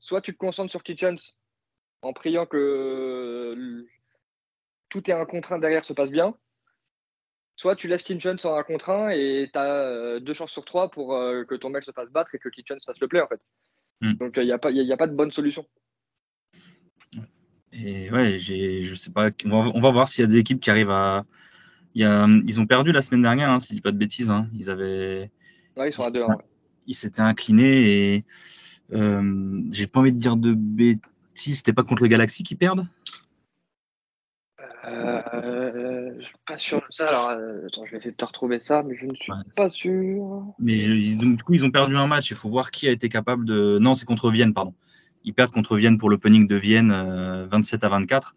soit 0.00 0.20
tu 0.20 0.32
te 0.32 0.38
concentres 0.38 0.70
sur 0.70 0.82
Kitchens 0.82 1.36
en 2.02 2.12
priant 2.12 2.46
que 2.46 3.84
tout 4.88 5.10
est 5.10 5.14
un 5.14 5.24
contre 5.24 5.58
derrière 5.58 5.84
se 5.84 5.92
passe 5.92 6.10
bien, 6.10 6.34
soit 7.56 7.76
tu 7.76 7.88
laisses 7.88 8.04
Kitchen 8.04 8.38
sans 8.38 8.56
un 8.56 8.62
contre 8.62 9.10
et 9.10 9.50
tu 9.52 9.58
as 9.58 9.64
euh, 9.64 10.20
deux 10.20 10.32
chances 10.32 10.52
sur 10.52 10.64
trois 10.64 10.90
pour 10.90 11.14
euh, 11.14 11.44
que 11.44 11.54
ton 11.54 11.70
mec 11.70 11.84
se 11.84 11.90
fasse 11.90 12.08
battre 12.10 12.34
et 12.34 12.38
que 12.38 12.48
Kitchen 12.48 12.78
fasse 12.84 13.00
le 13.00 13.08
play 13.08 13.20
en 13.20 13.26
fait. 13.26 13.40
Hmm. 14.00 14.14
Donc 14.14 14.36
il 14.36 14.44
n'y 14.44 14.52
a, 14.52 14.58
pas, 14.58 14.70
a 14.70 14.96
pas 14.96 15.06
de 15.06 15.14
bonne 15.14 15.32
solution. 15.32 15.66
Et 17.72 18.10
ouais, 18.10 18.38
je 18.38 18.94
sais 18.94 19.10
pas, 19.10 19.30
on 19.44 19.80
va, 19.80 19.90
voir 19.90 20.08
s'il 20.08 20.22
y 20.22 20.24
a 20.24 20.30
des 20.30 20.38
équipes 20.38 20.60
qui 20.60 20.70
arrivent 20.70 20.90
à. 20.90 21.26
Y 21.94 22.04
a, 22.04 22.26
ils 22.46 22.60
ont 22.60 22.66
perdu 22.66 22.92
la 22.92 23.02
semaine 23.02 23.22
dernière, 23.22 23.50
hein, 23.50 23.58
si 23.58 23.68
je 23.68 23.74
dis 23.74 23.80
pas 23.80 23.92
de 23.92 23.98
bêtises. 23.98 24.30
Hein. 24.30 24.48
Ils 24.54 24.70
avaient. 24.70 25.30
Ouais, 25.76 25.90
ils 25.90 25.92
sont 25.92 26.02
à 26.02 26.10
deux. 26.10 26.24
Ils 26.86 26.94
s'étaient 26.94 27.20
inclinés 27.20 28.14
et. 28.14 28.24
Euh, 28.92 29.62
j'ai 29.70 29.86
pas 29.86 30.00
envie 30.00 30.12
de 30.12 30.18
dire 30.18 30.36
de 30.36 30.54
bêtises. 30.54 31.58
C'était 31.58 31.72
pas 31.72 31.82
contre 31.82 32.02
le 32.02 32.08
Galaxy 32.08 32.42
qui 32.42 32.54
perdent? 32.54 32.86
Euh, 34.84 36.14
je 36.18 36.24
suis 36.24 36.36
pas 36.46 36.56
sûr 36.56 36.78
de 36.78 36.86
ça. 36.90 37.04
Alors, 37.06 37.30
euh, 37.30 37.66
attends, 37.66 37.84
je 37.84 37.90
vais 37.90 37.98
essayer 37.98 38.12
de 38.12 38.16
te 38.16 38.24
retrouver 38.24 38.58
ça, 38.58 38.82
mais 38.82 38.96
je 38.96 39.06
ne 39.06 39.14
suis 39.14 39.32
pas 39.56 39.68
sûr. 39.68 40.44
Mais 40.58 40.78
du 40.78 41.42
coup, 41.42 41.54
ils 41.54 41.64
ont 41.64 41.70
perdu 41.70 41.96
un 41.96 42.06
match. 42.06 42.30
Il 42.30 42.36
faut 42.36 42.48
voir 42.48 42.70
qui 42.70 42.88
a 42.88 42.92
été 42.92 43.08
capable 43.08 43.44
de. 43.44 43.78
Non, 43.78 43.94
c'est 43.94 44.06
contre 44.06 44.30
Vienne, 44.30 44.54
pardon. 44.54 44.74
Ils 45.24 45.34
perdent 45.34 45.52
contre 45.52 45.76
Vienne 45.76 45.98
pour 45.98 46.10
l'opening 46.10 46.46
de 46.46 46.56
Vienne, 46.56 46.90
27 47.50 47.82
euh, 47.82 47.86
à 47.86 47.90
24. 47.90 48.34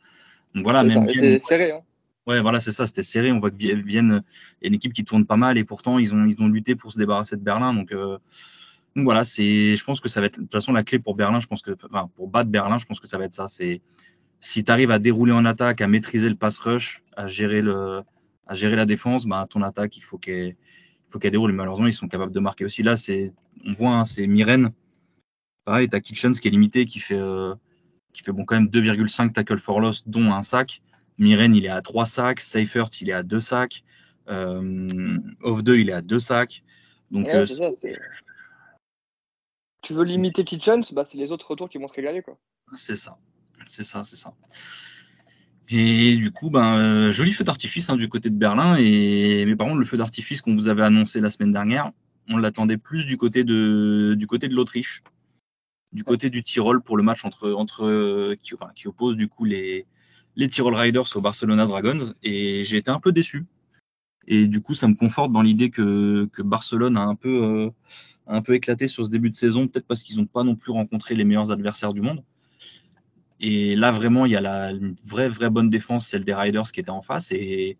Donc 0.55 0.63
voilà, 0.63 0.83
même. 0.83 1.07
C'est 1.15 1.39
serré. 1.39 1.71
Hein. 1.71 1.81
Ouais, 2.27 2.41
voilà, 2.41 2.59
c'est 2.59 2.71
ça, 2.71 2.85
c'était 2.85 3.03
serré. 3.03 3.31
On 3.31 3.39
voit 3.39 3.49
que 3.49 3.55
Vienne 3.55 4.23
est 4.61 4.67
une 4.67 4.73
équipe 4.73 4.93
qui 4.93 5.03
tourne 5.03 5.25
pas 5.25 5.37
mal 5.37 5.57
et 5.57 5.63
pourtant 5.63 5.97
ils 5.97 6.13
ont, 6.13 6.25
ils 6.25 6.39
ont 6.41 6.47
lutté 6.47 6.75
pour 6.75 6.91
se 6.91 6.99
débarrasser 6.99 7.35
de 7.35 7.41
Berlin. 7.41 7.73
Donc, 7.73 7.93
donc 8.95 9.05
voilà, 9.05 9.23
c'est, 9.23 9.75
je 9.75 9.83
pense 9.83 10.01
que 10.01 10.09
ça 10.09 10.19
va 10.19 10.27
être 10.27 10.37
de 10.37 10.41
toute 10.41 10.51
façon 10.51 10.73
la 10.73 10.83
clé 10.83 10.99
pour 10.99 11.15
Berlin. 11.15 11.39
Je 11.39 11.47
pense 11.47 11.61
que, 11.61 11.71
enfin, 11.89 12.09
pour 12.15 12.27
battre 12.27 12.49
Berlin, 12.49 12.77
je 12.77 12.85
pense 12.85 12.99
que 12.99 13.07
ça 13.07 13.17
va 13.17 13.25
être 13.25 13.33
ça. 13.33 13.47
C'est 13.47 13.81
si 14.41 14.63
tu 14.63 14.71
arrives 14.71 14.91
à 14.91 14.99
dérouler 14.99 15.31
en 15.31 15.45
attaque, 15.45 15.81
à 15.81 15.87
maîtriser 15.87 16.27
le 16.27 16.35
pass 16.35 16.57
rush, 16.59 17.01
à 17.15 17.27
gérer, 17.27 17.61
le, 17.61 18.01
à 18.47 18.53
gérer 18.53 18.75
la 18.75 18.85
défense, 18.85 19.25
bah, 19.25 19.47
ton 19.49 19.61
attaque, 19.61 19.95
il 19.97 20.01
faut 20.01 20.17
qu'elle 20.17 20.55
faut 21.07 21.19
qu'elle 21.19 21.31
déroule. 21.31 21.53
Malheureusement, 21.53 21.87
ils 21.87 21.93
sont 21.93 22.07
capables 22.07 22.33
de 22.33 22.39
marquer 22.39 22.65
aussi. 22.65 22.83
Là, 22.83 22.95
c'est, 22.95 23.33
on 23.65 23.73
voit, 23.73 23.91
hein, 23.91 24.05
c'est 24.05 24.27
Myrène. 24.27 24.71
Pareil, 25.63 25.87
tu 25.87 25.95
as 25.95 26.01
Kitchens 26.01 26.33
qui 26.33 26.47
est 26.47 26.51
limité, 26.51 26.85
qui 26.85 26.99
fait, 26.99 27.15
euh, 27.19 27.53
qui 28.13 28.23
fait 28.23 28.31
bon, 28.31 28.43
quand 28.43 28.55
même 28.55 28.67
2,5 28.67 29.31
tackle 29.31 29.59
for 29.59 29.79
loss, 29.79 30.05
dont 30.07 30.33
un 30.33 30.41
sac. 30.41 30.81
Myrène, 31.17 31.55
il 31.55 31.65
est 31.65 31.69
à 31.69 31.81
3 31.81 32.05
sacs. 32.05 32.41
Seifert, 32.41 32.89
il 32.99 33.09
est 33.09 33.13
à 33.13 33.23
2 33.23 33.39
sacs. 33.39 33.83
Euh, 34.27 35.17
Off 35.43 35.63
2, 35.63 35.77
il 35.77 35.89
est 35.89 35.93
à 35.93 36.01
2 36.01 36.19
sacs. 36.19 36.63
Donc, 37.11 37.27
euh, 37.29 37.45
tu 39.81 39.93
veux 39.93 40.03
limiter 40.03 40.43
Kitchens, 40.43 40.93
bah, 40.93 41.05
c'est 41.05 41.17
les 41.17 41.31
autres 41.31 41.49
retours 41.49 41.69
qui 41.69 41.77
vont 41.77 41.87
se 41.87 41.93
régaler. 41.93 42.23
C'est 42.73 42.95
ça. 42.95 43.17
C'est 43.67 43.83
ça, 43.83 44.03
c'est 44.03 44.15
ça. 44.15 44.33
Et 45.69 46.17
du 46.17 46.31
coup, 46.31 46.49
ben, 46.49 46.77
euh, 46.77 47.11
joli 47.11 47.33
feu 47.33 47.43
d'artifice 47.43 47.89
hein, 47.89 47.95
du 47.95 48.09
côté 48.09 48.29
de 48.29 48.35
Berlin. 48.35 48.75
Et, 48.77 49.45
mais 49.45 49.55
par 49.55 49.67
contre, 49.67 49.79
le 49.79 49.85
feu 49.85 49.97
d'artifice 49.97 50.41
qu'on 50.41 50.55
vous 50.55 50.67
avait 50.67 50.83
annoncé 50.83 51.19
la 51.19 51.29
semaine 51.29 51.53
dernière, 51.53 51.91
on 52.29 52.37
l'attendait 52.37 52.77
plus 52.77 53.05
du 53.05 53.17
côté 53.17 53.43
de, 53.43 54.17
l'Autriche, 54.51 55.03
du 55.93 56.03
côté 56.03 56.29
du 56.29 56.43
Tyrol 56.43 56.81
pour 56.81 56.97
le 56.97 57.03
match 57.03 57.23
entre, 57.25 57.53
entre 57.53 58.35
qui, 58.43 58.53
qui 58.75 58.87
oppose 58.87 59.15
du 59.15 59.27
coup 59.27 59.45
les, 59.45 59.85
les 60.35 60.49
Tyrol 60.49 60.75
Riders 60.75 61.15
aux 61.15 61.21
Barcelona 61.21 61.65
Dragons. 61.65 62.13
Et 62.21 62.63
j'ai 62.63 62.77
été 62.77 62.91
un 62.91 62.99
peu 62.99 63.11
déçu. 63.11 63.45
Et 64.27 64.47
du 64.47 64.61
coup, 64.61 64.73
ça 64.73 64.87
me 64.87 64.95
conforte 64.95 65.31
dans 65.31 65.41
l'idée 65.41 65.69
que, 65.69 66.29
que, 66.33 66.41
Barcelone 66.41 66.97
a 66.97 67.01
un 67.01 67.15
peu, 67.15 67.43
euh, 67.43 67.69
un 68.31 68.41
peu 68.41 68.53
éclaté 68.53 68.87
sur 68.87 69.05
ce 69.05 69.09
début 69.09 69.29
de 69.29 69.35
saison, 69.35 69.67
peut-être 69.67 69.85
parce 69.85 70.03
qu'ils 70.03 70.17
n'ont 70.17 70.25
pas 70.25 70.43
non 70.43 70.55
plus 70.55 70.71
rencontré 70.71 71.15
les 71.15 71.23
meilleurs 71.25 71.51
adversaires 71.51 71.93
du 71.93 72.01
monde. 72.01 72.23
Et 73.41 73.75
là, 73.75 73.91
vraiment, 73.91 74.25
il 74.25 74.31
y 74.31 74.35
a 74.35 74.41
la, 74.41 74.71
une 74.71 74.95
vraie, 75.05 75.27
vraie 75.27 75.49
bonne 75.49 75.69
défense, 75.69 76.07
celle 76.07 76.23
des 76.23 76.33
Riders 76.33 76.71
qui 76.71 76.79
était 76.79 76.91
en 76.91 77.01
face. 77.01 77.31
Et, 77.31 77.77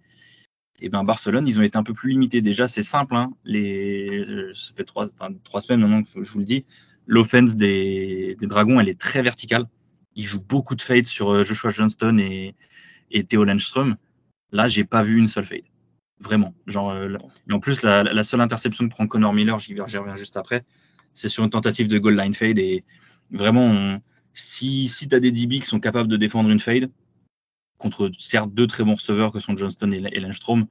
et 0.82 0.90
ben 0.90 1.04
Barcelone, 1.04 1.48
ils 1.48 1.60
ont 1.60 1.64
été 1.64 1.78
un 1.78 1.84
peu 1.84 1.94
plus 1.94 2.10
limités. 2.10 2.42
Déjà, 2.42 2.68
c'est 2.68 2.84
simple. 2.84 3.16
Hein. 3.16 3.32
Euh, 3.48 4.52
ça 4.54 4.74
fait 4.76 4.84
trois, 4.84 5.08
semaines 5.62 5.82
maintenant 5.82 6.04
que 6.04 6.24
je 6.24 6.32
vous 6.34 6.40
le 6.40 6.46
dis. 6.46 6.66
L'offense 7.08 7.56
des, 7.56 8.36
Dragons, 8.42 8.80
elle 8.80 8.90
est 8.90 9.00
très 9.00 9.22
verticale. 9.22 9.68
Ils 10.16 10.26
jouent 10.26 10.44
beaucoup 10.44 10.76
de 10.76 10.82
fades 10.82 11.06
sur 11.06 11.32
euh, 11.32 11.44
Joshua 11.44 11.72
Johnston 11.72 12.18
et, 12.18 12.56
et 13.12 13.24
Theo 13.24 13.46
Lenström. 13.46 13.96
Là, 14.52 14.68
j'ai 14.68 14.84
pas 14.84 15.04
vu 15.04 15.18
une 15.18 15.28
seule 15.28 15.46
fade. 15.46 15.71
Vraiment. 16.22 16.54
Genre, 16.68 16.92
euh, 16.92 17.18
et 17.50 17.54
en 17.54 17.60
plus, 17.60 17.82
la, 17.82 18.04
la, 18.04 18.24
seule 18.24 18.42
interception 18.42 18.88
que 18.88 18.94
prend 18.94 19.08
Connor 19.08 19.34
Miller, 19.34 19.58
j'y 19.60 19.74
reviens 19.76 20.16
juste 20.16 20.38
après, 20.38 20.64
c'est 21.14 21.30
sur 21.30 21.44
une 21.44 21.50
tentative 21.50 21.88
de 21.88 21.98
goal 21.98 22.16
line 22.16 22.34
fade. 22.34 22.60
Et 22.60 22.86
vraiment, 23.32 23.66
on, 23.66 24.02
si, 24.34 24.88
si 24.88 25.08
tu 25.08 25.16
as 25.16 25.20
des 25.20 25.32
DB 25.32 25.60
qui 25.60 25.66
sont 25.66 25.80
capables 25.80 26.10
de 26.10 26.18
défendre 26.18 26.50
une 26.50 26.60
fade, 26.60 26.90
contre 27.78 28.12
certes 28.20 28.54
deux 28.54 28.68
très 28.68 28.84
bons 28.84 28.96
receveurs 28.96 29.32
que 29.32 29.40
sont 29.40 29.58
Johnston 29.58 29.92
et, 29.92 30.20
Lenstrom, 30.20 30.68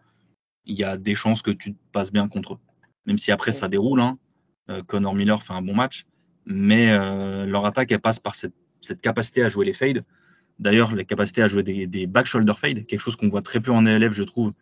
il 0.64 0.76
y 0.76 0.84
a 0.84 0.96
des 0.96 1.14
chances 1.14 1.42
que 1.42 1.50
tu 1.50 1.74
te 1.74 1.78
passes 1.92 2.12
bien 2.12 2.28
contre 2.28 2.54
eux. 2.54 2.58
Même 3.06 3.18
si 3.18 3.32
après 3.32 3.52
ça 3.52 3.68
déroule, 3.68 4.00
hein. 4.00 4.18
Euh, 4.68 4.82
Connor 4.82 5.14
Miller 5.14 5.42
fait 5.42 5.52
un 5.52 5.62
bon 5.62 5.74
match, 5.74 6.06
mais 6.46 6.90
euh, 6.92 7.44
leur 7.44 7.66
attaque 7.66 7.90
elle 7.90 8.00
passe 8.00 8.20
par 8.20 8.36
cette, 8.36 8.54
capacité 9.02 9.42
à 9.42 9.48
jouer 9.48 9.66
les 9.66 9.72
fades. 9.72 10.04
D'ailleurs, 10.60 10.94
la 10.94 11.04
capacité 11.04 11.42
à 11.42 11.48
jouer 11.48 11.62
des, 11.62 12.06
back 12.06 12.26
shoulder 12.26 12.52
fades, 12.54 12.86
quelque 12.86 13.00
chose 13.00 13.16
qu'on 13.16 13.28
voit 13.28 13.42
très 13.42 13.60
peu 13.60 13.72
en 13.72 13.84
ELF, 13.86 14.12
je 14.12 14.22
trouve, 14.22 14.52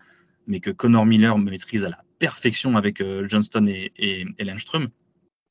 mais 0.49 0.61
que 0.61 0.71
Connor 0.71 1.07
Miller 1.07 1.39
maîtrise 1.39 1.85
à 1.85 1.91
la 1.91 2.03
perfection 2.19 2.77
avec 2.77 3.01
euh, 3.01 3.29
Johnston 3.29 3.67
et, 3.69 3.93
et, 3.97 4.27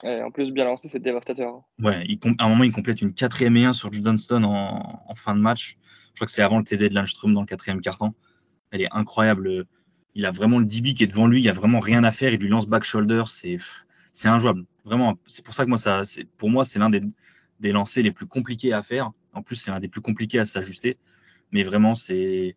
en 0.03 0.31
plus, 0.31 0.51
bien 0.51 0.65
lancé, 0.65 0.89
c'est 0.89 0.99
dévastateur. 0.99 1.61
Ouais, 1.81 2.05
à 2.39 2.45
un 2.45 2.49
moment, 2.49 2.63
il 2.63 2.71
complète 2.71 3.01
une 3.01 3.13
quatrième 3.13 3.55
et 3.57 3.65
1 3.65 3.73
sur 3.73 3.91
Johnston 3.93 4.43
en, 4.43 5.03
en 5.07 5.15
fin 5.15 5.33
de 5.33 5.39
match. 5.39 5.77
Je 6.09 6.19
crois 6.19 6.25
que 6.25 6.31
c'est 6.31 6.41
avant 6.41 6.57
le 6.57 6.63
TD 6.63 6.89
de 6.89 6.95
Lindström 6.95 7.33
dans 7.33 7.41
le 7.41 7.47
quatrième 7.47 7.81
carton. 7.81 8.13
Elle 8.71 8.81
est 8.81 8.91
incroyable. 8.91 9.65
Il 10.13 10.25
a 10.25 10.31
vraiment 10.31 10.59
le 10.59 10.65
DB 10.65 10.93
qui 10.93 11.03
est 11.03 11.07
devant 11.07 11.27
lui. 11.27 11.39
Il 11.39 11.43
n'y 11.43 11.49
a 11.49 11.53
vraiment 11.53 11.79
rien 11.79 12.03
à 12.03 12.11
faire. 12.11 12.33
Il 12.33 12.39
lui 12.39 12.49
lance 12.49 12.67
back 12.67 12.83
shoulder. 12.83 13.23
C'est, 13.27 13.57
c'est 14.13 14.27
injouable. 14.27 14.65
Vraiment. 14.83 15.17
C'est 15.27 15.43
pour 15.45 15.53
ça 15.53 15.63
que 15.63 15.69
moi, 15.69 15.77
ça, 15.77 16.05
c'est, 16.05 16.25
pour 16.25 16.49
moi, 16.49 16.65
c'est 16.65 16.79
l'un 16.79 16.89
des, 16.89 17.01
des 17.59 17.71
lancers 17.71 18.03
les 18.03 18.11
plus 18.11 18.27
compliqués 18.27 18.73
à 18.73 18.83
faire. 18.83 19.11
En 19.33 19.41
plus, 19.41 19.55
c'est 19.55 19.71
l'un 19.71 19.79
des 19.79 19.87
plus 19.87 20.01
compliqués 20.01 20.39
à 20.39 20.45
s'ajuster. 20.45 20.97
Mais 21.51 21.63
vraiment, 21.63 21.95
c'est, 21.95 22.55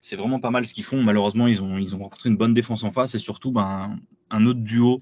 c'est 0.00 0.16
vraiment 0.16 0.40
pas 0.40 0.50
mal 0.50 0.64
ce 0.66 0.74
qu'ils 0.74 0.84
font. 0.84 1.02
Malheureusement, 1.02 1.46
ils 1.46 1.62
ont, 1.62 1.78
ils 1.78 1.94
ont 1.96 1.98
rencontré 1.98 2.28
une 2.28 2.36
bonne 2.36 2.54
défense 2.54 2.84
en 2.84 2.90
face 2.90 3.14
et 3.14 3.18
surtout 3.18 3.52
ben, 3.52 3.98
un 4.30 4.46
autre 4.46 4.60
duo 4.60 5.00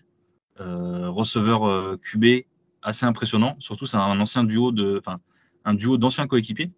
euh, 0.61 1.11
receveur 1.11 1.69
euh, 1.69 2.01
QB 2.03 2.45
assez 2.83 3.05
impressionnant. 3.05 3.57
Surtout, 3.59 3.87
c'est 3.87 3.97
un 3.97 4.21
ancien 4.21 4.45
duo 4.45 4.73
de, 4.73 4.99
enfin, 4.99 5.21
un 5.65 5.75
duo 5.75 5.99
d'anciens 5.99 6.27
coéquipiers. 6.27 6.71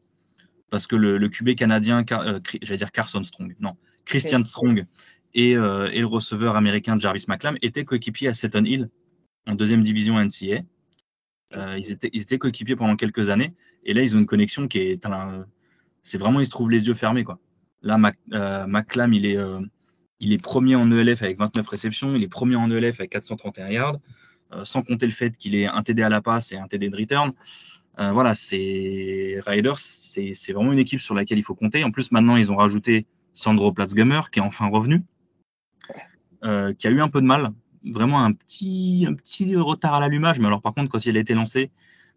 Parce 0.71 0.87
que 0.87 0.97
le, 0.97 1.17
le 1.17 1.29
QB 1.29 1.55
canadien, 1.55 2.05
euh, 2.13 2.41
j'allais 2.61 2.77
dire 2.77 2.93
Carson 2.93 3.23
Strong, 3.25 3.57
non, 3.59 3.77
Christian 4.05 4.45
Strong 4.45 4.85
et, 5.33 5.53
et, 5.53 5.55
le 5.55 6.05
receveur 6.05 6.57
américain 6.57 6.99
Jarvis 6.99 7.25
McLam 7.29 7.57
étaient 7.63 7.87
coéquipiers 7.87 8.29
à 8.29 8.35
Seton 8.35 8.65
Hill 8.65 8.91
en 9.47 9.55
deuxième 9.55 9.83
division 9.83 10.23
NCA. 10.23 10.61
ils 11.55 11.91
étaient, 11.91 12.11
ils 12.13 12.21
étaient 12.21 12.39
coéquipiers 12.39 12.77
pendant 12.77 12.97
quelques 12.97 13.31
années. 13.31 13.55
Et 13.85 13.95
là, 13.95 14.03
ils 14.03 14.15
ont 14.15 14.19
une 14.19 14.27
connexion 14.27 14.69
qui 14.69 14.79
est. 14.79 15.07
C'est 16.03 16.19
vraiment, 16.19 16.41
ils 16.41 16.47
se 16.47 16.51
trouvent 16.51 16.71
les 16.71 16.87
yeux 16.87 16.95
fermés. 16.95 17.25
Quoi. 17.25 17.39
Là, 17.83 17.99
McLam, 18.67 19.13
il 19.15 19.27
est, 19.27 19.39
il 20.21 20.33
est 20.33 20.43
premier 20.43 20.77
en 20.77 20.91
ELF 20.91 21.23
avec 21.23 21.39
29 21.39 21.67
réceptions, 21.67 22.15
il 22.15 22.23
est 22.23 22.29
premier 22.29 22.57
en 22.57 22.71
ELF 22.71 23.01
avec 23.01 23.13
431 23.13 23.69
yards, 23.69 23.99
euh, 24.53 24.65
sans 24.65 24.83
compter 24.83 25.07
le 25.07 25.13
fait 25.13 25.37
qu'il 25.37 25.55
est 25.55 25.67
un 25.67 25.83
TD 25.83 26.03
à 26.03 26.09
la 26.09 26.21
passe 26.21 26.53
et 26.53 26.57
un 26.57 26.67
TD 26.67 26.89
de 26.89 26.97
return. 26.97 27.33
Euh, 27.99 28.13
voilà, 28.13 28.35
c'est 28.35 29.41
Riders, 29.47 29.79
c'est 29.79 30.53
vraiment 30.53 30.73
une 30.73 30.79
équipe 30.79 31.01
sur 31.01 31.15
laquelle 31.15 31.39
il 31.39 31.43
faut 31.43 31.55
compter. 31.55 31.85
En 31.85 31.91
plus, 31.91 32.13
maintenant, 32.13 32.37
ils 32.37 32.53
ont 32.53 32.57
rajouté 32.57 33.07
Sandro 33.33 33.73
Platzgummer, 33.73 34.31
qui 34.31 34.39
est 34.39 34.43
enfin 34.43 34.69
revenu, 34.69 35.03
euh, 36.45 36.73
qui 36.75 36.87
a 36.87 36.91
eu 36.91 37.01
un 37.01 37.09
peu 37.09 37.21
de 37.21 37.27
mal, 37.27 37.53
vraiment 37.85 38.25
un 38.25 38.33
petit, 38.33 39.07
un 39.09 39.15
petit 39.15 39.57
retard 39.57 39.95
à 39.95 40.01
l'allumage. 40.01 40.39
Mais 40.39 40.47
alors, 40.47 40.63
par 40.63 40.75
contre, 40.75 40.91
quand 40.91 41.05
il 41.07 41.17
a 41.17 41.21
été 41.21 41.35
lancé, 41.35 41.71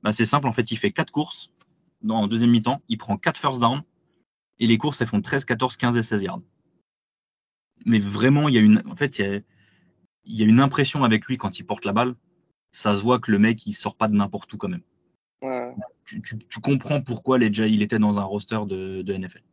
bah, 0.04 0.12
c'est 0.12 0.26
simple. 0.26 0.48
En 0.48 0.52
fait, 0.52 0.72
il 0.72 0.78
fait 0.78 0.92
quatre 0.92 1.12
courses 1.12 1.52
dans, 2.02 2.18
en 2.18 2.28
deuxième 2.28 2.52
mi-temps, 2.52 2.82
il 2.90 2.98
prend 2.98 3.18
quatre 3.18 3.40
first 3.40 3.60
down, 3.60 3.82
et 4.62 4.68
les 4.68 4.78
courses, 4.78 5.02
elles 5.02 5.08
font 5.08 5.22
13, 5.22 5.44
14, 5.44 5.76
15 5.76 5.98
et 5.98 6.04
16 6.04 6.24
yards 6.24 6.42
mais 7.86 8.00
vraiment, 8.00 8.50
il 8.50 8.56
y 8.56 8.58
a 8.58 8.62
une, 8.62 8.82
en 8.88 8.96
fait, 8.96 9.20
il 9.20 9.44
y 10.26 10.44
a, 10.44 10.46
une 10.46 10.60
impression 10.60 11.04
avec 11.04 11.26
lui 11.26 11.38
quand 11.38 11.60
il 11.60 11.64
porte 11.64 11.86
la 11.86 11.94
balle. 11.94 12.16
Ça 12.72 12.96
se 12.96 13.02
voit 13.02 13.20
que 13.20 13.32
le 13.32 13.40
mec, 13.40 13.66
il 13.66 13.74
sort 13.74 13.96
pas 13.96 14.08
de 14.08 14.16
n'importe 14.16 14.52
où 14.54 14.58
quand 14.58 14.70
même. 14.70 14.84
Tu, 16.06 16.60
comprends 16.62 17.02
pourquoi 17.02 17.38
il 17.40 17.82
était 17.82 18.00
dans 18.00 18.20
un 18.20 18.24
roster 18.24 18.60
de, 18.68 19.14
NFL. 19.14 19.44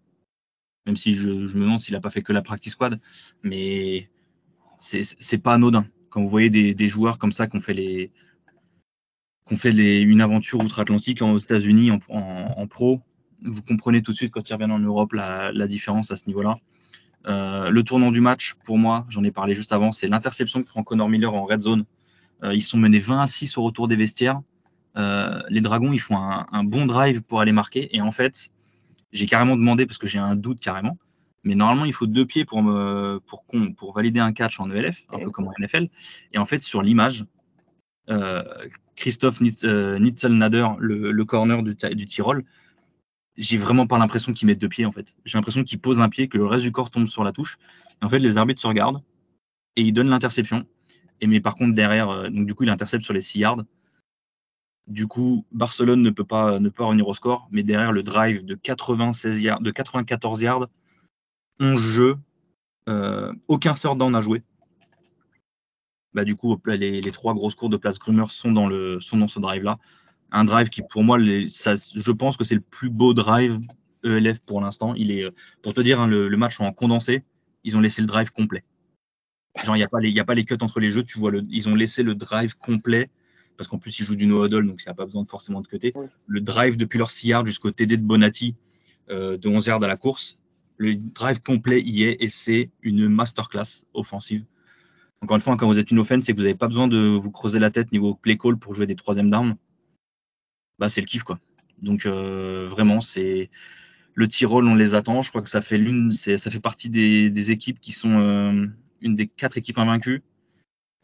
Même 0.87 0.97
si 0.97 1.15
je, 1.15 1.31
me 1.31 1.61
demande 1.61 1.81
s'il 1.81 1.95
n'a 1.95 2.01
pas 2.01 2.11
fait 2.11 2.23
que 2.23 2.33
la 2.33 2.43
practice 2.43 2.73
squad, 2.73 3.01
mais 3.43 4.11
c'est 4.79 5.43
pas 5.43 5.55
anodin. 5.55 5.87
Quand 6.11 6.23
vous 6.23 6.29
voyez 6.29 6.51
des, 6.51 6.89
joueurs 6.89 7.19
comme 7.19 7.33
ça 7.33 7.47
qui 7.47 7.57
ont 7.57 7.61
fait 7.61 7.75
les 7.75 8.13
qu'on 9.45 9.57
fait 9.57 9.71
une 10.03 10.21
aventure 10.21 10.63
outre-Atlantique 10.63 11.23
aux 11.23 11.39
États-Unis 11.39 11.91
en, 11.91 12.67
pro, 12.67 13.01
vous 13.45 13.63
comprenez 13.63 14.03
tout 14.03 14.13
de 14.13 14.17
suite 14.17 14.33
quand 14.33 14.49
ils 14.49 14.53
reviennent 14.53 14.73
en 14.73 14.79
Europe 14.79 15.13
la 15.13 15.67
différence 15.67 16.11
à 16.11 16.17
ce 16.17 16.27
niveau-là. 16.27 16.55
Euh, 17.27 17.71
le 17.71 17.83
tournant 17.83 18.11
du 18.11 18.21
match, 18.21 18.55
pour 18.65 18.79
moi, 18.79 19.05
j'en 19.09 19.25
ai 19.25 19.31
parlé 19.31 19.55
juste 19.55 19.73
avant, 19.73 19.93
c'est 19.93 20.09
l'interception 20.09 20.63
que 20.63 20.69
prend 20.69 20.83
Connor 20.83 21.09
Miller 21.09 21.35
en 21.35 21.45
red 21.45 21.61
zone. 21.61 21.85
Euh, 22.45 22.55
ils 22.55 22.63
sont 22.63 22.79
menés 22.79 23.01
20 23.01 23.21
à 23.21 23.27
6 23.27 23.59
au 23.59 23.63
retour 23.63 23.89
des 23.89 23.97
vestiaires. 23.97 24.41
Euh, 24.97 25.43
les 25.49 25.61
Dragons, 25.61 25.93
ils 25.93 26.01
font 26.01 26.17
un, 26.17 26.65
bon 26.65 26.87
drive 26.87 27.23
pour 27.23 27.41
aller 27.41 27.53
marquer. 27.53 27.95
Et 27.95 28.01
en 28.01 28.13
fait, 28.13 28.51
j'ai 29.13 29.27
carrément 29.27 29.57
demandé, 29.57 29.87
parce 29.87 29.99
que 29.99 30.07
j'ai 30.07 30.19
un 30.19 30.37
doute 30.37 30.61
carrément, 30.61 30.97
mais 31.45 31.55
normalement, 31.55 31.85
il 31.85 31.93
faut 31.93 32.07
deux 32.07 32.27
pieds 32.27 32.45
pour, 32.45 32.63
me, 32.63 33.21
pour, 33.27 33.45
pour 33.77 33.95
valider 33.95 34.21
un 34.21 34.33
catch 34.33 34.61
en 34.61 34.71
ELF, 34.71 35.05
un 35.13 35.19
peu 35.19 35.31
comme 35.31 35.49
en 35.49 35.53
NFL. 35.59 35.89
Et 36.33 36.39
en 36.39 36.45
fait, 36.45 36.63
sur 36.63 36.83
l'image, 36.83 37.25
Christophe 38.97 39.41
Nitzel-Nader, 39.41 40.69
le, 40.79 41.13
le, 41.13 41.25
corner 41.25 41.63
du, 41.63 41.75
du 41.75 42.07
Tyrol, 42.07 42.45
j'ai 43.39 43.57
vraiment 43.57 43.87
pas 43.87 43.99
l'impression 43.99 44.33
qu'il 44.33 44.47
met 44.47 44.57
deux 44.57 44.69
pieds 44.69 44.85
en 44.85 44.93
fait. 44.93 45.17
J'ai 45.25 45.39
l'impression 45.39 45.63
qu'il 45.63 45.81
pose 45.81 46.01
un 46.01 46.09
pied, 46.09 46.29
que 46.29 46.37
le 46.37 46.45
reste 46.45 46.65
du 46.65 46.73
corps 46.73 46.91
tombe 46.91 47.07
sur 47.07 47.23
la 47.23 47.33
touche. 47.33 47.57
En 48.03 48.09
fait, 48.09 48.19
les 48.19 48.37
arbitres 48.37 48.61
se 48.61 48.67
regardent 48.67 49.01
et 49.77 49.83
ils 49.83 49.93
donnent 49.93 50.11
l'interception. 50.11 50.67
Et 51.21 51.27
mais 51.29 51.41
par 51.41 51.55
contre 51.55 51.75
derrière, 51.75 52.11
euh, 52.11 52.29
donc 52.29 52.47
du 52.47 52.55
coup, 52.55 52.65
il 52.65 52.71
intercepte 52.71 53.05
sur 53.05 53.15
les 53.15 53.21
6 53.21 53.39
yards. 53.39 53.65
Du 54.89 55.07
coup, 55.07 55.47
Barcelone 55.53 56.03
ne 56.03 56.11
peut 56.11 56.25
pas 56.25 56.59
ne 56.59 56.69
pas 56.69 56.85
revenir 56.85 57.07
au 57.07 57.15
score, 57.15 57.49
mais 57.53 57.63
derrière 57.63 57.93
le 57.93 58.03
drive 58.03 58.45
de 58.45 58.55
96 58.55 59.41
yards, 59.41 59.61
de 59.61 59.71
94 59.71 60.43
yards, 60.43 60.67
11 61.61 61.81
jeux, 61.81 62.17
euh, 62.89 63.33
aucun 63.47 63.75
third 63.75 63.99
down 63.99 64.15
à 64.17 64.21
jouer. 64.21 64.43
Bah, 66.15 66.25
du 66.25 66.35
coup, 66.35 66.59
les, 66.67 67.01
les 67.01 67.13
trois 67.13 67.35
grosses 67.35 67.55
cours 67.55 67.69
de 67.69 67.77
place 67.77 67.99
Grummer 67.99 68.31
sont 68.31 68.51
dans, 68.51 68.67
le, 68.67 68.99
sont 68.99 69.19
dans 69.19 69.29
ce 69.29 69.39
drive-là 69.39 69.79
un 70.31 70.45
drive 70.45 70.69
qui, 70.69 70.83
pour 70.83 71.03
moi, 71.03 71.19
je 71.19 72.11
pense 72.13 72.37
que 72.37 72.45
c'est 72.45 72.55
le 72.55 72.61
plus 72.61 72.91
beau 72.91 73.15
drive 73.15 73.59
ELF 74.05 74.41
pour 74.41 74.61
l'instant. 74.61 74.95
Il 74.95 75.11
est, 75.11 75.27
pour 75.63 75.75
te 75.75 75.81
dire, 75.81 76.01
hein, 76.01 76.07
le, 76.07 76.37
match 76.37 76.61
en 76.61 76.73
condensé, 76.73 77.25
ils 77.65 77.77
ont 77.77 77.81
laissé 77.81 78.01
le 78.01 78.07
drive 78.07 78.31
complet. 78.31 78.65
Genre, 79.65 79.75
il 79.77 79.81
n'y 79.81 79.85
a, 79.85 79.89
pas 79.89 80.01
les, 80.01 80.19
a 80.19 80.25
pas 80.25 80.35
les 80.35 80.45
cuts 80.45 80.57
entre 80.61 80.81
les 80.81 80.91
jeux. 80.91 81.03
Tu 81.03 81.19
vois, 81.19 81.33
ils 81.49 81.69
ont 81.69 81.75
laissé 81.75 82.03
le 82.03 82.15
drive 82.15 82.57
complet 82.57 83.11
parce 83.59 83.69
qu'en 83.69 83.79
plus, 83.79 83.99
ils 83.99 84.07
jouent 84.07 84.17
du 84.17 84.27
no-huddle, 84.27 84.67
donc 84.67 84.81
il 84.83 84.89
n'y 84.89 84.93
a 84.93 84.95
pas 84.95 85.05
besoin 85.05 85.25
de 85.25 85.29
forcément 85.29 85.61
de 85.61 85.67
cutter. 85.67 85.93
Le 86.27 86.41
drive 86.41 86.77
depuis 86.77 86.97
leur 86.97 87.11
6 87.11 87.29
yards 87.29 87.47
jusqu'au 87.47 87.73
TD 87.73 87.97
de 87.97 88.03
Bonatti 88.03 88.55
euh, 89.11 89.37
de 89.37 89.49
11 89.49 89.67
yards 89.67 89.83
à 89.83 89.89
la 89.89 89.97
course, 89.97 90.39
le 90.77 90.95
drive 90.95 91.41
complet 91.41 91.83
y 91.83 92.05
est 92.05 92.23
et 92.23 92.29
c'est 92.29 92.71
une 92.83 93.09
masterclass 93.09 93.85
offensive. 93.95 94.45
Encore 95.21 95.37
une 95.37 95.43
fois, 95.43 95.57
quand 95.57 95.67
vous 95.67 95.81
êtes 95.81 95.91
une 95.91 95.99
offense, 95.99 96.25
c'est 96.25 96.33
que 96.33 96.37
vous 96.37 96.45
n'avez 96.45 96.55
pas 96.55 96.69
besoin 96.69 96.87
de 96.87 96.99
vous 96.99 97.31
creuser 97.33 97.59
la 97.59 97.73
tête 97.73 97.91
niveau 97.91 98.15
play 98.15 98.39
call 98.39 98.57
pour 98.57 98.75
jouer 98.75 98.87
des 98.87 98.95
troisième 98.95 99.29
downs 99.29 99.57
bah, 100.79 100.89
c'est 100.89 101.01
le 101.01 101.07
kiff 101.07 101.23
quoi. 101.23 101.39
Donc 101.83 102.07
euh, 102.07 102.69
vraiment, 102.69 103.01
c'est 103.01 103.51
le 104.15 104.29
Tyrol, 104.29 104.67
on 104.67 104.75
les 104.75 104.95
attend. 104.95 105.23
Je 105.23 105.31
crois 105.31 105.43
que 105.43 105.49
ça 105.49 105.61
fait 105.61 105.79
l'une, 105.79 106.11
ça 106.13 106.51
fait 106.51 106.61
partie 106.61 106.91
des, 106.91 107.51
équipes 107.51 107.81
qui 107.81 107.93
sont 107.93 108.19
euh, 108.21 108.67
une 109.01 109.15
des 109.15 109.29
quatre 109.29 109.59
équipes 109.59 109.79
invaincues, 109.79 110.23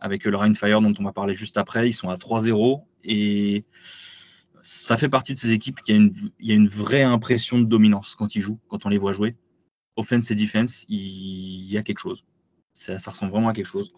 avec 0.01 0.24
le 0.24 0.36
Rheinfire 0.36 0.80
dont 0.80 0.94
on 0.99 1.05
va 1.05 1.12
parler 1.12 1.34
juste 1.34 1.57
après. 1.57 1.88
Ils 1.88 1.92
sont 1.92 2.11
à 2.11 2.16
3-0 2.16 2.84
et 3.05 3.64
ça 4.62 4.96
fait 4.96 5.09
partie 5.09 5.34
de 5.34 5.38
ces 5.38 5.53
équipes 5.53 5.80
qui 5.82 5.92
a 5.92 5.96
une, 5.96 6.12
il 6.40 6.51
a 6.51 6.55
une 6.55 6.68
vraie 6.68 7.03
impression 7.03 7.59
de 7.59 7.64
dominance 7.64 8.14
quand 8.14 8.34
ils 8.34 8.42
jouent, 8.42 8.61
quand 8.68 8.86
on 8.86 8.88
les 8.88 8.99
voit 8.99 9.12
jouer. 9.12 9.36
Offense 9.96 10.30
et 10.32 10.34
defense, 10.34 10.84
il 10.88 11.70
y 11.70 11.78
a 11.78 11.82
quelque 11.82 12.01
chose. 12.01 12.24
Ça, 12.75 12.97
ressemble 13.11 13.31
vraiment 13.31 13.49
à 13.49 13.55
quelque 13.55 13.66
chose. 13.66 13.93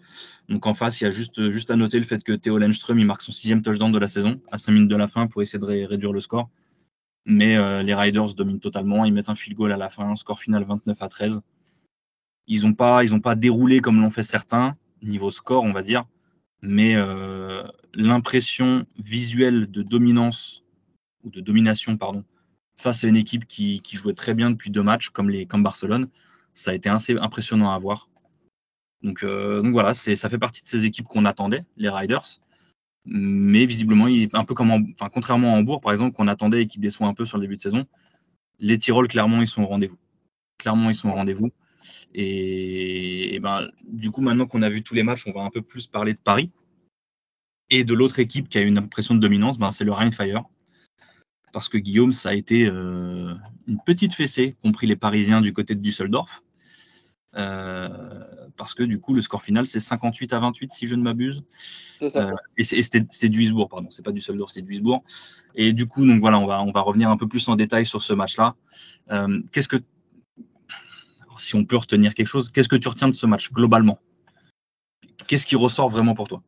Donc 0.48 0.66
en 0.66 0.74
face, 0.74 1.00
il 1.00 1.04
y 1.04 1.06
a 1.06 1.10
juste, 1.10 1.70
à 1.70 1.76
noter 1.76 1.98
le 1.98 2.04
fait 2.04 2.22
que 2.22 2.32
Théo 2.32 2.58
Lenström 2.58 3.02
marque 3.04 3.22
son 3.22 3.32
sixième 3.32 3.62
touchdown 3.62 3.90
de 3.90 3.98
la 3.98 4.06
saison 4.06 4.40
à 4.52 4.58
5 4.58 4.72
minutes 4.72 4.90
de 4.90 4.96
la 4.96 5.08
fin 5.08 5.26
pour 5.26 5.42
essayer 5.42 5.58
de 5.58 5.64
réduire 5.64 6.12
le 6.12 6.20
score. 6.20 6.50
Mais 7.24 7.56
euh, 7.56 7.82
les 7.82 7.94
Riders 7.94 8.34
dominent 8.34 8.60
totalement. 8.60 9.04
Ils 9.04 9.12
mettent 9.12 9.30
un 9.30 9.34
field 9.34 9.56
goal 9.56 9.72
à 9.72 9.76
la 9.76 9.88
fin, 9.88 10.14
score 10.14 10.38
final 10.38 10.64
29 10.64 11.02
à 11.02 11.08
13. 11.08 11.40
Ils 12.46 12.62
n'ont 12.62 12.74
pas, 12.74 13.02
pas 13.22 13.34
déroulé 13.34 13.80
comme 13.80 14.00
l'ont 14.00 14.10
fait 14.10 14.22
certains, 14.22 14.76
niveau 15.02 15.30
score, 15.30 15.64
on 15.64 15.72
va 15.72 15.82
dire. 15.82 16.04
mais 16.62 16.94
l'impression 17.96 18.86
visuelle 18.98 19.70
de 19.70 19.82
dominance 19.82 20.62
ou 21.24 21.30
de 21.30 21.40
domination, 21.40 21.96
pardon, 21.96 22.24
face 22.76 23.04
à 23.04 23.08
une 23.08 23.16
équipe 23.16 23.46
qui, 23.46 23.82
jouait 23.92 24.14
très 24.14 24.34
bien 24.34 24.50
depuis 24.50 24.70
deux 24.70 24.82
matchs, 24.82 25.08
comme, 25.08 25.30
les, 25.30 25.46
comme 25.46 25.62
Barcelone, 25.62 26.08
ça 26.54 26.70
a 26.70 26.74
été 26.74 26.88
assez 26.88 27.16
impressionnant 27.18 27.72
à 27.72 27.78
voir. 27.78 28.08
Donc, 29.06 29.24
donc 29.24 29.72
voilà, 29.72 29.94
ça 29.94 30.28
fait 30.28 30.38
partie 30.38 30.62
de 30.62 30.68
ces 30.68 30.84
équipes 30.84 31.06
qu'on 31.06 31.24
attendait, 31.24 31.64
les 31.76 31.88
Riders. 31.88 32.40
Mais 33.04 33.66
visiblement, 33.66 34.06
un 34.06 34.44
peu 34.44 34.54
comme 34.54 34.72
enfin, 34.72 35.08
contrairement 35.12 35.54
à 35.54 35.58
Hambourg, 35.58 35.80
par 35.80 35.92
exemple, 35.92 36.16
qu'on 36.16 36.26
attendait 36.26 36.62
et 36.62 36.66
qui 36.66 36.80
déçoit 36.80 37.06
un 37.06 37.14
peu 37.14 37.24
sur 37.24 37.38
le 37.38 37.42
début 37.42 37.54
de 37.54 37.60
saison, 37.60 37.86
les 38.58 38.78
Tyrol, 38.78 39.06
clairement, 39.06 39.42
ils 39.42 39.46
sont 39.46 39.62
au 39.62 39.66
rendez-vous. 39.66 39.98
Clairement, 40.58 40.90
ils 40.90 40.96
sont 40.96 41.10
au 41.10 41.12
rendez-vous. 41.12 41.52
Et, 42.14 43.38
ben, 43.40 43.70
du 43.86 44.10
coup, 44.10 44.22
maintenant 44.22 44.46
qu'on 44.46 44.62
a 44.62 44.70
vu 44.70 44.82
tous 44.82 44.94
les 44.94 45.04
matchs, 45.04 45.24
on 45.26 45.32
va 45.32 45.42
un 45.42 45.50
peu 45.50 45.62
plus 45.62 45.86
parler 45.86 46.14
de 46.14 46.18
Paris. 46.18 46.50
Et 47.70 47.84
de 47.84 47.94
l'autre 47.94 48.18
équipe 48.18 48.48
qui 48.48 48.58
a 48.58 48.62
une 48.62 48.78
impression 48.78 49.14
de 49.14 49.20
dominance, 49.20 49.58
ben, 49.58 49.70
c'est 49.70 49.84
le 49.84 49.92
Rheinfire. 49.92 50.44
Parce 51.52 51.68
que 51.68 51.78
Guillaume, 51.78 52.12
ça 52.12 52.30
a 52.30 52.34
été 52.34 52.66
euh, 52.66 53.34
une 53.68 53.78
petite 53.84 54.14
fessée, 54.14 54.56
compris 54.62 54.86
les 54.88 54.96
Parisiens 54.96 55.40
du 55.40 55.52
côté 55.52 55.74
de 55.76 55.80
Düsseldorf. 55.80 56.42
Euh, 57.36 57.88
parce 58.56 58.74
que 58.74 58.82
du 58.82 59.00
coup, 59.00 59.14
le 59.14 59.20
score 59.20 59.42
final, 59.42 59.66
c'est 59.66 59.80
58 59.80 60.32
à 60.32 60.38
28, 60.40 60.72
si 60.72 60.86
je 60.86 60.94
ne 60.94 61.02
m'abuse. 61.02 61.44
Euh, 62.02 62.34
et 62.56 62.62
c'est 62.62 63.28
Duisbourg, 63.28 63.68
pardon, 63.68 63.90
c'est 63.90 64.04
pas 64.04 64.12
du 64.12 64.18
Düsseldorf, 64.18 64.50
c'est 64.52 64.62
Duisbourg. 64.62 65.04
Et 65.54 65.72
du 65.72 65.86
coup, 65.86 66.06
donc 66.06 66.20
voilà, 66.20 66.38
on 66.38 66.46
va, 66.46 66.62
on 66.62 66.72
va 66.72 66.80
revenir 66.80 67.10
un 67.10 67.16
peu 67.16 67.28
plus 67.28 67.48
en 67.48 67.56
détail 67.56 67.86
sur 67.86 68.02
ce 68.02 68.12
match-là. 68.12 68.54
Euh, 69.10 69.40
qu'est-ce 69.52 69.68
que, 69.68 69.76
si 71.38 71.54
on 71.54 71.64
peut 71.64 71.76
retenir 71.76 72.14
quelque 72.14 72.26
chose, 72.26 72.50
qu'est-ce 72.50 72.68
que 72.68 72.76
tu 72.76 72.88
retiens 72.88 73.08
de 73.08 73.14
ce 73.14 73.26
match 73.26 73.52
globalement? 73.52 73.98
Qu'est-ce 75.26 75.46
qui 75.46 75.56
ressort 75.56 75.88
vraiment 75.88 76.14
pour 76.14 76.28
toi? 76.28 76.42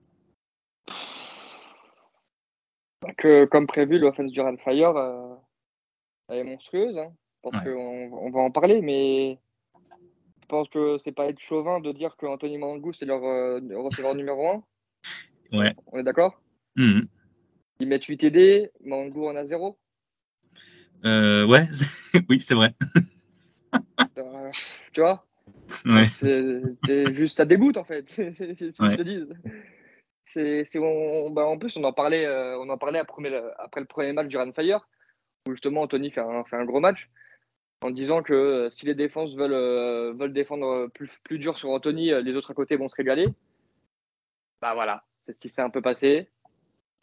Que, 3.16 3.44
Comme 3.46 3.66
prévu, 3.66 3.98
l'offense 3.98 4.30
du 4.30 4.40
Fire 4.64 5.38
est 6.30 6.44
monstrueuse. 6.44 6.98
Hein. 6.98 7.12
Pense 7.42 7.54
qu'on 7.62 8.10
on 8.12 8.30
va 8.30 8.40
en 8.40 8.50
parler, 8.50 8.82
mais 8.82 9.38
pense 10.48 10.68
que 10.68 10.98
c'est 10.98 11.12
pas 11.12 11.26
être 11.26 11.38
chauvin 11.38 11.80
de 11.80 11.92
dire 11.92 12.16
que 12.16 12.26
Anthony 12.26 12.58
Mangou, 12.58 12.92
c'est 12.92 13.06
leur 13.06 13.22
euh, 13.24 13.60
receveur 13.74 14.14
numéro 14.14 14.48
1. 14.48 14.62
Ouais. 15.52 15.74
On 15.92 15.98
est 15.98 16.02
d'accord? 16.02 16.40
Mhm. 16.76 17.06
Ils 17.80 17.88
mettent 17.88 18.04
8 18.04 18.16
TD, 18.18 18.70
Mangou 18.84 19.28
en 19.28 19.36
a 19.36 19.44
0 19.44 19.78
euh, 21.04 21.46
Ouais, 21.46 21.68
oui, 22.28 22.40
c'est 22.40 22.54
vrai. 22.54 22.74
Euh, 24.18 24.50
tu 24.92 25.00
vois? 25.00 25.24
Ouais. 25.84 26.06
C'est 26.08 27.14
juste, 27.14 27.36
ça 27.36 27.44
dégoûte 27.44 27.76
en 27.76 27.84
fait. 27.84 28.08
c'est 28.08 28.32
ce 28.32 28.78
que 28.78 28.90
je 28.90 28.96
te 28.96 29.02
dis. 29.02 29.24
C'est, 30.24 30.64
bah, 31.32 31.46
en 31.46 31.58
plus, 31.58 31.76
on 31.76 31.84
en 31.84 31.92
parlait, 31.92 32.26
on 32.58 32.68
en 32.68 32.78
parlait 32.78 32.98
après, 32.98 33.22
après, 33.58 33.80
le 33.80 33.86
premier 33.86 34.12
match 34.12 34.28
du 34.28 34.36
Run 34.36 34.52
Fire, 34.52 34.88
où 35.46 35.52
justement 35.52 35.82
Anthony 35.82 36.10
fait 36.10 36.20
un, 36.20 36.44
fait 36.44 36.56
un 36.56 36.64
gros 36.64 36.80
match 36.80 37.08
en 37.82 37.90
disant 37.90 38.22
que 38.22 38.32
euh, 38.32 38.70
si 38.70 38.86
les 38.86 38.94
défenses 38.94 39.34
veulent, 39.34 39.52
euh, 39.52 40.12
veulent 40.12 40.32
défendre 40.32 40.88
plus, 40.88 41.10
plus 41.24 41.38
dur 41.38 41.58
sur 41.58 41.70
Anthony, 41.70 42.12
euh, 42.12 42.20
les 42.20 42.34
autres 42.34 42.50
à 42.50 42.54
côté 42.54 42.76
vont 42.76 42.88
se 42.88 42.96
régaler. 42.96 43.28
Bah 44.60 44.74
voilà, 44.74 45.04
c'est 45.22 45.32
ce 45.32 45.38
qui 45.38 45.48
s'est 45.48 45.62
un 45.62 45.70
peu 45.70 45.80
passé. 45.80 46.28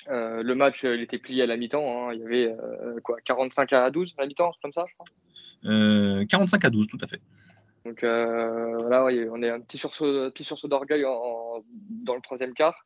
le 0.07 0.53
match, 0.53 0.83
il 0.83 1.01
était 1.01 1.19
plié 1.19 1.43
à 1.43 1.45
la 1.45 1.55
mi-temps. 1.55 2.09
Hein. 2.09 2.13
Il 2.13 2.19
y 2.19 2.23
avait 2.23 2.55
quoi, 3.01 3.17
45 3.23 3.71
à 3.73 3.89
12 3.91 4.15
à 4.17 4.21
la 4.21 4.27
mi-temps, 4.27 4.51
comme 4.61 4.73
ça, 4.73 4.85
je 4.87 4.93
crois 4.95 6.25
45 6.29 6.65
à 6.65 6.69
12, 6.69 6.87
tout 6.87 6.97
à 7.01 7.07
fait. 7.07 7.21
Donc 7.85 7.99
voilà, 8.01 9.05
on 9.05 9.41
est 9.41 9.49
un 9.49 9.61
petit 9.61 9.77
sursaut, 9.77 10.29
petit 10.31 10.43
sursaut 10.43 10.67
d'orgueil 10.67 11.03
dans 11.03 12.15
le 12.15 12.21
troisième 12.21 12.53
quart. 12.53 12.85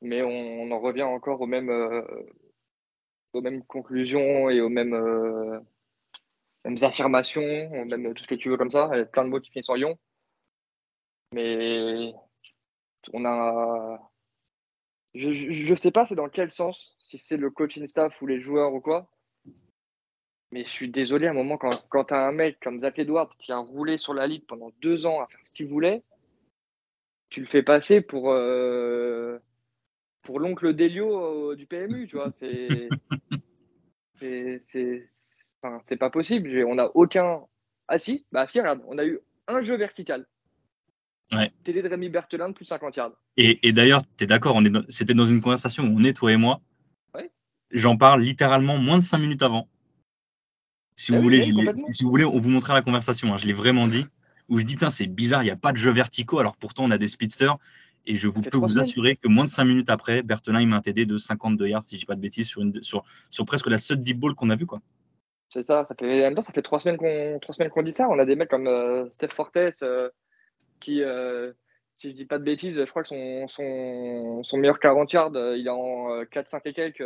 Mais 0.00 0.22
on, 0.22 0.70
en 0.70 0.80
revient 0.80 1.02
encore 1.02 1.42
aux 1.42 1.46
mêmes, 1.46 1.70
aux 3.34 3.42
mêmes 3.42 3.62
conclusions 3.64 4.48
et 4.48 4.62
aux 4.62 4.70
mêmes 4.70 5.62
mêmes 6.64 6.78
affirmations, 6.82 7.70
même 7.70 8.14
tout 8.14 8.22
ce 8.22 8.28
que 8.28 8.34
tu 8.34 8.48
veux 8.48 8.56
comme 8.56 8.70
ça. 8.70 8.90
Plein 9.12 9.24
de 9.24 9.28
mots 9.28 9.40
qui 9.40 9.50
finissent 9.50 9.70
en 9.70 9.76
ion. 9.76 9.98
Mais 11.32 12.12
on 13.12 13.24
a. 13.24 14.10
Je 15.14 15.70
ne 15.70 15.76
sais 15.76 15.92
pas 15.92 16.06
c'est 16.06 16.16
dans 16.16 16.28
quel 16.28 16.50
sens, 16.50 16.96
si 16.98 17.18
c'est 17.18 17.36
le 17.36 17.50
coaching 17.50 17.86
staff 17.86 18.20
ou 18.20 18.26
les 18.26 18.40
joueurs 18.40 18.74
ou 18.74 18.80
quoi. 18.80 19.08
Mais 20.50 20.64
je 20.64 20.70
suis 20.70 20.90
désolé 20.90 21.26
à 21.26 21.30
un 21.30 21.34
moment, 21.34 21.56
quand, 21.56 21.86
quand 21.88 22.04
tu 22.04 22.14
as 22.14 22.26
un 22.26 22.32
mec 22.32 22.58
comme 22.60 22.80
Zach 22.80 22.98
Edwards 22.98 23.36
qui 23.38 23.52
a 23.52 23.58
roulé 23.58 23.96
sur 23.96 24.14
la 24.14 24.26
ligue 24.26 24.46
pendant 24.46 24.70
deux 24.80 25.06
ans 25.06 25.20
à 25.20 25.26
faire 25.26 25.40
ce 25.44 25.52
qu'il 25.52 25.66
voulait, 25.66 26.02
tu 27.28 27.40
le 27.40 27.46
fais 27.46 27.62
passer 27.62 28.00
pour, 28.00 28.30
euh, 28.30 29.38
pour 30.22 30.38
l'oncle 30.38 30.74
Delio 30.74 31.50
euh, 31.50 31.56
du 31.56 31.66
PMU, 31.66 32.06
tu 32.06 32.16
vois. 32.16 32.30
C'est. 32.30 32.88
c'est 34.60 35.08
c'est 35.86 35.96
pas 35.96 36.10
possible. 36.10 36.64
On 36.66 36.76
n'a 36.76 36.90
aucun. 36.94 37.42
Ah 37.88 37.98
si, 37.98 38.24
bah 38.32 38.46
si, 38.46 38.60
regarde, 38.60 38.82
on 38.86 38.98
a 38.98 39.04
eu 39.04 39.18
un 39.46 39.60
jeu 39.60 39.76
vertical. 39.76 40.26
Ouais. 41.32 41.52
TD 41.64 41.82
de 41.82 41.88
Rémi 41.88 42.08
Berthelin 42.08 42.52
plus 42.52 42.64
50 42.64 42.96
yards. 42.96 43.12
Et, 43.36 43.72
d'ailleurs, 43.72 44.02
tu 44.16 44.24
es 44.24 44.26
d'accord, 44.26 44.60
c'était 44.88 45.14
dans 45.14 45.24
une 45.24 45.40
conversation 45.40 45.84
où 45.84 45.98
on 45.98 46.04
est, 46.04 46.14
toi 46.14 46.32
et 46.32 46.36
moi. 46.36 46.60
J'en 47.70 47.96
parle 47.96 48.22
littéralement 48.22 48.78
moins 48.78 48.98
de 48.98 49.02
5 49.02 49.18
minutes 49.18 49.42
avant. 49.42 49.68
Si, 50.96 51.10
vous, 51.10 51.18
ah 51.18 51.20
voulez, 51.22 51.42
si, 51.42 52.04
vous 52.04 52.10
voulez, 52.10 52.24
on 52.24 52.38
vous 52.38 52.50
montrera 52.50 52.74
la 52.74 52.82
conversation. 52.82 53.34
Hein. 53.34 53.36
je 53.36 53.46
l'ai 53.46 53.52
vraiment 53.52 53.88
dit. 53.88 54.06
Où 54.48 54.60
je 54.60 54.64
dis, 54.64 54.74
putain, 54.74 54.90
c'est 54.90 55.08
bizarre, 55.08 55.42
il 55.42 55.46
n'y 55.46 55.50
a 55.50 55.56
pas 55.56 55.72
de 55.72 55.76
jeu 55.76 55.90
verticaux, 55.90 56.38
alors 56.38 56.56
pourtant 56.56 56.84
on 56.84 56.90
a 56.90 56.98
des 56.98 57.08
speedsters. 57.08 57.56
Et 58.06 58.16
je 58.16 58.28
vous 58.28 58.42
peux 58.42 58.58
vous 58.58 58.78
assurer 58.78 59.16
que 59.16 59.26
moins 59.26 59.46
de 59.46 59.50
5 59.50 59.64
minutes 59.64 59.90
après, 59.90 60.22
Berthelin, 60.22 60.60
il 60.60 60.68
m'a 60.68 60.76
un 60.76 60.82
TD 60.82 61.06
de 61.06 61.18
52 61.18 61.66
yards, 61.66 61.82
si 61.82 61.96
je 61.96 62.00
dis 62.00 62.06
pas 62.06 62.14
de 62.14 62.20
bêtises, 62.20 62.46
sur, 62.46 62.60
une, 62.60 62.80
sur, 62.82 63.02
sur 63.30 63.44
presque 63.46 63.66
la 63.66 63.78
seule 63.78 64.02
deep 64.02 64.20
ball 64.20 64.34
qu'on 64.34 64.50
a 64.50 64.56
vu. 64.56 64.66
Quoi. 64.66 64.80
C'est 65.54 65.62
ça, 65.62 65.84
ça 65.84 65.94
fait, 65.94 66.04
en 66.04 66.24
même 66.24 66.34
temps, 66.34 66.42
ça 66.42 66.52
fait 66.52 66.62
trois 66.62 66.80
semaines 66.80 66.96
qu'on 66.96 67.38
trois 67.38 67.54
semaines 67.54 67.70
qu'on 67.70 67.84
dit 67.84 67.92
ça. 67.92 68.08
On 68.08 68.18
a 68.18 68.24
des 68.24 68.34
mecs 68.34 68.50
comme 68.50 68.66
euh, 68.66 69.08
Steph 69.10 69.28
Fortes 69.28 69.56
euh, 69.56 70.10
qui, 70.80 71.00
euh, 71.00 71.52
si 71.96 72.10
je 72.10 72.16
dis 72.16 72.24
pas 72.24 72.40
de 72.40 72.44
bêtises, 72.44 72.80
je 72.80 72.90
crois 72.90 73.02
que 73.02 73.08
son, 73.08 73.46
son, 73.46 74.42
son 74.42 74.56
meilleur 74.56 74.80
40 74.80 75.12
yards, 75.12 75.30
il 75.54 75.64
est 75.64 75.70
en 75.70 76.22
4-5 76.24 76.60
et 76.64 76.72
quelques. 76.72 76.98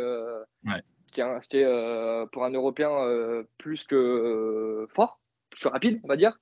Ouais. 0.65 0.81
Ce 1.05 1.47
qui 1.47 1.57
est, 1.57 2.31
pour 2.31 2.43
un 2.43 2.49
Européen 2.49 3.45
plus 3.59 3.83
que 3.83 4.87
fort, 4.95 5.19
plus 5.51 5.67
rapide, 5.67 5.99
on 6.03 6.07
va 6.07 6.17
dire. 6.17 6.35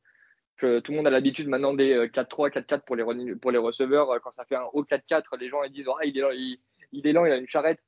Que 0.55 0.79
tout 0.79 0.93
le 0.93 0.97
monde 0.97 1.07
a 1.07 1.11
l'habitude 1.11 1.49
maintenant 1.49 1.73
des 1.73 2.07
4-3, 2.07 2.51
4-4 2.51 2.85
pour 2.85 2.95
les, 2.95 3.35
pour 3.35 3.51
les 3.51 3.57
receveurs. 3.57 4.21
Quand 4.21 4.31
ça 4.31 4.45
fait 4.45 4.55
un 4.55 4.67
haut 4.71 4.85
4-4, 4.85 5.37
les 5.37 5.49
gens 5.49 5.61
ils 5.63 5.73
disent 5.73 5.89
ah, 5.89 6.05
il, 6.05 6.17
est 6.17 6.21
lent, 6.21 6.31
il, 6.31 6.57
il 6.93 7.05
est 7.05 7.11
lent, 7.11 7.25
il 7.25 7.33
a 7.33 7.37
une 7.37 7.49
charrette. 7.49 7.83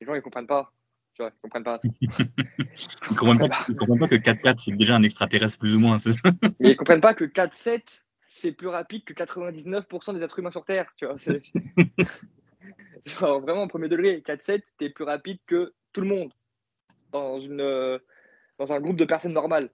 Les 0.00 0.06
gens 0.06 0.14
ils 0.14 0.20
comprennent 0.20 0.48
pas. 0.48 0.72
Tu 1.16 1.22
vois, 1.22 1.32
ils 1.34 1.40
comprennent 1.40 1.64
pas 1.64 1.78
ça. 1.78 1.88
ils 2.00 3.16
comprennent 3.16 3.48
pas, 3.48 3.64
comprennent 3.74 3.98
pas 4.00 4.08
que 4.08 4.16
4-4, 4.16 4.58
c'est 4.58 4.76
déjà 4.76 4.96
un 4.96 5.02
extraterrestre 5.02 5.58
plus 5.58 5.74
ou 5.74 5.80
moins. 5.80 5.96
Mais 6.60 6.72
ils 6.72 6.76
comprennent 6.76 7.00
pas 7.00 7.14
que 7.14 7.24
4-7, 7.24 8.02
c'est 8.20 8.52
plus 8.52 8.68
rapide 8.68 9.02
que 9.04 9.14
99% 9.14 10.14
des 10.14 10.22
êtres 10.22 10.38
humains 10.38 10.50
sur 10.50 10.66
Terre. 10.66 10.92
Tu 10.98 11.06
vois, 11.06 11.16
Genre, 13.06 13.40
vraiment, 13.40 13.62
au 13.62 13.66
premier 13.66 13.88
degré, 13.88 14.22
4-7, 14.26 14.62
t'es 14.78 14.90
plus 14.90 15.04
rapide 15.04 15.38
que 15.46 15.72
tout 15.94 16.02
le 16.02 16.08
monde 16.08 16.34
dans, 17.12 17.40
une, 17.40 17.98
dans 18.58 18.72
un 18.74 18.80
groupe 18.80 18.96
de 18.96 19.06
personnes 19.06 19.32
normales. 19.32 19.70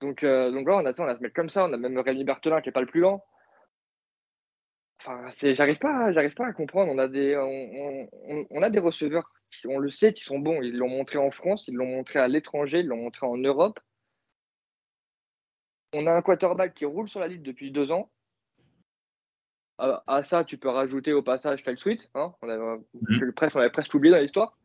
Donc, 0.00 0.24
euh, 0.24 0.50
donc 0.50 0.66
là, 0.66 0.76
on 0.76 0.86
a, 0.86 0.98
on 0.98 1.08
a 1.08 1.14
se 1.14 1.20
mettre 1.20 1.34
comme 1.34 1.50
ça. 1.50 1.66
On 1.66 1.72
a 1.74 1.76
même 1.76 1.98
Rémi 1.98 2.24
Berthelin 2.24 2.62
qui 2.62 2.68
n'est 2.68 2.72
pas 2.72 2.80
le 2.80 2.86
plus 2.86 3.00
lent. 3.00 3.22
Enfin, 4.98 5.28
j'arrive 5.42 5.78
pas, 5.78 6.10
j'arrive 6.12 6.32
pas 6.32 6.46
à 6.46 6.52
comprendre. 6.54 6.90
On 6.90 6.96
a 6.96 7.06
des, 7.06 7.36
on, 7.36 8.08
on 8.50 8.62
a 8.62 8.70
des 8.70 8.78
receveurs 8.78 9.30
on 9.66 9.78
le 9.78 9.90
sait 9.90 10.12
qu'ils 10.12 10.24
sont 10.24 10.38
bons. 10.38 10.62
Ils 10.62 10.76
l'ont 10.76 10.88
montré 10.88 11.18
en 11.18 11.30
France, 11.30 11.68
ils 11.68 11.74
l'ont 11.74 11.86
montré 11.86 12.18
à 12.18 12.28
l'étranger, 12.28 12.80
ils 12.80 12.86
l'ont 12.86 13.02
montré 13.02 13.26
en 13.26 13.36
Europe. 13.36 13.80
On 15.92 16.06
a 16.06 16.12
un 16.12 16.22
quarterback 16.22 16.74
qui 16.74 16.84
roule 16.84 17.08
sur 17.08 17.20
la 17.20 17.28
ligne 17.28 17.42
depuis 17.42 17.70
deux 17.70 17.90
ans. 17.90 18.10
À, 19.78 20.22
ça, 20.22 20.44
tu 20.44 20.58
peux 20.58 20.68
rajouter 20.68 21.14
au 21.14 21.22
passage 21.22 21.62
Kyle 21.64 21.78
Sweet. 21.78 22.10
Hein 22.14 22.34
on, 22.42 22.46
mhm. 22.46 23.32
on 23.40 23.60
avait 23.60 23.70
presque 23.70 23.94
oublié 23.94 24.14
dans 24.14 24.20
l'histoire. 24.20 24.56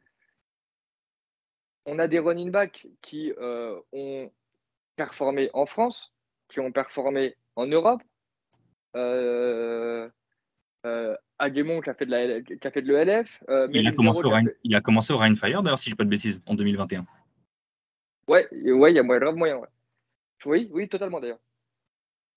On 1.85 1.99
a 1.99 2.07
des 2.07 2.19
running 2.19 2.51
backs 2.51 2.87
qui 3.01 3.31
euh, 3.37 3.79
ont 3.93 4.29
performé 4.95 5.49
en 5.53 5.65
France, 5.65 6.13
qui 6.49 6.59
ont 6.59 6.71
performé 6.71 7.37
en 7.55 7.65
Europe. 7.65 8.01
Euh, 8.95 10.09
euh, 10.85 11.15
Aguemon 11.39 11.81
qui 11.81 11.89
a 11.89 11.93
fait 11.93 12.05
de, 12.05 12.11
la, 12.11 12.41
qui 12.41 12.67
a 12.67 12.71
fait 12.71 12.81
de 12.81 12.93
l'ELF. 12.93 13.43
Euh, 13.49 13.67
il, 13.73 13.87
a 13.87 13.91
commencé 13.91 14.25
au 14.25 14.29
Rhine, 14.29 14.51
il 14.63 14.75
a 14.75 14.81
commencé 14.81 15.13
au 15.13 15.17
Fire 15.17 15.63
d'ailleurs, 15.63 15.79
si 15.79 15.85
je 15.85 15.91
ne 15.91 15.93
dis 15.93 15.97
pas 15.97 16.03
de 16.05 16.09
bêtises, 16.09 16.41
en 16.45 16.55
2021. 16.55 17.05
Ouais, 18.27 18.47
ouais, 18.51 18.91
il 18.91 18.95
y 18.95 18.99
a 18.99 19.03
grave 19.03 19.35
moyen. 19.35 19.57
Ouais. 19.57 19.67
Oui, 20.45 20.69
oui, 20.71 20.87
totalement 20.87 21.19
d'ailleurs. 21.19 21.39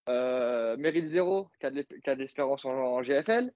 Euh, 0.09 0.76
Meryl 0.78 1.07
Zero 1.07 1.49
qui 1.61 1.66
a 1.66 1.70
de 1.70 2.18
l'expérience 2.18 2.64
en, 2.64 3.03
GFL. 3.03 3.53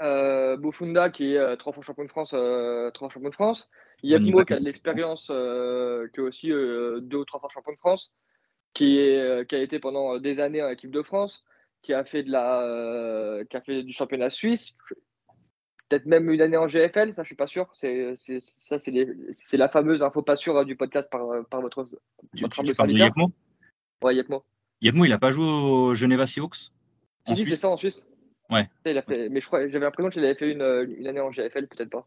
Euh, 0.00 0.56
Bufunda 0.56 1.08
qui 1.08 1.34
est 1.34 1.56
trois 1.56 1.72
fois 1.72 1.82
champion 1.82 2.04
de 2.04 2.10
France, 2.10 2.30
trois 2.30 3.08
fois 3.08 3.10
champion 3.10 3.30
de 3.30 3.34
France. 3.34 3.70
Qui 3.98 4.14
a 4.14 4.18
de 4.18 4.64
l'expérience, 4.64 5.26
qui 5.26 6.20
est 6.20 6.24
aussi 6.24 6.48
deux 6.48 7.18
ou 7.18 7.24
trois 7.24 7.40
fois 7.40 7.48
champion 7.48 7.72
de 7.72 7.78
France, 7.78 8.12
qui, 8.74 8.98
est, 8.98 9.48
qui 9.48 9.54
a 9.54 9.60
été 9.60 9.78
pendant 9.78 10.18
des 10.18 10.40
années 10.40 10.62
en 10.62 10.68
équipe 10.68 10.90
de 10.90 11.02
France 11.02 11.44
qui 11.84 11.92
a 11.92 12.04
fait 12.04 12.22
de 12.22 12.30
la, 12.30 13.44
qui 13.48 13.56
a 13.56 13.60
fait 13.60 13.82
du 13.82 13.92
championnat 13.92 14.30
suisse, 14.30 14.76
peut-être 15.88 16.06
même 16.06 16.30
une 16.30 16.40
année 16.40 16.56
en 16.56 16.66
GFL, 16.66 17.12
ça 17.12 17.22
je 17.22 17.26
suis 17.26 17.36
pas 17.36 17.46
sûr. 17.46 17.68
C'est, 17.72 18.14
ça 18.16 18.78
c'est, 18.78 19.56
la 19.56 19.68
fameuse 19.68 20.02
info 20.02 20.22
pas 20.22 20.36
sûre 20.36 20.64
du 20.64 20.76
podcast 20.76 21.08
par, 21.10 21.22
par 21.50 21.60
votre. 21.60 21.84
Tu, 22.36 22.42
votre 22.42 22.62
tu 22.62 22.74
parles 22.74 22.92
de 22.92 22.98
Yepmo? 22.98 23.30
Ouais, 24.02 24.16
Yepmo. 24.16 24.44
Yepmo, 24.80 25.04
il 25.04 25.12
a 25.12 25.18
pas 25.18 25.30
joué 25.30 25.46
au 25.46 25.94
Geneva 25.94 26.26
Seahawks 26.26 26.72
en 27.26 27.34
Suisse 27.34 27.48
c'est 27.48 27.56
ça 27.56 27.68
en 27.68 27.76
Suisse. 27.76 28.06
Ouais. 28.50 28.68
Il 28.84 28.98
a 28.98 29.02
fait, 29.02 29.28
mais 29.30 29.40
je 29.40 29.46
crois, 29.46 29.66
j'avais 29.68 29.84
l'impression 29.84 30.10
qu'il 30.10 30.24
avait 30.24 30.34
fait 30.34 30.50
une, 30.50 30.94
une 30.98 31.06
année 31.06 31.20
en 31.20 31.30
GFL, 31.30 31.66
peut-être 31.68 31.90
pas. 31.90 32.06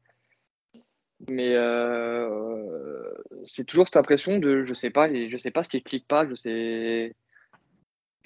Mais 1.30 1.56
euh, 1.56 3.12
c'est 3.44 3.66
toujours 3.66 3.88
cette 3.88 3.98
impression 3.98 4.38
de 4.38 4.66
je 4.66 4.74
sais 4.76 4.92
pas, 4.92 5.10
je 5.12 5.38
sais 5.38 5.50
pas 5.50 5.64
ce 5.64 5.70
qui 5.70 5.82
clique 5.82 6.08
pas, 6.08 6.28
je 6.30 6.36
sais, 6.36 7.16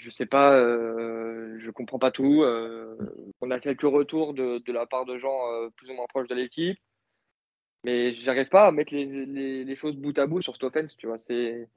je 0.01 0.09
sais 0.09 0.25
pas, 0.25 0.55
euh, 0.55 1.57
je 1.59 1.71
comprends 1.71 1.99
pas 1.99 2.11
tout. 2.11 2.43
Euh, 2.43 2.95
on 3.41 3.51
a 3.51 3.59
quelques 3.59 3.81
retours 3.81 4.33
de, 4.33 4.59
de, 4.59 4.71
la 4.73 4.85
part 4.85 5.05
de 5.05 5.17
gens 5.17 5.39
plus 5.75 5.91
ou 5.91 5.93
moins 5.93 6.05
proches 6.09 6.27
de 6.27 6.35
l'équipe, 6.35 6.77
mais 7.83 8.13
j'arrive 8.13 8.49
pas 8.49 8.67
à 8.67 8.71
mettre 8.71 8.93
les, 8.93 9.05
les, 9.25 9.63
les, 9.63 9.75
choses 9.75 9.97
bout 9.97 10.17
à 10.17 10.27
bout 10.27 10.41
sur 10.41 10.53
cette 10.53 10.63
offense. 10.63 10.95
Tu 10.97 11.07
vois, 11.07 11.17
c'est 11.17 11.67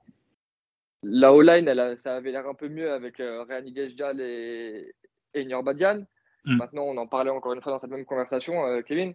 la 1.03 1.33
O-line, 1.33 1.97
ça 1.99 2.17
avait 2.17 2.33
l'air 2.33 2.49
un 2.49 2.55
peu 2.55 2.69
mieux 2.69 2.91
avec 2.93 3.17
Ryan 3.19 3.75
Gejjal 3.75 4.21
et, 4.21 4.95
et 5.35 5.45
Badian. 5.63 6.05
Mm. 6.45 6.57
Maintenant, 6.57 6.85
on 6.85 6.97
en 6.97 7.07
parlait 7.07 7.31
encore 7.31 7.53
une 7.53 7.63
fois 7.63 7.73
dans 7.73 7.79
cette 7.79 7.91
même 7.91 8.05
conversation, 8.05 8.83
Kevin 8.83 9.15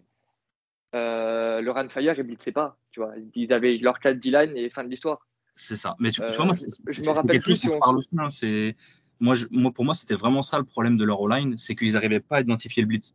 euh, 0.94 1.60
le 1.60 1.88
Fire, 1.88 2.14
ils 2.16 2.22
blitzaient 2.22 2.52
pas. 2.52 2.76
Tu 2.90 3.00
vois. 3.00 3.14
Ils 3.34 3.52
avaient 3.52 3.76
leur 3.78 4.00
4 4.00 4.18
D-line 4.18 4.56
et 4.56 4.70
fin 4.70 4.84
de 4.84 4.88
l'histoire. 4.88 5.26
C'est 5.54 5.76
ça. 5.76 5.94
Mais 5.98 6.10
tu, 6.10 6.20
vois, 6.20 6.44
moi, 6.44 6.54
euh, 6.54 6.92
je 6.92 7.02
me 7.02 7.10
rappelle 7.10 7.38
plus 7.38 7.56
si 7.56 7.68
on... 7.68 7.78
parle 7.78 7.98
aussi, 7.98 8.08
hein, 8.18 8.28
c'est 8.28 8.76
moi, 9.20 9.36
pour 9.74 9.84
moi, 9.84 9.94
c'était 9.94 10.14
vraiment 10.14 10.42
ça 10.42 10.58
le 10.58 10.64
problème 10.64 10.96
de 10.96 11.04
leur 11.04 11.28
line, 11.28 11.56
c'est 11.58 11.76
qu'ils 11.76 11.92
n'arrivaient 11.92 12.20
pas 12.20 12.38
à 12.38 12.40
identifier 12.40 12.82
le 12.82 12.88
blitz. 12.88 13.14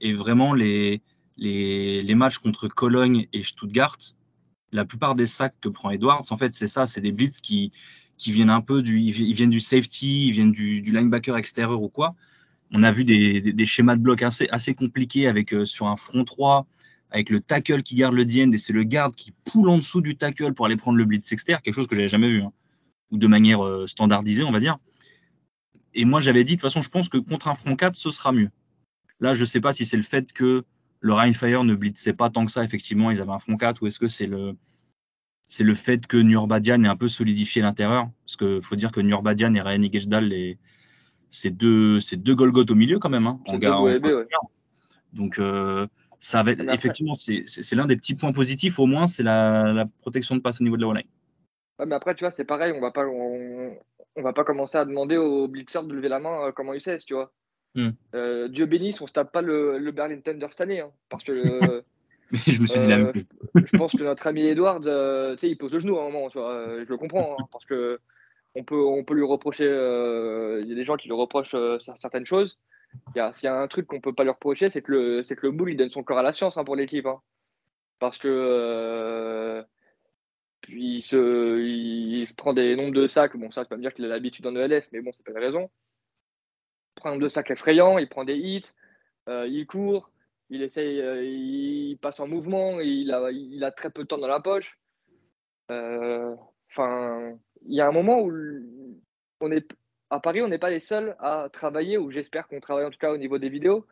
Et 0.00 0.14
vraiment, 0.14 0.54
les, 0.54 1.02
matchs 2.14 2.38
contre 2.38 2.68
Cologne 2.68 3.26
et 3.32 3.42
Stuttgart, 3.42 3.98
la 4.70 4.84
plupart 4.84 5.14
des 5.14 5.26
sacs 5.26 5.56
que 5.60 5.68
prend 5.68 5.90
Edwards, 5.90 6.24
en 6.30 6.36
fait, 6.38 6.54
c'est 6.54 6.68
ça, 6.68 6.86
c'est 6.86 7.00
des 7.00 7.12
blitz 7.12 7.40
qui, 7.40 7.72
viennent 8.24 8.50
un 8.50 8.60
peu 8.60 8.82
du, 8.82 9.00
ils 9.00 9.34
viennent 9.34 9.50
du 9.50 9.60
safety, 9.60 10.28
ils 10.28 10.32
viennent 10.32 10.52
du, 10.52 10.80
linebacker 10.80 11.36
extérieur 11.36 11.82
ou 11.82 11.88
quoi. 11.88 12.14
On 12.70 12.84
a 12.84 12.92
vu 12.92 13.04
des, 13.04 13.66
schémas 13.66 13.96
de 13.96 14.00
bloc 14.00 14.22
assez, 14.22 14.48
assez 14.50 14.74
compliqués 14.74 15.26
avec 15.26 15.52
euh, 15.52 15.64
sur 15.64 15.88
un 15.88 15.96
front 15.96 16.24
3, 16.24 16.66
avec 17.10 17.30
le 17.30 17.40
tackle 17.40 17.82
qui 17.82 17.96
garde 17.96 18.14
le 18.14 18.24
DN 18.24 18.54
et 18.54 18.58
c'est 18.58 18.72
le 18.72 18.84
garde 18.84 19.14
qui 19.14 19.32
poule 19.44 19.68
en 19.68 19.76
dessous 19.76 20.00
du 20.00 20.16
tackle 20.16 20.54
pour 20.54 20.66
aller 20.66 20.76
prendre 20.76 20.96
le 20.96 21.04
blitz 21.04 21.30
externe, 21.32 21.60
quelque 21.62 21.74
chose 21.74 21.88
que 21.88 21.96
j'avais 21.96 22.08
jamais 22.08 22.30
vu, 22.30 22.42
hein. 22.42 22.52
ou 23.10 23.18
de 23.18 23.26
manière 23.26 23.62
euh, 23.64 23.86
standardisée, 23.86 24.44
on 24.44 24.52
va 24.52 24.60
dire. 24.60 24.78
Et 25.94 26.04
moi, 26.04 26.20
j'avais 26.20 26.44
dit, 26.44 26.56
de 26.56 26.60
toute 26.60 26.68
façon, 26.68 26.82
je 26.82 26.88
pense 26.88 27.08
que 27.08 27.18
contre 27.18 27.48
un 27.48 27.54
front 27.54 27.76
4, 27.76 27.96
ce 27.96 28.10
sera 28.10 28.32
mieux. 28.32 28.50
Là, 29.20 29.34
je 29.34 29.40
ne 29.42 29.46
sais 29.46 29.60
pas 29.60 29.72
si 29.72 29.86
c'est 29.86 29.96
le 29.96 30.02
fait 30.02 30.32
que 30.32 30.64
le 31.00 31.12
Rheinfire 31.12 31.64
ne 31.64 31.74
blitzait 31.74 32.12
pas 32.12 32.30
tant 32.30 32.46
que 32.46 32.52
ça, 32.52 32.64
effectivement, 32.64 33.10
ils 33.10 33.20
avaient 33.20 33.32
un 33.32 33.38
front 33.38 33.56
4, 33.56 33.82
ou 33.82 33.86
est-ce 33.86 33.98
que 33.98 34.08
c'est 34.08 34.26
le, 34.26 34.56
c'est 35.46 35.64
le 35.64 35.74
fait 35.74 36.06
que 36.06 36.16
Nurbadian 36.16 36.82
est 36.84 36.88
un 36.88 36.96
peu 36.96 37.08
solidifié 37.08 37.60
l'intérieur? 37.62 38.08
Parce 38.24 38.36
qu'il 38.36 38.62
faut 38.62 38.76
dire 38.76 38.90
que 38.90 39.00
Nurbadian 39.00 39.54
et 39.54 39.60
Ryan 39.60 39.82
Igesdal, 39.82 40.32
c'est 41.28 41.50
deux, 41.50 41.98
deux 42.16 42.34
Golgoth 42.34 42.70
au 42.70 42.74
milieu 42.74 42.98
quand 42.98 43.10
même, 43.10 43.26
hein, 43.26 43.40
en, 43.46 43.58
Donc, 45.12 45.38
euh, 45.38 45.86
ça 46.18 46.42
va 46.42 46.52
effectivement, 46.52 47.14
c'est 47.14 47.74
l'un 47.74 47.86
des 47.86 47.96
petits 47.96 48.14
points 48.14 48.32
positifs, 48.32 48.78
au 48.78 48.86
moins, 48.86 49.06
c'est 49.06 49.24
la, 49.24 49.86
protection 50.00 50.36
de 50.36 50.40
passe 50.40 50.60
au 50.60 50.64
niveau 50.64 50.76
de 50.76 50.82
la 50.82 50.88
online. 50.88 51.08
mais 51.84 51.94
après, 51.94 52.14
tu 52.14 52.24
vois, 52.24 52.30
c'est 52.30 52.44
pareil, 52.44 52.72
on 52.76 52.80
va 52.80 52.92
pas, 52.92 53.06
on, 53.06 53.76
va 54.20 54.32
pas 54.32 54.44
commencer 54.44 54.76
à 54.76 54.84
demander 54.84 55.16
au 55.16 55.48
blitzer 55.48 55.82
de 55.84 55.94
lever 55.94 56.08
la 56.08 56.18
main 56.18 56.48
euh, 56.48 56.52
comment 56.52 56.74
il 56.74 56.80
sait, 56.80 56.98
tu 56.98 57.14
vois. 57.14 57.32
Hmm. 57.74 57.90
Euh, 58.14 58.48
Dieu 58.48 58.66
bénisse, 58.66 59.00
on 59.00 59.06
se 59.06 59.14
tape 59.14 59.32
pas 59.32 59.40
le, 59.40 59.78
le 59.78 59.92
Berlin 59.92 60.20
Thunder 60.20 60.48
cette 60.50 60.60
année, 60.60 60.80
hein, 60.80 60.90
parce 61.08 61.24
que. 61.24 61.32
je 62.32 62.60
me 62.60 62.66
suis 62.66 62.80
dit 62.80 62.88
la 62.88 62.98
même 62.98 63.06
euh, 63.06 63.12
chose. 63.14 63.26
je 63.54 63.76
pense 63.78 63.92
que 63.92 64.02
notre 64.02 64.26
ami 64.26 64.46
Edward, 64.46 64.82
tu 64.82 65.38
sais, 65.38 65.50
il 65.50 65.56
pose 65.56 65.72
le 65.72 65.80
genou 65.80 65.98
à 65.98 66.02
un 66.02 66.10
moment, 66.10 66.28
tu 66.28 66.38
vois. 66.38 66.84
je 66.84 66.88
le 66.88 66.96
comprends, 66.98 67.36
hein, 67.38 67.44
parce 67.50 67.64
que 67.64 67.98
on 68.54 68.64
peut, 68.64 68.82
on 68.84 69.02
peut 69.04 69.14
lui 69.14 69.24
reprocher. 69.24 69.64
Il 69.64 70.68
y 70.68 70.72
a 70.72 70.74
des 70.74 70.84
gens 70.84 70.96
qui 70.96 71.08
lui 71.08 71.14
reprochent 71.14 71.56
certaines 71.80 72.26
choses. 72.26 72.58
S'il 73.32 73.44
y 73.44 73.46
a 73.46 73.58
un 73.58 73.68
truc 73.68 73.86
qu'on 73.86 74.02
peut 74.02 74.12
pas 74.12 74.24
leur 74.24 74.34
reprocher, 74.34 74.68
c'est 74.68 74.82
que 74.82 74.92
le, 74.92 75.22
c'est 75.22 75.36
que 75.36 75.46
le 75.46 75.52
boule 75.52 75.70
il 75.70 75.76
donne 75.78 75.90
son 75.90 76.02
corps 76.02 76.18
à 76.18 76.22
la 76.22 76.32
science 76.32 76.58
hein, 76.58 76.64
pour 76.64 76.76
l'équipe, 76.76 77.06
hein. 77.06 77.20
parce 77.98 78.18
que 78.18 79.64
puis 80.62 80.98
il 80.98 81.02
se, 81.02 81.60
il, 81.60 82.26
prend 82.34 82.54
des 82.54 82.74
nombres 82.76 82.94
de 82.94 83.06
sacs. 83.06 83.36
Bon, 83.36 83.50
ça, 83.50 83.62
c'est 83.62 83.68
pas 83.68 83.76
me 83.76 83.82
dire 83.82 83.92
qu'il 83.92 84.04
a 84.04 84.08
l'habitude 84.08 84.46
en 84.46 84.56
ELF, 84.56 84.86
mais 84.92 85.00
bon, 85.02 85.12
c'est 85.12 85.24
pas 85.24 85.32
la 85.32 85.40
raison. 85.40 85.70
Il 86.96 87.00
prend 87.00 87.08
un 87.10 87.12
nombre 87.12 87.24
de 87.24 87.28
sacs 87.28 87.50
effrayants, 87.50 87.98
il 87.98 88.08
prend 88.08 88.24
des 88.24 88.36
hits, 88.36 88.72
euh, 89.28 89.46
il 89.46 89.66
court, 89.66 90.10
il 90.50 90.62
essaye, 90.62 91.00
euh, 91.00 91.22
il 91.24 91.98
passe 92.00 92.20
en 92.20 92.28
mouvement, 92.28 92.80
il 92.80 93.12
a, 93.12 93.30
il 93.30 93.62
a 93.64 93.70
très 93.72 93.90
peu 93.90 94.02
de 94.02 94.08
temps 94.08 94.18
dans 94.18 94.28
la 94.28 94.40
poche. 94.40 94.78
Enfin, 95.68 97.38
il 97.66 97.74
y 97.74 97.80
a 97.80 97.86
un 97.86 97.92
moment 97.92 98.20
où 98.20 98.32
on 99.40 99.50
est 99.50 99.66
à 100.10 100.20
Paris, 100.20 100.42
on 100.42 100.48
n'est 100.48 100.58
pas 100.58 100.70
les 100.70 100.80
seuls 100.80 101.16
à 101.20 101.48
travailler, 101.52 101.96
ou 101.98 102.10
j'espère 102.10 102.46
qu'on 102.46 102.60
travaille 102.60 102.84
en 102.84 102.90
tout 102.90 102.98
cas 102.98 103.12
au 103.12 103.16
niveau 103.16 103.38
des 103.38 103.48
vidéos, 103.48 103.86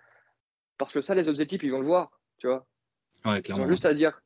parce 0.79 0.93
que 0.93 1.03
ça, 1.03 1.15
les 1.15 1.29
autres 1.29 1.41
équipes, 1.41 1.63
ils 1.63 1.73
vont 1.73 1.81
le 1.81 1.87
voir, 1.87 2.21
tu 2.39 2.47
vois. 2.47 2.67
ils 3.25 3.55
ont 3.55 3.69
juste 3.69 3.87
à 3.87 3.95
dire, 3.95 4.21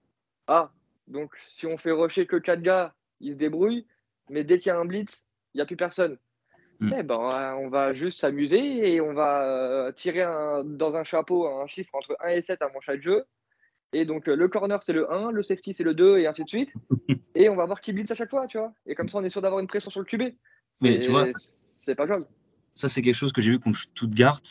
ah, 0.47 0.72
donc 1.09 1.32
si 1.48 1.66
on 1.66 1.76
fait 1.76 1.90
rusher 1.90 2.26
que 2.26 2.36
4 2.36 2.62
gars, 2.62 2.94
ils 3.20 3.34
se 3.34 3.38
débrouillent, 3.38 3.86
mais 4.30 4.44
dès 4.44 4.59
qu'il 4.59 4.68
y 4.68 4.72
a 4.72 4.78
un 4.78 4.84
blitz, 4.84 5.26
il 5.55 5.59
n'y 5.59 5.62
a 5.62 5.66
plus 5.66 5.76
personne. 5.76 6.18
Hmm. 6.80 6.92
Eh 6.98 7.02
ben, 7.02 7.55
on 7.61 7.68
va 7.68 7.94
juste 7.94 8.18
s'amuser 8.18 8.94
et 8.94 9.00
on 9.00 9.14
va 9.14 9.44
euh, 9.44 9.92
tirer 9.92 10.24
dans 10.64 10.96
un 10.96 11.05
chapeau 11.05 11.46
un 11.46 11.66
chiffre 11.66 11.94
entre 11.94 12.16
1 12.20 12.30
et 12.30 12.42
7 12.42 12.62
avant 12.62 12.80
chaque 12.80 13.00
jeu. 13.02 13.24
Et 13.92 14.05
donc 14.05 14.26
le 14.26 14.48
corner 14.48 14.82
c'est 14.82 14.92
le 14.92 15.11
1, 15.12 15.30
le 15.30 15.42
safety 15.44 15.72
c'est 15.72 15.84
le 15.84 15.94
2 15.94 16.18
et 16.18 16.26
ainsi 16.26 16.42
de 16.42 16.48
suite. 16.48 16.74
et 17.36 17.48
on 17.48 17.55
va 17.55 17.64
voir 17.64 17.80
qui 17.80 17.92
blitz 17.92 18.11
à 18.11 18.16
chaque 18.16 18.30
fois, 18.30 18.46
tu 18.48 18.59
vois. 18.59 18.72
Et 18.86 18.96
comme 18.96 19.09
ça 19.09 19.18
on 19.18 19.24
est 19.24 19.30
sûr 19.30 19.40
d'avoir 19.40 19.61
une 19.61 19.68
pression 19.68 19.90
sur 19.90 20.00
le 20.00 20.07
QB. 20.07 20.34
Mais 20.80 21.00
tu 21.00 21.11
vois, 21.11 21.24
c'est 21.76 21.94
pas 21.94 22.07
grave. 22.07 22.24
Ça, 22.74 22.88
c'est 22.88 23.02
quelque 23.02 23.14
chose 23.14 23.32
que 23.32 23.40
j'ai 23.40 23.52
vu 23.52 23.61
contre 23.61 23.78
Stuttgart, 23.78 24.42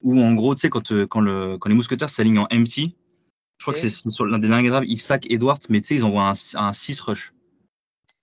où 0.00 0.18
en 0.20 0.32
gros, 0.34 0.54
tu 0.54 0.62
sais, 0.62 0.70
quand, 0.70 0.92
euh, 0.92 1.06
quand, 1.06 1.20
le, 1.20 1.58
quand 1.58 1.68
les 1.68 1.74
mousquetaires 1.74 2.08
s'alignent 2.08 2.38
en 2.38 2.48
empty, 2.50 2.96
je 3.58 3.64
crois 3.64 3.74
que 3.74 3.80
c'est 3.80 3.90
sur 3.90 4.26
l'un 4.26 4.38
des 4.38 4.48
derniers 4.48 4.70
ils 4.86 4.98
sac 4.98 5.26
Edwards, 5.30 5.60
mais 5.68 5.80
tu 5.80 5.88
sais, 5.88 5.94
ils 5.96 6.04
envoient 6.04 6.32
un, 6.54 6.72
6 6.72 7.00
rush. 7.00 7.32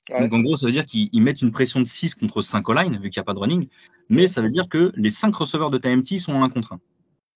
Donc 0.09 0.33
en 0.33 0.39
gros, 0.39 0.57
ça 0.57 0.65
veut 0.65 0.71
dire 0.71 0.85
qu'ils 0.85 1.21
mettent 1.21 1.41
une 1.41 1.51
pression 1.51 1.79
de 1.79 1.85
6 1.85 2.15
contre 2.15 2.41
5 2.41 2.67
au 2.67 2.73
line, 2.73 2.93
vu 2.97 3.09
qu'il 3.09 3.19
n'y 3.19 3.21
a 3.21 3.23
pas 3.23 3.33
de 3.33 3.39
running, 3.39 3.67
mais 4.09 4.27
ça 4.27 4.41
veut 4.41 4.49
dire 4.49 4.67
que 4.69 4.91
les 4.95 5.09
5 5.09 5.33
receveurs 5.33 5.71
de 5.71 5.77
TMT 5.77 6.19
sont 6.19 6.33
en 6.33 6.43
1 6.43 6.49
contre 6.49 6.73
1. 6.73 6.79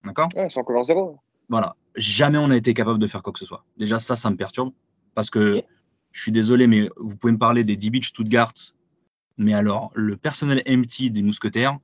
D'accord? 0.06 0.30
Ouais, 0.36 0.50
c'est 0.50 0.60
encore 0.60 0.84
0. 0.84 1.18
Voilà. 1.50 1.76
Jamais 1.96 2.38
on 2.38 2.50
a 2.52 2.58
été 2.58 2.74
capable 2.74 3.00
de 3.00 3.08
faire 3.08 3.24
quoi 3.24 3.32
que 3.32 3.40
ce 3.40 3.46
soit. 3.46 3.64
Déjà, 3.78 4.00
ça, 4.00 4.16
ça 4.16 4.30
me 4.30 4.36
perturbe, 4.36 4.74
parce 5.14 5.30
que 5.30 5.64
je 6.12 6.22
suis 6.22 6.32
désolé, 6.32 6.68
mais 6.68 6.90
vous 6.98 7.16
pouvez 7.16 7.34
me 7.34 7.38
parler 7.38 7.64
des 7.64 7.76
D-Beach 7.76 8.10
Stuttgart, 8.10 8.54
mais 9.38 9.54
alors, 9.54 9.92
le 9.96 10.18
personnel 10.18 10.64
MT 10.68 11.12
des 11.12 11.22
mousquetaires, 11.22 11.78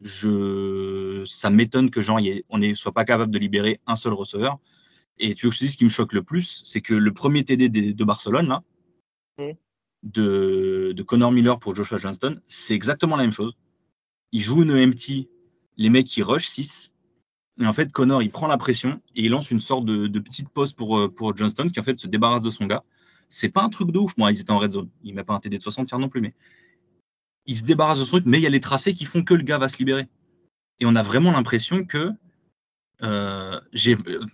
je... 0.00 1.24
ça 1.26 1.50
m'étonne 1.50 1.90
que 1.90 2.00
genre, 2.00 2.20
on 2.48 2.58
ne 2.58 2.74
soit 2.74 2.92
pas 2.92 3.04
capable 3.04 3.32
de 3.32 3.38
libérer 3.38 3.80
un 3.86 3.96
seul 3.96 4.12
receveur. 4.12 4.58
Et 5.18 5.34
tu 5.34 5.46
veux 5.46 5.50
que 5.50 5.54
je 5.54 5.60
te 5.60 5.64
dise 5.64 5.72
ce 5.72 5.78
qui 5.78 5.84
me 5.84 5.90
choque 5.90 6.12
le 6.12 6.22
plus, 6.22 6.62
c'est 6.64 6.80
que 6.80 6.94
le 6.94 7.12
premier 7.12 7.44
TD 7.44 7.68
de, 7.68 8.04
Barcelone, 8.04 8.48
là, 8.48 8.62
mm. 9.38 9.52
de, 10.04 10.92
de 10.94 11.02
Connor 11.02 11.32
Miller 11.32 11.58
pour 11.58 11.74
Joshua 11.74 11.98
Johnston, 11.98 12.40
c'est 12.48 12.74
exactement 12.74 13.16
la 13.16 13.22
même 13.24 13.32
chose. 13.32 13.56
Il 14.32 14.42
joue 14.42 14.62
une 14.62 14.74
MT, 14.74 15.28
les 15.76 15.88
mecs 15.90 16.16
ils 16.16 16.22
rush 16.22 16.46
6. 16.46 16.92
Et 17.60 17.66
en 17.66 17.72
fait, 17.72 17.90
Connor, 17.90 18.22
il 18.22 18.30
prend 18.30 18.46
la 18.46 18.58
pression 18.58 19.00
et 19.16 19.24
il 19.24 19.30
lance 19.30 19.50
une 19.50 19.60
sorte 19.60 19.84
de, 19.84 20.06
de 20.06 20.18
petite 20.20 20.48
pause 20.48 20.72
pour, 20.72 20.98
euh, 20.98 21.08
pour 21.08 21.36
Johnston 21.36 21.68
qui 21.70 21.80
en 21.80 21.82
fait 21.82 21.98
se 21.98 22.06
débarrasse 22.06 22.42
de 22.42 22.50
son 22.50 22.66
gars. 22.66 22.84
C'est 23.28 23.48
pas 23.48 23.62
un 23.62 23.68
truc 23.68 23.90
de 23.90 23.98
ouf. 23.98 24.16
Moi, 24.16 24.30
ils 24.30 24.40
étaient 24.40 24.52
en 24.52 24.58
red 24.58 24.72
zone. 24.72 24.88
Il 25.02 25.14
met 25.14 25.24
pas 25.24 25.34
un 25.34 25.40
TD 25.40 25.58
de 25.58 25.62
60 25.62 25.92
non 25.94 26.08
plus, 26.08 26.20
mais 26.20 26.34
il 27.46 27.56
se 27.56 27.64
débarrasse 27.64 27.98
de 27.98 28.04
ce 28.04 28.10
truc, 28.10 28.24
mais 28.26 28.38
il 28.38 28.42
y 28.42 28.46
a 28.46 28.50
les 28.50 28.60
tracés 28.60 28.94
qui 28.94 29.04
font 29.04 29.24
que 29.24 29.34
le 29.34 29.42
gars 29.42 29.58
va 29.58 29.68
se 29.68 29.78
libérer. 29.78 30.06
Et 30.80 30.86
on 30.86 30.94
a 30.94 31.02
vraiment 31.02 31.32
l'impression 31.32 31.84
que. 31.84 32.12
Euh, 33.02 33.60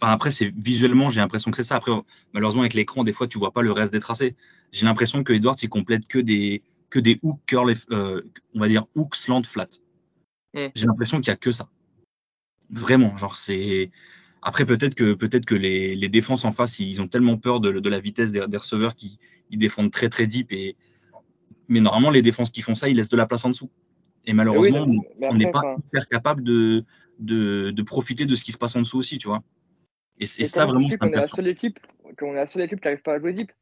après, 0.01 0.31
c'est 0.31 0.53
visuellement, 0.57 1.11
j'ai 1.11 1.21
l'impression 1.21 1.51
que 1.51 1.57
c'est 1.57 1.65
ça. 1.65 1.77
Après, 1.77 1.93
malheureusement, 2.33 2.62
avec 2.62 2.75
l'écran, 2.75 3.05
des 3.05 3.12
fois, 3.12 3.27
tu 3.27 3.39
vois 3.39 3.53
pas 3.53 3.62
le 3.62 3.73
reste 3.73 3.93
des 3.93 4.01
tracés. 4.01 4.37
J'ai 4.73 4.87
l'impression 4.87 5.23
que 5.23 5.33
Edwards, 5.33 5.57
il 5.62 5.69
complète 5.69 6.07
que 6.07 6.19
des, 6.19 6.62
que 6.91 6.99
des 6.99 7.19
hooks 7.23 7.41
curl, 7.47 7.75
euh, 7.91 8.23
on 8.55 8.61
va 8.61 8.69
dire 8.69 8.87
hooks 8.95 9.17
slant 9.17 9.43
flat. 9.43 9.69
Mm. 10.55 10.67
J'ai 10.75 10.87
l'impression 10.87 11.19
qu'il 11.19 11.29
y 11.29 11.31
a 11.31 11.37
que 11.37 11.53
ça. 11.53 11.69
Vraiment, 12.71 13.17
genre, 13.17 13.37
c'est. 13.37 13.91
Après, 14.41 14.67
peut-être 14.67 14.95
que, 14.95 15.15
peut 15.15 15.29
que 15.29 15.55
les, 15.55 15.95
les, 15.95 16.09
défenses 16.09 16.45
en 16.45 16.53
face, 16.53 16.79
ils 16.79 17.01
ont 17.01 17.09
tellement 17.09 17.39
peur 17.39 17.61
de, 17.61 17.73
de 17.73 17.89
la 17.89 17.99
vitesse 17.99 18.31
des, 18.31 18.47
des 18.47 18.57
receveurs 18.59 18.95
qu'ils 18.95 19.19
défendent 19.51 19.91
très, 19.91 20.11
très 20.11 20.27
deep 20.27 20.53
et, 20.53 20.77
mais 21.69 21.81
normalement, 21.81 22.11
les 22.11 22.23
défenses 22.23 22.51
qui 22.51 22.62
font 22.62 22.75
ça, 22.75 22.89
ils 22.89 22.97
laissent 22.97 23.09
de 23.09 23.17
la 23.17 23.27
place 23.27 23.45
en 23.45 23.51
dessous. 23.51 23.71
Et 24.27 24.33
malheureusement, 24.33 24.87
on 25.20 25.35
n'est 25.35 25.51
pas 25.51 25.77
hyper 25.87 26.09
capable 26.09 26.43
de, 26.43 26.85
de, 27.18 27.83
profiter 27.83 28.27
de 28.27 28.35
ce 28.35 28.45
qui 28.45 28.53
se 28.53 28.59
passe 28.59 28.77
en 28.77 28.81
dessous 28.81 28.99
aussi, 28.99 29.18
tu 29.18 29.29
vois. 29.29 29.43
Et, 30.18 30.27
c'est 30.27 30.47
ça 30.47 30.64
vraiment. 30.64 30.89
Qu'on 30.89 31.09
est 31.09 31.16
la 31.16 31.29
seule 31.29 31.49
équipe, 31.49 31.79
qu'on 32.18 32.33
est 32.33 32.37
la 32.37 32.47
seule 32.47 32.62
équipe 32.62 32.81
qui 32.81 32.87
n'arrive 32.87 33.03
pas 33.03 33.14
à 33.14 33.18
jouer 33.18 33.33
deep. 33.33 33.53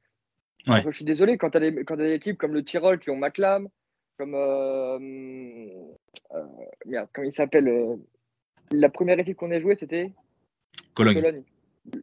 Je 0.67 0.91
suis 0.91 1.05
désolé, 1.05 1.39
quand 1.39 1.51
tu 1.51 1.59
as, 1.59 1.97
des 1.97 2.13
équipes 2.13 2.39
comme 2.39 2.53
le 2.53 2.65
Tyrol 2.65 2.99
qui 2.99 3.11
ont 3.11 3.17
Maclam, 3.17 3.69
comme 4.19 4.35
euh, 4.35 4.99
merde, 6.87 7.09
comment 7.13 7.27
il 7.27 7.33
s'appelle 7.33 7.99
La 8.71 8.89
première 8.89 9.19
équipe 9.19 9.37
qu'on 9.37 9.51
a 9.51 9.61
jouée, 9.61 9.77
c'était 9.77 10.13
Cologne. 10.95 11.43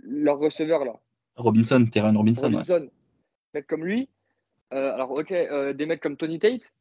Leur 0.04 0.40
receveur, 0.40 0.84
là. 0.84 1.00
Robinson, 1.38 1.86
Terran 1.90 2.14
Robinson. 2.14 2.52
Robinson. 2.52 2.90
Mec 3.54 3.66
comme 3.66 3.86
lui. 3.86 4.10
alors, 4.72 5.12
ok, 5.12 5.34
des 5.74 5.86
mecs 5.86 6.02
comme 6.02 6.18
Tony 6.18 6.38
Tate. 6.40 6.74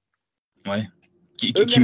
Ouais. 0.67 0.85
Qui, 1.39 1.53
qui, 1.53 1.81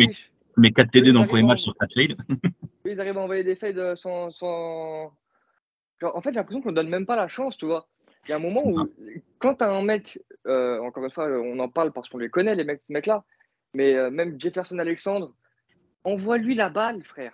met, 0.57 0.73
4 0.73 0.91
TD 0.91 1.13
dans 1.13 1.23
le 1.23 1.29
premier 1.29 1.43
match 1.43 1.63
sur 1.63 1.75
4 1.77 1.95
fades. 1.95 2.17
ils 2.85 3.01
arrivent 3.01 3.19
à 3.19 3.21
envoyer 3.21 3.45
des 3.45 3.57
fades 3.57 3.95
sans. 3.97 4.31
sans... 4.31 5.13
en 6.03 6.21
fait, 6.21 6.31
j'ai 6.31 6.37
l'impression 6.37 6.61
qu'on 6.61 6.71
ne 6.71 6.77
donne 6.77 6.89
même 6.89 7.07
pas 7.07 7.17
la 7.17 7.29
chance, 7.29 7.57
tu 7.57 7.67
vois. 7.67 7.89
Il 8.27 8.31
y 8.31 8.33
a 8.33 8.37
un 8.37 8.41
moment 8.41 8.63
où, 8.65 8.89
quand 9.39 9.57
tu 9.57 9.65
as 9.65 9.71
un 9.71 9.83
mec, 9.83 10.19
euh, 10.47 10.81
encore 10.81 11.05
une 11.05 11.11
fois, 11.11 11.29
on 11.29 11.59
en 11.59 11.69
parle 11.69 11.93
parce 11.93 12.09
qu'on 12.09 12.19
les 12.19 12.29
connaît, 12.29 12.55
les 12.55 12.65
mecs, 12.65 12.83
ces 12.87 12.93
mecs-là, 12.93 13.25
mais 13.75 13.95
euh, 13.95 14.11
même 14.11 14.41
Jefferson 14.41 14.79
Alexandre, 14.79 15.33
envoie-lui 16.05 16.55
la 16.55 16.69
balle, 16.69 17.03
frère. 17.03 17.33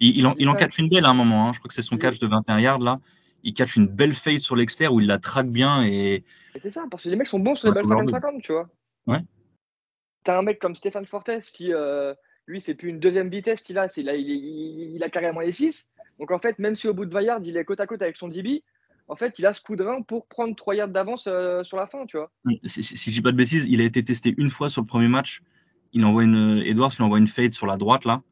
Il, 0.00 0.26
en, 0.26 0.34
il 0.38 0.48
en 0.48 0.54
catch 0.54 0.78
une 0.78 0.88
belle 0.88 1.04
à 1.04 1.08
un 1.08 1.14
moment, 1.14 1.48
hein. 1.48 1.52
je 1.52 1.58
crois 1.58 1.68
que 1.68 1.74
c'est 1.74 1.82
son 1.82 1.98
catch 1.98 2.18
de 2.18 2.26
21 2.26 2.60
yards 2.60 2.78
là. 2.78 3.00
Il 3.42 3.54
catch 3.54 3.74
une 3.74 3.88
belle 3.88 4.14
fade 4.14 4.38
sur 4.38 4.54
l'extérieur 4.54 4.94
où 4.94 5.00
il 5.00 5.08
la 5.08 5.18
traque 5.18 5.48
bien. 5.48 5.84
Et, 5.84 6.24
c'est 6.60 6.70
ça, 6.70 6.84
parce 6.88 7.02
que 7.02 7.08
les 7.08 7.16
mecs 7.16 7.26
sont 7.26 7.40
bons 7.40 7.56
sur 7.56 7.68
les 7.68 7.74
balles 7.74 7.84
50-50, 7.84 8.42
tu 8.42 8.52
vois. 8.52 8.68
Ouais. 9.08 9.18
T'as 10.24 10.38
un 10.38 10.42
mec 10.42 10.58
comme 10.58 10.76
Stéphane 10.76 11.06
Fortes 11.06 11.40
qui, 11.52 11.72
euh, 11.72 12.14
lui, 12.46 12.60
c'est 12.60 12.74
plus 12.74 12.88
une 12.88 13.00
deuxième 13.00 13.28
vitesse 13.28 13.60
qu'il 13.60 13.78
a, 13.78 13.88
c'est 13.88 14.02
là, 14.02 14.14
il, 14.14 14.28
il, 14.28 15.02
a 15.02 15.10
carrément 15.10 15.40
les 15.40 15.52
6. 15.52 15.92
Donc 16.18 16.30
en 16.30 16.38
fait, 16.38 16.58
même 16.58 16.74
si 16.74 16.88
au 16.88 16.94
bout 16.94 17.06
de 17.06 17.12
20 17.12 17.22
yards, 17.22 17.40
il 17.44 17.56
est 17.56 17.64
côte 17.64 17.80
à 17.80 17.86
côte 17.86 18.02
avec 18.02 18.16
son 18.16 18.28
DB, 18.28 18.62
en 19.08 19.16
fait, 19.16 19.38
il 19.38 19.46
a 19.46 19.52
ce 19.52 19.60
coup 19.60 19.76
de 19.76 19.82
rein 19.82 20.02
pour 20.02 20.26
prendre 20.26 20.54
3 20.54 20.74
yards 20.74 20.88
d'avance 20.88 21.26
euh, 21.26 21.64
sur 21.64 21.76
la 21.76 21.86
fin, 21.86 22.06
tu 22.06 22.16
vois. 22.16 22.30
Si, 22.64 22.82
si, 22.82 23.10
je 23.10 23.14
dis 23.14 23.22
pas 23.22 23.32
de 23.32 23.36
bêtises, 23.36 23.66
il 23.68 23.80
a 23.80 23.84
été 23.84 24.04
testé 24.04 24.34
une 24.36 24.50
fois 24.50 24.68
sur 24.68 24.80
le 24.80 24.86
premier 24.86 25.08
match. 25.08 25.42
Il 25.92 26.04
envoie 26.04 26.24
une, 26.24 26.62
Edwards 26.64 26.92
lui 26.96 27.04
envoie 27.04 27.18
une 27.18 27.26
fade 27.26 27.52
sur 27.52 27.66
la 27.66 27.76
droite, 27.76 28.04
là. 28.04 28.22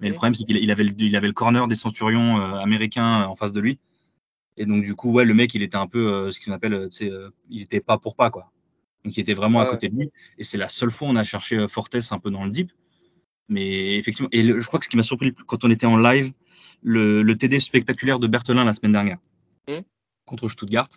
Mais 0.00 0.08
le 0.08 0.14
problème, 0.14 0.34
c'est 0.34 0.44
qu'il 0.44 0.70
avait, 0.70 0.84
il 0.84 1.16
avait 1.16 1.26
le 1.28 1.32
corner 1.32 1.68
des 1.68 1.76
centurions 1.76 2.40
euh, 2.40 2.54
américains 2.56 3.24
en 3.24 3.36
face 3.36 3.52
de 3.52 3.60
lui. 3.60 3.78
Et 4.56 4.66
donc, 4.66 4.82
du 4.84 4.94
coup, 4.94 5.12
ouais, 5.12 5.24
le 5.24 5.34
mec, 5.34 5.54
il 5.54 5.62
était 5.62 5.76
un 5.76 5.86
peu 5.86 6.30
ce 6.30 6.44
qu'on 6.44 6.52
appelle, 6.52 6.88
il 7.48 7.62
était 7.62 7.80
pas 7.80 7.98
pour 7.98 8.16
pas, 8.16 8.30
quoi. 8.30 8.51
Il 9.04 9.18
était 9.18 9.34
vraiment 9.34 9.60
à 9.60 9.66
côté 9.66 9.88
de 9.88 9.96
lui. 9.96 10.10
Et 10.38 10.44
c'est 10.44 10.58
la 10.58 10.68
seule 10.68 10.90
fois 10.90 11.08
où 11.08 11.10
on 11.10 11.16
a 11.16 11.24
cherché 11.24 11.66
Fortes 11.68 11.96
un 12.10 12.18
peu 12.18 12.30
dans 12.30 12.44
le 12.44 12.50
deep. 12.50 12.70
Mais 13.48 13.96
effectivement, 13.98 14.28
et 14.32 14.42
je 14.42 14.66
crois 14.66 14.78
que 14.78 14.84
ce 14.84 14.90
qui 14.90 14.96
m'a 14.96 15.02
surpris 15.02 15.34
quand 15.46 15.64
on 15.64 15.70
était 15.70 15.86
en 15.86 15.96
live, 15.96 16.32
le, 16.82 17.34
TD 17.34 17.58
spectaculaire 17.58 18.18
de 18.18 18.26
Berthelin 18.26 18.64
la 18.64 18.72
semaine 18.72 18.92
dernière 18.92 19.18
mmh. 19.68 19.80
contre 20.26 20.48
Stuttgart, 20.48 20.88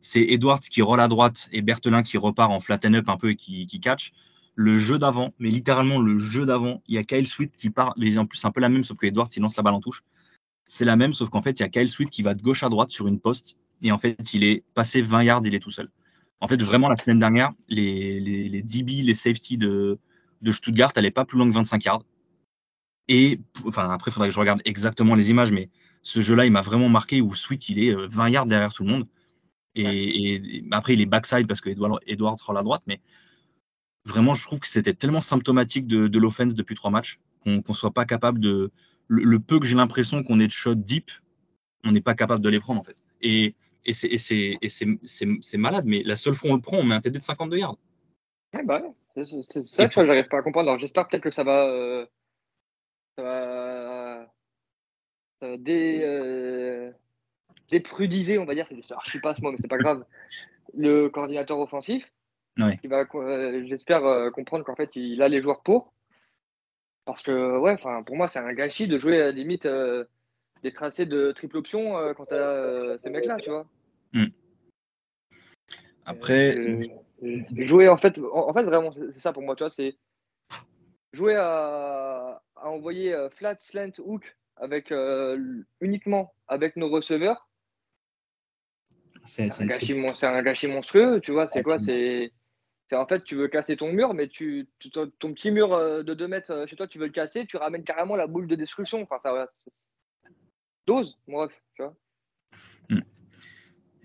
c'est 0.00 0.20
Edwards 0.20 0.60
qui 0.60 0.82
roule 0.82 1.00
à 1.00 1.08
droite 1.08 1.48
et 1.52 1.62
Berthelin 1.62 2.02
qui 2.02 2.18
repart 2.18 2.50
en 2.50 2.60
flatten 2.60 2.94
up 2.96 3.08
un 3.08 3.16
peu 3.16 3.30
et 3.30 3.36
qui, 3.36 3.80
catch. 3.80 4.12
Le 4.54 4.76
jeu 4.76 4.98
d'avant, 4.98 5.32
mais 5.38 5.48
littéralement 5.48 5.98
le 5.98 6.18
jeu 6.18 6.44
d'avant, 6.44 6.82
il 6.86 6.96
y 6.96 6.98
a 6.98 7.04
Kyle 7.04 7.26
Sweet 7.26 7.56
qui 7.56 7.70
part, 7.70 7.94
mais 7.96 8.18
en 8.18 8.26
plus 8.26 8.38
c'est 8.38 8.46
un 8.46 8.50
peu 8.50 8.60
la 8.60 8.68
même, 8.68 8.84
sauf 8.84 8.98
que 8.98 9.06
Edwards 9.06 9.28
il 9.34 9.40
lance 9.40 9.56
la 9.56 9.62
balle 9.62 9.72
en 9.72 9.80
touche. 9.80 10.02
C'est 10.66 10.84
la 10.84 10.96
même, 10.96 11.14
sauf 11.14 11.30
qu'en 11.30 11.40
fait 11.40 11.58
il 11.58 11.62
y 11.62 11.64
a 11.64 11.70
Kyle 11.70 11.88
Sweet 11.88 12.10
qui 12.10 12.22
va 12.22 12.34
de 12.34 12.42
gauche 12.42 12.62
à 12.62 12.68
droite 12.68 12.90
sur 12.90 13.06
une 13.06 13.18
poste 13.18 13.56
et 13.80 13.92
en 13.92 13.98
fait 13.98 14.34
il 14.34 14.44
est 14.44 14.62
passé 14.74 15.00
20 15.00 15.22
yards, 15.22 15.42
il 15.46 15.54
est 15.54 15.60
tout 15.60 15.70
seul. 15.70 15.88
En 16.42 16.48
fait, 16.48 16.60
vraiment, 16.60 16.88
la 16.88 16.96
semaine 16.96 17.20
dernière, 17.20 17.52
les, 17.68 18.18
les, 18.18 18.48
les 18.48 18.62
DB, 18.62 19.02
les 19.02 19.14
safety 19.14 19.56
de, 19.56 20.00
de 20.40 20.52
Stuttgart 20.52 20.90
n'allait 20.96 21.12
pas 21.12 21.24
plus 21.24 21.38
loin 21.38 21.48
que 21.48 21.54
25 21.54 21.84
yards. 21.84 22.02
Et 23.06 23.38
enfin, 23.64 23.88
après, 23.88 24.10
il 24.10 24.14
faudrait 24.14 24.28
que 24.28 24.34
je 24.34 24.40
regarde 24.40 24.60
exactement 24.64 25.14
les 25.14 25.30
images, 25.30 25.52
mais 25.52 25.70
ce 26.02 26.20
jeu-là, 26.20 26.44
il 26.44 26.50
m'a 26.50 26.60
vraiment 26.60 26.88
marqué 26.88 27.20
où 27.20 27.32
Sweet, 27.32 27.68
il 27.68 27.84
est 27.84 27.94
20 27.94 28.24
euh, 28.24 28.28
yards 28.28 28.46
derrière 28.46 28.72
tout 28.72 28.82
le 28.82 28.90
monde. 28.90 29.06
Et, 29.76 30.64
après, 30.72 30.94
il 30.94 31.00
est 31.00 31.06
backside 31.06 31.46
parce 31.46 31.60
que 31.60 31.70
Edward, 31.70 32.38
sera 32.38 32.52
à 32.52 32.56
la 32.56 32.64
droite, 32.64 32.82
mais 32.88 33.00
vraiment, 34.04 34.34
je 34.34 34.42
trouve 34.42 34.58
que 34.58 34.68
c'était 34.68 34.94
tellement 34.94 35.20
symptomatique 35.20 35.86
de, 35.86 36.08
de 36.08 36.18
l'offense 36.18 36.54
depuis 36.54 36.74
trois 36.74 36.90
matchs 36.90 37.20
qu'on 37.44 37.62
ne 37.66 37.74
soit 37.74 37.92
pas 37.92 38.04
capable 38.04 38.40
de. 38.40 38.72
Le, 39.06 39.38
peu 39.38 39.60
que 39.60 39.66
j'ai 39.66 39.76
l'impression 39.76 40.24
qu'on 40.24 40.40
est 40.40 40.48
de 40.48 40.52
shot 40.52 40.74
deep, 40.74 41.12
on 41.84 41.92
n'est 41.92 42.00
pas 42.00 42.14
capable 42.14 42.42
de 42.42 42.48
les 42.48 42.58
prendre 42.58 42.80
en 42.80 42.84
fait. 42.84 42.96
Et, 43.20 43.54
et 43.84 43.92
c'est 43.92 45.56
malade, 45.56 45.84
mais 45.86 46.02
la 46.04 46.16
seule 46.16 46.34
fois 46.34 46.50
où 46.50 46.52
on 46.52 46.56
le 46.56 46.62
prend, 46.62 46.78
on 46.78 46.84
met 46.84 46.94
un 46.94 47.00
TD 47.00 47.18
de 47.18 47.24
52 47.24 47.58
yards. 47.58 47.76
Bah 48.64 48.82
c'est 49.14 49.62
ça 49.62 49.88
que 49.88 50.06
j'arrive 50.06 50.28
pas 50.28 50.38
à 50.38 50.42
comprendre. 50.42 50.68
Alors 50.68 50.80
j'espère 50.80 51.08
peut-être 51.08 51.22
que 51.22 51.30
ça 51.30 51.44
va, 51.44 51.66
euh, 51.66 52.06
ça 53.16 53.24
va, 53.24 54.32
ça 55.40 55.48
va 55.48 55.56
dé, 55.56 56.00
euh, 56.02 56.90
déprudiser, 57.70 58.38
on 58.38 58.44
va 58.44 58.54
dire. 58.54 58.66
Je 58.70 59.10
suis 59.10 59.20
pas 59.20 59.34
ce 59.34 59.42
mot, 59.42 59.50
mais 59.50 59.58
c'est 59.58 59.68
pas 59.68 59.78
grave. 59.78 60.04
Le 60.74 61.08
coordinateur 61.08 61.58
offensif, 61.58 62.10
ouais. 62.58 62.78
qui 62.78 62.86
va, 62.86 63.04
euh, 63.14 63.64
j'espère 63.66 64.32
comprendre 64.32 64.64
qu'en 64.64 64.76
fait 64.76 64.96
il 64.96 65.20
a 65.22 65.28
les 65.28 65.42
joueurs 65.42 65.62
pour. 65.62 65.92
Parce 67.04 67.22
que 67.22 67.58
ouais, 67.58 67.72
enfin 67.72 68.02
pour 68.02 68.16
moi 68.16 68.28
c'est 68.28 68.38
un 68.38 68.54
gâchis 68.54 68.86
de 68.86 68.96
jouer 68.96 69.20
à 69.20 69.32
limite 69.32 69.68
des 70.62 70.72
tracés 70.72 71.06
de 71.06 71.32
triple 71.32 71.56
option 71.56 72.14
quand 72.14 72.26
tu 72.26 72.34
as 72.34 72.98
ces 72.98 73.10
mecs-là, 73.10 73.36
tu 73.38 73.50
vois. 73.50 73.66
Hmm. 74.12 74.26
Après, 76.04 76.76
jouer 77.56 77.88
en 77.88 77.96
fait, 77.96 78.18
en, 78.32 78.52
fait 78.52 78.64
vraiment, 78.64 78.92
c'est 78.92 79.12
ça 79.12 79.32
pour 79.32 79.42
moi, 79.42 79.54
tu 79.54 79.62
vois, 79.62 79.70
c'est 79.70 79.96
jouer 81.12 81.36
à, 81.36 82.42
envoyer 82.56 83.12
euh, 83.12 83.28
flat, 83.30 83.56
slant, 83.58 83.92
hook 83.98 84.36
avec 84.56 84.92
euh, 84.92 85.62
uniquement 85.80 86.34
avec 86.48 86.76
nos 86.76 86.88
receveurs. 86.88 87.48
C'est 89.24 89.60
un, 89.60 89.66
gâchis, 89.66 89.94
un 90.22 90.42
gâchis 90.42 90.66
monstrueux, 90.66 91.20
tu 91.20 91.32
vois, 91.32 91.46
c'est 91.46 91.62
quoi 91.62 91.78
C'est 91.78 92.32
en 92.92 93.06
fait, 93.06 93.24
tu 93.24 93.36
veux 93.36 93.48
casser 93.48 93.76
ton 93.76 93.90
mur, 93.90 94.12
mais 94.12 94.28
tu, 94.28 94.68
ton, 94.92 95.32
petit 95.32 95.50
mur 95.50 95.72
euh, 95.72 96.02
de 96.02 96.12
2 96.12 96.28
mètres 96.28 96.66
chez 96.68 96.76
toi, 96.76 96.86
tu 96.86 96.98
veux 96.98 97.06
le 97.06 97.12
casser, 97.12 97.46
tu 97.46 97.56
ramènes 97.56 97.84
carrément 97.84 98.16
la 98.16 98.26
boule 98.26 98.46
de 98.46 98.54
destruction. 98.54 99.00
Enfin, 99.02 99.18
ça, 99.18 99.46
dose, 100.86 101.18
bref, 101.28 101.52
tu 101.74 101.82
vois. 101.82 101.94
Hmm. 102.90 103.00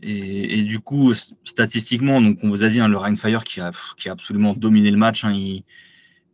Et, 0.01 0.63
du 0.63 0.80
coup, 0.80 1.13
statistiquement, 1.43 2.21
donc 2.21 2.39
on 2.43 2.49
vous 2.49 2.63
a 2.63 2.69
dit, 2.69 2.80
hein, 2.80 2.88
le 2.88 2.97
Rheinfire 2.97 3.43
qui 3.43 3.61
a, 3.61 3.71
qui 3.97 4.09
a 4.09 4.11
absolument 4.11 4.53
dominé 4.53 4.91
le 4.91 4.97
match, 4.97 5.23
hein, 5.23 5.32
il, 5.32 5.63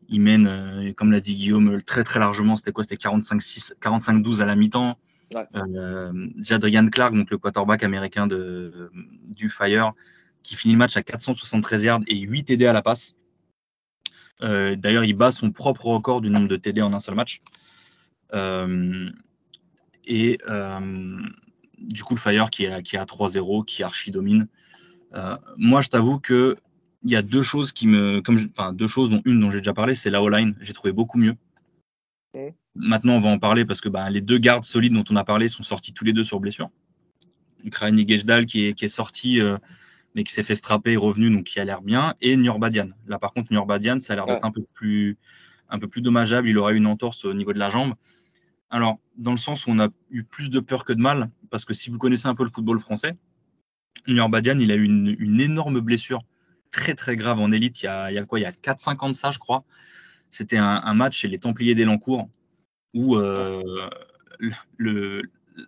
il, 0.09 0.21
mène, 0.21 0.47
euh, 0.47 0.93
comme 0.93 1.11
l'a 1.11 1.19
dit 1.19 1.35
Guillaume, 1.35 1.81
très 1.81 2.03
très 2.03 2.19
largement. 2.19 2.55
C'était 2.55 2.71
quoi 2.71 2.83
C'était 2.83 2.95
45-12 2.95 4.41
à 4.41 4.45
la 4.45 4.55
mi-temps. 4.55 4.97
Euh, 5.55 6.29
Jadrian 6.41 6.87
Clark, 6.89 7.15
donc 7.15 7.31
le 7.31 7.37
quarterback 7.37 7.83
américain 7.83 8.27
de, 8.27 8.91
du 9.29 9.49
Fire, 9.49 9.93
qui 10.43 10.55
finit 10.55 10.73
le 10.73 10.77
match 10.77 10.97
à 10.97 11.03
473 11.03 11.83
yards 11.83 12.01
et 12.07 12.19
8 12.19 12.43
TD 12.43 12.65
à 12.65 12.73
la 12.73 12.81
passe. 12.81 13.15
Euh, 14.41 14.75
d'ailleurs, 14.75 15.05
il 15.05 15.13
bat 15.13 15.31
son 15.31 15.51
propre 15.51 15.85
record 15.85 16.21
du 16.21 16.29
nombre 16.29 16.47
de 16.47 16.55
TD 16.55 16.81
en 16.81 16.93
un 16.93 16.99
seul 16.99 17.15
match. 17.15 17.39
Et 20.05 20.39
du 21.83 22.03
coup, 22.03 22.15
le 22.15 22.19
Fire 22.19 22.49
qui 22.49 22.65
est, 22.65 22.83
qui 22.83 22.97
à 22.97 23.05
3-0, 23.05 23.65
qui 23.65 23.83
archi 23.83 24.11
domine. 24.11 24.47
Euh, 25.13 25.37
moi, 25.57 25.81
je 25.81 25.89
t'avoue 25.89 26.19
que 26.19 26.57
il 27.03 27.11
y 27.11 27.15
a 27.17 27.21
deux 27.21 27.43
choses 27.43 27.73
qui 27.73 27.85
me, 27.87 28.21
comme, 28.21 28.39
enfin 28.57 28.71
deux 28.71 28.87
choses 28.87 29.09
dont 29.09 29.21
une 29.25 29.41
dont 29.41 29.51
j'ai 29.51 29.59
déjà 29.59 29.73
parlé, 29.73 29.93
c'est 29.93 30.09
la 30.09 30.23
O-line. 30.23 30.55
J'ai 30.61 30.73
trouvé 30.73 30.93
beaucoup 30.93 31.17
mieux. 31.17 31.35
Maintenant, 32.75 33.13
on 33.13 33.19
va 33.19 33.29
en 33.29 33.39
parler 33.39 33.65
parce 33.65 33.81
que 33.81 33.89
bah, 33.89 34.09
les 34.09 34.21
deux 34.21 34.37
gardes 34.37 34.63
solides 34.63 34.93
dont 34.93 35.03
on 35.09 35.15
a 35.17 35.23
parlé 35.23 35.47
sont 35.49 35.63
sortis 35.63 35.93
tous 35.93 36.05
les 36.05 36.13
deux 36.13 36.23
sur 36.23 36.39
blessure. 36.39 36.69
Krajni 37.69 38.07
Gejdal 38.07 38.45
qui 38.45 38.65
est, 38.65 38.73
qui 38.73 38.85
est 38.85 38.89
sorti, 38.89 39.39
euh, 39.39 39.57
mais 40.15 40.23
qui 40.23 40.33
s'est 40.33 40.43
fait 40.43 40.55
strapper, 40.55 40.93
est 40.93 40.97
revenu, 40.97 41.29
donc 41.29 41.43
qui 41.45 41.59
a 41.59 41.65
l'air 41.65 41.81
bien, 41.81 42.15
et 42.21 42.35
Nurbadian. 42.35 42.89
Là, 43.07 43.19
par 43.19 43.33
contre, 43.33 43.51
Nurbadian, 43.51 43.99
ça 43.99 44.13
a 44.13 44.15
l'air 44.15 44.25
d'être 44.25 44.45
un 44.45 44.51
peu 44.51 44.63
plus, 44.73 45.17
un 45.69 45.79
peu 45.79 45.87
plus 45.87 46.01
dommageable. 46.01 46.47
Il 46.47 46.57
aurait 46.57 46.75
une 46.75 46.87
entorse 46.87 47.25
au 47.25 47.33
niveau 47.33 47.53
de 47.53 47.59
la 47.59 47.69
jambe. 47.69 47.93
Alors, 48.73 48.97
dans 49.17 49.29
le 49.29 49.37
sens 49.37 49.67
où 49.67 49.69
on 49.69 49.79
a 49.79 49.89
eu 50.09 50.23
plus 50.23 50.49
de 50.49 50.59
peur 50.59 50.83
que 50.83 50.93
de 50.93 50.99
mal, 50.99 51.29
parce 51.51 51.63
que 51.63 51.75
si 51.75 51.91
vous 51.91 51.99
connaissez 51.99 52.25
un 52.25 52.33
peu 52.33 52.43
le 52.43 52.49
football 52.49 52.79
français, 52.79 53.15
Nurbadian, 54.07 54.57
il 54.57 54.71
a 54.71 54.75
eu 54.75 54.83
une, 54.83 55.39
énorme 55.39 55.79
blessure 55.79 56.23
très 56.71 56.95
très 56.95 57.15
grave 57.15 57.39
en 57.39 57.51
élite 57.51 57.83
il 57.83 57.85
y 57.85 57.87
a, 57.87 58.25
quoi 58.25 58.39
Il 58.39 58.41
y 58.41 58.45
a 58.45 58.51
4-5 58.51 59.05
ans 59.05 59.09
de 59.09 59.13
ça, 59.13 59.29
je 59.29 59.37
crois. 59.37 59.63
C'était 60.31 60.57
un, 60.57 60.93
match 60.95 61.19
chez 61.19 61.27
les 61.27 61.37
Templiers 61.37 61.75
d'Elancourt 61.75 62.27
où 62.95 63.15
euh, 63.15 63.61
le, 64.77 65.21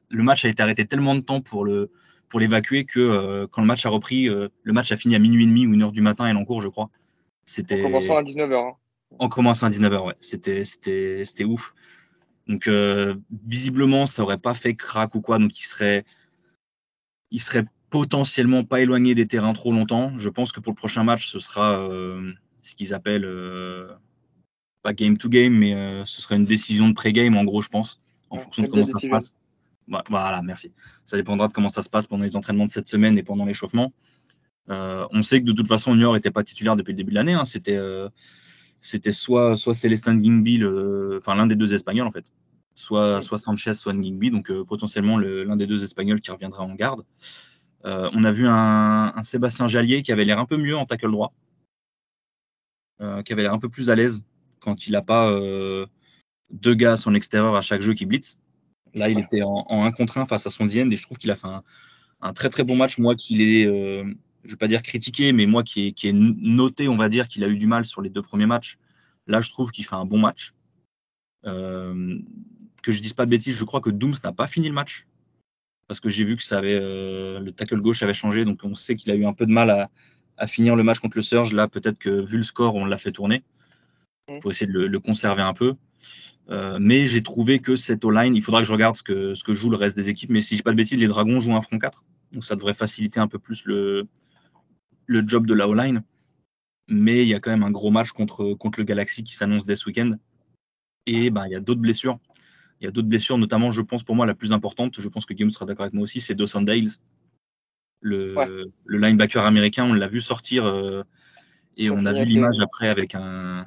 match 0.09 0.43
a 0.43 0.49
été 0.49 0.63
arrêté 0.63 0.87
tellement 0.87 1.13
de 1.13 1.19
temps 1.21 1.41
pour 1.41 1.63
le 1.63 1.91
pour 2.27 2.39
l'évacuer 2.39 2.85
que 2.85 2.99
euh, 2.99 3.45
quand 3.45 3.61
le 3.61 3.67
match 3.67 3.85
a 3.85 3.89
repris, 3.89 4.27
euh, 4.27 4.49
le 4.63 4.73
match 4.73 4.91
a 4.91 4.97
fini 4.97 5.15
à 5.15 5.19
minuit 5.19 5.43
et 5.43 5.47
demi 5.47 5.67
ou 5.67 5.75
une 5.75 5.83
heure 5.83 5.91
du 5.91 6.01
matin 6.01 6.25
à 6.25 6.31
Elancourt, 6.31 6.61
je 6.61 6.69
crois. 6.69 6.89
C'était 7.45 7.81
en 7.81 7.83
commençant 7.83 8.17
à 8.17 8.23
19h. 8.23 8.67
Hein. 8.67 8.73
En 9.19 9.29
commençant 9.29 9.67
à 9.67 9.69
19h, 9.69 10.07
ouais. 10.07 10.15
C'était 10.21 11.43
ouf. 11.43 11.75
Donc 12.47 12.67
euh, 12.67 13.15
visiblement, 13.45 14.05
ça 14.05 14.21
aurait 14.23 14.37
pas 14.37 14.53
fait 14.53 14.75
crack 14.75 15.15
ou 15.15 15.21
quoi, 15.21 15.39
donc 15.39 15.57
il 15.59 15.63
serait, 15.63 16.05
il 17.31 17.41
serait 17.41 17.65
potentiellement 17.89 18.63
pas 18.63 18.81
éloigné 18.81 19.15
des 19.15 19.27
terrains 19.27 19.53
trop 19.53 19.71
longtemps. 19.71 20.17
Je 20.19 20.29
pense 20.29 20.51
que 20.51 20.59
pour 20.59 20.71
le 20.73 20.77
prochain 20.77 21.03
match, 21.03 21.27
ce 21.27 21.39
sera 21.39 21.79
euh, 21.79 22.31
ce 22.61 22.75
qu'ils 22.75 22.93
appellent 22.93 23.25
euh, 23.25 23.87
pas 24.83 24.93
game 24.93 25.17
to 25.17 25.29
game, 25.29 25.53
mais 25.53 26.03
ce 26.05 26.21
sera 26.21 26.35
une 26.35 26.45
décision 26.45 26.89
de 26.89 26.93
pré-game 26.93 27.35
en 27.35 27.43
gros, 27.43 27.63
je 27.63 27.69
pense, 27.69 28.01
en 28.29 28.37
fonction 28.37 28.63
de 28.63 28.67
comment 28.67 28.85
ça 28.85 28.99
se 28.99 29.07
passe. 29.07 29.39
Voilà, 29.87 30.41
merci. 30.43 30.71
Ça 31.05 31.17
dépendra 31.17 31.47
de 31.47 31.53
comment 31.53 31.69
ça 31.69 31.81
se 31.81 31.89
passe 31.89 32.05
pendant 32.05 32.23
les 32.23 32.35
entraînements 32.35 32.65
de 32.65 32.71
cette 32.71 32.87
semaine 32.87 33.17
et 33.17 33.23
pendant 33.23 33.45
l'échauffement. 33.45 33.93
on 34.67 35.21
sait 35.23 35.39
que 35.39 35.45
de 35.45 35.53
toute 35.53 35.67
façon, 35.67 35.95
Niort 35.95 36.13
n'était 36.13 36.29
pas 36.29 36.43
titulaire 36.43 36.75
depuis 36.75 36.91
le 36.91 36.97
début 36.97 37.11
de 37.11 37.15
l'année. 37.15 37.33
Hein. 37.33 37.45
C'était 37.45 37.79
c'était 38.85 39.11
soit, 39.11 39.57
soit 39.57 39.73
Célestin 39.73 40.21
Gingby, 40.21 40.63
enfin 41.17 41.35
l'un 41.35 41.47
des 41.47 41.55
deux 41.55 41.73
Espagnols 41.73 42.07
en 42.07 42.11
fait, 42.11 42.25
soit, 42.75 43.21
soit 43.21 43.37
Sanchez, 43.37 43.73
soit 43.73 43.93
Ngingby, 43.93 44.31
donc 44.31 44.51
potentiellement 44.63 45.17
l'un 45.17 45.55
des 45.55 45.67
deux 45.67 45.83
Espagnols 45.83 46.21
qui 46.21 46.31
reviendra 46.31 46.63
en 46.63 46.75
garde. 46.75 47.03
on 47.83 48.23
a 48.23 48.31
vu 48.31 48.47
un, 48.47 49.11
un, 49.15 49.23
Sébastien 49.23 49.67
Jallier 49.67 50.03
qui 50.03 50.11
avait 50.11 50.25
l'air 50.25 50.39
un 50.39 50.45
peu 50.45 50.57
mieux 50.57 50.77
en 50.77 50.85
tackle 50.85 51.11
droit, 51.11 51.33
qui 52.99 53.33
avait 53.33 53.43
l'air 53.43 53.53
un 53.53 53.59
peu 53.59 53.69
plus 53.69 53.89
à 53.89 53.95
l'aise 53.95 54.23
quand 54.59 54.87
il 54.87 54.91
n'a 54.91 55.01
pas 55.01 55.31
deux 56.51 56.75
gars 56.75 56.93
à 56.93 56.97
son 56.97 57.15
extérieur 57.15 57.55
à 57.55 57.61
chaque 57.61 57.81
jeu 57.81 57.93
qui 57.93 58.05
blitz. 58.05 58.37
Là, 58.93 59.09
il 59.09 59.19
était 59.19 59.41
en, 59.43 59.65
1 59.69 59.91
contre 59.91 60.17
1 60.17 60.25
face 60.25 60.47
à 60.47 60.49
son 60.49 60.65
Dienne 60.65 60.91
et 60.91 60.95
je 60.95 61.03
trouve 61.03 61.17
qu'il 61.17 61.31
a 61.31 61.35
fait 61.35 61.49
un, 62.21 62.33
très 62.33 62.49
très 62.49 62.63
bon 62.63 62.75
match. 62.75 62.97
Moi, 62.97 63.15
qu'il 63.15 63.41
est, 63.41 63.65
euh, 63.65 64.05
je 64.45 64.49
ne 64.49 64.51
vais 64.51 64.57
pas 64.57 64.67
dire 64.67 64.81
critiqué, 64.81 65.33
mais 65.33 65.45
moi 65.45 65.63
qui 65.63 65.87
est, 65.87 66.13
noté, 66.13 66.87
on 66.87 66.97
va 66.97 67.09
dire 67.09 67.27
qu'il 67.27 67.43
a 67.43 67.47
eu 67.47 67.57
du 67.57 67.67
mal 67.67 67.85
sur 67.85 68.01
les 68.01 68.09
deux 68.09 68.21
premiers 68.21 68.45
matchs. 68.45 68.77
Là, 69.27 69.41
je 69.41 69.49
trouve 69.49 69.71
qu'il 69.71 69.85
fait 69.85 69.95
un 69.95 70.05
bon 70.05 70.19
match. 70.19 70.53
Euh, 71.45 72.19
que 72.83 72.91
je 72.91 73.01
dise 73.01 73.13
pas 73.13 73.25
de 73.25 73.31
bêtises, 73.31 73.55
je 73.55 73.63
crois 73.63 73.81
que 73.81 73.89
Dooms 73.89 74.15
n'a 74.23 74.31
pas 74.31 74.47
fini 74.47 74.67
le 74.67 74.73
match 74.73 75.07
parce 75.87 75.99
que 75.99 76.09
j'ai 76.09 76.23
vu 76.23 76.35
que 76.35 76.43
ça 76.43 76.57
avait, 76.57 76.79
euh, 76.79 77.39
le 77.39 77.51
tackle 77.51 77.79
gauche 77.79 78.01
avait 78.03 78.13
changé, 78.13 78.45
donc 78.45 78.59
on 78.63 78.75
sait 78.75 78.95
qu'il 78.95 79.11
a 79.11 79.15
eu 79.15 79.25
un 79.25 79.33
peu 79.33 79.45
de 79.45 79.51
mal 79.51 79.69
à, 80.37 80.47
finir 80.47 80.75
le 80.75 80.83
match 80.83 80.99
contre 80.99 81.17
le 81.17 81.21
Surge. 81.21 81.53
Là, 81.53 81.67
peut-être 81.67 81.97
que 81.97 82.09
vu 82.09 82.37
le 82.37 82.43
score, 82.43 82.75
on 82.75 82.85
l'a 82.85 82.97
fait 82.97 83.11
tourner. 83.11 83.43
Il 84.27 84.41
faut 84.41 84.51
essayer 84.51 84.69
de 84.69 84.79
le, 84.79 84.99
conserver 84.99 85.43
un 85.43 85.53
peu. 85.53 85.75
Euh, 86.49 86.77
mais 86.79 87.07
j'ai 87.07 87.23
trouvé 87.23 87.59
que 87.59 87.75
cette 87.75 88.03
O-line, 88.03 88.35
il 88.35 88.41
faudra 88.43 88.61
que 88.61 88.67
je 88.67 88.71
regarde 88.71 88.95
ce 88.95 89.03
que, 89.03 89.33
ce 89.33 89.43
que 89.43 89.53
joue 89.53 89.69
le 89.69 89.77
reste 89.77 89.95
des 89.95 90.09
équipes, 90.09 90.29
mais 90.31 90.41
si 90.41 90.55
je 90.55 90.59
dis 90.59 90.63
pas 90.63 90.71
de 90.71 90.75
bêtises, 90.75 90.99
les 90.99 91.07
Dragons 91.07 91.39
jouent 91.39 91.55
un 91.55 91.61
front 91.61 91.79
4. 91.79 92.03
Donc 92.33 92.43
ça 92.43 92.55
devrait 92.55 92.73
faciliter 92.73 93.19
un 93.19 93.27
peu 93.27 93.39
plus 93.39 93.63
le, 93.65 94.07
le 95.05 95.27
job 95.27 95.47
de 95.47 95.53
la 95.53 95.67
O-line. 95.67 96.03
Mais 96.87 97.23
il 97.23 97.27
y 97.27 97.33
a 97.33 97.39
quand 97.39 97.51
même 97.51 97.63
un 97.63 97.71
gros 97.71 97.89
match 97.89 98.11
contre, 98.11 98.53
contre 98.53 98.79
le 98.79 98.85
Galaxy 98.85 99.23
qui 99.23 99.35
s'annonce 99.35 99.65
dès 99.65 99.75
ce 99.75 99.87
week-end. 99.87 100.15
Et 101.07 101.29
ben, 101.29 101.45
il 101.47 101.51
y 101.51 101.55
a 101.55 101.59
d'autres 101.59 101.81
blessures. 101.81 102.19
Il 102.79 102.85
y 102.85 102.87
a 102.87 102.91
d'autres 102.91 103.07
blessures, 103.07 103.37
notamment, 103.37 103.71
je 103.71 103.81
pense, 103.81 104.03
pour 104.03 104.15
moi, 104.15 104.25
la 104.25 104.35
plus 104.35 104.51
importante, 104.53 104.99
je 104.99 105.07
pense 105.07 105.25
que 105.25 105.33
Guillaume 105.33 105.51
sera 105.51 105.65
d'accord 105.65 105.83
avec 105.83 105.93
moi 105.93 106.03
aussi, 106.03 106.21
c'est 106.21 106.35
Dawson 106.35 106.61
Dales. 106.61 106.89
Le, 108.01 108.35
le 108.85 108.97
linebacker 108.99 109.43
américain, 109.43 109.85
on 109.85 109.93
l'a 109.93 110.07
vu 110.07 110.21
sortir 110.21 110.65
euh, 110.65 111.01
et 111.77 111.89
on 111.89 112.05
a 112.05 112.13
vu 112.13 112.25
l'image 112.25 112.59
après 112.59 112.87
avec 112.87 113.15
un. 113.15 113.65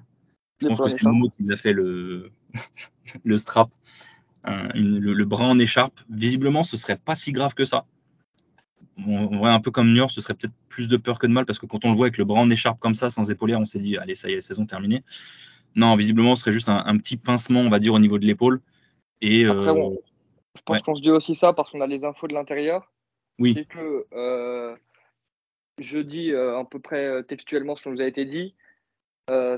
Je 0.60 0.68
pense 0.68 0.80
que 0.80 0.88
c'est 0.88 1.02
Momo 1.04 1.30
qui 1.30 1.52
a 1.52 1.56
fait 1.56 1.72
le, 1.72 2.30
le 3.24 3.38
strap, 3.38 3.70
le, 4.44 5.24
bras 5.24 5.46
en 5.46 5.58
écharpe. 5.58 5.98
Visiblement, 6.08 6.62
ce 6.62 6.76
serait 6.76 6.98
pas 6.98 7.16
si 7.16 7.32
grave 7.32 7.54
que 7.54 7.64
ça. 7.64 7.84
On 9.06 9.26
voit 9.26 9.52
un 9.52 9.60
peu 9.60 9.70
comme 9.70 9.94
York, 9.94 10.10
ce 10.10 10.20
serait 10.20 10.34
peut-être 10.34 10.54
plus 10.68 10.88
de 10.88 10.96
peur 10.96 11.18
que 11.18 11.26
de 11.26 11.32
mal 11.32 11.46
parce 11.46 11.58
que 11.58 11.66
quand 11.66 11.84
on 11.84 11.90
le 11.90 11.96
voit 11.96 12.06
avec 12.06 12.18
le 12.18 12.24
bras 12.24 12.40
en 12.40 12.50
écharpe 12.50 12.80
comme 12.80 12.94
ça, 12.94 13.10
sans 13.10 13.30
épaulière, 13.30 13.60
on 13.60 13.66
s'est 13.66 13.78
dit, 13.78 13.96
allez, 13.96 14.14
ça 14.14 14.28
y 14.28 14.32
est, 14.32 14.40
saison 14.40 14.66
terminée. 14.66 15.04
Non, 15.76 15.94
visiblement, 15.96 16.34
ce 16.34 16.42
serait 16.42 16.52
juste 16.52 16.68
un, 16.68 16.96
petit 16.98 17.16
pincement, 17.16 17.60
on 17.60 17.70
va 17.70 17.78
dire, 17.78 17.94
au 17.94 17.98
niveau 17.98 18.18
de 18.18 18.26
l'épaule. 18.26 18.60
Et 19.20 19.44
euh, 19.44 19.90
je 20.56 20.62
pense 20.64 20.82
qu'on 20.82 20.96
se 20.96 21.02
dit 21.02 21.10
aussi 21.10 21.34
ça 21.34 21.52
parce 21.52 21.70
qu'on 21.70 21.80
a 21.80 21.86
les 21.86 22.04
infos 22.04 22.26
de 22.26 22.34
l'intérieur. 22.34 22.92
Oui. 23.38 23.54
C'est 23.56 23.66
que 23.66 24.06
euh, 24.12 24.74
je 25.78 25.98
dis 25.98 26.32
euh, 26.32 26.58
à 26.58 26.64
peu 26.64 26.80
près 26.80 27.22
textuellement 27.24 27.76
ce 27.76 27.84
qui 27.84 27.90
nous 27.90 28.00
a 28.00 28.06
été 28.06 28.24
dit. 28.24 28.54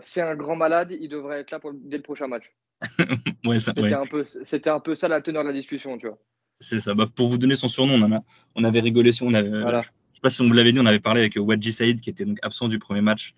c'est 0.02 0.20
un 0.20 0.34
grand 0.34 0.56
malade, 0.56 0.94
il 1.00 1.08
devrait 1.08 1.40
être 1.40 1.50
là 1.50 1.60
pour, 1.60 1.72
dès 1.72 1.96
le 1.96 2.02
prochain 2.02 2.26
match. 2.26 2.52
c'était, 3.58 3.92
un 3.92 4.06
peu, 4.06 4.24
c'était 4.24 4.70
un 4.70 4.80
peu 4.80 4.94
ça 4.94 5.08
la 5.08 5.20
teneur 5.20 5.42
de 5.42 5.48
la 5.48 5.54
discussion, 5.54 5.98
tu 5.98 6.08
vois. 6.08 6.18
C'est 6.60 6.80
ça. 6.80 6.94
Bah, 6.94 7.08
pour 7.12 7.28
vous 7.28 7.38
donner 7.38 7.54
son 7.54 7.68
surnom, 7.68 7.94
on, 7.94 8.12
a, 8.12 8.20
on 8.54 8.64
avait 8.64 8.80
rigolé 8.80 9.12
sur. 9.12 9.26
On 9.26 9.34
avait, 9.34 9.50
Je 9.50 9.82
sais 9.82 10.20
pas 10.22 10.30
si 10.30 10.42
on 10.42 10.46
vous 10.46 10.52
l'avait 10.52 10.72
dit, 10.72 10.80
on 10.80 10.86
avait 10.86 11.00
parlé 11.00 11.20
avec 11.20 11.34
Wadji 11.36 11.72
Saïd, 11.72 12.00
qui 12.00 12.10
était 12.10 12.26
donc 12.26 12.38
absent 12.42 12.68
du 12.68 12.78
premier 12.78 13.00
match, 13.00 13.34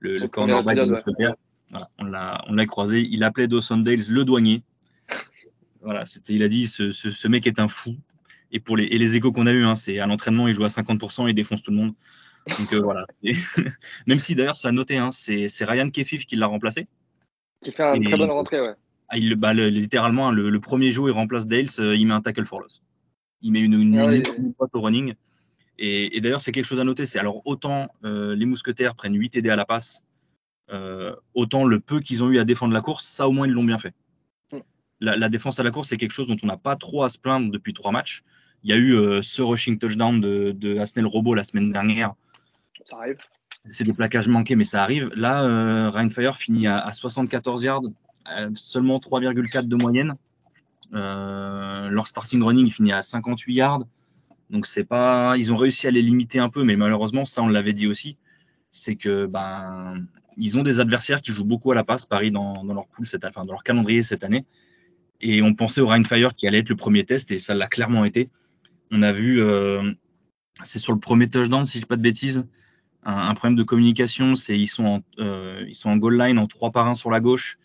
le, 0.00 0.16
le 0.16 0.28
cornerback 0.28 0.76
de 0.78 1.34
voilà, 1.72 1.88
on, 1.98 2.04
l'a, 2.04 2.44
on 2.48 2.54
l'a 2.54 2.66
croisé. 2.66 3.00
Il 3.00 3.24
appelait 3.24 3.48
Dawson 3.48 3.78
Dales 3.78 4.08
le 4.08 4.24
douanier. 4.24 4.62
voilà, 5.80 6.04
c'était, 6.04 6.34
il 6.34 6.42
a 6.42 6.48
dit 6.48 6.66
ce, 6.66 6.90
ce, 6.92 7.28
mec 7.28 7.46
est 7.46 7.58
un 7.58 7.68
fou. 7.68 7.96
Et, 8.50 8.60
pour 8.60 8.76
les, 8.76 8.84
et 8.84 8.98
les 8.98 9.16
échos 9.16 9.32
qu'on 9.32 9.46
a 9.46 9.52
eu, 9.52 9.64
hein, 9.64 9.74
c'est 9.74 9.98
à 9.98 10.06
l'entraînement, 10.06 10.48
il 10.48 10.54
joue 10.54 10.64
à 10.64 10.68
50%, 10.68 11.28
il 11.28 11.34
défonce 11.34 11.62
tout 11.62 11.70
le 11.70 11.78
monde. 11.78 11.94
Donc 12.58 12.72
euh, 12.74 12.80
voilà. 12.80 13.06
même 14.06 14.18
si 14.18 14.34
d'ailleurs, 14.34 14.56
ça 14.56 14.68
a 14.68 14.72
noté, 14.72 14.98
hein, 14.98 15.10
c'est, 15.10 15.48
c'est 15.48 15.64
Ryan 15.64 15.88
Kefif 15.88 16.26
qui 16.26 16.36
l'a 16.36 16.46
remplacé. 16.46 16.86
Qui 17.62 17.72
fait 17.72 17.96
une 17.96 18.04
très 18.04 18.16
bonne 18.18 18.30
rentrée, 18.30 18.60
ouais. 18.60 18.74
Ah, 19.12 19.18
il, 19.18 19.34
bah, 19.36 19.52
littéralement, 19.52 20.30
le, 20.30 20.58
premier 20.58 20.90
jour, 20.90 21.06
il 21.06 21.12
remplace 21.12 21.46
Dales, 21.46 21.66
euh, 21.78 21.94
il 21.94 22.06
met 22.06 22.14
un 22.14 22.22
tackle 22.22 22.46
for 22.46 22.60
loss. 22.60 22.82
Il 23.42 23.52
met 23.52 23.60
une, 23.60 23.74
une, 23.74 23.98
ah 23.98 24.64
au 24.72 24.80
running. 24.80 25.12
Et, 25.78 26.18
d'ailleurs, 26.22 26.40
c'est 26.40 26.50
quelque 26.50 26.64
chose 26.64 26.80
à 26.80 26.84
noter. 26.84 27.04
C'est 27.04 27.18
alors 27.18 27.42
autant 27.46 27.90
euh, 28.06 28.34
les 28.34 28.46
mousquetaires 28.46 28.94
prennent 28.94 29.14
8 29.14 29.28
TD 29.28 29.50
à 29.50 29.56
la 29.56 29.66
passe, 29.66 30.02
euh, 30.70 31.14
autant 31.34 31.66
le 31.66 31.78
peu 31.78 32.00
qu'ils 32.00 32.22
ont 32.22 32.30
eu 32.30 32.38
à 32.38 32.46
défendre 32.46 32.72
la 32.72 32.80
course, 32.80 33.06
ça 33.06 33.28
au 33.28 33.32
moins 33.32 33.46
ils 33.46 33.52
l'ont 33.52 33.64
bien 33.64 33.76
fait. 33.76 33.92
Mm. 34.50 34.60
La, 35.00 35.28
défense 35.28 35.60
à 35.60 35.62
la 35.62 35.70
course, 35.70 35.90
c'est 35.90 35.98
quelque 35.98 36.12
chose 36.12 36.26
dont 36.26 36.38
on 36.42 36.46
n'a 36.46 36.56
pas 36.56 36.76
trop 36.76 37.02
à 37.02 37.10
se 37.10 37.18
plaindre 37.18 37.50
depuis 37.50 37.74
trois 37.74 37.92
matchs. 37.92 38.22
Il 38.62 38.70
y 38.70 38.72
a 38.72 38.78
eu 38.78 39.22
ce 39.22 39.42
rushing 39.42 39.78
touchdown 39.78 40.22
de, 40.22 40.52
de 40.52 40.78
Asnel 40.78 41.04
Robot 41.04 41.34
la 41.34 41.42
semaine 41.42 41.70
dernière. 41.70 42.14
Ça 42.86 42.96
arrive 42.96 43.18
c'est 43.70 43.84
des 43.84 43.92
plaquages 43.92 44.26
manqués, 44.26 44.56
mais 44.56 44.64
ça 44.64 44.82
arrive. 44.82 45.08
Là, 45.14 45.88
Rainfire 45.90 46.36
finit 46.36 46.66
à, 46.66 46.90
74 46.90 47.62
yards, 47.62 47.82
seulement 48.54 48.98
3,4 48.98 49.66
de 49.66 49.76
moyenne. 49.76 50.14
Euh, 50.94 51.88
leur 51.88 52.06
starting 52.06 52.42
running 52.42 52.70
finit 52.70 52.92
à 52.92 53.02
58 53.02 53.54
yards. 53.54 53.84
Donc 54.50 54.66
c'est 54.66 54.84
pas, 54.84 55.36
ils 55.38 55.52
ont 55.52 55.56
réussi 55.56 55.86
à 55.86 55.90
les 55.90 56.02
limiter 56.02 56.38
un 56.38 56.50
peu, 56.50 56.64
mais 56.64 56.76
malheureusement, 56.76 57.24
ça 57.24 57.42
on 57.42 57.48
l'avait 57.48 57.72
dit 57.72 57.86
aussi, 57.86 58.18
c'est 58.70 58.96
que 58.96 59.26
ben 59.26 60.06
ils 60.36 60.58
ont 60.58 60.62
des 60.62 60.80
adversaires 60.80 61.20
qui 61.20 61.32
jouent 61.32 61.44
beaucoup 61.44 61.72
à 61.72 61.74
la 61.74 61.84
passe, 61.84 62.06
Paris 62.06 62.30
dans, 62.30 62.62
leur 62.64 62.86
pool 62.88 63.06
cette, 63.06 63.24
enfin, 63.24 63.44
dans 63.44 63.52
leur 63.52 63.62
calendrier 63.62 64.02
cette 64.02 64.24
année. 64.24 64.46
Et 65.20 65.42
on 65.42 65.54
pensait 65.54 65.80
au 65.80 65.86
Rainfire 65.86 66.34
qui 66.34 66.46
allait 66.46 66.58
être 66.58 66.68
le 66.68 66.76
premier 66.76 67.04
test, 67.04 67.30
et 67.30 67.38
ça 67.38 67.54
l'a 67.54 67.66
clairement 67.66 68.04
été. 68.04 68.30
On 68.90 69.02
a 69.02 69.12
vu, 69.12 69.42
euh, 69.42 69.92
c'est 70.62 70.78
sur 70.78 70.92
le 70.92 70.98
premier 70.98 71.28
touchdown, 71.28 71.64
si 71.64 71.78
je 71.78 71.82
dis 71.82 71.86
pas 71.86 71.96
de 71.96 72.02
bêtises, 72.02 72.44
un, 73.04 73.34
problème 73.34 73.56
de 73.56 73.62
communication, 73.62 74.34
c'est 74.34 74.58
ils 74.58 74.68
sont 74.68 75.02
euh, 75.18 75.64
ils 75.66 75.74
sont 75.74 75.90
en 75.90 75.96
goal 75.96 76.20
line 76.20 76.38
en 76.38 76.46
3 76.46 76.70
par 76.70 76.86
1 76.86 76.94
sur 76.94 77.10
la 77.10 77.20
gauche. 77.20 77.58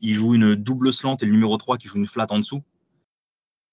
Ils 0.00 0.14
jouent 0.14 0.34
une 0.34 0.54
double 0.54 0.92
slant 0.92 1.16
et 1.16 1.26
le 1.26 1.32
numéro 1.32 1.56
3 1.56 1.76
qui 1.78 1.88
joue 1.88 1.98
une 1.98 2.06
flat 2.06 2.26
en 2.30 2.38
dessous. 2.38 2.62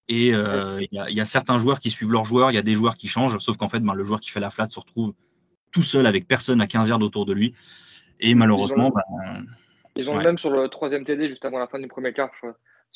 Et 0.10 0.34
euh, 0.34 0.82
il 0.90 1.16
y, 1.16 1.20
a 1.20 1.26
certains 1.26 1.58
joueurs 1.58 1.82
qui 1.82 1.90
suivent 1.90 2.12
leurs 2.12 2.24
joueurs, 2.24 2.50
il 2.50 2.56
y 2.56 2.58
a 2.58 2.62
des 2.62 2.74
joueurs 2.74 2.96
qui 2.96 3.10
changent, 3.10 3.38
sauf 3.40 3.58
qu'en 3.58 3.68
fait, 3.68 3.80
ben, 3.80 3.94
le 3.94 4.06
joueur 4.06 4.22
qui 4.22 4.30
fait 4.30 4.40
la 4.40 4.52
flat 4.52 4.70
se 4.70 4.80
retrouve 4.80 5.14
tout 5.72 5.84
seul 5.84 6.08
avec 6.08 6.28
personne 6.28 6.62
à 6.62 6.68
15 6.68 6.88
yards 6.88 7.02
autour 7.02 7.26
de 7.26 7.34
lui. 7.34 7.54
Et 8.22 8.34
malheureusement, 8.34 8.94
ils 9.98 10.10
ont, 10.10 10.14
ben, 10.14 10.20
le 10.20 10.24
même 10.24 10.38
sur 10.38 10.50
le 10.50 10.70
troisième 10.70 11.04
TD 11.04 11.28
juste 11.28 11.44
avant 11.44 11.60
la 11.60 11.68
fin 11.68 11.80
du 11.80 11.88
premier 11.88 12.14
quart. 12.14 12.32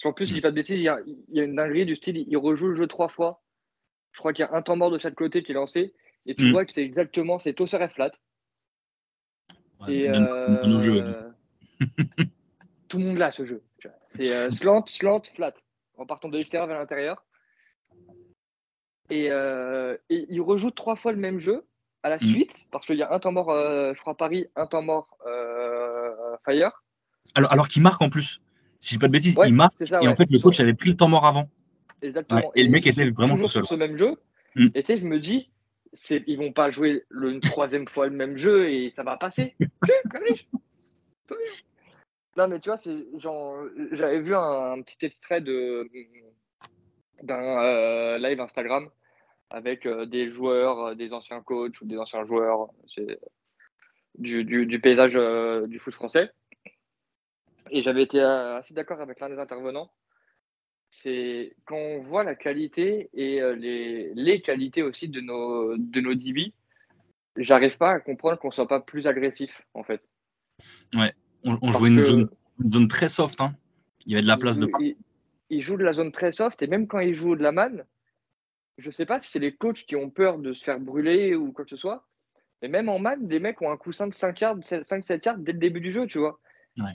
En 0.05 0.13
plus, 0.13 0.29
il 0.29 0.33
n'y 0.33 0.39
a 0.39 0.41
pas 0.43 0.51
de 0.51 0.55
bêtises, 0.55 0.79
il 0.79 0.83
y, 0.83 0.87
a, 0.87 0.99
il 1.05 1.37
y, 1.37 1.41
a, 1.41 1.43
une 1.43 1.55
dinguerie 1.55 1.85
du 1.85 1.95
style, 1.97 2.17
il 2.17 2.37
rejoue 2.37 2.69
le 2.69 2.75
jeu 2.75 2.87
trois 2.87 3.09
fois. 3.09 3.43
Je 4.13 4.19
crois 4.19 4.31
qu'il 4.31 4.45
y 4.45 4.47
a 4.47 4.55
un 4.55 4.61
temps 4.61 4.77
mort 4.77 4.89
de 4.89 4.97
chaque 4.97 5.15
côté 5.15 5.43
qui 5.43 5.51
est 5.51 5.55
lancé. 5.55 5.93
Et 6.25 6.35
tu 6.35 6.45
mm. 6.45 6.51
vois 6.51 6.65
que 6.65 6.73
c'est 6.73 6.83
exactement, 6.83 7.39
c'est 7.39 7.53
tosser 7.53 7.77
flat. 7.89 8.11
et 9.87 10.09
euh, 10.09 11.29
tout 12.91 12.97
le 12.97 13.05
monde 13.05 13.17
l'a 13.17 13.31
ce 13.31 13.45
jeu. 13.45 13.63
C'est 14.09 14.35
euh, 14.35 14.51
slant, 14.51 14.85
slant, 14.85 15.21
flat, 15.33 15.53
en 15.97 16.05
partant 16.05 16.27
de 16.27 16.37
l'extérieur 16.37 16.67
vers 16.67 16.77
l'intérieur. 16.77 17.23
Et, 19.09 19.31
euh, 19.31 19.95
et, 20.09 20.25
il 20.29 20.41
rejoue 20.41 20.71
trois 20.71 20.97
fois 20.97 21.13
le 21.13 21.17
même 21.17 21.39
jeu 21.39 21.65
à 22.03 22.09
la 22.09 22.17
mm. 22.17 22.25
suite, 22.25 22.67
parce 22.69 22.85
qu'il 22.85 22.97
y 22.97 23.03
a 23.03 23.13
un 23.13 23.19
temps 23.19 23.31
mort, 23.31 23.49
je 23.49 23.99
crois, 24.01 24.17
Paris, 24.17 24.47
un 24.57 24.67
temps 24.67 24.81
mort 24.81 25.17
Fire. 26.45 26.83
Alors, 27.35 27.51
alors 27.53 27.67
qu'il 27.69 27.81
marque 27.81 28.01
en 28.01 28.09
plus. 28.09 28.41
Si 28.81 28.89
je 28.89 28.95
dis 28.95 28.99
pas 28.99 29.07
de 29.07 29.13
bêtises, 29.13 29.37
il 29.45 29.53
marque. 29.53 29.75
et 29.79 30.07
en 30.07 30.15
fait, 30.15 30.29
le 30.29 30.39
coach 30.39 30.59
avait 30.59 30.73
pris 30.73 30.89
le 30.89 30.97
temps 30.97 31.07
mort 31.07 31.25
avant. 31.25 31.47
Exactement. 32.01 32.51
et, 32.55 32.63
le 32.63 32.69
mec 32.69 32.85
était 32.87 33.09
vraiment 33.11 33.35
toujours 33.35 33.51
sur 33.51 33.65
ce 33.65 33.75
même 33.75 33.95
jeu. 33.95 34.17
Mm. 34.55 34.67
Et 34.75 34.83
tu 34.83 34.93
sais, 34.93 34.97
je 34.97 35.05
me 35.05 35.19
dis, 35.19 35.49
ils 36.09 36.37
vont 36.37 36.51
pas 36.51 36.71
jouer 36.71 37.05
une 37.11 37.39
troisième 37.39 37.87
fois 37.87 38.07
le 38.07 38.15
même 38.15 38.35
jeu 38.35 38.69
et 38.69 38.89
ça 38.89 39.03
va 39.03 39.15
passer. 39.15 39.55
non, 42.41 42.47
mais 42.47 42.59
tu 42.59 42.69
vois, 42.69 42.79
j'avais 43.91 44.19
vu 44.19 44.35
un, 44.35 44.81
petit 44.81 45.05
extrait 45.05 45.41
d'un 45.41 45.85
euh, 47.29 48.17
live 48.17 48.41
Instagram 48.41 48.89
avec 49.51 49.85
euh, 49.85 50.07
des 50.07 50.27
joueurs, 50.27 50.79
euh, 50.79 50.95
des 50.95 51.13
anciens 51.13 51.41
coachs 51.43 51.79
ou 51.81 51.85
des 51.85 51.99
anciens 51.99 52.23
joueurs 52.23 52.71
du, 54.17 54.79
paysage 54.81 55.13
du 55.67 55.77
foot 55.77 55.93
français. 55.93 56.31
Et 57.69 57.83
j'avais 57.83 58.01
été 58.01 58.19
assez 58.19 58.73
d'accord 58.73 59.01
avec 59.01 59.19
l'un 59.19 59.29
des 59.29 59.37
intervenants 59.37 59.91
c'est 60.93 61.55
quand 61.63 61.77
on 61.77 62.01
voit 62.01 62.25
la 62.25 62.35
qualité 62.35 63.09
et 63.13 63.39
les, 63.55 64.13
les, 64.13 64.41
qualités 64.41 64.83
aussi 64.83 65.07
de 65.07 65.21
nos, 65.21 65.77
de 65.77 66.01
nos 66.01 66.13
DB, 66.15 66.51
j'arrive 67.37 67.77
pas 67.77 67.91
à 67.91 67.99
comprendre 68.01 68.37
qu'on 68.39 68.51
soit 68.51 68.67
pas 68.67 68.81
plus 68.81 69.07
agressif 69.07 69.61
en 69.73 69.83
fait. 69.83 70.03
Ouais, 70.93 71.13
on, 71.43 71.71
jouait 71.71 71.89
une, 71.89 72.29
zone, 72.67 72.87
très 72.87 73.09
soft. 73.09 73.41
Hein. 73.41 73.55
Il 74.05 74.11
y 74.11 74.15
avait 74.15 74.23
de 74.23 74.27
la 74.27 74.37
place 74.37 74.59
de 74.59 74.69
il, 74.79 74.95
il, 75.49 75.61
joue 75.61 75.77
de 75.77 75.83
la 75.83 75.93
zone 75.93 76.11
très 76.11 76.31
soft 76.31 76.61
et 76.61 76.67
même 76.67 76.87
quand 76.87 76.99
il 76.99 77.15
joue 77.15 77.35
de 77.35 77.43
la 77.43 77.51
man, 77.51 77.85
je 78.77 78.89
sais 78.89 79.05
pas 79.05 79.19
si 79.19 79.29
c'est 79.29 79.39
les 79.39 79.55
coachs 79.55 79.85
qui 79.85 79.95
ont 79.95 80.09
peur 80.09 80.39
de 80.39 80.53
se 80.53 80.63
faire 80.63 80.79
brûler 80.79 81.35
ou 81.35 81.51
quoi 81.51 81.65
que 81.65 81.69
ce 81.69 81.77
soit, 81.77 82.05
mais 82.61 82.67
même 82.67 82.89
en 82.89 82.99
man, 82.99 83.27
les 83.27 83.39
mecs 83.39 83.61
ont 83.61 83.71
un 83.71 83.77
coussin 83.77 84.07
de 84.07 84.13
5 84.13 84.39
yards, 84.39 84.59
5-7 84.59 85.25
yards 85.25 85.37
dès 85.39 85.53
le 85.53 85.59
début 85.59 85.81
du 85.81 85.91
jeu, 85.91 86.07
tu 86.07 86.19
vois. 86.19 86.39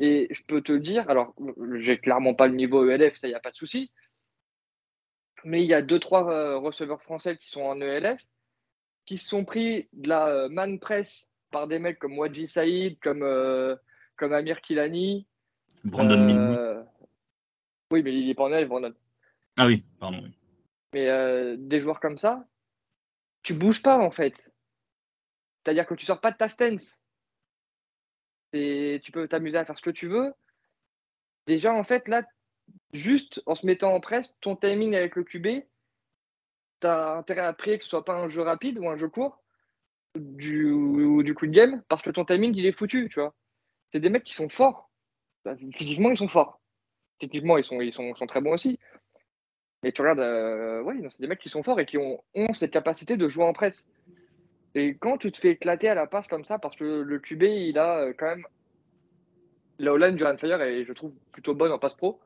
Et 0.01 0.29
je 0.31 0.43
peux 0.43 0.63
te 0.63 0.73
dire, 0.73 1.09
alors, 1.11 1.35
j'ai 1.75 1.99
clairement 1.99 2.35
pas 2.35 2.47
le 2.47 2.55
niveau 2.55 2.89
ELF, 2.89 3.17
ça, 3.17 3.29
n'y 3.29 3.35
a 3.35 3.41
pas 3.41 3.51
de 3.51 3.57
souci. 3.57 3.91
Mais 5.45 5.63
il 5.63 5.67
y 5.67 5.75
a 5.75 5.83
deux, 5.83 5.99
trois 5.99 6.31
euh, 6.31 6.57
receveurs 6.57 7.03
français 7.03 7.37
qui 7.37 7.51
sont 7.51 7.63
en 7.63 7.81
ELF, 7.81 8.21
qui 9.05 9.19
se 9.19 9.29
sont 9.29 9.45
pris 9.45 9.89
de 9.93 10.09
la 10.09 10.29
euh, 10.29 10.49
man 10.49 10.79
press 10.79 11.31
par 11.51 11.69
des 11.69 11.79
mecs 11.79 11.99
comme 11.99 12.19
Wadji 12.19 12.49
Saïd, 12.49 12.99
comme, 13.01 13.23
euh, 13.23 13.77
comme 14.17 14.33
Amir 14.33 14.61
Kilani. 14.61 15.27
Brandon 15.85 16.87
Oui, 17.91 18.03
mais 18.03 18.13
il 18.13 18.31
est 18.31 18.35
pas 18.35 18.45
en 18.45 18.67
Brandon. 18.67 18.95
Ah 19.57 19.67
oui, 19.67 19.85
pardon. 19.99 20.23
Mais 20.93 21.57
des 21.57 21.81
joueurs 21.81 22.01
comme 22.01 22.19
ça, 22.19 22.47
tu 23.43 23.55
bouges 23.55 23.83
pas 23.83 23.99
en 23.99 24.11
fait. 24.11 24.53
C'est-à-dire 25.65 25.87
que 25.87 25.95
tu 25.95 26.07
sors 26.07 26.21
pas 26.21 26.33
de 26.33 26.37
ta 26.37 26.49
stance 26.49 26.99
tu 29.03 29.13
peux 29.13 29.29
t'amuser 29.29 29.59
à 29.59 29.65
faire 29.65 29.77
ce 29.77 29.83
que 29.83 29.91
tu 29.91 30.09
veux. 30.09 30.33
Déjà, 31.47 31.73
en 31.73 31.85
fait, 31.85 32.09
là, 32.09 32.25
juste 32.93 33.43
en 33.47 33.55
se 33.55 33.67
mettant 33.67 33.95
en 33.95 34.01
presse, 34.01 34.37
ton 34.41 34.57
timing 34.57 34.95
avec 34.95 35.17
le 35.17 35.25
QB, 35.25 35.47
tu 36.81 36.87
as 36.87 37.17
intérêt 37.17 37.43
à 37.43 37.53
prier 37.53 37.79
que 37.79 37.85
ce 37.85 37.91
soit 37.91 38.05
pas 38.05 38.15
un 38.15 38.29
jeu 38.29 38.43
rapide 38.43 38.79
ou 38.79 38.89
un 38.89 38.97
jeu 38.97 39.09
court 39.09 39.43
du, 40.17 40.71
ou 40.71 41.23
du 41.23 41.35
coup 41.35 41.47
de 41.47 41.53
game, 41.53 41.83
parce 41.89 42.03
que 42.03 42.11
ton 42.11 42.25
timing, 42.25 42.55
il 42.55 42.67
est 42.67 42.73
foutu, 42.73 43.09
tu 43.11 43.21
vois. 43.21 43.35
C'est 43.91 44.01
des 44.01 44.11
mecs 44.11 44.25
qui 44.25 44.35
sont 44.35 44.49
forts. 44.49 44.91
Bah, 45.45 45.57
physiquement, 45.73 46.11
ils 46.11 46.17
sont 46.17 46.29
forts. 46.29 46.61
Techniquement, 47.19 47.57
ils 47.59 47.65
sont, 47.65 47.81
ils 47.81 47.93
sont, 47.93 48.15
sont 48.15 48.27
très 48.27 48.41
bons 48.41 48.53
aussi. 48.53 48.79
Mais 49.83 49.93
tu 49.93 50.03
regardes, 50.03 50.21
euh, 50.21 50.83
ouais, 50.83 50.97
c'est 51.11 51.21
des 51.21 51.29
mecs 51.29 51.39
qui 51.39 51.49
sont 51.49 51.63
forts 51.63 51.81
et 51.81 51.87
qui 51.87 51.99
ont, 51.99 52.23
ont 52.35 52.53
cette 52.53 52.73
capacité 52.73 53.17
de 53.17 53.29
jouer 53.29 53.45
en 53.45 53.53
presse. 53.53 53.89
Et 54.75 54.97
quand 54.97 55.17
tu 55.17 55.33
te 55.33 55.39
fais 55.39 55.51
éclater 55.51 55.89
à 55.89 55.95
la 55.95 56.07
passe 56.07 56.27
comme 56.27 56.45
ça, 56.45 56.59
parce 56.59 56.77
que 56.77 56.85
le 56.85 57.19
QB, 57.19 57.43
il 57.43 57.79
a 57.79 57.99
euh, 57.99 58.13
quand 58.17 58.27
même. 58.27 58.47
La 59.79 59.93
O-line 59.93 60.17
du 60.17 60.25
Fire 60.39 60.63
est, 60.63 60.85
je 60.85 60.93
trouve, 60.93 61.13
plutôt 61.33 61.55
bonne 61.55 61.73
en 61.73 61.79
passe 61.79 61.95
pro. 61.95 62.21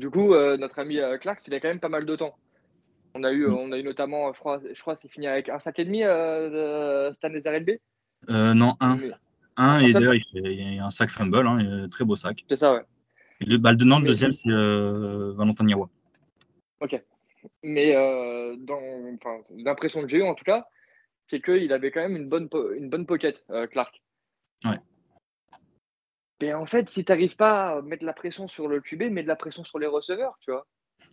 Du 0.00 0.08
coup, 0.08 0.34
euh, 0.34 0.56
notre 0.56 0.78
ami 0.78 0.98
euh, 0.98 1.18
Clark, 1.18 1.40
il 1.46 1.54
a 1.54 1.60
quand 1.60 1.68
même 1.68 1.78
pas 1.78 1.90
mal 1.90 2.06
de 2.06 2.16
temps. 2.16 2.34
On 3.14 3.22
a 3.22 3.32
eu, 3.32 3.46
on 3.46 3.70
a 3.72 3.78
eu 3.78 3.82
notamment, 3.82 4.32
je 4.32 4.38
crois, 4.38 4.60
je 4.72 4.80
crois 4.80 4.94
c'est 4.94 5.08
fini 5.08 5.26
avec 5.26 5.48
un 5.48 5.58
sac 5.58 5.78
et 5.78 5.84
demi 5.84 6.04
euh, 6.04 7.12
Stan 7.12 7.28
RLB 7.28 7.70
euh, 8.30 8.54
Non, 8.54 8.76
un. 8.80 8.98
Un, 9.56 9.80
et 9.80 9.92
d'ailleurs, 9.92 10.14
il, 10.14 10.74
y 10.74 10.78
a 10.78 10.86
un 10.86 10.90
sac 10.90 11.10
fumble, 11.10 11.46
hein, 11.46 11.88
très 11.90 12.04
beau 12.04 12.16
sac. 12.16 12.44
C'est 12.48 12.58
ça, 12.58 12.74
ouais. 12.74 12.82
Et 13.40 13.46
le, 13.46 13.58
bah, 13.58 13.72
le 13.72 14.06
deuxième, 14.06 14.32
c'est 14.32 14.50
Valentin 14.50 15.64
Niawa. 15.64 15.88
Ok. 16.80 17.02
Mais 17.62 17.94
dans 17.94 18.80
l'impression 19.56 20.02
que 20.02 20.08
j'ai 20.08 20.18
eue, 20.18 20.22
en 20.22 20.34
tout 20.34 20.44
cas, 20.44 20.66
c'est 21.30 21.40
qu'il 21.40 21.72
avait 21.72 21.92
quand 21.92 22.00
même 22.00 22.16
une 22.16 22.28
bonne, 22.28 22.48
une 22.76 22.90
bonne 22.90 23.06
pocket, 23.06 23.44
euh, 23.50 23.68
Clark. 23.68 24.02
Ouais. 24.64 24.80
Mais 26.42 26.52
en 26.52 26.66
fait, 26.66 26.88
si 26.88 27.04
tu 27.04 27.12
n'arrives 27.12 27.36
pas 27.36 27.78
à 27.78 27.82
mettre 27.82 28.04
la 28.04 28.12
pression 28.12 28.48
sur 28.48 28.66
le 28.66 28.80
QB, 28.80 29.02
mets 29.10 29.22
de 29.22 29.28
la 29.28 29.36
pression 29.36 29.62
sur 29.62 29.78
les 29.78 29.86
receveurs, 29.86 30.36
tu 30.40 30.50
vois. 30.50 30.66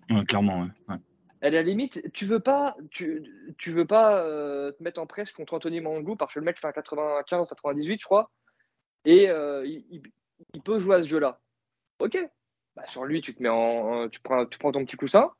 Ouais, 0.09 0.25
clairement, 0.25 0.67
ouais. 0.89 0.95
À 1.41 1.49
la 1.49 1.61
limite, 1.61 2.11
tu 2.13 2.25
veux 2.25 2.39
pas, 2.39 2.75
tu, 2.89 3.53
tu 3.57 3.71
veux 3.71 3.85
pas 3.85 4.23
euh, 4.23 4.71
te 4.71 4.81
mettre 4.81 4.99
en 4.99 5.05
presse 5.05 5.31
contre 5.31 5.53
Anthony 5.53 5.81
Mangou 5.81 6.15
parce 6.15 6.33
que 6.33 6.39
le 6.39 6.45
mec 6.45 6.59
fait 6.59 6.67
un 6.67 6.71
95, 6.71 7.47
98, 7.47 7.99
je 8.01 8.05
crois, 8.05 8.31
et 9.05 9.29
euh, 9.29 9.65
il, 9.65 10.01
peut 10.63 10.79
jouer 10.79 10.95
à 10.95 11.03
ce 11.03 11.09
jeu-là. 11.09 11.39
Ok. 11.99 12.17
Bah, 12.75 12.85
sur 12.87 13.05
lui, 13.05 13.21
tu 13.21 13.35
te 13.35 13.43
mets 13.43 13.49
en, 13.49 14.09
tu 14.09 14.19
prends, 14.19 14.45
tu 14.45 14.57
prends 14.57 14.71
ton 14.71 14.83
petit 14.85 14.97
coussin, 14.97 15.31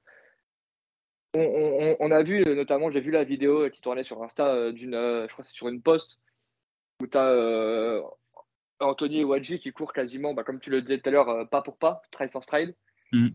on, 1.36 2.12
a 2.12 2.24
vu, 2.24 2.44
notamment, 2.46 2.90
j'ai 2.90 3.02
vu 3.02 3.12
la 3.12 3.24
vidéo 3.24 3.70
qui 3.70 3.82
tournait 3.82 4.04
sur 4.04 4.24
Insta 4.24 4.48
euh, 4.48 4.72
d'une, 4.72 4.96
euh, 4.96 5.28
je 5.28 5.34
crois 5.34 5.44
c'est 5.44 5.54
sur 5.54 5.68
une 5.68 5.82
poste, 5.82 6.20
où 7.02 7.08
tu 7.08 7.18
as 7.18 7.28
euh, 7.28 8.02
Anthony 8.80 9.24
Wadji 9.24 9.60
qui 9.60 9.72
court 9.72 9.94
quasiment, 9.94 10.34
bah, 10.34 10.44
comme 10.44 10.60
tu 10.60 10.70
le 10.70 10.82
disais 10.82 11.00
tout 11.00 11.10
à 11.10 11.12
l'heure, 11.12 11.50
pas 11.50 11.62
pour 11.62 11.78
pas, 11.78 12.02
stride 12.06 12.32
for 12.32 12.44
stride, 12.44 12.76
mm. 13.12 13.30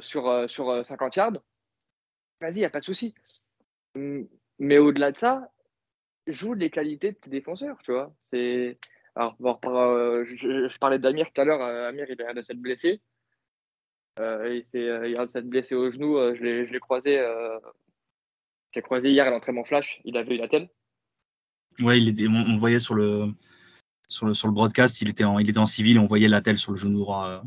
sur, 0.00 0.48
sur 0.48 0.84
50 0.84 1.16
yards. 1.16 1.42
Vas-y, 2.40 2.56
il 2.56 2.58
n'y 2.58 2.64
a 2.64 2.70
pas 2.70 2.80
de 2.80 2.84
souci. 2.84 3.14
Mais 3.94 4.78
au-delà 4.78 5.12
de 5.12 5.16
ça, 5.16 5.50
joue 6.26 6.54
les 6.54 6.70
qualités 6.70 7.12
de 7.12 7.16
tes 7.16 7.30
défenseurs, 7.30 7.78
tu 7.84 7.92
vois. 7.92 8.14
C'est... 8.26 8.78
Alors, 9.14 9.36
je, 9.40 10.78
parlais 10.78 10.98
d'Amir 10.98 11.32
tout 11.32 11.40
à 11.40 11.44
l'heure, 11.44 11.62
Amir 11.62 12.06
il 12.08 12.20
a 12.20 12.26
l'air 12.26 12.34
de 12.34 12.42
s'être 12.42 12.60
blessé. 12.60 13.00
Euh, 14.18 14.56
il 14.56 14.64
s'est 14.64 14.88
euh, 14.88 15.42
blessé 15.42 15.74
au 15.74 15.90
genou. 15.90 16.16
Euh, 16.16 16.34
je 16.36 16.72
l'ai 16.72 16.80
croisé. 16.80 17.22
J'ai 18.72 18.82
croisé 18.82 19.10
hier 19.10 19.26
à 19.26 19.30
l'entraînement 19.30 19.64
flash. 19.64 20.00
Il 20.04 20.16
avait 20.16 20.36
eu 20.36 20.38
la 20.38 20.48
telle. 20.48 20.68
Ouais, 21.80 22.00
il 22.00 22.08
était, 22.08 22.26
on, 22.26 22.56
voyait 22.56 22.78
sur 22.78 22.94
le, 22.94 23.28
sur 24.08 24.26
le, 24.26 24.34
sur 24.34 24.48
le 24.48 24.54
broadcast, 24.54 25.02
il 25.02 25.10
était 25.10 25.24
en, 25.24 25.38
il 25.38 25.50
était 25.50 25.58
en 25.58 25.66
civil 25.66 25.98
on 25.98 26.06
voyait 26.06 26.28
la 26.28 26.40
telle 26.40 26.56
sur 26.56 26.72
le 26.72 26.78
genou 26.78 27.00
droit. 27.00 27.42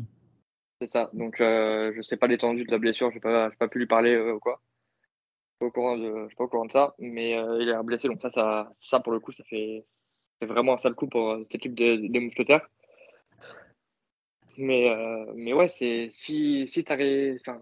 C'est 0.80 0.88
ça. 0.88 1.10
Donc, 1.12 1.36
je 1.38 1.96
ne 1.96 2.02
sais 2.02 2.16
pas 2.16 2.26
l'étendue 2.26 2.64
de 2.64 2.70
la 2.70 2.78
blessure. 2.78 3.10
Je 3.10 3.16
n'ai 3.16 3.20
pas, 3.20 3.50
pas 3.50 3.68
pu 3.68 3.78
lui 3.78 3.86
parler 3.86 4.16
ou 4.16 4.38
quoi. 4.38 4.60
Je 5.60 5.66
ne 5.66 6.26
suis 6.28 6.36
pas 6.36 6.44
au 6.44 6.48
courant 6.48 6.66
de 6.66 6.72
ça. 6.72 6.94
Mais 6.98 7.32
il 7.32 7.68
est 7.68 7.82
blessé. 7.82 8.08
Donc, 8.08 8.20
ça, 8.22 8.30
ça, 8.30 8.68
ça, 8.72 9.00
pour 9.00 9.12
le 9.12 9.20
coup, 9.20 9.32
ça 9.32 9.44
fait. 9.44 9.84
C'est 9.86 10.46
vraiment 10.46 10.74
un 10.74 10.78
sale 10.78 10.94
coup 10.94 11.06
pour 11.06 11.38
cette 11.42 11.56
équipe 11.56 11.74
des 11.74 12.08
de 12.08 12.18
mousquetaires. 12.18 12.66
Mais, 14.56 14.90
euh, 14.90 15.32
mais 15.34 15.52
ouais, 15.52 15.68
c'est 15.68 16.08
si, 16.10 16.66
si 16.66 16.84
tu 16.84 16.92
enfin, 17.40 17.60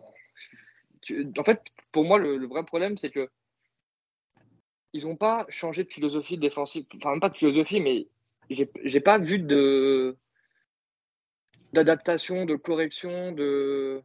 en 1.39 1.45
fait, 1.45 1.63
pour 1.93 2.05
moi, 2.05 2.19
le, 2.19 2.45
vrai 2.47 2.65
problème, 2.65 2.97
c'est 2.99 3.11
que 3.11 3.31
ils 4.93 5.07
n'ont 5.07 5.17
pas 5.17 5.47
changé 5.49 5.85
de 5.85 5.93
philosophie 5.93 6.39
défensive. 6.39 6.87
Enfin, 6.97 7.11
même 7.11 7.21
pas 7.21 7.29
de 7.29 7.37
philosophie, 7.37 7.81
mais 7.81 8.09
j'ai 8.51 9.01
pas 9.01 9.19
vu 9.19 9.39
de 9.39 10.17
d'adaptation, 11.73 12.47
de 12.47 12.57
correction, 12.57 13.33
de 13.33 14.03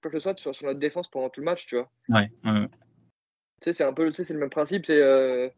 quoi 0.00 0.10
que 0.10 0.18
ce 0.18 0.22
soit 0.22 0.38
sur, 0.38 0.54
sur, 0.54 0.66
notre 0.66 0.78
défense 0.78 1.10
pendant 1.10 1.28
tout 1.28 1.40
le 1.40 1.46
match, 1.46 1.66
tu 1.66 1.76
vois. 1.76 1.90
Ouais. 2.08 2.30
ouais. 2.44 2.68
Tu 3.60 3.64
sais, 3.64 3.72
c'est 3.72 3.84
un 3.84 3.92
peu, 3.92 4.08
tu 4.08 4.14
sais, 4.14 4.24
c'est 4.24 4.34
le 4.34 4.40
même 4.40 4.50
principe. 4.50 4.86
C'est 4.86 5.00
euh, 5.00 5.48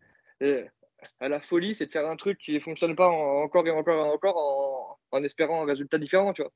à 1.21 1.29
la 1.29 1.41
folie, 1.41 1.75
c'est 1.75 1.87
de 1.87 1.93
faire 1.93 2.09
un 2.09 2.17
truc 2.17 2.39
qui 2.39 2.55
ne 2.55 2.61
fonctionne 2.61 2.97
pas 2.97 3.09
encore 3.09 3.67
et 3.67 3.71
encore 3.71 4.07
et 4.07 4.11
encore 4.11 4.99
en, 5.13 5.19
en 5.19 5.25
espérant 5.25 5.63
un 5.63 5.67
résultat 5.67 5.99
différent, 5.99 6.33
tu 6.33 6.43
vois. 6.43 6.53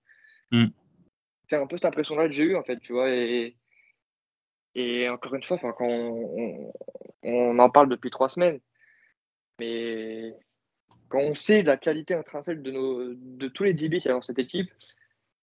Mm. 0.51 0.66
C'est 1.49 1.57
un 1.57 1.66
peu 1.66 1.76
cette 1.76 1.86
impression-là 1.86 2.26
que 2.26 2.32
j'ai 2.32 2.44
eue, 2.44 2.57
en 2.57 2.64
fait, 2.64 2.78
tu 2.80 2.92
vois. 2.92 3.11
Et, 3.11 3.57
et 4.74 5.09
encore 5.09 5.34
une 5.34 5.42
fois, 5.42 5.59
quand 5.59 5.76
on, 5.80 6.72
on, 7.22 7.59
en 7.59 7.70
parle 7.70 7.88
depuis 7.88 8.11
trois 8.11 8.28
semaines, 8.28 8.61
mais 9.59 10.34
quand 11.09 11.20
on 11.20 11.34
sait 11.34 11.62
la 11.62 11.76
qualité 11.76 12.14
intrinsèque 12.14 12.62
de, 12.62 12.72
nos, 12.72 13.14
de 13.14 13.49
tous 13.49 13.64
les 13.64 13.74
DB 13.74 14.01
qu'il 14.01 14.09
y 14.09 14.11
a 14.11 14.14
dans 14.14 14.22
cette 14.22 14.38
équipe, 14.38 14.70
euh, 14.70 14.95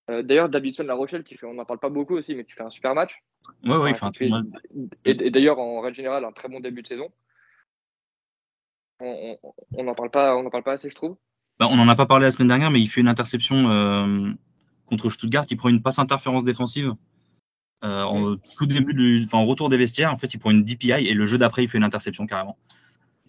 d'ailleurs, 0.08 0.50
Davidson 0.50 0.84
La 0.84 0.96
Rochelle, 0.96 1.24
qui 1.24 1.38
fait, 1.38 1.46
on 1.46 1.54
n'en 1.54 1.66
parle 1.66 1.80
pas 1.80 1.90
beaucoup 1.90 2.16
aussi, 2.16 2.36
mais 2.36 2.44
qui 2.44 2.54
fait 2.54 2.64
un 2.64 2.70
super 2.70 2.94
match. 2.96 3.24
Oui, 3.66 3.76
oui, 3.76 3.92
enfin, 3.92 4.12
Et, 5.06 5.32
d'ailleurs, 5.32 5.60
en 5.60 5.82
règle 5.82 5.96
générale, 5.96 6.26
un 6.26 6.32
très 6.32 6.50
bon 6.50 6.60
début 6.60 6.82
de 6.82 6.88
saison. 6.88 7.10
On 9.00 9.84
n'en 9.84 9.96
parle, 9.96 10.12
pas, 10.12 10.36
on 10.38 10.50
parle 10.50 10.64
pas 10.64 10.74
assez, 10.74 10.90
je 10.90 10.96
trouve. 10.96 11.18
Bah, 11.60 11.68
on 11.70 11.76
n'en 11.76 11.88
a 11.88 11.96
pas 11.96 12.06
parlé 12.06 12.26
la 12.26 12.32
semaine 12.32 12.48
dernière, 12.48 12.72
mais 12.72 12.82
il 12.82 12.88
fait 12.88 13.02
une 13.02 13.08
interception 13.08 13.70
euh, 13.70 14.32
contre 14.86 15.10
Stuttgart. 15.10 15.46
Il 15.50 15.58
prend 15.58 15.70
une 15.70 15.82
passe 15.82 16.00
interférence 16.00 16.46
défensive 16.46 16.94
euh, 17.84 18.04
en 18.04 18.38
tout 18.58 18.66
début 18.66 18.94
du, 18.94 19.28
en 19.34 19.46
retour 19.46 19.70
des 19.70 19.78
vestiaires. 19.78 20.14
En 20.14 20.18
fait, 20.18 20.34
il 20.34 20.40
prend 20.40 20.52
une 20.52 20.64
DPI 20.64 20.92
et 20.92 21.14
le 21.14 21.26
jeu 21.26 21.38
d'après, 21.38 21.64
il 21.64 21.70
fait 21.70 21.78
une 21.78 21.84
interception 21.84 22.26
carrément. 22.26 22.58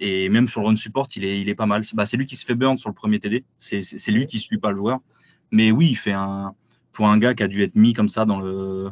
Et 0.00 0.28
même 0.28 0.48
sur 0.48 0.60
le 0.60 0.68
run 0.68 0.76
support, 0.76 1.08
il 1.16 1.24
est, 1.24 1.40
il 1.40 1.48
est 1.48 1.54
pas 1.54 1.66
mal. 1.66 1.82
Bah, 1.94 2.06
c'est 2.06 2.16
lui 2.16 2.26
qui 2.26 2.36
se 2.36 2.44
fait 2.44 2.54
burn 2.54 2.76
sur 2.76 2.88
le 2.88 2.94
premier 2.94 3.18
TD. 3.18 3.44
C'est 3.58 4.10
lui 4.10 4.26
qui 4.26 4.38
suit 4.38 4.58
pas 4.58 4.70
le 4.70 4.76
joueur. 4.76 5.00
Mais 5.50 5.70
oui, 5.70 5.88
il 5.90 5.96
fait 5.96 6.12
un 6.12 6.54
pour 6.94 7.08
un 7.08 7.18
gars 7.18 7.34
qui 7.34 7.42
a 7.42 7.48
dû 7.48 7.62
être 7.62 7.74
mis 7.74 7.92
comme 7.92 8.08
ça 8.08 8.24
dans 8.24 8.40
le 8.40 8.90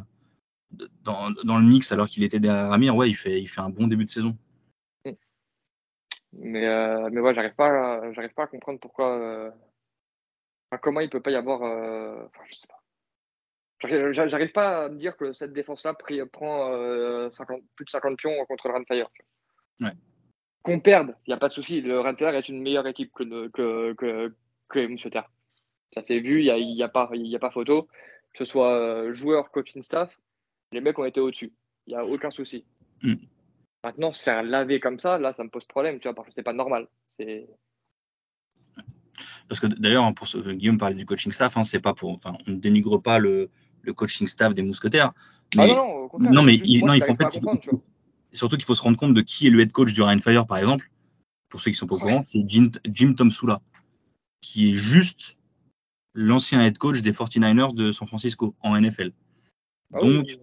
dans, 1.03 1.31
dans 1.43 1.57
le 1.57 1.65
mix 1.65 1.91
alors 1.91 2.07
qu'il 2.07 2.23
était 2.23 2.39
derrière 2.39 2.71
Amir, 2.71 2.95
ouais, 2.95 3.09
il 3.09 3.15
fait, 3.15 3.41
il 3.41 3.47
fait 3.47 3.61
un 3.61 3.69
bon 3.69 3.87
début 3.87 4.05
de 4.05 4.09
saison. 4.09 4.35
Mais, 6.35 6.67
euh, 6.67 7.09
mais 7.11 7.21
ouais, 7.21 7.35
j'arrive 7.35 7.53
pas, 7.53 8.11
j'arrive 8.13 8.33
pas 8.33 8.43
à 8.43 8.47
comprendre 8.47 8.79
pourquoi, 8.79 9.19
euh, 9.19 9.51
comment 10.81 10.99
il 10.99 11.09
peut 11.09 11.21
pas 11.21 11.29
y 11.29 11.35
avoir, 11.35 11.61
euh, 11.61 12.25
enfin, 12.25 12.43
je 12.49 12.55
sais 12.55 12.67
pas. 12.67 12.79
J'arrive 14.13 14.51
pas 14.51 14.85
à 14.85 14.89
me 14.89 14.97
dire 14.97 15.15
que 15.15 15.33
cette 15.33 15.53
défense-là 15.53 15.93
prend 15.93 16.07
plus 17.75 17.85
de 17.85 17.89
50 17.89 18.17
pions 18.17 18.45
contre 18.47 18.69
le 18.69 18.73
Runfire. 18.73 19.09
Ouais. 19.81 19.91
Qu'on 20.63 20.79
perde, 20.79 21.15
il 21.27 21.31
n'y 21.31 21.33
a 21.33 21.37
pas 21.37 21.49
de 21.49 21.53
souci. 21.53 21.81
Le 21.81 21.99
Runfire 21.99 22.29
est 22.29 22.47
une 22.49 22.61
meilleure 22.61 22.87
équipe 22.87 23.11
que, 23.13 23.49
que, 23.49 23.93
que. 23.93 24.33
Ça 25.93 26.01
s'est 26.01 26.19
vu, 26.19 26.39
il 26.39 26.45
n'y 26.45 26.49
a, 26.49 26.57
y 26.57 26.83
a, 26.83 26.89
pas, 26.89 27.09
y 27.13 27.35
a 27.35 27.39
pas 27.39 27.51
photo. 27.51 27.87
Que 28.33 28.39
ce 28.39 28.45
soit 28.45 29.11
joueur, 29.13 29.51
coaching 29.51 29.83
staff, 29.83 30.17
les 30.71 30.81
mecs 30.81 30.97
ont 30.97 31.05
été 31.05 31.19
au-dessus. 31.19 31.53
Il 31.85 31.91
n'y 31.91 31.95
a 31.95 32.05
aucun 32.05 32.31
souci. 32.31 32.65
Mm. 33.03 33.15
Maintenant, 33.83 34.13
se 34.13 34.23
faire 34.23 34.43
laver 34.43 34.79
comme 34.79 34.97
ça, 34.99 35.19
là, 35.19 35.33
ça 35.33 35.43
me 35.43 35.49
pose 35.49 35.65
problème, 35.65 35.99
tu 35.99 36.07
vois, 36.07 36.15
parce 36.15 36.29
que 36.29 36.33
c'est 36.33 36.43
pas 36.43 36.53
normal. 36.53 36.87
C'est 37.05 37.47
parce 39.47 39.59
que 39.59 39.67
d'ailleurs, 39.67 40.11
pour 40.13 40.27
ce, 40.27 40.37
Guillaume 40.37 40.77
parlait 40.77 40.95
du 40.95 41.05
coaching 41.05 41.31
staff, 41.31 41.57
hein, 41.57 41.63
c'est 41.63 41.79
pas 41.79 41.93
pour, 41.93 42.11
enfin, 42.11 42.35
on 42.47 42.51
ne 42.51 42.55
dénigre 42.55 43.01
pas 43.01 43.19
le, 43.19 43.49
le, 43.81 43.93
coaching 43.93 44.27
staff 44.27 44.53
des 44.53 44.61
mousquetaires. 44.61 45.11
Mais, 45.55 45.63
ah 45.63 45.75
non, 45.75 46.09
non, 46.17 46.31
non, 46.31 46.43
mais 46.43 46.55
il, 46.55 46.85
non, 46.85 46.93
il 46.93 47.03
faut 47.03 47.11
en 47.11 47.15
fait, 47.15 47.39
surtout 48.31 48.55
qu'il 48.55 48.65
faut 48.65 48.75
se 48.75 48.81
rendre 48.81 48.97
compte 48.97 49.13
de 49.13 49.21
qui 49.21 49.47
est 49.47 49.49
le 49.49 49.59
head 49.59 49.71
coach 49.71 49.93
du 49.93 50.01
Ryan 50.01 50.19
Fire, 50.19 50.47
par 50.47 50.57
exemple. 50.57 50.89
Pour 51.49 51.61
ceux 51.61 51.69
qui 51.69 51.77
sont 51.77 51.85
pas 51.85 51.95
au 51.95 51.99
courant, 51.99 52.23
c'est 52.23 52.43
Jim, 52.47 52.69
Jim 52.85 53.13
Tomsula, 53.13 53.61
qui 54.41 54.71
est 54.71 54.73
juste 54.73 55.37
l'ancien 56.13 56.61
head 56.65 56.77
coach 56.77 57.01
des 57.01 57.11
49ers 57.11 57.73
de 57.73 57.91
San 57.91 58.07
Francisco 58.07 58.55
en 58.61 58.75
NFL. 58.79 59.11
Ah 59.93 59.99
Donc, 59.99 60.25
oui. 60.27 60.37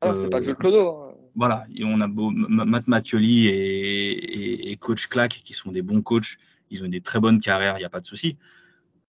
Ah, 0.00 0.12
c'est 0.14 0.22
euh, 0.26 0.28
pas 0.30 0.38
le 0.38 0.44
jeu 0.44 0.52
de 0.52 0.56
Clodo. 0.56 0.88
hein. 0.88 1.14
voilà, 1.34 1.66
et 1.74 1.84
on 1.84 2.00
a 2.00 2.06
beau- 2.06 2.30
Matt 2.30 2.88
Mattioli 2.88 3.46
et, 3.46 4.10
et- 4.10 4.72
et 4.72 4.76
coach 4.76 5.06
Clack 5.08 5.42
qui 5.44 5.52
sont 5.52 5.70
des 5.72 5.82
bons 5.82 6.02
coachs, 6.02 6.38
ils 6.70 6.82
ont 6.82 6.88
des 6.88 7.00
très 7.00 7.20
bonnes 7.20 7.40
carrières, 7.40 7.76
il 7.76 7.80
n'y 7.80 7.84
a 7.84 7.90
pas 7.90 8.00
de 8.00 8.06
souci. 8.06 8.36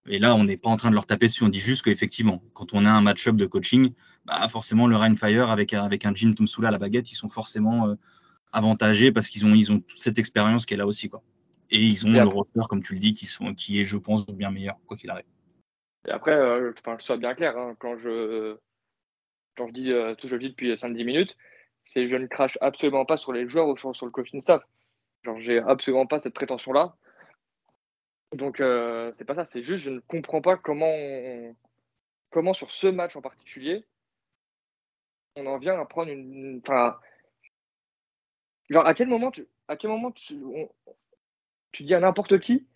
Et 0.07 0.18
là, 0.20 0.36
on 0.36 0.43
n'est 0.43 0.57
pas 0.57 0.70
en 0.70 0.78
train 0.78 0.89
de 0.89 0.95
leur 0.95 1.05
taper 1.05 1.28
dessus, 1.28 1.43
on 1.43 1.49
dit 1.49 1.59
juste 1.59 1.84
qu'effectivement, 1.84 2.41
quand 2.53 2.74
on 2.74 2.86
a 2.86 2.89
un 2.89 3.01
match-up 3.01 3.36
de 3.36 3.45
coaching, 3.45 3.93
bah 4.26 4.47
forcément, 4.49 4.88
le 4.88 4.95
Ryan 4.97 5.16
Fire 5.16 5.49
avec, 5.51 5.74
un- 5.74 5.84
avec 5.84 6.05
un 6.05 6.14
Jim 6.14 6.34
Tomsula 6.34 6.68
à 6.70 6.72
la 6.72 6.80
baguette, 6.80 7.12
ils 7.12 7.16
sont 7.16 7.30
forcément 7.30 7.88
euh, 7.88 7.95
avantagés 8.51 9.12
parce 9.12 9.30
qu'ils 9.30 9.45
ont, 9.45 9.53
ils 9.55 9.72
ont 9.72 9.80
toute 9.80 10.01
cette 10.01 10.20
expérience 10.20 10.66
qui 10.66 10.74
est 10.74 10.78
là 10.78 10.86
aussi. 10.88 11.07
Quoi. 11.07 11.24
Et 11.70 11.82
ils 11.86 12.05
ont 12.05 12.14
Et 12.14 12.20
le 12.20 12.28
roster, 12.28 12.59
comme 12.68 12.84
tu 12.84 12.95
le 12.95 12.99
dis, 12.99 13.14
qui, 13.14 13.26
sont, 13.28 13.53
qui 13.53 13.80
est, 13.80 13.86
je 13.86 13.97
pense, 13.97 14.26
bien 14.26 14.51
meilleur, 14.51 14.78
quoi 14.88 14.97
qu'il 14.97 15.09
arrive. 15.09 15.26
Et 16.08 16.12
après, 16.12 16.36
euh, 16.36 16.72
enfin, 16.80 16.95
que 16.95 17.02
je 17.02 17.06
sois 17.06 17.18
bien 17.18 17.36
clair, 17.36 17.58
hein, 17.58 17.76
quand 17.80 17.97
je 17.97 18.58
quand 19.56 19.68
je 19.68 19.74
dis 19.74 19.91
euh, 19.91 20.16
tout 20.16 20.28
ce 20.28 20.32
que 20.34 20.38
je 20.38 20.41
dis 20.47 20.49
depuis 20.52 20.74
5-10 20.74 21.06
minutes, 21.06 21.38
c'est 21.86 22.08
je 22.08 22.16
ne 22.16 22.28
crache 22.28 22.58
absolument 22.62 23.06
pas 23.06 23.18
sur 23.18 23.34
les 23.34 23.47
joueurs 23.47 23.68
ou 23.68 23.78
sur, 23.78 24.06
le 24.06 24.12
coaching 24.12 24.41
staff. 24.41 24.64
Genre, 25.24 25.39
j'ai 25.39 25.60
absolument 25.60 26.08
pas 26.08 26.20
cette 26.20 26.34
prétention-là. 26.34 26.95
Donc, 28.34 28.60
euh, 28.62 29.12
c'est 29.16 29.26
pas 29.26 29.36
ça. 29.36 29.45
C'est 29.45 29.64
juste, 29.64 29.84
je 29.84 29.91
ne 29.91 29.99
comprends 29.99 30.41
pas 30.41 30.58
comment, 30.58 31.54
comment 32.30 32.54
sur 32.54 32.72
ce 32.72 32.88
match 32.88 33.16
en 33.16 33.22
particulier, 33.22 33.86
on 35.36 35.45
en 35.47 35.58
vient 35.60 35.80
à 35.80 35.86
prendre 35.86 36.12
une. 36.12 36.62
Enfin, 36.66 36.97
genre, 38.70 38.86
à 38.88 38.93
quel 38.93 39.10
moment 39.10 39.32
tu, 39.32 39.47
à 39.68 39.78
quel 39.78 39.91
moment 39.91 40.12
tu, 40.12 40.41
tu 41.72 41.84
dis 41.84 41.93
à 41.93 41.99
n'importe 41.99 42.39
qui, 42.39 42.68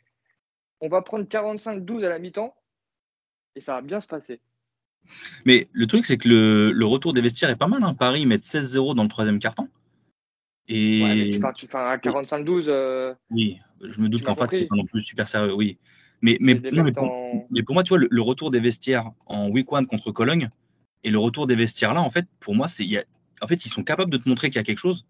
on 0.82 0.90
va 0.90 1.02
prendre 1.02 1.26
45-12 1.26 2.06
à 2.06 2.10
la 2.10 2.20
mi-temps 2.20 2.56
et 3.56 3.62
ça 3.62 3.74
va 3.74 3.82
bien 3.82 4.02
se 4.02 4.08
passer. 4.08 4.40
Mais 5.46 5.68
le 5.72 5.88
truc, 5.88 6.06
c'est 6.06 6.18
que 6.18 6.28
le, 6.28 6.72
le 6.72 6.86
retour 6.86 7.14
des 7.14 7.22
vestiaires 7.22 7.50
est 7.50 7.56
pas 7.56 7.68
mal. 7.68 7.84
Hein. 7.84 7.94
Paris, 7.94 8.22
ils 8.22 8.28
mettent 8.28 8.44
16-0 8.46 8.96
dans 8.96 9.04
le 9.04 9.10
troisième 9.10 9.40
quart-temps. 9.40 9.70
Et 10.68 11.04
Ouais, 11.04 11.16
mais 11.16 11.54
tu, 11.54 11.68
fais 11.68 11.78
un 11.78 11.98
45-12. 11.98 12.66
euh, 12.68 13.14
oui, 13.30 13.60
je 13.84 14.02
me 14.02 14.10
doute 14.10 14.24
qu'en 14.24 14.34
face, 14.34 14.52
c'était 14.52 14.66
pas 14.66 14.76
non 14.76 14.86
plus 14.86 15.02
super 15.02 15.28
sérieux. 15.28 15.54
Oui. 15.54 15.78
Mais, 16.22 16.38
mais, 16.40 16.56
non, 16.72 16.84
mais 16.84 16.92
pour, 16.92 17.04
en- 17.04 17.48
mais 17.52 17.62
pour 17.62 17.76
moi, 17.76 17.84
tu 17.84 17.90
vois, 17.90 18.00
le, 18.00 18.08
le 18.10 18.22
retour 18.22 18.50
des 18.50 18.60
vestiaires 18.60 19.12
en 19.28 19.50
week 19.50 19.72
one 19.72 19.86
contre 19.86 20.12
Cologne 20.12 20.50
et 21.04 21.12
le 21.12 21.20
retour 21.20 21.46
des 21.46 21.56
vestiaires 21.56 21.94
là, 21.94 22.02
en 22.02 22.10
fait, 22.10 22.26
pour 22.40 22.56
moi, 22.56 22.68
c'est, 22.68 22.84
il 22.84 22.92
y 22.92 22.98
a- 22.98 23.06
en 23.42 23.48
fait, 23.48 23.66
ils 23.66 23.70
sont 23.70 23.84
capables 23.84 24.10
de 24.10 24.18
te 24.18 24.28
montrer 24.28 24.50
qu'il 24.50 24.56
y 24.56 24.60
a 24.60 24.64
quelque 24.64 24.80
chose. 24.80 25.06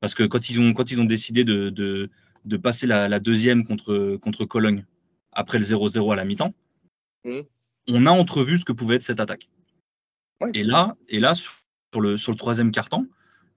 Parce 0.00 0.14
que 0.14 0.24
quand 0.24 0.50
ils 0.50 0.60
ont, 0.60 0.74
quand 0.74 0.90
ils 0.90 1.00
ont 1.00 1.04
décidé 1.04 1.44
de, 1.44 1.70
de, 1.70 2.10
de 2.44 2.56
passer 2.58 2.86
la, 2.86 3.08
la 3.08 3.20
deuxième 3.20 3.64
contre, 3.64 4.16
contre 4.16 4.44
Cologne 4.44 4.84
après 5.32 5.58
le 5.58 5.64
0-0 5.64 6.12
à 6.12 6.16
la 6.16 6.24
mi-temps, 6.26 6.52
Mhm. 7.24 7.44
on 7.88 8.06
a 8.06 8.10
entrevu 8.10 8.58
ce 8.58 8.64
que 8.64 8.72
pouvait 8.72 8.96
être 8.96 9.02
cette 9.02 9.20
attaque. 9.20 9.48
Ouais. 10.40 10.50
Et 10.54 10.64
là, 10.64 10.96
et 11.08 11.20
là 11.20 11.34
sur, 11.34 11.52
sur 11.92 12.00
le, 12.00 12.16
sur 12.16 12.32
le 12.32 12.38
troisième 12.38 12.70
carton, 12.70 13.06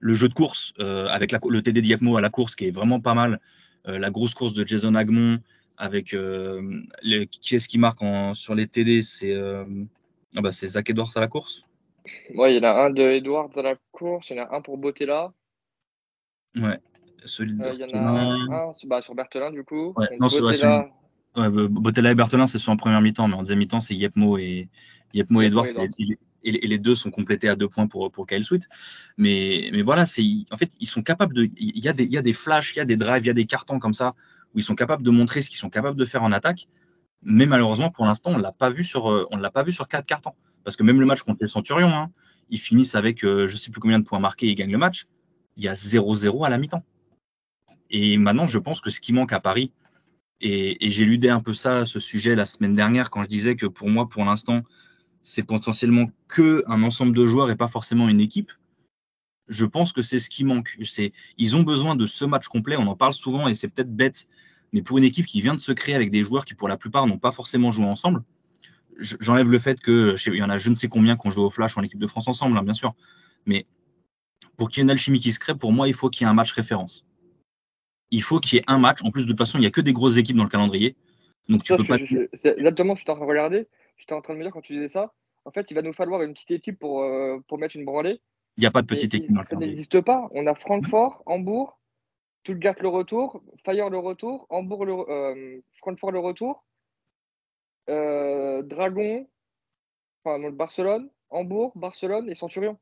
le 0.00 0.14
jeu 0.14 0.28
de 0.28 0.34
course 0.34 0.74
euh, 0.80 1.06
avec 1.08 1.32
la, 1.32 1.40
le 1.48 1.62
TD 1.62 1.80
Diakmo 1.80 2.16
à 2.16 2.20
la 2.20 2.30
course 2.30 2.56
qui 2.56 2.66
est 2.66 2.70
vraiment 2.70 3.00
pas 3.00 3.14
mal, 3.14 3.40
euh, 3.86 3.98
la 3.98 4.10
grosse 4.10 4.34
course 4.34 4.52
de 4.52 4.66
Jason 4.66 4.94
Agmon 4.94 5.40
avec 5.76 6.12
euh, 6.14 6.82
le, 7.02 7.24
qui 7.24 7.56
est-ce 7.56 7.68
qui 7.68 7.78
marque 7.78 8.02
en, 8.02 8.34
sur 8.34 8.54
les 8.54 8.66
TD 8.66 9.02
C'est 9.02 9.34
ah 10.36 10.40
bah, 10.40 10.52
c'est 10.52 10.68
Zach 10.68 10.90
Edwards 10.90 11.12
à 11.16 11.20
la 11.20 11.28
course. 11.28 11.64
Ouais, 12.34 12.54
il 12.54 12.56
y 12.56 12.60
en 12.60 12.68
a 12.68 12.84
un 12.84 12.90
de 12.90 13.02
Edwards 13.02 13.50
à 13.56 13.62
la 13.62 13.76
course, 13.92 14.28
il 14.30 14.36
y 14.36 14.40
en 14.40 14.44
a 14.44 14.56
un 14.56 14.60
pour 14.60 14.76
Botella, 14.76 15.32
Ouais. 16.56 16.78
Celui 17.24 17.54
de 17.54 17.72
il 17.72 17.80
y 17.80 17.84
en 17.84 18.06
a 18.06 18.10
un 18.68 18.72
sur- 18.74 18.88
bah, 18.88 19.00
sur 19.00 19.14
Berthelin 19.14 19.50
du 19.50 19.64
coup. 19.64 19.94
Ouais, 19.96 20.16
non, 20.18 20.26
Botella, 20.26 20.88
Ouais, 21.36 21.48
Botella 21.50 22.12
et 22.12 22.14
Berthelin, 22.14 22.46
c'est 22.46 22.58
sur 22.58 22.72
en 22.72 22.76
première 22.76 23.00
mi-temps, 23.00 23.26
mais 23.26 23.34
en 23.34 23.40
deuxième 23.40 23.58
mi-temps, 23.58 23.80
c'est 23.80 23.94
Yepmo 23.94 24.38
et 24.38 24.68
Yepmo 25.12 25.42
et 25.42 25.46
Edwards. 25.46 25.66
et 26.46 26.52
les- 26.66 26.78
deux 26.78 26.94
sont 26.94 27.10
complétés 27.10 27.48
à 27.48 27.56
deux 27.56 27.68
points 27.68 27.86
pour, 27.86 28.10
pour 28.12 28.26
Kyle 28.26 28.44
Sweet. 28.44 28.68
Mais, 29.16 29.70
mais 29.72 29.82
voilà, 29.82 30.02
en 30.02 30.56
fait, 30.56 30.72
ils 30.78 30.86
sont 30.86 31.02
capables 31.02 31.34
de. 31.34 31.48
Il 31.56 31.78
y, 31.78 31.88
a 31.88 31.92
des, 31.92 32.04
il 32.04 32.12
y 32.12 32.18
a 32.18 32.22
des 32.22 32.34
flashs, 32.34 32.74
il 32.74 32.78
y 32.78 32.82
a 32.82 32.84
des 32.84 32.96
drives, 32.96 33.24
il 33.24 33.28
y 33.28 33.30
a 33.30 33.34
des 33.34 33.46
cartons 33.46 33.78
comme 33.78 33.94
ça, 33.94 34.14
où 34.54 34.58
ils 34.58 34.62
sont 34.62 34.74
capables 34.74 35.02
de 35.02 35.10
montrer 35.10 35.40
ce 35.42 35.48
qu'ils 35.48 35.58
sont 35.58 35.70
capables 35.70 35.98
de 35.98 36.04
faire 36.04 36.22
en 36.22 36.32
attaque. 36.32 36.68
Mais 37.22 37.46
malheureusement, 37.46 37.90
pour 37.90 38.04
l'instant, 38.04 38.30
on 38.32 38.36
ne 38.36 38.42
l'a 38.42 38.52
pas 38.52 38.68
vu 38.70 38.84
sur, 38.84 39.10
euh, 39.10 39.26
on 39.30 39.38
l'a 39.38 39.50
pas 39.50 39.62
vu 39.62 39.72
sur 39.72 39.88
quatre 39.88 40.06
cartons. 40.06 40.34
Parce 40.62 40.76
que 40.76 40.82
même 40.82 41.00
le 41.00 41.06
match 41.06 41.22
contre 41.22 41.38
les 41.40 41.46
Centurions, 41.46 41.88
hein, 41.88 42.10
ils 42.50 42.60
finissent 42.60 42.94
avec 42.94 43.24
euh, 43.24 43.48
je 43.48 43.54
ne 43.54 43.58
sais 43.58 43.70
plus 43.70 43.80
combien 43.80 43.98
de 43.98 44.04
points 44.04 44.20
marqués 44.20 44.46
et 44.46 44.50
ils 44.50 44.54
gagnent 44.54 44.72
le 44.72 44.78
match. 44.78 45.06
Il 45.56 45.64
y 45.64 45.68
a 45.68 45.72
0-0 45.72 46.44
à 46.44 46.50
la 46.50 46.58
mi-temps. 46.58 46.84
Et 47.88 48.18
maintenant, 48.18 48.46
je 48.46 48.58
pense 48.58 48.82
que 48.82 48.90
ce 48.90 49.00
qui 49.00 49.14
manque 49.14 49.32
à 49.32 49.40
Paris, 49.40 49.72
et, 50.40 50.88
ludé 50.88 51.28
un 51.30 51.40
peu 51.40 51.54
ça, 51.54 51.86
ce 51.86 51.98
sujet 51.98 52.34
la 52.34 52.44
semaine 52.44 52.74
dernière, 52.74 53.10
quand 53.10 53.22
je 53.22 53.28
disais 53.28 53.56
que 53.56 53.66
pour 53.66 53.88
moi, 53.88 54.08
pour 54.08 54.24
l'instant, 54.24 54.62
c'est 55.22 55.42
potentiellement 55.42 56.10
que 56.28 56.62
un 56.66 56.82
ensemble 56.82 57.16
de 57.16 57.26
joueurs 57.26 57.50
et 57.50 57.56
pas 57.56 57.68
forcément 57.68 58.08
une 58.08 58.20
équipe. 58.20 58.52
Je 59.48 59.64
pense 59.64 59.92
que 59.92 60.02
c'est 60.02 60.18
ce 60.18 60.30
qui 60.30 60.44
manque. 60.44 60.78
Ils 61.38 61.56
ont 61.56 61.62
besoin 61.62 61.96
de 61.96 62.06
ce 62.06 62.24
match 62.24 62.48
complet. 62.48 62.76
On 62.76 62.86
en 62.86 62.96
parle 62.96 63.12
souvent 63.12 63.48
et 63.48 63.54
c'est 63.54 63.68
peut-être 63.68 63.94
bête, 63.94 64.28
mais 64.72 64.82
pour 64.82 64.98
une 64.98 65.04
équipe 65.04 65.26
qui 65.26 65.40
vient 65.40 65.54
de 65.54 65.60
se 65.60 65.72
créer 65.72 65.94
avec 65.94 66.10
des 66.10 66.22
joueurs 66.22 66.44
qui, 66.44 66.54
pour 66.54 66.68
la 66.68 66.76
plupart, 66.76 67.06
n'ont 67.06 67.18
pas 67.18 67.32
forcément 67.32 67.70
joué 67.70 67.86
ensemble, 67.86 68.22
je- 68.98 69.16
j'enlève 69.20 69.50
le 69.50 69.58
fait 69.58 69.80
que 69.80 70.16
je 70.16 70.22
sais- 70.24 70.30
il 70.30 70.38
y 70.38 70.42
en 70.42 70.50
a 70.50 70.58
je 70.58 70.70
ne 70.70 70.74
sais 70.74 70.88
combien 70.88 71.16
qui 71.16 71.26
ont 71.26 71.30
joué 71.30 71.44
au 71.44 71.50
Flash 71.50 71.76
en 71.78 71.82
équipe 71.82 71.98
de 71.98 72.06
France 72.06 72.28
ensemble, 72.28 72.56
hein, 72.58 72.62
bien 72.62 72.74
sûr. 72.74 72.94
Mais 73.46 73.66
pour 74.56 74.68
qu'il 74.68 74.78
y 74.78 74.80
ait 74.82 74.84
une 74.84 74.90
alchimie 74.90 75.20
qui 75.20 75.32
se 75.32 75.38
crée, 75.38 75.54
pour 75.54 75.72
moi, 75.72 75.88
il 75.88 75.94
faut 75.94 76.10
qu'il 76.10 76.22
y 76.22 76.24
ait 76.26 76.30
un 76.30 76.34
match 76.34 76.52
référence. 76.52 77.04
Il 78.10 78.22
faut 78.22 78.38
qu'il 78.38 78.58
y 78.58 78.60
ait 78.60 78.64
un 78.66 78.78
match. 78.78 79.02
En 79.02 79.10
plus, 79.10 79.22
de 79.24 79.28
toute 79.28 79.38
façon, 79.38 79.58
il 79.58 79.62
n'y 79.62 79.66
a 79.66 79.70
que 79.70 79.80
des 79.80 79.92
grosses 79.92 80.16
équipes 80.16 80.36
dans 80.36 80.44
le 80.44 80.48
calendrier. 80.48 80.96
Donc 81.48 81.62
tu 81.62 81.74
peux 81.76 81.84
pas. 81.84 81.98
je- 81.98 82.48
exactement 82.48 82.94
tu 82.94 83.04
es 83.04 83.10
en 83.10 83.14
train 83.14 83.24
de 83.24 83.30
regarder. 83.30 83.68
J'étais 83.96 84.14
en 84.14 84.22
train 84.22 84.34
de 84.34 84.38
me 84.38 84.44
dire 84.44 84.52
quand 84.52 84.60
tu 84.60 84.74
disais 84.74 84.88
ça. 84.88 85.12
En 85.44 85.50
fait, 85.50 85.70
il 85.70 85.74
va 85.74 85.82
nous 85.82 85.92
falloir 85.92 86.22
une 86.22 86.32
petite 86.32 86.52
équipe 86.52 86.78
pour, 86.78 87.02
euh, 87.02 87.38
pour 87.48 87.58
mettre 87.58 87.76
une 87.76 87.84
branlée. 87.84 88.20
Il 88.56 88.60
n'y 88.60 88.66
a 88.66 88.70
pas 88.70 88.82
de 88.82 88.86
petite 88.86 89.12
équipe 89.14 89.32
dans 89.32 89.40
le 89.40 89.46
ça 89.46 89.56
n'existe 89.56 90.00
pas. 90.00 90.28
On 90.30 90.46
a 90.46 90.54
Francfort, 90.54 91.22
Hambourg, 91.26 91.78
Stuttgart 92.40 92.76
le 92.80 92.88
retour, 92.88 93.42
Fire 93.64 93.90
le 93.90 93.98
retour, 93.98 94.46
Hambourg 94.48 94.84
le, 94.84 94.94
euh, 95.08 95.60
Francfort 95.80 96.12
le 96.12 96.20
retour, 96.20 96.64
euh, 97.90 98.62
Dragon, 98.62 99.28
enfin 100.24 100.38
donc 100.38 100.54
Barcelone, 100.56 101.10
Hambourg, 101.30 101.72
Barcelone 101.74 102.28
et 102.30 102.34
Centurion. 102.34 102.78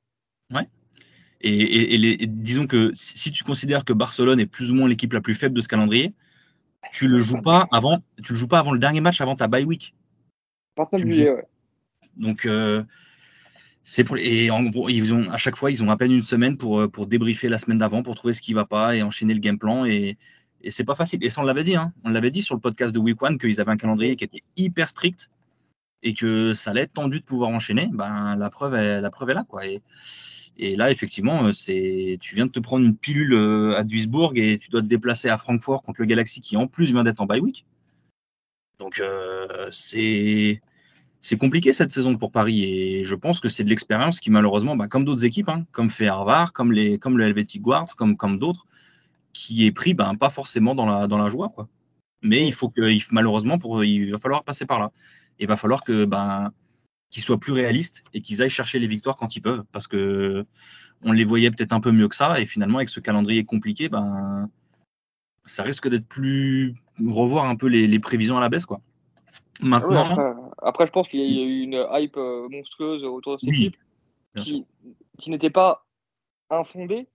Et, 1.42 1.52
et- 1.52 1.94
et 1.94 1.98
les- 1.98 2.16
et 2.20 2.26
disons 2.26 2.66
que 2.66 2.92
si 2.94 3.32
tu 3.32 3.42
considères 3.44 3.84
que 3.84 3.92
Barcelone 3.92 4.38
est 4.40 4.46
plus 4.46 4.70
ou 4.70 4.74
moins 4.76 4.88
l'équipe 4.88 5.12
la 5.12 5.20
plus 5.20 5.34
faible 5.34 5.54
de 5.56 5.60
ce 5.60 5.68
calendrier, 5.68 6.12
tu 6.92 7.08
le 7.08 7.20
joues 7.22 7.42
pas 7.42 7.66
avant, 7.72 8.02
tu 8.22 8.32
le 8.32 8.38
joues 8.38 8.48
pas 8.48 8.58
avant 8.60 8.72
le 8.72 8.78
dernier 8.78 9.00
match 9.00 9.20
avant 9.20 9.34
ta 9.36 9.48
bye 9.48 9.64
week. 9.64 9.94
29 10.76 11.00
Tu 11.00 11.06
le 11.06 11.12
juillet, 11.12 11.30
ouais. 11.30 11.46
Donc 12.16 12.46
euh, 12.46 12.82
c'est 13.84 14.04
pour 14.04 14.16
et 14.18 14.50
en 14.50 14.62
gros 14.64 14.88
ils 14.88 15.12
ont 15.14 15.28
à 15.30 15.36
chaque 15.36 15.56
fois 15.56 15.70
ils 15.70 15.82
ont 15.82 15.90
à 15.90 15.96
peine 15.96 16.12
une 16.12 16.22
semaine 16.22 16.56
pour 16.56 16.80
euh, 16.80 16.88
pour 16.88 17.06
débriefer 17.06 17.48
la 17.48 17.58
semaine 17.58 17.78
d'avant 17.78 18.02
pour 18.02 18.14
trouver 18.14 18.32
ce 18.34 18.40
qui 18.42 18.52
va 18.52 18.64
pas 18.64 18.94
et 18.96 19.02
enchaîner 19.02 19.34
le 19.34 19.40
game 19.40 19.58
plan 19.58 19.84
et 19.84 20.16
et 20.64 20.70
c'est 20.70 20.84
pas 20.84 20.94
facile. 20.94 21.24
Et 21.24 21.30
ça 21.30 21.40
on 21.40 21.44
l'avait 21.44 21.64
dit 21.64 21.74
hein, 21.74 21.92
on 22.04 22.10
l'avait 22.10 22.30
dit 22.30 22.42
sur 22.42 22.54
le 22.54 22.60
podcast 22.60 22.94
de 22.94 22.98
Week 23.00 23.20
One 23.20 23.38
qu'ils 23.38 23.60
avaient 23.60 23.72
un 23.72 23.76
calendrier 23.76 24.14
qui 24.14 24.24
était 24.24 24.42
hyper 24.56 24.88
strict 24.88 25.28
et 26.04 26.14
que 26.14 26.54
ça 26.54 26.70
allait 26.70 26.82
être 26.82 26.92
tendu 26.92 27.18
de 27.20 27.24
pouvoir 27.24 27.50
enchaîner. 27.50 27.88
Ben 27.92 28.36
la 28.36 28.50
preuve 28.50 28.74
est, 28.74 29.00
la 29.00 29.10
preuve 29.10 29.30
est 29.30 29.34
là 29.34 29.44
quoi. 29.48 29.66
Et, 29.66 29.82
et 30.58 30.76
là 30.76 30.90
effectivement 30.90 31.44
euh, 31.44 31.52
c'est 31.52 32.18
tu 32.20 32.34
viens 32.34 32.46
de 32.46 32.50
te 32.50 32.60
prendre 32.60 32.84
une 32.84 32.96
pilule 32.96 33.32
euh, 33.34 33.76
à 33.76 33.84
Duisbourg 33.84 34.32
et 34.36 34.58
tu 34.58 34.70
dois 34.70 34.82
te 34.82 34.86
déplacer 34.86 35.28
à 35.28 35.38
Francfort 35.38 35.82
contre 35.82 36.00
le 36.00 36.06
Galaxy 36.06 36.40
qui 36.40 36.56
en 36.56 36.66
plus 36.66 36.86
vient 36.86 37.04
d'être 37.04 37.20
en 37.20 37.26
bye 37.26 37.40
week. 37.40 37.64
Donc 38.78 38.98
euh, 39.00 39.68
c'est 39.70 40.60
c'est 41.22 41.38
compliqué 41.38 41.72
cette 41.72 41.92
saison 41.92 42.16
pour 42.16 42.32
Paris 42.32 42.64
et 42.64 43.04
je 43.04 43.14
pense 43.14 43.38
que 43.38 43.48
c'est 43.48 43.62
de 43.62 43.68
l'expérience 43.70 44.18
qui 44.18 44.30
malheureusement, 44.30 44.74
bah, 44.74 44.88
comme 44.88 45.04
d'autres 45.04 45.24
équipes, 45.24 45.48
hein, 45.48 45.64
comme 45.70 45.88
fait 45.88 46.08
Harvard, 46.08 46.52
comme, 46.52 46.72
les, 46.72 46.98
comme 46.98 47.16
le 47.16 47.24
Helvetic 47.24 47.62
Guards, 47.62 47.94
comme, 47.96 48.16
comme 48.16 48.40
d'autres, 48.40 48.66
qui 49.32 49.64
est 49.64 49.70
pris 49.70 49.94
ben, 49.94 50.16
pas 50.16 50.30
forcément 50.30 50.74
dans 50.74 50.84
la, 50.84 51.06
dans 51.06 51.18
la 51.18 51.28
joie. 51.28 51.48
Quoi. 51.50 51.68
Mais 52.22 52.44
il 52.44 52.52
faut 52.52 52.68
que, 52.68 52.82
malheureusement, 53.12 53.58
pour, 53.58 53.84
il 53.84 54.10
va 54.10 54.18
falloir 54.18 54.42
passer 54.42 54.66
par 54.66 54.80
là. 54.80 54.90
Il 55.38 55.46
va 55.46 55.56
falloir 55.56 55.84
que 55.84 56.04
ben, 56.04 56.52
qu'ils 57.12 57.22
soient 57.22 57.38
plus 57.38 57.52
réalistes 57.52 58.02
et 58.14 58.22
qu'ils 58.22 58.42
aillent 58.42 58.50
chercher 58.50 58.78
les 58.78 58.86
victoires 58.88 59.16
quand 59.18 59.36
ils 59.36 59.42
peuvent 59.42 59.64
parce 59.70 59.86
que 59.86 60.46
on 61.02 61.12
les 61.12 61.24
voyait 61.24 61.50
peut-être 61.50 61.72
un 61.72 61.80
peu 61.80 61.92
mieux 61.92 62.08
que 62.08 62.16
ça 62.16 62.40
et 62.40 62.46
finalement 62.46 62.78
avec 62.78 62.88
ce 62.88 63.00
calendrier 63.00 63.44
compliqué, 63.44 63.88
ben, 63.88 64.48
ça 65.44 65.62
risque 65.62 65.88
d'être 65.88 66.08
plus 66.08 66.74
revoir 67.04 67.44
un 67.44 67.56
peu 67.56 67.66
les, 67.66 67.86
les 67.86 67.98
prévisions 67.98 68.38
à 68.38 68.40
la 68.40 68.48
baisse 68.48 68.64
quoi. 68.64 68.80
Ouais, 69.60 69.68
Maintenant, 69.68 70.10
après, 70.10 70.32
après, 70.62 70.86
je 70.86 70.92
pense 70.92 71.08
qu'il 71.08 71.20
y 71.20 71.40
a 71.40 71.44
eu 71.44 71.60
une 71.60 71.86
hype 71.92 72.16
euh, 72.16 72.48
monstrueuse 72.48 73.04
autour 73.04 73.34
de 73.34 73.40
cette 73.40 73.50
Oui, 73.50 73.66
équipe 73.66 73.76
qui, 74.42 74.66
qui 75.18 75.30
n'était 75.30 75.50
pas 75.50 75.84
infondée. 76.48 77.06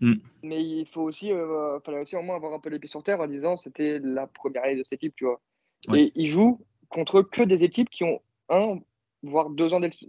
Mm. 0.00 0.14
Mais 0.42 0.62
il 0.62 0.86
faut 0.86 1.02
aussi, 1.02 1.32
euh, 1.32 1.78
fallait 1.80 2.00
aussi 2.00 2.16
au 2.16 2.22
moins 2.22 2.36
avoir 2.36 2.52
un 2.52 2.58
peu 2.58 2.68
les 2.68 2.80
pieds 2.80 2.90
sur 2.90 3.02
terre 3.02 3.20
en 3.20 3.28
disant 3.28 3.56
c'était 3.56 4.00
la 4.00 4.26
première 4.26 4.64
année 4.64 4.76
de 4.76 4.82
cette 4.82 4.94
équipe, 4.94 5.14
tu 5.16 5.24
vois. 5.24 5.40
Ouais. 5.88 6.04
Et 6.04 6.12
ils 6.16 6.26
jouent 6.28 6.60
contre 6.88 7.22
que 7.22 7.42
des 7.42 7.62
équipes 7.62 7.90
qui 7.90 8.04
ont 8.04 8.20
un, 8.48 8.80
voire 9.22 9.50
deux 9.50 9.74
ans 9.74 9.80
d'ex- 9.80 10.04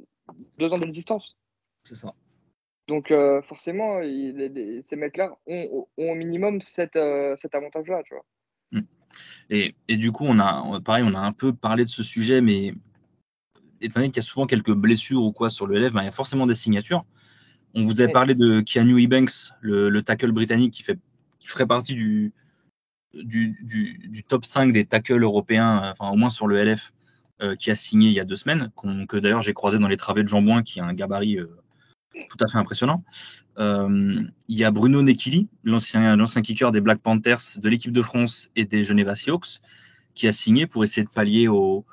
deux 0.58 0.74
ans 0.74 0.80
d'existence. 0.80 1.38
c'est 1.84 1.96
ça. 1.96 2.14
Donc 2.88 3.12
euh, 3.12 3.42
forcément, 3.44 4.02
il- 4.02 4.36
les- 4.36 4.50
les- 4.50 4.84
ces 4.84 4.96
mecs-là 4.96 5.38
ont, 5.46 5.88
ont 5.98 6.12
au 6.12 6.16
minimum 6.16 6.60
cet, 6.62 6.96
euh, 6.96 7.36
cet 7.38 7.54
avantage-là, 7.56 8.02
tu 8.04 8.16
vois. 8.16 8.26
Et, 9.50 9.74
du 9.88 10.12
coup, 10.12 10.26
on 10.28 10.40
a, 10.40 10.80
pareil, 10.82 11.04
on 11.04 11.16
a 11.16 11.20
un 11.20 11.32
peu 11.32 11.54
parlé 11.54 11.84
de 11.84 11.90
ce 11.90 12.04
sujet, 12.04 12.42
mais 12.42 12.74
étant 13.82 14.00
donné 14.00 14.12
qu'il 14.12 14.22
y 14.22 14.26
a 14.26 14.28
souvent 14.28 14.46
quelques 14.46 14.74
blessures 14.74 15.24
ou 15.24 15.32
quoi 15.32 15.50
sur 15.50 15.66
le 15.66 15.78
LF, 15.78 15.94
ben, 15.94 16.02
il 16.02 16.06
y 16.06 16.10
a 16.10 16.12
forcément 16.12 16.46
des 16.46 16.54
signatures. 16.54 17.06
On 17.74 17.84
vous 17.84 18.02
avait 18.02 18.12
parlé 18.12 18.36
de 18.36 18.62
Keanu 18.62 19.02
Ebanks, 19.02 19.52
le, 19.62 20.02
tackle 20.02 20.32
britannique 20.32 20.74
qui, 20.74 20.84
fait, 20.84 21.00
qui 21.40 21.48
ferait 21.48 21.68
partie 21.68 21.96
du, 21.96 22.34
du, 23.14 24.24
top 24.28 24.46
5 24.46 24.72
des 24.72 24.86
tackles 24.86 25.24
européens, 25.24 25.92
enfin 25.92 26.12
au 26.12 26.16
moins 26.16 26.30
sur 26.30 26.48
le 26.48 26.58
LF, 26.58 26.92
euh, 26.92 26.99
qui 27.58 27.72
a 27.72 27.76
signé 27.76 28.10
il 28.10 28.14
y 28.14 28.20
a 28.20 28.26
deux 28.26 28.36
semaines, 28.36 28.72
que 29.08 29.18
d'ailleurs 29.18 29.42
j'ai 29.42 29.54
croisé 29.54 29.80
dans 29.80 29.88
les 29.88 29.98
travées 29.98 30.24
de 30.24 30.28
Jambouin, 30.28 30.64
qui 30.64 30.80
a 30.80 30.86
un 30.86 30.94
gabarit 30.94 31.38
euh, 31.38 31.48
tout 32.30 32.38
à 32.42 32.48
fait 32.48 32.58
impressionnant. 32.58 33.04
Euh, 33.58 34.24
il 34.48 34.58
y 34.58 34.64
a 34.64 34.72
Bruno 34.72 35.02
Nekili, 35.02 35.48
l'ancien 35.64 36.42
kicker 36.42 36.72
des 36.72 36.82
Black 36.82 37.00
Panthers, 37.00 37.42
de 37.58 37.70
l'équipe 37.70 37.92
de 37.92 38.02
France 38.02 38.50
et 38.56 38.66
des 38.66 38.84
Geneva 38.84 39.16
Seahawks, 39.16 39.60
qui 40.16 40.28
a 40.28 40.32
signé 40.32 40.68
pour 40.68 40.84
essayer 40.84 41.04
de 41.04 41.10
pallier 41.10 41.48
aux, 41.48 41.86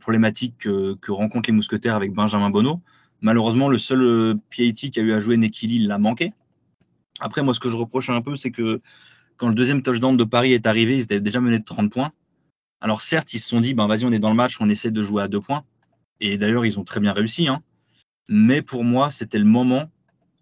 problématiques 0.00 0.58
que, 0.58 1.12
rencontrent 1.12 1.48
les 1.48 1.54
mousquetaires 1.54 1.94
avec 1.94 2.12
Benjamin 2.12 2.50
Bonneau. 2.50 2.80
Malheureusement, 3.20 3.68
le 3.68 3.78
seul 3.78 4.36
PAT 4.50 4.90
qui 4.90 5.00
a 5.00 5.02
eu 5.02 5.12
à 5.12 5.20
jouer 5.20 5.36
Nekili 5.36 5.78
l'a 5.86 5.98
manqué. 5.98 6.32
Après, 7.20 7.42
moi, 7.42 7.54
ce 7.54 7.60
que 7.60 7.70
je 7.70 7.76
reproche 7.76 8.10
un 8.10 8.20
peu, 8.20 8.36
c'est 8.36 8.50
que 8.50 8.80
quand 9.36 9.48
le 9.48 9.54
deuxième 9.54 9.82
touchdown 9.82 10.16
de 10.16 10.24
Paris 10.24 10.52
est 10.52 10.66
arrivé, 10.66 10.96
ils 10.96 11.02
étaient 11.02 11.20
déjà 11.20 11.40
menés 11.40 11.60
de 11.60 11.64
30 11.64 11.90
points. 11.90 12.12
Alors 12.80 13.02
certes, 13.02 13.32
ils 13.34 13.38
se 13.38 13.48
sont 13.48 13.60
dit, 13.60 13.74
ben 13.74 13.86
vas-y, 13.86 14.04
on 14.04 14.12
est 14.12 14.18
dans 14.18 14.30
le 14.30 14.36
match, 14.36 14.60
on 14.60 14.68
essaie 14.68 14.90
de 14.90 15.02
jouer 15.02 15.22
à 15.22 15.28
deux 15.28 15.40
points. 15.40 15.64
Et 16.20 16.38
d'ailleurs, 16.38 16.64
ils 16.64 16.78
ont 16.78 16.84
très 16.84 17.00
bien 17.00 17.12
réussi. 17.12 17.48
Hein. 17.48 17.62
Mais 18.28 18.62
pour 18.62 18.84
moi, 18.84 19.10
c'était 19.10 19.38
le 19.38 19.44
moment 19.44 19.90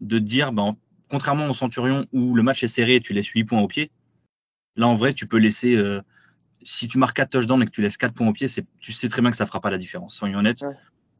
de 0.00 0.18
dire, 0.18 0.52
ben, 0.52 0.76
contrairement 1.08 1.48
au 1.48 1.54
Centurion 1.54 2.06
où 2.12 2.34
le 2.34 2.42
match 2.42 2.62
est 2.62 2.68
serré 2.68 2.96
et 2.96 3.00
tu 3.00 3.12
laisses 3.12 3.28
8 3.28 3.44
points 3.44 3.60
au 3.60 3.68
pied, 3.68 3.90
là 4.76 4.88
en 4.88 4.96
vrai, 4.96 5.12
tu 5.14 5.26
peux 5.26 5.38
laisser. 5.38 5.74
Euh, 5.76 6.00
si 6.62 6.88
tu 6.88 6.98
marques 6.98 7.16
4 7.16 7.30
touchdowns 7.30 7.62
et 7.62 7.66
que 7.66 7.70
tu 7.70 7.82
laisses 7.82 7.96
4 7.96 8.14
points 8.14 8.28
au 8.28 8.32
pied, 8.32 8.48
tu 8.80 8.92
sais 8.92 9.08
très 9.08 9.20
bien 9.20 9.30
que 9.30 9.36
ça 9.36 9.44
ne 9.44 9.48
fera 9.48 9.60
pas 9.60 9.70
la 9.70 9.78
différence. 9.78 10.14
Soyons 10.14 10.38
honnêtes. 10.38 10.64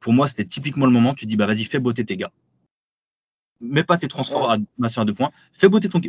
Pour 0.01 0.13
moi, 0.13 0.27
c'était 0.27 0.45
typiquement 0.45 0.87
le 0.87 0.93
moment. 0.93 1.15
Tu 1.15 1.27
dis, 1.27 1.37
bah 1.37 1.47
vas-y, 1.47 1.65
fais 1.65 1.79
beauté 1.79 2.05
tes 2.05 2.17
gars 2.17 2.33
mets 3.61 3.85
pas 3.85 3.99
tes 3.99 4.09
transferts 4.09 4.51
à, 4.51 4.55
à 4.55 5.05
deux 5.05 5.15
points. 5.15 5.31
Fais 5.53 5.69
beauté 5.69 5.89
ton. 5.89 6.01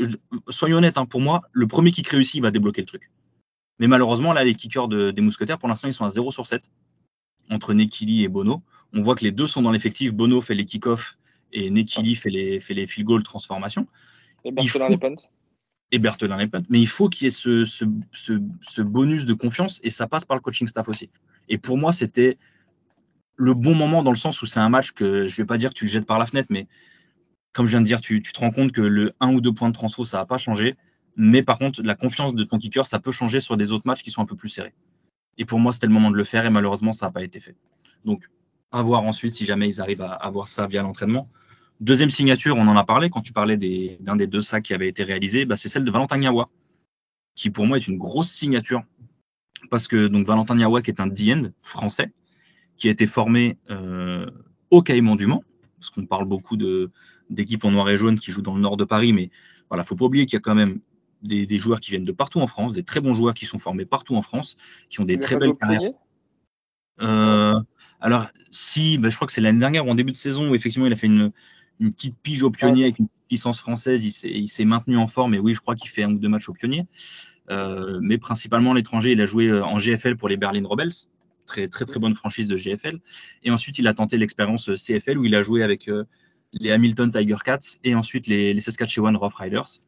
Soyons 0.50 0.78
honnêtes, 0.78 0.98
hein, 0.98 1.06
pour 1.06 1.22
moi, 1.22 1.44
le 1.52 1.68
premier 1.68 1.92
kick 1.92 2.08
réussi 2.10 2.40
va 2.40 2.52
débloquer 2.52 2.82
le 2.82 2.88
truc. 2.88 3.10
Mais 3.80 3.88
malheureusement, 3.88 4.34
là, 4.34 4.44
les 4.44 4.56
kickers 4.56 4.88
des 4.88 5.22
mousquetaires, 5.22 5.58
pour 5.58 5.70
l'instant, 5.70 5.88
ils 5.88 5.94
sont 5.94 6.06
à 6.06 6.10
0 6.10 6.32
sur 6.32 6.48
7 6.48 6.70
entre 7.50 7.74
Nekili 7.74 8.24
et 8.24 8.28
Bono. 8.28 8.64
On 8.94 9.02
voit 9.02 9.16
que 9.16 9.24
les 9.24 9.32
deux 9.32 9.48
sont 9.48 9.62
dans 9.62 9.72
l'effectif. 9.72 10.14
Bono 10.14 10.42
fait 10.42 10.56
les 10.56 10.66
kick-offs 10.66 11.18
et 11.52 11.70
Nekili 11.70 12.16
fait 12.16 12.30
les, 12.30 12.60
fait 12.60 12.74
les 12.74 12.88
field 12.88 13.08
goal 13.08 13.24
transformation. 13.24 13.88
Et 14.44 14.52
Berthelin 14.52 14.90
les 14.90 14.98
punts. 14.98 15.16
Et 15.92 16.00
Berthelin 16.00 16.38
les 16.38 16.48
punts. 16.48 16.64
Mais 16.70 16.80
il 16.80 16.88
faut 16.88 17.10
qu'il 17.10 17.26
y 17.26 17.28
ait 17.28 17.32
ce, 17.32 17.66
ce, 17.66 17.86
ce, 18.12 18.82
bonus 18.82 19.26
de 19.26 19.34
confiance 19.34 19.80
et 19.84 19.90
ça 19.90 20.08
passe 20.08 20.26
par 20.26 20.36
le 20.36 20.42
coaching 20.42 20.68
staff 20.68 20.88
aussi. 20.88 21.10
Et 21.50 21.58
pour 21.58 21.78
moi, 21.78 21.94
c'était 21.94 22.38
le 23.36 23.54
bon 23.54 23.76
moment 23.76 24.02
dans 24.02 24.12
le 24.12 24.18
sens 24.18 24.42
où 24.42 24.46
c'est 24.46 24.60
un 24.60 24.70
match 24.70 24.92
que 24.92 25.28
je 25.28 25.34
ne 25.34 25.38
vais 25.38 25.46
pas 25.46 25.58
dire 25.58 25.72
que 25.72 25.76
tu 25.76 25.86
le 25.86 25.92
jettes 25.92 26.06
par 26.06 26.20
la 26.20 26.26
fenêtre, 26.26 26.48
mais 26.50 26.68
comme 27.54 27.66
je 27.66 27.72
viens 27.72 27.82
de 27.82 27.86
dire, 27.86 28.02
tu, 28.02 28.22
te 28.22 28.40
rends 28.40 28.52
compte 28.52 28.72
que 28.72 28.82
le 28.82 29.14
1 29.20 29.34
ou 29.34 29.42
2 29.42 29.54
points 29.54 29.70
de 29.70 29.74
transfo, 29.74 30.04
ça 30.06 30.18
va 30.18 30.26
pas 30.26 30.38
changer. 30.38 30.76
Mais 31.16 31.44
par 31.44 31.58
contre, 31.58 31.82
la 31.82 31.96
confiance 31.96 32.34
de 32.36 32.44
ton 32.44 32.58
kicker, 32.58 32.86
ça 32.86 33.00
peut 33.00 33.12
changer 33.12 33.40
sur 33.40 33.58
des 33.58 33.72
autres 33.72 33.88
matchs 33.88 34.04
qui 34.04 34.12
sont 34.12 34.22
un 34.22 34.26
peu 34.26 34.36
plus 34.36 34.50
serrés. 34.50 34.74
Et 35.38 35.46
pour 35.46 35.60
moi, 35.60 35.72
c'était 35.72 35.88
le 35.88 35.94
moment 35.94 36.12
de 36.12 36.18
le 36.18 36.24
faire 36.24 36.46
et 36.46 36.50
malheureusement, 36.50 36.94
ça 36.94 37.08
n'a 37.08 37.12
pas 37.12 37.24
été 37.24 37.40
fait. 37.40 37.56
Donc, 38.04 38.30
à 38.72 38.82
voir 38.82 39.04
ensuite 39.04 39.34
si 39.34 39.46
jamais 39.46 39.68
ils 39.70 39.82
arrivent 39.82 40.02
à 40.02 40.12
avoir 40.12 40.48
ça 40.48 40.68
via 40.68 40.82
l'entraînement. 40.82 41.30
Deuxième 41.80 42.10
signature, 42.10 42.58
on 42.58 42.68
en 42.68 42.78
a 42.78 42.84
parlé 42.84 43.10
quand 43.10 43.22
tu 43.22 43.34
parlais 43.34 43.58
d'un 43.58 44.16
des, 44.16 44.28
deux 44.28 44.42
sacs 44.42 44.64
qui 44.64 44.74
avait 44.74 44.88
été 44.88 45.04
réalisé, 45.04 45.46
bah, 45.46 45.56
c'est 45.56 45.70
celle 45.70 45.84
de 45.84 45.92
Valentin 45.92 46.18
Niawa, 46.18 46.50
qui 47.36 47.50
pour 47.50 47.66
moi 47.66 47.78
est 47.78 47.88
une 47.88 47.98
grosse 47.98 48.32
signature. 48.32 48.84
Parce 49.70 49.88
que 49.88 50.08
donc 50.08 50.26
Valentin 50.28 50.56
Niawa, 50.56 50.82
qui 50.82 50.92
est 50.92 51.00
un 51.00 51.08
D-end 51.08 51.50
français, 51.62 52.12
qui 52.78 52.88
a 52.88 52.92
été 52.92 53.08
formé 53.08 53.58
euh, 53.70 54.30
au 54.70 54.82
Caïman 54.82 55.16
du 55.16 55.28
Mans, 55.28 55.44
parce 55.78 55.90
qu'on 55.90 56.06
parle 56.06 56.26
beaucoup 56.26 56.58
d'équipes 57.30 57.66
en 57.66 57.72
noir 57.72 57.90
et 57.90 57.98
jaune 57.98 58.20
qui 58.20 58.32
jouent 58.32 58.42
dans 58.42 58.56
le 58.56 58.62
nord 58.62 58.78
de 58.78 58.84
Paris, 58.84 59.12
mais 59.12 59.30
voilà, 59.70 59.84
faut 59.84 59.96
pas 59.96 60.06
oublier 60.06 60.26
qu'il 60.26 60.36
y 60.36 60.38
a 60.38 60.42
quand 60.42 60.56
même 60.56 60.80
des, 61.28 61.60
joueurs 61.60 61.80
qui 61.80 61.92
viennent 61.92 62.06
de 62.06 62.12
partout 62.12 62.40
en 62.40 62.48
France, 62.48 62.74
des 62.74 62.84
très 62.84 63.02
bons 63.02 63.14
joueurs 63.14 63.34
qui 63.34 63.46
sont 63.46 63.60
formés 63.60 63.86
partout 63.86 64.16
en 64.16 64.22
France, 64.22 64.56
qui 64.90 65.00
ont 65.00 65.06
des 65.06 65.20
très 65.20 65.38
belles 65.38 65.54
carrières. 65.54 65.92
Euh, 67.02 67.60
alors, 68.00 68.28
si, 68.52 68.98
ben, 68.98 69.10
je 69.10 69.16
crois 69.16 69.26
que 69.26 69.34
c'est 69.34 69.42
l'année 69.42 69.60
dernière 69.60 69.86
ou 69.86 69.90
en 69.90 69.96
début 69.96 70.12
de 70.12 70.18
saison 70.18 70.50
où 70.50 70.56
effectivement 70.56 70.88
il 70.88 70.94
a 70.94 70.96
fait 70.96 71.08
une, 71.08 71.32
petite 71.80 72.18
pige 72.22 72.44
au 72.44 72.52
pionnier 72.52 72.84
avec 72.84 73.00
une 73.00 73.08
licence 73.30 73.60
française, 73.60 74.06
il 74.24 74.48
s'est 74.48 74.66
maintenu 74.66 74.98
en 74.98 75.08
forme, 75.08 75.34
et 75.34 75.40
oui, 75.40 75.54
je 75.54 75.60
crois 75.60 75.76
qu'il 75.76 75.90
fait 75.90 76.04
un 76.04 76.12
ou 76.12 76.20
deux 76.20 76.30
matchs 76.30 76.48
au 76.48 76.54
pionnier. 76.54 76.86
Euh, 77.52 78.00
mais 78.02 78.18
principalement 78.18 78.74
l'étranger, 78.74 79.12
il 79.12 79.22
a 79.22 79.26
joué 79.26 79.48
euh, 79.48 79.64
en 79.64 79.78
GFL 79.78 80.16
pour 80.16 80.30
les 80.30 80.38
Berlin 80.38 80.64
Rebels, 80.66 80.94
très 81.46 81.68
très 81.68 81.86
très 81.86 82.00
bonne 82.00 82.16
franchise 82.16 82.48
de 82.48 82.58
GFL. 82.58 83.00
Et 83.44 83.52
ensuite, 83.52 83.78
il 83.78 83.88
a 83.88 83.94
tenté 83.94 84.18
l'expérience 84.18 84.72
CFL 84.74 85.18
où 85.18 85.26
il 85.26 85.36
a 85.36 85.44
joué 85.44 85.64
avec 85.64 85.90
les 86.54 86.72
Hamilton 86.72 87.12
Tiger 87.12 87.38
Cats 87.44 87.78
et 87.84 87.96
ensuite 87.96 88.28
les, 88.28 88.60
Saskatchewan 88.60 89.16
Rough 89.16 89.36
Riders. 89.36 89.82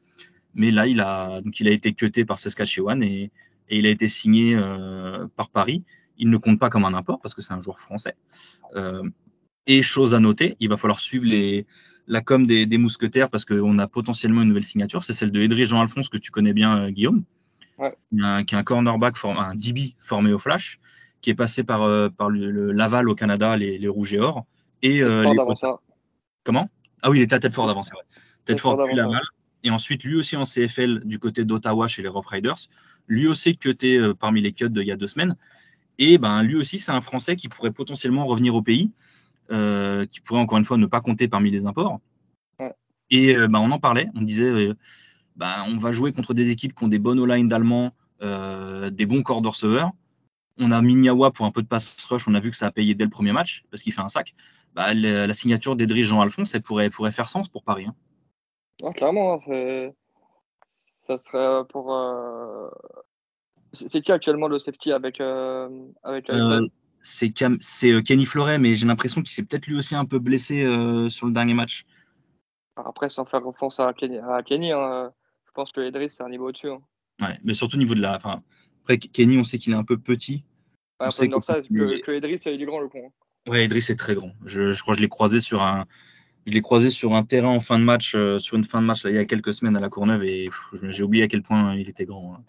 Mais 0.58 0.72
là, 0.72 0.88
il 0.88 1.00
a, 1.00 1.40
donc 1.42 1.60
il 1.60 1.68
a 1.68 1.72
été 1.72 1.94
cuté 1.94 2.26
par 2.26 2.40
Saskatchewan 2.40 3.02
et, 3.04 3.32
et 3.70 3.78
il 3.78 3.86
a 3.86 3.90
été 3.90 4.08
signé 4.08 4.56
euh, 4.56 5.28
par 5.36 5.50
Paris. 5.50 5.84
Il 6.18 6.30
ne 6.32 6.38
compte 6.38 6.60
pas 6.60 6.70
comme 6.70 6.84
un 6.84 6.96
import 6.96 7.20
parce 7.22 7.36
que 7.36 7.44
c'est 7.44 7.54
un 7.54 7.62
joueur 7.62 7.80
français. 7.80 8.16
Euh, 8.76 9.04
et 9.68 9.84
chose 9.84 10.16
à 10.16 10.20
noter, 10.20 10.58
il 10.60 10.70
va 10.70 10.78
falloir 10.78 11.00
suivre 11.00 11.26
les, 11.26 11.68
la 12.08 12.22
com 12.22 12.48
des, 12.48 12.78
mousquetaires 12.78 13.30
parce 13.30 13.46
qu'on 13.46 13.78
a 13.78 13.88
potentiellement 13.88 14.42
une 14.42 14.48
nouvelle 14.50 14.64
signature. 14.64 15.04
C'est 15.04 15.14
celle 15.14 15.32
de 15.32 15.40
Edry 15.42 15.66
Jean-Alphonse 15.66 16.10
que 16.10 16.18
tu 16.18 16.32
connais 16.32 16.54
bien, 16.54 16.86
euh, 16.86 16.90
Guillaume, 16.90 17.24
qui 17.78 18.56
est 18.56 18.58
un 18.58 18.64
cornerback, 18.64 19.16
un 19.26 19.54
DB 19.54 19.96
formé 20.00 20.34
au 20.34 20.40
flash, 20.40 20.80
qui 21.22 21.30
est 21.30 21.36
passé 21.36 21.64
par, 21.64 22.12
par 22.14 22.32
le, 22.32 22.72
Laval 22.72 23.10
au 23.10 23.14
Canada, 23.14 23.56
les, 23.56 23.78
les 23.78 23.88
Rouges 23.88 24.16
et 24.16 24.20
Or. 24.20 24.48
Et, 24.82 25.04
les, 25.04 25.36
Comment? 26.44 26.68
Ah 27.04 27.12
oui, 27.12 27.20
il 27.20 27.22
était 27.22 27.36
à 27.36 27.40
Tedford 27.40 27.70
avant, 27.70 27.84
c'est 27.84 27.94
vrai. 27.94 28.06
Tedford 28.46 28.82
puis 28.86 28.96
Laval. 28.96 29.22
Et 29.68 29.70
ensuite, 29.70 30.06
lui 30.06 30.16
aussi 30.16 30.38
en 30.38 30.46
CFL 30.46 31.02
du 31.04 31.20
côté 31.20 31.44
d'Ottawa 31.44 31.90
chez 31.90 32.02
les 32.02 32.08
Rough 32.08 32.28
Riders. 32.28 32.70
Lui 33.06 33.28
aussi 33.28 33.58
cuté 33.58 33.98
euh, 33.98 34.14
parmi 34.14 34.40
les 34.40 34.54
cuts 34.54 34.70
d'il 34.70 34.88
y 34.88 34.94
a 34.94 34.96
deux 34.96 35.08
semaines. 35.08 35.36
Et 35.98 36.18
ben, 36.18 36.42
lui 36.42 36.56
aussi, 36.56 36.80
c'est 36.80 36.94
un 36.94 37.02
Français 37.02 37.36
qui 37.36 37.50
pourrait 37.50 37.74
potentiellement 37.74 38.26
revenir 38.26 38.56
au 38.56 38.62
pays, 38.62 38.94
euh, 39.52 40.06
qui 40.06 40.22
pourrait 40.22 40.40
encore 40.40 40.58
une 40.58 40.64
fois 40.64 40.78
ne 40.78 40.86
pas 40.86 41.02
compter 41.02 41.28
parmi 41.28 41.52
les 41.52 41.66
imports. 41.66 42.00
Et 43.10 43.36
euh, 43.36 43.50
ben, 43.50 43.60
on 43.60 43.70
en 43.72 43.80
parlait, 43.80 44.08
on 44.16 44.22
disait, 44.22 44.70
ben, 45.36 45.66
on 45.68 45.78
va 45.78 45.92
jouer 45.92 46.14
contre 46.14 46.34
des 46.34 46.50
équipes 46.50 46.74
qui 46.74 46.86
ont 46.86 46.88
des 46.88 47.00
bonnes 47.00 47.20
O-line 47.20 47.50
d'Allemands, 47.50 47.94
des 48.22 49.06
bons 49.06 49.22
corps 49.22 49.42
de 49.42 49.50
receveurs. 49.50 49.92
On 50.60 50.72
a 50.72 50.82
Minyawa 50.82 51.32
pour 51.32 51.46
un 51.46 51.52
peu 51.52 51.62
de 51.62 51.68
pass 51.68 52.02
rush, 52.06 52.26
on 52.30 52.36
a 52.36 52.40
vu 52.40 52.52
que 52.52 52.58
ça 52.58 52.68
a 52.68 52.72
payé 52.72 52.96
dès 52.96 53.04
le 53.04 53.10
premier 53.10 53.34
match, 53.34 53.66
parce 53.70 53.84
qu'il 53.84 53.92
fait 53.92 54.00
un 54.00 54.08
sac. 54.08 54.34
Bah, 54.76 54.94
la 54.94 55.34
signature 55.34 55.76
d'Edry 55.76 56.06
Jean-Alphonse, 56.06 56.56
elle 56.56 56.62
pourrait, 56.62 56.90
pourrait 56.90 57.12
faire 57.12 57.28
sens 57.28 57.50
pour 57.50 57.64
Paris. 57.64 57.86
Hein. 57.86 57.96
Clairement, 58.94 59.36
hein, 59.36 59.92
ça 60.68 61.18
serait 61.18 61.66
pour. 61.70 61.94
Euh, 61.94 62.70
c'est 63.74 64.02
qui 64.02 64.12
actuellement 64.12 64.48
le 64.48 64.60
safety 64.60 64.92
avec. 64.92 65.22
Euh, 65.22 65.70
avec, 66.04 66.30
euh, 66.30 66.68
c'est 67.02 67.32
Kenny 67.32 68.26
Floret, 68.26 68.58
mais 68.58 68.76
j'ai 68.76 68.86
l'impression 68.86 69.22
qu'il 69.22 69.32
s'est 69.32 69.44
peut-être 69.44 69.68
lui 69.68 69.78
aussi 69.78 69.96
un 69.96 70.06
peu 70.06 70.20
blessé 70.20 70.64
sur 71.10 71.28
le 71.28 71.32
dernier 71.32 71.54
match. 71.54 71.86
Après, 72.76 73.10
sans 73.10 73.26
faire 73.26 73.42
confiance 73.42 73.80
à 73.80 73.94
Kenny, 73.94 74.18
à 74.18 74.44
Kenny 74.44 74.72
hein, 74.72 75.12
je 75.46 75.52
pense 75.54 75.72
que 75.72 75.82
Edry, 75.82 76.10
c'est 76.10 76.24
un 76.24 76.30
niveau 76.30 76.50
au-dessus. 76.50 76.70
Ouais, 76.70 77.40
mais 77.44 77.54
surtout 77.54 77.78
au 77.78 77.80
niveau 77.80 77.96
de 77.96 78.02
la. 78.02 78.16
Enfin, 78.16 78.44
après, 78.82 78.98
Kenny, 78.98 79.38
on 79.38 79.44
sait 79.44 79.58
qu'il 79.58 79.74
est 79.74 79.78
un 79.78 79.86
peu 79.86 79.98
petit. 79.98 80.44
Ouais, 81.00 81.08
on 81.08 81.12
ça, 81.12 81.28
que, 81.28 82.02
que 82.02 82.12
Edry, 82.12 82.38
c'est 82.38 82.58
du 82.58 82.66
grand 82.66 82.82
le 82.82 82.90
con. 82.90 83.12
Ouais, 83.48 83.66
Idriss 83.66 83.90
est 83.90 83.96
très 83.96 84.14
grand. 84.14 84.32
Je, 84.46 84.78
crois 84.82 84.94
que 84.94 84.98
je 84.98 85.04
l'ai 85.04 85.10
croisé 85.10 85.40
sur 85.40 85.62
un, 85.64 85.86
je 86.48 86.54
l'ai 86.54 86.62
croisé 86.62 86.90
sur 86.90 87.14
un 87.14 87.24
terrain 87.24 87.50
en 87.50 87.60
fin 87.60 87.78
de 87.78 87.84
match, 87.84 88.16
euh, 88.16 88.40
sur 88.40 88.56
une 88.56 88.64
fin 88.64 88.82
de 88.82 88.88
match 88.88 89.04
il 89.04 89.14
y 89.14 89.18
a 89.18 89.26
quelques 89.26 89.54
semaines 89.54 89.76
à 89.76 89.82
la 89.82 89.90
Courneuve 89.90 90.24
et 90.24 90.50
j'ai 90.72 91.04
oublié 91.04 91.26
à 91.26 91.28
quel 91.28 91.42
point 91.42 91.76
il 91.76 91.90
était 91.90 92.06
grand. 92.06 92.36
Hein. 92.36 92.44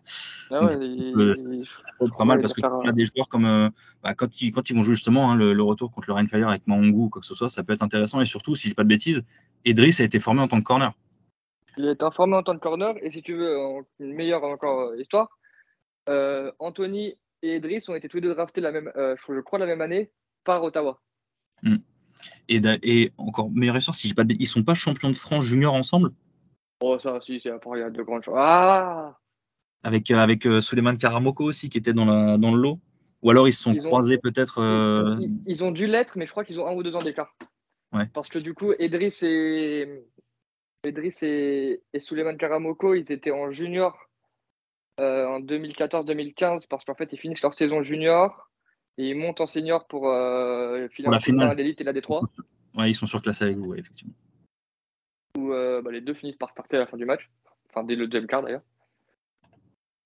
Ah 0.50 0.68
c'est 0.70 2.16
pas 2.16 2.24
mal 2.24 2.40
parce 2.40 2.52
que 2.52 2.60
a 2.88 2.92
des 2.92 3.06
joueurs 3.06 3.28
comme 3.28 3.44
euh, 3.44 3.68
bah, 4.04 4.14
quand, 4.14 4.40
ils, 4.40 4.52
quand 4.52 4.70
ils 4.70 4.76
vont 4.76 4.84
jouer 4.84 4.94
justement 4.94 5.32
hein, 5.32 5.36
le, 5.36 5.62
retour 5.62 5.90
contre 5.90 6.08
le 6.08 6.14
Rainfire 6.14 6.48
avec 6.48 6.64
Mahongou 6.68 7.06
ou 7.06 7.08
quoi 7.08 7.20
que 7.20 7.26
ce 7.26 7.34
soit, 7.34 7.48
ça 7.48 7.64
peut 7.64 7.72
être 7.72 7.82
intéressant 7.82 8.20
et 8.20 8.24
surtout, 8.24 8.54
si 8.54 8.64
je 8.64 8.68
dis 8.68 8.74
pas 8.74 8.84
de 8.84 8.88
bêtises, 8.88 9.24
Idriss 9.64 9.98
a 9.98 10.04
été 10.04 10.20
formé 10.20 10.42
en 10.42 10.48
tant 10.48 10.60
que 10.60 10.64
corner. 10.64 10.92
Il 11.76 11.88
a 11.88 11.90
été 11.90 12.06
formé 12.12 12.36
en 12.36 12.44
tant 12.44 12.54
que 12.54 12.60
corner 12.60 12.94
et 13.02 13.10
si 13.10 13.22
tu 13.22 13.34
veux 13.34 13.56
une 13.98 14.14
meilleure 14.14 14.44
encore 14.44 14.92
euh, 14.92 15.00
histoire, 15.00 15.28
Anthony 16.60 17.16
et 17.42 17.56
Idriss 17.56 17.88
ont 17.88 17.96
été 17.96 18.08
tous 18.08 18.18
les 18.18 18.22
deux 18.22 18.34
draftés 18.34 18.60
la 18.60 18.70
même, 18.70 18.92
je 18.96 19.40
crois 19.40 19.58
la 19.58 19.66
même 19.66 19.80
année 19.80 20.12
par 20.44 20.62
Ottawa. 20.62 21.00
Hmm. 21.62 21.78
Et, 22.48 22.60
et, 22.82 23.12
encore 23.18 23.50
meilleure 23.50 23.76
histoire, 23.76 23.96
si 23.96 24.12
pas 24.14 24.24
ils 24.28 24.46
sont 24.46 24.62
pas 24.62 24.74
champions 24.74 25.10
de 25.10 25.16
France 25.16 25.44
junior 25.44 25.74
ensemble? 25.74 26.12
Oh, 26.80 26.98
ça, 26.98 27.20
si, 27.20 27.40
c'est 27.42 27.50
il 27.50 27.78
y 27.78 27.82
a 27.82 27.90
de 27.90 28.02
grandes 28.02 28.22
choses. 28.22 28.34
Ah 28.36 29.18
Avec, 29.82 30.10
euh, 30.10 30.18
avec 30.18 30.46
euh, 30.46 30.60
Suleiman 30.60 30.96
Karamoko 30.96 31.44
aussi, 31.44 31.68
qui 31.68 31.78
était 31.78 31.92
dans, 31.92 32.04
la, 32.04 32.38
dans 32.38 32.54
le 32.54 32.60
lot 32.60 32.78
Ou 33.22 33.30
alors 33.30 33.48
ils 33.48 33.52
se 33.52 33.62
sont 33.62 33.74
croisés 33.74 34.18
peut-être 34.18 34.60
euh, 34.60 35.18
ils, 35.46 35.64
ont 35.64 35.72
dû 35.72 35.86
l'être, 35.86 36.16
mais 36.16 36.26
je 36.26 36.30
crois 36.30 36.44
qu'ils 36.44 36.60
ont 36.60 36.68
un 36.68 36.74
ou 36.74 36.82
deux 36.82 36.94
ans 36.94 37.02
d'écart. 37.02 37.34
Ouais. 37.92 38.06
Parce 38.12 38.28
que 38.28 38.38
du 38.38 38.54
coup, 38.54 38.72
Edris 38.78 39.18
et, 39.22 40.04
Edris 40.84 41.16
et, 41.22 41.82
et 41.92 42.00
Suleiman 42.00 42.36
Karamoko, 42.36 42.94
ils 42.94 43.10
étaient 43.10 43.32
en 43.32 43.50
junior 43.50 43.96
en 45.00 45.40
2014-2015 45.40 46.66
parce 46.68 46.84
qu'en 46.84 46.94
fait, 46.94 47.12
ils 47.12 47.18
finissent 47.18 47.42
leur 47.42 47.54
saison 47.54 47.82
junior 47.82 48.47
et 48.98 49.10
ils 49.10 49.16
montent 49.16 49.40
en 49.40 49.46
senior 49.46 49.86
pour 49.86 50.02
filer 50.90 51.08
la 51.10 51.20
finale. 51.20 51.56
l'élite 51.56 51.80
et 51.80 51.84
la 51.84 51.92
D3. 51.92 52.26
Ouais, 52.76 52.90
ils 52.90 52.94
sont 52.94 53.06
surclassés 53.06 53.44
avec 53.44 53.56
vous, 53.56 53.74
effectivement. 53.74 54.14
Où 55.38 55.48
bah, 55.48 55.90
les 55.90 56.00
deux 56.00 56.14
finissent 56.14 56.36
par 56.36 56.50
starter 56.50 56.76
à 56.76 56.80
la 56.80 56.86
fin 56.86 56.96
du 56.96 57.06
match, 57.06 57.30
enfin 57.70 57.84
dès 57.84 57.96
le 57.96 58.06
deuxième 58.06 58.28
quart 58.28 58.42
d'ailleurs. 58.42 58.62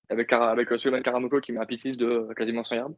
Avec, 0.09 0.33
avec 0.33 0.79
Suleiman 0.79 1.03
Karamoko 1.03 1.41
qui 1.41 1.53
met 1.53 1.59
un 1.59 1.67
pick 1.67 1.97
de 1.97 2.29
quasiment 2.37 2.65
100 2.65 2.77
yards 2.77 2.91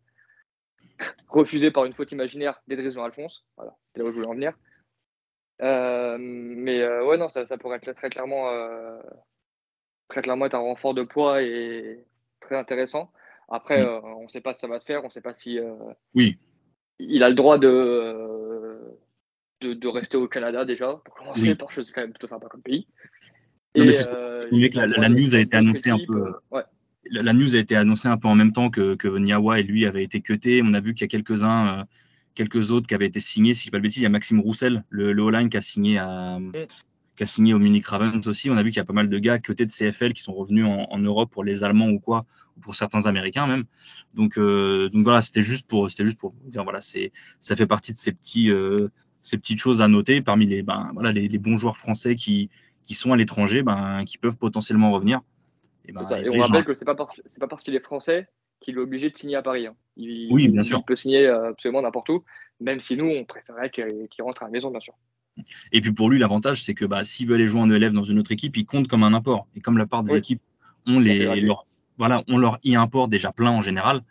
refusé 1.29 1.71
par 1.71 1.85
une 1.85 1.95
faute 1.95 2.13
imaginaire 2.13 2.61
d'Edrison 2.67 3.05
Alphonse. 3.05 3.45
Voilà, 3.57 3.77
c'est 3.83 3.99
là 3.99 4.05
où 4.05 4.09
je 4.09 4.15
voulais 4.15 4.27
en 4.27 4.35
venir. 4.35 4.55
Euh, 5.63 6.17
mais 6.19 6.81
euh, 6.81 7.05
ouais, 7.05 7.17
non, 7.17 7.29
ça, 7.29 7.45
pourrait 7.59 7.79
être 7.83 7.93
très 7.93 8.11
clairement, 8.11 8.49
euh, 8.51 9.01
très 10.09 10.23
clairement 10.23 10.47
être 10.47 10.55
un 10.55 10.59
renfort 10.59 10.95
de 10.95 11.03
poids 11.03 11.43
et 11.43 12.05
très 12.41 12.57
intéressant. 12.57 13.13
Après, 13.49 13.85
on 13.85 14.25
ne 14.25 14.29
sait 14.29 14.41
pas 14.41 14.55
si 14.55 14.61
ça 14.61 14.69
va 14.69 14.79
se 14.79 14.85
faire, 14.85 15.03
on 15.03 15.07
ne 15.07 15.13
sait 15.13 15.21
pas 15.21 15.35
si. 15.35 15.59
oui. 16.15 16.39
Il 17.01 17.25
a 17.25 17.29
le 17.29 17.35
droit 17.35 17.59
de, 17.59 18.79
de, 19.61 19.89
rester 19.89 20.17
au 20.17 20.29
Canada 20.29 20.65
déjà, 20.65 21.01
pour 21.05 21.15
commencer, 21.15 21.55
parce 21.57 21.75
que 21.75 21.83
c'est 21.83 21.93
quand 21.93 22.03
même 22.03 22.13
plutôt 22.13 22.29
sympa 22.29 22.47
comme 22.47 22.63
pays. 22.63 22.87
Non, 23.77 23.85
mais 23.85 24.69
que 24.69 24.77
la, 24.79 24.87
la, 24.87 25.09
news 25.09 25.35
a 25.35 25.41
été 25.41 25.57
annoncée 25.57 25.91
un 25.91 25.99
peu. 26.07 26.33
Ouais 26.53 26.63
la, 27.11 27.33
news 27.33 27.55
a 27.57 27.59
été 27.59 27.77
annoncée 27.77 28.09
un 28.09 28.17
peu 28.17 28.29
en 28.29 28.35
même 28.35 28.53
temps 28.53 28.71
que, 28.71 28.95
que 28.95 29.09
Niawa 29.09 29.61
et 29.61 29.63
lui 29.63 29.87
avaient 29.87 30.05
été 30.05 30.21
cutés. 30.21 30.63
On 30.65 30.75
a 30.75 30.81
vu 30.81 30.95
qu'il 30.95 31.03
y 31.03 31.05
a 31.05 31.09
quelques-uns, 31.09 31.81
euh, 31.81 31.85
quelques 32.35 32.71
autres 32.71 32.87
qui 32.87 32.95
avaient 32.95 33.07
été 33.07 33.21
signés. 33.21 33.55
Si 33.55 33.65
je 33.65 33.65
ne 33.65 33.67
dis 33.67 33.71
pas 33.71 33.79
le 33.79 33.83
bêtise, 33.83 33.99
il 33.99 34.03
y 34.05 34.07
a 34.07 34.11
Maxime 34.11 34.41
Roussel, 34.41 34.85
le, 34.89 35.13
le 35.13 35.49
qui 35.49 35.57
a 35.57 35.61
signé 35.61 35.99
à, 35.99 36.39
qui 37.17 37.23
a 37.23 37.27
signé 37.27 37.55
au 37.55 37.59
Munich 37.59 37.87
Ravens 37.87 38.27
aussi. 38.27 38.51
On 38.51 38.57
a 38.57 38.63
vu 38.63 38.71
qu'il 38.71 38.79
y 38.79 38.81
a 38.81 38.85
pas 38.85 38.93
mal 38.93 39.09
de 39.09 39.19
gars 39.19 39.39
cutés 39.39 39.67
de 39.67 39.71
CFL 39.73 40.13
qui 40.13 40.23
sont 40.23 40.35
revenus 40.35 40.67
en, 40.67 40.99
Europe 40.99 41.31
pour 41.31 41.45
les 41.45 41.65
Allemands 41.65 41.89
ou 41.89 42.01
quoi, 42.01 42.25
ou 42.57 42.61
pour 42.61 42.75
certains 42.75 43.07
Américains 43.07 43.47
même. 43.47 43.65
Donc, 44.15 44.39
euh, 44.39 44.89
donc 44.89 45.05
voilà, 45.05 45.23
c'était 45.23 45.43
juste 45.43 45.69
pour, 45.69 45.91
c'était 45.91 46.07
juste 46.07 46.19
pour 46.19 46.31
vous 46.31 46.51
dire, 46.51 46.65
voilà, 46.65 46.81
c'est, 46.81 47.13
ça 47.41 47.57
fait 47.57 47.67
partie 47.67 47.93
de 47.93 47.99
ces 47.99 48.13
petits, 48.13 48.51
euh, 48.51 48.89
ces 49.23 49.39
petites 49.39 49.59
choses 49.59 49.83
à 49.83 49.89
noter 49.89 50.23
parmi 50.23 50.47
les, 50.47 50.63
ben, 50.63 50.91
voilà, 50.95 51.13
les, 51.13 51.29
les 51.29 51.39
bons 51.39 51.59
joueurs 51.59 51.77
français 51.77 52.17
qui, 52.17 52.51
qui 52.83 52.95
sont 52.95 53.13
à 53.13 53.17
l'étranger, 53.17 53.63
ben, 53.63 54.05
qui 54.05 54.19
peuvent 54.19 54.37
potentiellement 54.37 54.93
revenir. 54.93 55.21
Ben, 55.93 56.03
et, 56.23 56.31
on 56.31 56.41
rappelle 56.41 56.65
que 56.65 56.75
c'est 56.75 56.85
pas 56.85 56.95
parce 56.95 57.21
pas 57.39 57.47
parce 57.47 57.63
qu'il 57.63 57.75
est 57.75 57.85
français 57.85 58.29
qu'il 58.61 58.77
est 58.77 58.81
obligé 58.81 59.11
de 59.11 59.17
signer 59.17 59.37
à 59.37 59.43
Paris. 59.43 59.67
Hein. 59.67 59.77
Il, 59.97 60.33
oui, 60.33 60.49
bien 60.49 60.65
sûr. 60.65 60.79
Il 60.79 60.85
peut 60.85 60.97
signer 60.97 61.27
euh, 61.27 61.51
absolument 61.51 61.83
n'importe 61.83 62.09
où, 62.09 62.25
même 62.61 62.81
si 62.81 62.97
nous 62.97 63.07
on 63.07 63.25
préférerait 63.25 63.71
qu'il 63.71 64.23
rentre 64.23 64.43
à 64.43 64.47
la 64.47 64.51
maison, 64.51 64.71
bien 64.71 64.81
sûr. 64.81 64.95
Et 65.73 65.81
puis 65.81 65.93
pour 65.93 66.11
lui, 66.11 66.19
l'avantage, 66.19 66.63
c'est 66.63 66.75
que 66.75 66.85
bah, 66.85 67.05
s'il 67.05 67.27
veut 67.27 67.35
aller 67.35 67.47
jouer 67.47 67.61
en 67.61 67.71
ELF 67.71 67.93
dans 67.93 68.03
une 68.03 68.19
autre 68.19 68.33
équipe, 68.33 68.57
il 68.57 68.67
compte 68.67 68.89
comme 68.89 69.03
un 69.03 69.15
import. 69.15 69.47
Et 69.57 69.61
comme 69.61 69.79
la 69.79 69.87
part 69.87 70.03
des 70.03 70.17
équipes 70.17 70.43
ont 70.87 71.01
les, 71.01 71.41
leur, 71.41 71.67
voilà, 71.99 72.23
on 72.29 72.39
leur 72.39 72.59
y 72.63 72.77
import 72.77 73.09
déjà 73.09 73.33
plein 73.33 73.51
en 73.51 73.63
général, 73.63 74.03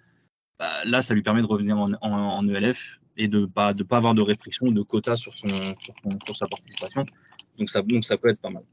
bah, 0.60 0.70
là, 0.86 1.02
ça 1.02 1.14
lui 1.14 1.22
permet 1.22 1.42
de 1.42 1.48
revenir 1.48 1.78
en, 1.78 2.48
ELF 2.48 3.00
et 3.18 3.28
de 3.28 3.42
ne 3.42 3.46
pas, 3.46 3.74
de 3.74 3.84
pas 3.84 3.98
avoir 3.98 4.14
de 4.14 4.22
restrictions, 4.22 4.72
de 4.72 4.82
quotas 4.82 5.18
sur, 5.18 5.34
son, 5.34 5.48
sur 6.26 6.36
sa 6.36 6.48
participation. 6.48 7.06
Donc 7.58 7.70
ça, 7.70 7.82
donc 7.82 8.04
ça 8.04 8.18
peut 8.18 8.30
être 8.30 8.40
pas 8.40 8.50
mal. 8.50 8.64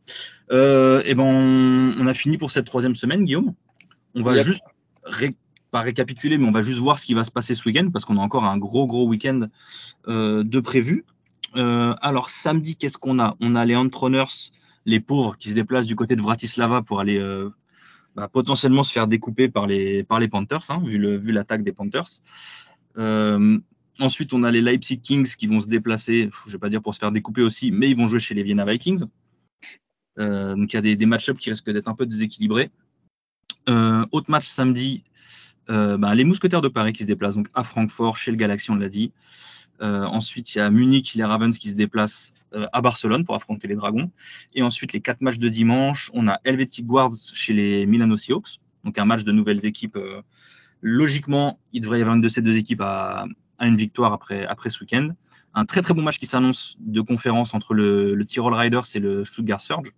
Euh, 0.50 1.02
et 1.04 1.14
ben 1.14 1.24
on, 1.24 2.06
a 2.06 2.14
fini 2.14 2.38
pour 2.38 2.50
cette 2.50 2.64
troisième 2.66 2.94
semaine, 2.94 3.24
Guillaume. 3.24 3.54
On 4.14 4.22
va 4.22 4.42
juste 4.42 4.64
pas 5.70 5.82
récapituler, 5.82 6.38
mais 6.38 6.48
on 6.48 6.52
va 6.52 6.62
juste 6.62 6.78
voir 6.78 6.98
ce 6.98 7.06
qui 7.06 7.14
va 7.14 7.24
se 7.24 7.30
passer 7.30 7.54
ce 7.54 7.68
week-end 7.68 7.90
parce 7.92 8.04
qu'on 8.04 8.16
a 8.16 8.20
encore 8.20 8.44
un 8.44 8.58
gros 8.58 8.86
gros 8.86 9.06
week-end 9.06 9.48
euh, 10.08 10.42
de 10.42 10.60
prévu. 10.60 11.04
Euh, 11.56 11.94
alors 12.00 12.30
samedi, 12.30 12.76
qu'est-ce 12.76 12.98
qu'on 12.98 13.18
a? 13.18 13.36
On 13.40 13.56
a 13.56 13.64
les 13.64 13.76
Antroners, 13.76 14.52
les 14.86 15.00
pauvres, 15.00 15.36
qui 15.36 15.50
se 15.50 15.54
déplacent 15.54 15.86
du 15.86 15.96
côté 15.96 16.16
de 16.16 16.22
Vratislava 16.22 16.82
pour 16.82 17.00
aller 17.00 17.20
bah, 18.14 18.28
potentiellement 18.28 18.82
se 18.82 18.92
faire 18.92 19.06
découper 19.06 19.48
par 19.48 19.66
les, 19.66 20.04
par 20.04 20.20
les 20.20 20.28
Panthers, 20.28 20.70
hein, 20.70 20.82
vu, 20.84 21.32
l'attaque 21.32 21.64
des 21.64 21.72
Panthers. 21.72 22.22
Ensuite, 24.00 24.32
on 24.32 24.42
a 24.44 24.50
les 24.50 24.62
Leipzig 24.62 25.00
Kings 25.00 25.34
qui 25.36 25.46
vont 25.46 25.60
se 25.60 25.68
déplacer, 25.68 26.30
je 26.44 26.48
ne 26.48 26.52
vais 26.52 26.58
pas 26.58 26.70
dire 26.70 26.80
pour 26.80 26.94
se 26.94 26.98
faire 26.98 27.12
découper 27.12 27.42
aussi, 27.42 27.70
mais 27.70 27.90
ils 27.90 27.96
vont 27.96 28.06
jouer 28.06 28.18
chez 28.18 28.34
les 28.34 28.42
Vienna 28.42 28.64
Vikings. 28.64 29.04
Euh, 30.18 30.54
donc 30.56 30.72
il 30.72 30.76
y 30.76 30.78
a 30.78 30.82
des, 30.82 30.96
des 30.96 31.06
match-ups 31.06 31.38
qui 31.38 31.50
risquent 31.50 31.70
d'être 31.70 31.86
un 31.86 31.94
peu 31.94 32.06
déséquilibrés. 32.06 32.70
Euh, 33.68 34.06
autre 34.10 34.30
match 34.30 34.46
samedi, 34.46 35.04
euh, 35.68 35.98
ben, 35.98 36.14
les 36.14 36.24
Mousquetaires 36.24 36.62
de 36.62 36.68
Paris 36.68 36.94
qui 36.94 37.02
se 37.02 37.08
déplacent 37.08 37.36
donc 37.36 37.48
à 37.52 37.62
Francfort, 37.62 38.16
chez 38.16 38.30
le 38.30 38.38
Galaxy, 38.38 38.70
on 38.70 38.76
l'a 38.76 38.88
dit. 38.88 39.12
Ensuite, 39.80 40.54
il 40.54 40.58
y 40.58 40.60
a 40.60 40.70
Munich, 40.70 41.14
les 41.14 41.24
Ravens 41.24 41.56
qui 41.56 41.70
se 41.70 41.74
déplacent 41.74 42.32
à 42.52 42.80
Barcelone 42.80 43.24
pour 43.24 43.34
affronter 43.34 43.68
les 43.68 43.76
Dragons. 43.76 44.10
Et 44.54 44.62
ensuite, 44.62 44.92
les 44.92 45.00
quatre 45.00 45.20
matchs 45.20 45.38
de 45.38 45.48
dimanche, 45.48 46.10
on 46.14 46.28
a 46.28 46.40
Helvetic 46.44 46.86
Guards 46.86 47.14
chez 47.32 47.52
les 47.52 47.86
Milano 47.86 48.16
Seahawks, 48.16 48.60
donc 48.84 48.98
un 48.98 49.04
match 49.04 49.24
de 49.24 49.32
nouvelles 49.32 49.64
équipes. 49.64 49.98
logiquement, 50.82 51.58
il 51.72 51.80
devrait 51.80 51.98
y 51.98 52.02
avoir 52.02 52.16
une 52.16 52.22
de 52.22 52.28
ces 52.28 52.42
deux 52.42 52.56
équipes 52.56 52.82
à, 52.82 53.26
une 53.60 53.76
victoire 53.76 54.12
après, 54.12 54.46
après 54.46 54.70
ce 54.70 54.80
week-end. 54.80 55.10
Un 55.54 55.64
très 55.64 55.82
très 55.82 55.94
bon 55.94 56.02
match 56.02 56.18
qui 56.18 56.26
s'annonce 56.26 56.76
de 56.80 57.00
conférence 57.00 57.54
entre 57.54 57.74
le, 57.74 58.14
le 58.14 58.24
Tyrol 58.24 58.54
Riders 58.54 58.84
et 58.94 59.00
le 59.00 59.24
Stuttgart 59.24 59.60
Surge. 59.60 59.92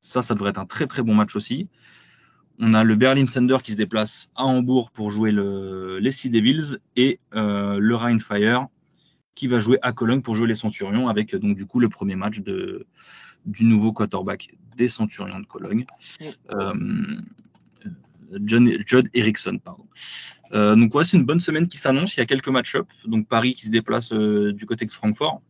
Ça, 0.00 0.22
ça 0.22 0.34
devrait 0.34 0.50
être 0.50 0.58
un 0.58 0.66
très 0.66 0.86
très 0.86 1.02
bon 1.02 1.14
match 1.14 1.36
aussi. 1.36 1.68
On 2.58 2.74
a 2.74 2.84
le 2.84 2.94
Berlin 2.94 3.24
Thunder 3.24 3.58
qui 3.62 3.72
se 3.72 3.76
déplace 3.76 4.30
à 4.34 4.44
Hambourg 4.44 4.90
pour 4.90 5.10
jouer 5.10 5.32
le, 5.32 5.98
les 5.98 6.12
Sea 6.12 6.28
Devils 6.28 6.78
et 6.96 7.20
euh, 7.34 7.78
le 7.78 7.96
Rhein 7.96 8.18
Fire 8.18 8.66
qui 9.40 9.46
va 9.46 9.58
jouer 9.58 9.78
à 9.80 9.94
Cologne 9.94 10.20
pour 10.20 10.36
jouer 10.36 10.46
les 10.46 10.54
Centurions 10.54 11.08
avec 11.08 11.34
donc 11.34 11.56
du 11.56 11.64
coup 11.64 11.80
le 11.80 11.88
premier 11.88 12.14
match 12.14 12.40
de, 12.40 12.86
du 13.46 13.64
nouveau 13.64 13.90
quarterback 13.90 14.50
des 14.76 14.90
Centurions 14.90 15.40
de 15.40 15.46
Cologne. 15.46 15.86
Euh, 16.50 16.74
John, 18.44 18.70
Judd 18.84 19.08
Erickson. 19.14 19.58
Pardon. 19.64 19.86
Euh, 20.52 20.76
donc 20.76 20.94
ouais, 20.94 21.04
c'est 21.04 21.16
une 21.16 21.24
bonne 21.24 21.40
semaine 21.40 21.68
qui 21.68 21.78
s'annonce. 21.78 22.14
Il 22.14 22.20
y 22.20 22.22
a 22.22 22.26
quelques 22.26 22.50
match-up. 22.50 22.86
Donc 23.06 23.28
Paris 23.28 23.54
qui 23.54 23.64
se 23.64 23.70
déplace 23.70 24.12
euh, 24.12 24.52
du 24.52 24.66
côté 24.66 24.84
de 24.84 24.92
Francfort. 24.92 25.40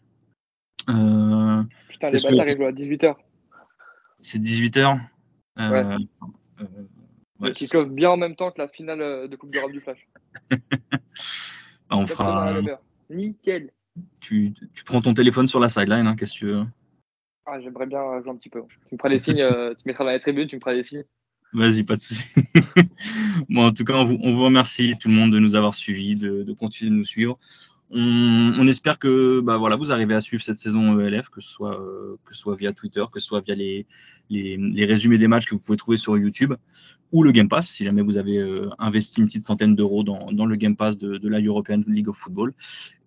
Euh, 0.88 1.64
Putain, 1.88 2.10
les 2.10 2.22
bâtards, 2.22 2.48
ils 2.48 2.62
à 2.62 2.70
18h. 2.70 3.16
C'est 4.20 4.38
18h 4.40 5.00
Ouais. 5.58 5.96
ouais 7.40 7.52
qui 7.52 7.66
close 7.66 7.90
bien 7.90 8.10
en 8.10 8.16
même 8.16 8.36
temps 8.36 8.52
que 8.52 8.60
la 8.62 8.68
finale 8.68 9.28
de 9.28 9.34
Coupe 9.34 9.50
d'Europe 9.50 9.72
du 9.72 9.80
Flash. 9.80 10.06
Bah, 11.90 11.96
on 11.96 12.06
fera. 12.06 12.54
Nickel. 13.10 13.72
Tu, 14.20 14.54
tu, 14.74 14.84
prends 14.84 15.00
ton 15.00 15.14
téléphone 15.14 15.46
sur 15.46 15.60
la 15.60 15.68
sideline, 15.68 16.06
hein, 16.06 16.16
qu'est-ce 16.16 16.34
que 16.34 16.38
tu 16.38 16.46
veux 16.46 16.64
ah, 17.46 17.60
J'aimerais 17.60 17.86
bien 17.86 18.00
jouer 18.22 18.30
un 18.30 18.36
petit 18.36 18.48
peu. 18.48 18.62
Tu 18.88 18.94
me 18.94 18.98
feras 18.98 19.08
des 19.08 19.18
signes, 19.18 19.46
tu 19.76 19.82
mettras 19.86 20.04
dans 20.04 20.10
les 20.10 20.20
tribunes, 20.20 20.46
tu 20.46 20.56
me 20.56 20.60
feras 20.60 20.74
des 20.74 20.84
signes. 20.84 21.04
Vas-y, 21.52 21.82
pas 21.82 21.96
de 21.96 22.00
souci. 22.00 22.26
bon, 23.48 23.66
en 23.66 23.72
tout 23.72 23.84
cas, 23.84 23.94
on 23.94 24.04
vous, 24.04 24.18
on 24.22 24.34
vous, 24.34 24.44
remercie 24.44 24.96
tout 25.00 25.08
le 25.08 25.14
monde 25.14 25.32
de 25.32 25.40
nous 25.40 25.56
avoir 25.56 25.74
suivis, 25.74 26.14
de, 26.14 26.44
de 26.44 26.52
continuer 26.52 26.90
de 26.90 26.96
nous 26.96 27.04
suivre. 27.04 27.38
On, 27.92 28.66
espère 28.68 29.00
que 29.00 29.40
bah, 29.40 29.56
voilà, 29.56 29.74
vous 29.74 29.90
arrivez 29.90 30.14
à 30.14 30.20
suivre 30.20 30.42
cette 30.42 30.58
saison 30.58 31.00
ELF, 31.00 31.28
que 31.28 31.40
ce 31.40 31.48
soit, 31.48 31.80
euh, 31.80 32.16
que 32.24 32.34
soit 32.36 32.54
via 32.54 32.72
Twitter, 32.72 33.04
que 33.12 33.18
ce 33.18 33.26
soit 33.26 33.40
via 33.40 33.56
les, 33.56 33.86
les, 34.28 34.84
résumés 34.84 35.18
des 35.18 35.26
matchs 35.26 35.46
que 35.46 35.56
vous 35.56 35.60
pouvez 35.60 35.76
trouver 35.76 35.96
sur 35.96 36.16
YouTube 36.16 36.54
ou 37.10 37.24
le 37.24 37.32
Game 37.32 37.48
Pass, 37.48 37.68
si 37.68 37.84
jamais 37.84 38.02
vous 38.02 38.16
avez 38.16 38.38
euh, 38.38 38.70
investi 38.78 39.20
une 39.20 39.26
petite 39.26 39.42
centaine 39.42 39.74
d'euros 39.74 40.04
dans, 40.04 40.30
dans, 40.30 40.46
le 40.46 40.54
Game 40.54 40.76
Pass 40.76 40.98
de, 40.98 41.28
la 41.28 41.40
European 41.40 41.82
League 41.88 42.08
of 42.08 42.16
Football. 42.16 42.54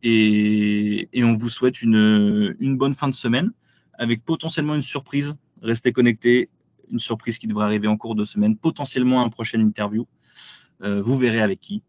Et, 0.01 1.07
et 1.13 1.23
on 1.23 1.35
vous 1.35 1.47
souhaite 1.47 1.81
une, 1.81 2.53
une 2.59 2.77
bonne 2.77 2.93
fin 2.93 3.07
de 3.07 3.13
semaine 3.13 3.51
avec 3.93 4.25
potentiellement 4.25 4.75
une 4.75 4.81
surprise. 4.81 5.35
Restez 5.61 5.93
connectés, 5.93 6.49
une 6.91 6.99
surprise 6.99 7.37
qui 7.37 7.47
devrait 7.47 7.65
arriver 7.65 7.87
en 7.87 7.95
cours 7.95 8.15
de 8.15 8.25
semaine, 8.25 8.57
potentiellement 8.57 9.23
un 9.23 9.29
prochain 9.29 9.61
interview. 9.61 10.05
Euh, 10.81 11.01
vous 11.01 11.17
verrez 11.17 11.41
avec 11.41 11.61
qui. 11.61 11.83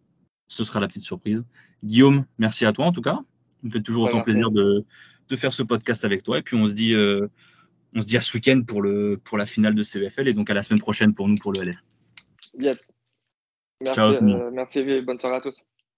Ce 0.47 0.63
sera 0.63 0.79
la 0.79 0.87
petite 0.87 1.03
surprise. 1.03 1.45
Guillaume, 1.85 2.25
merci 2.39 2.65
à 2.65 2.73
toi 2.73 2.87
en 2.87 2.93
tout 2.93 3.03
cas. 3.03 3.21
On 3.63 3.67
me 3.67 3.71
fait 3.71 3.83
toujours 3.83 4.05
autant 4.05 4.23
plaisir 4.23 4.51
de, 4.51 4.85
de, 5.29 5.37
faire 5.37 5.53
ce 5.53 5.63
podcast 5.63 6.05
avec 6.05 6.23
toi. 6.23 6.39
Et 6.39 6.43
puis 6.43 6.57
on 6.57 6.67
se 6.67 6.73
dit, 6.73 6.95
euh, 6.95 7.29
on 7.95 8.01
se 8.01 8.07
dit 8.07 8.17
à 8.17 8.21
ce 8.21 8.37
week-end 8.37 8.63
pour, 8.67 8.83
le, 8.83 9.21
pour 9.23 9.39
la 9.39 9.47
finale 9.47 9.75
de 9.75 9.83
CEFL 9.83 10.29
et 10.29 10.33
donc 10.33 10.51
à 10.51 10.55
la 10.55 10.63
semaine 10.63 10.81
prochaine 10.81 11.15
pour 11.15 11.29
nous 11.29 11.37
pour 11.37 11.53
le 11.53 11.63
LF. 11.63 11.77
Merci, 13.81 13.95
Ciao, 13.95 14.13
euh, 14.13 14.51
merci 14.53 14.83
bonne 15.03 15.19
soirée 15.19 15.37
à 15.37 15.41
tous. 15.41 15.57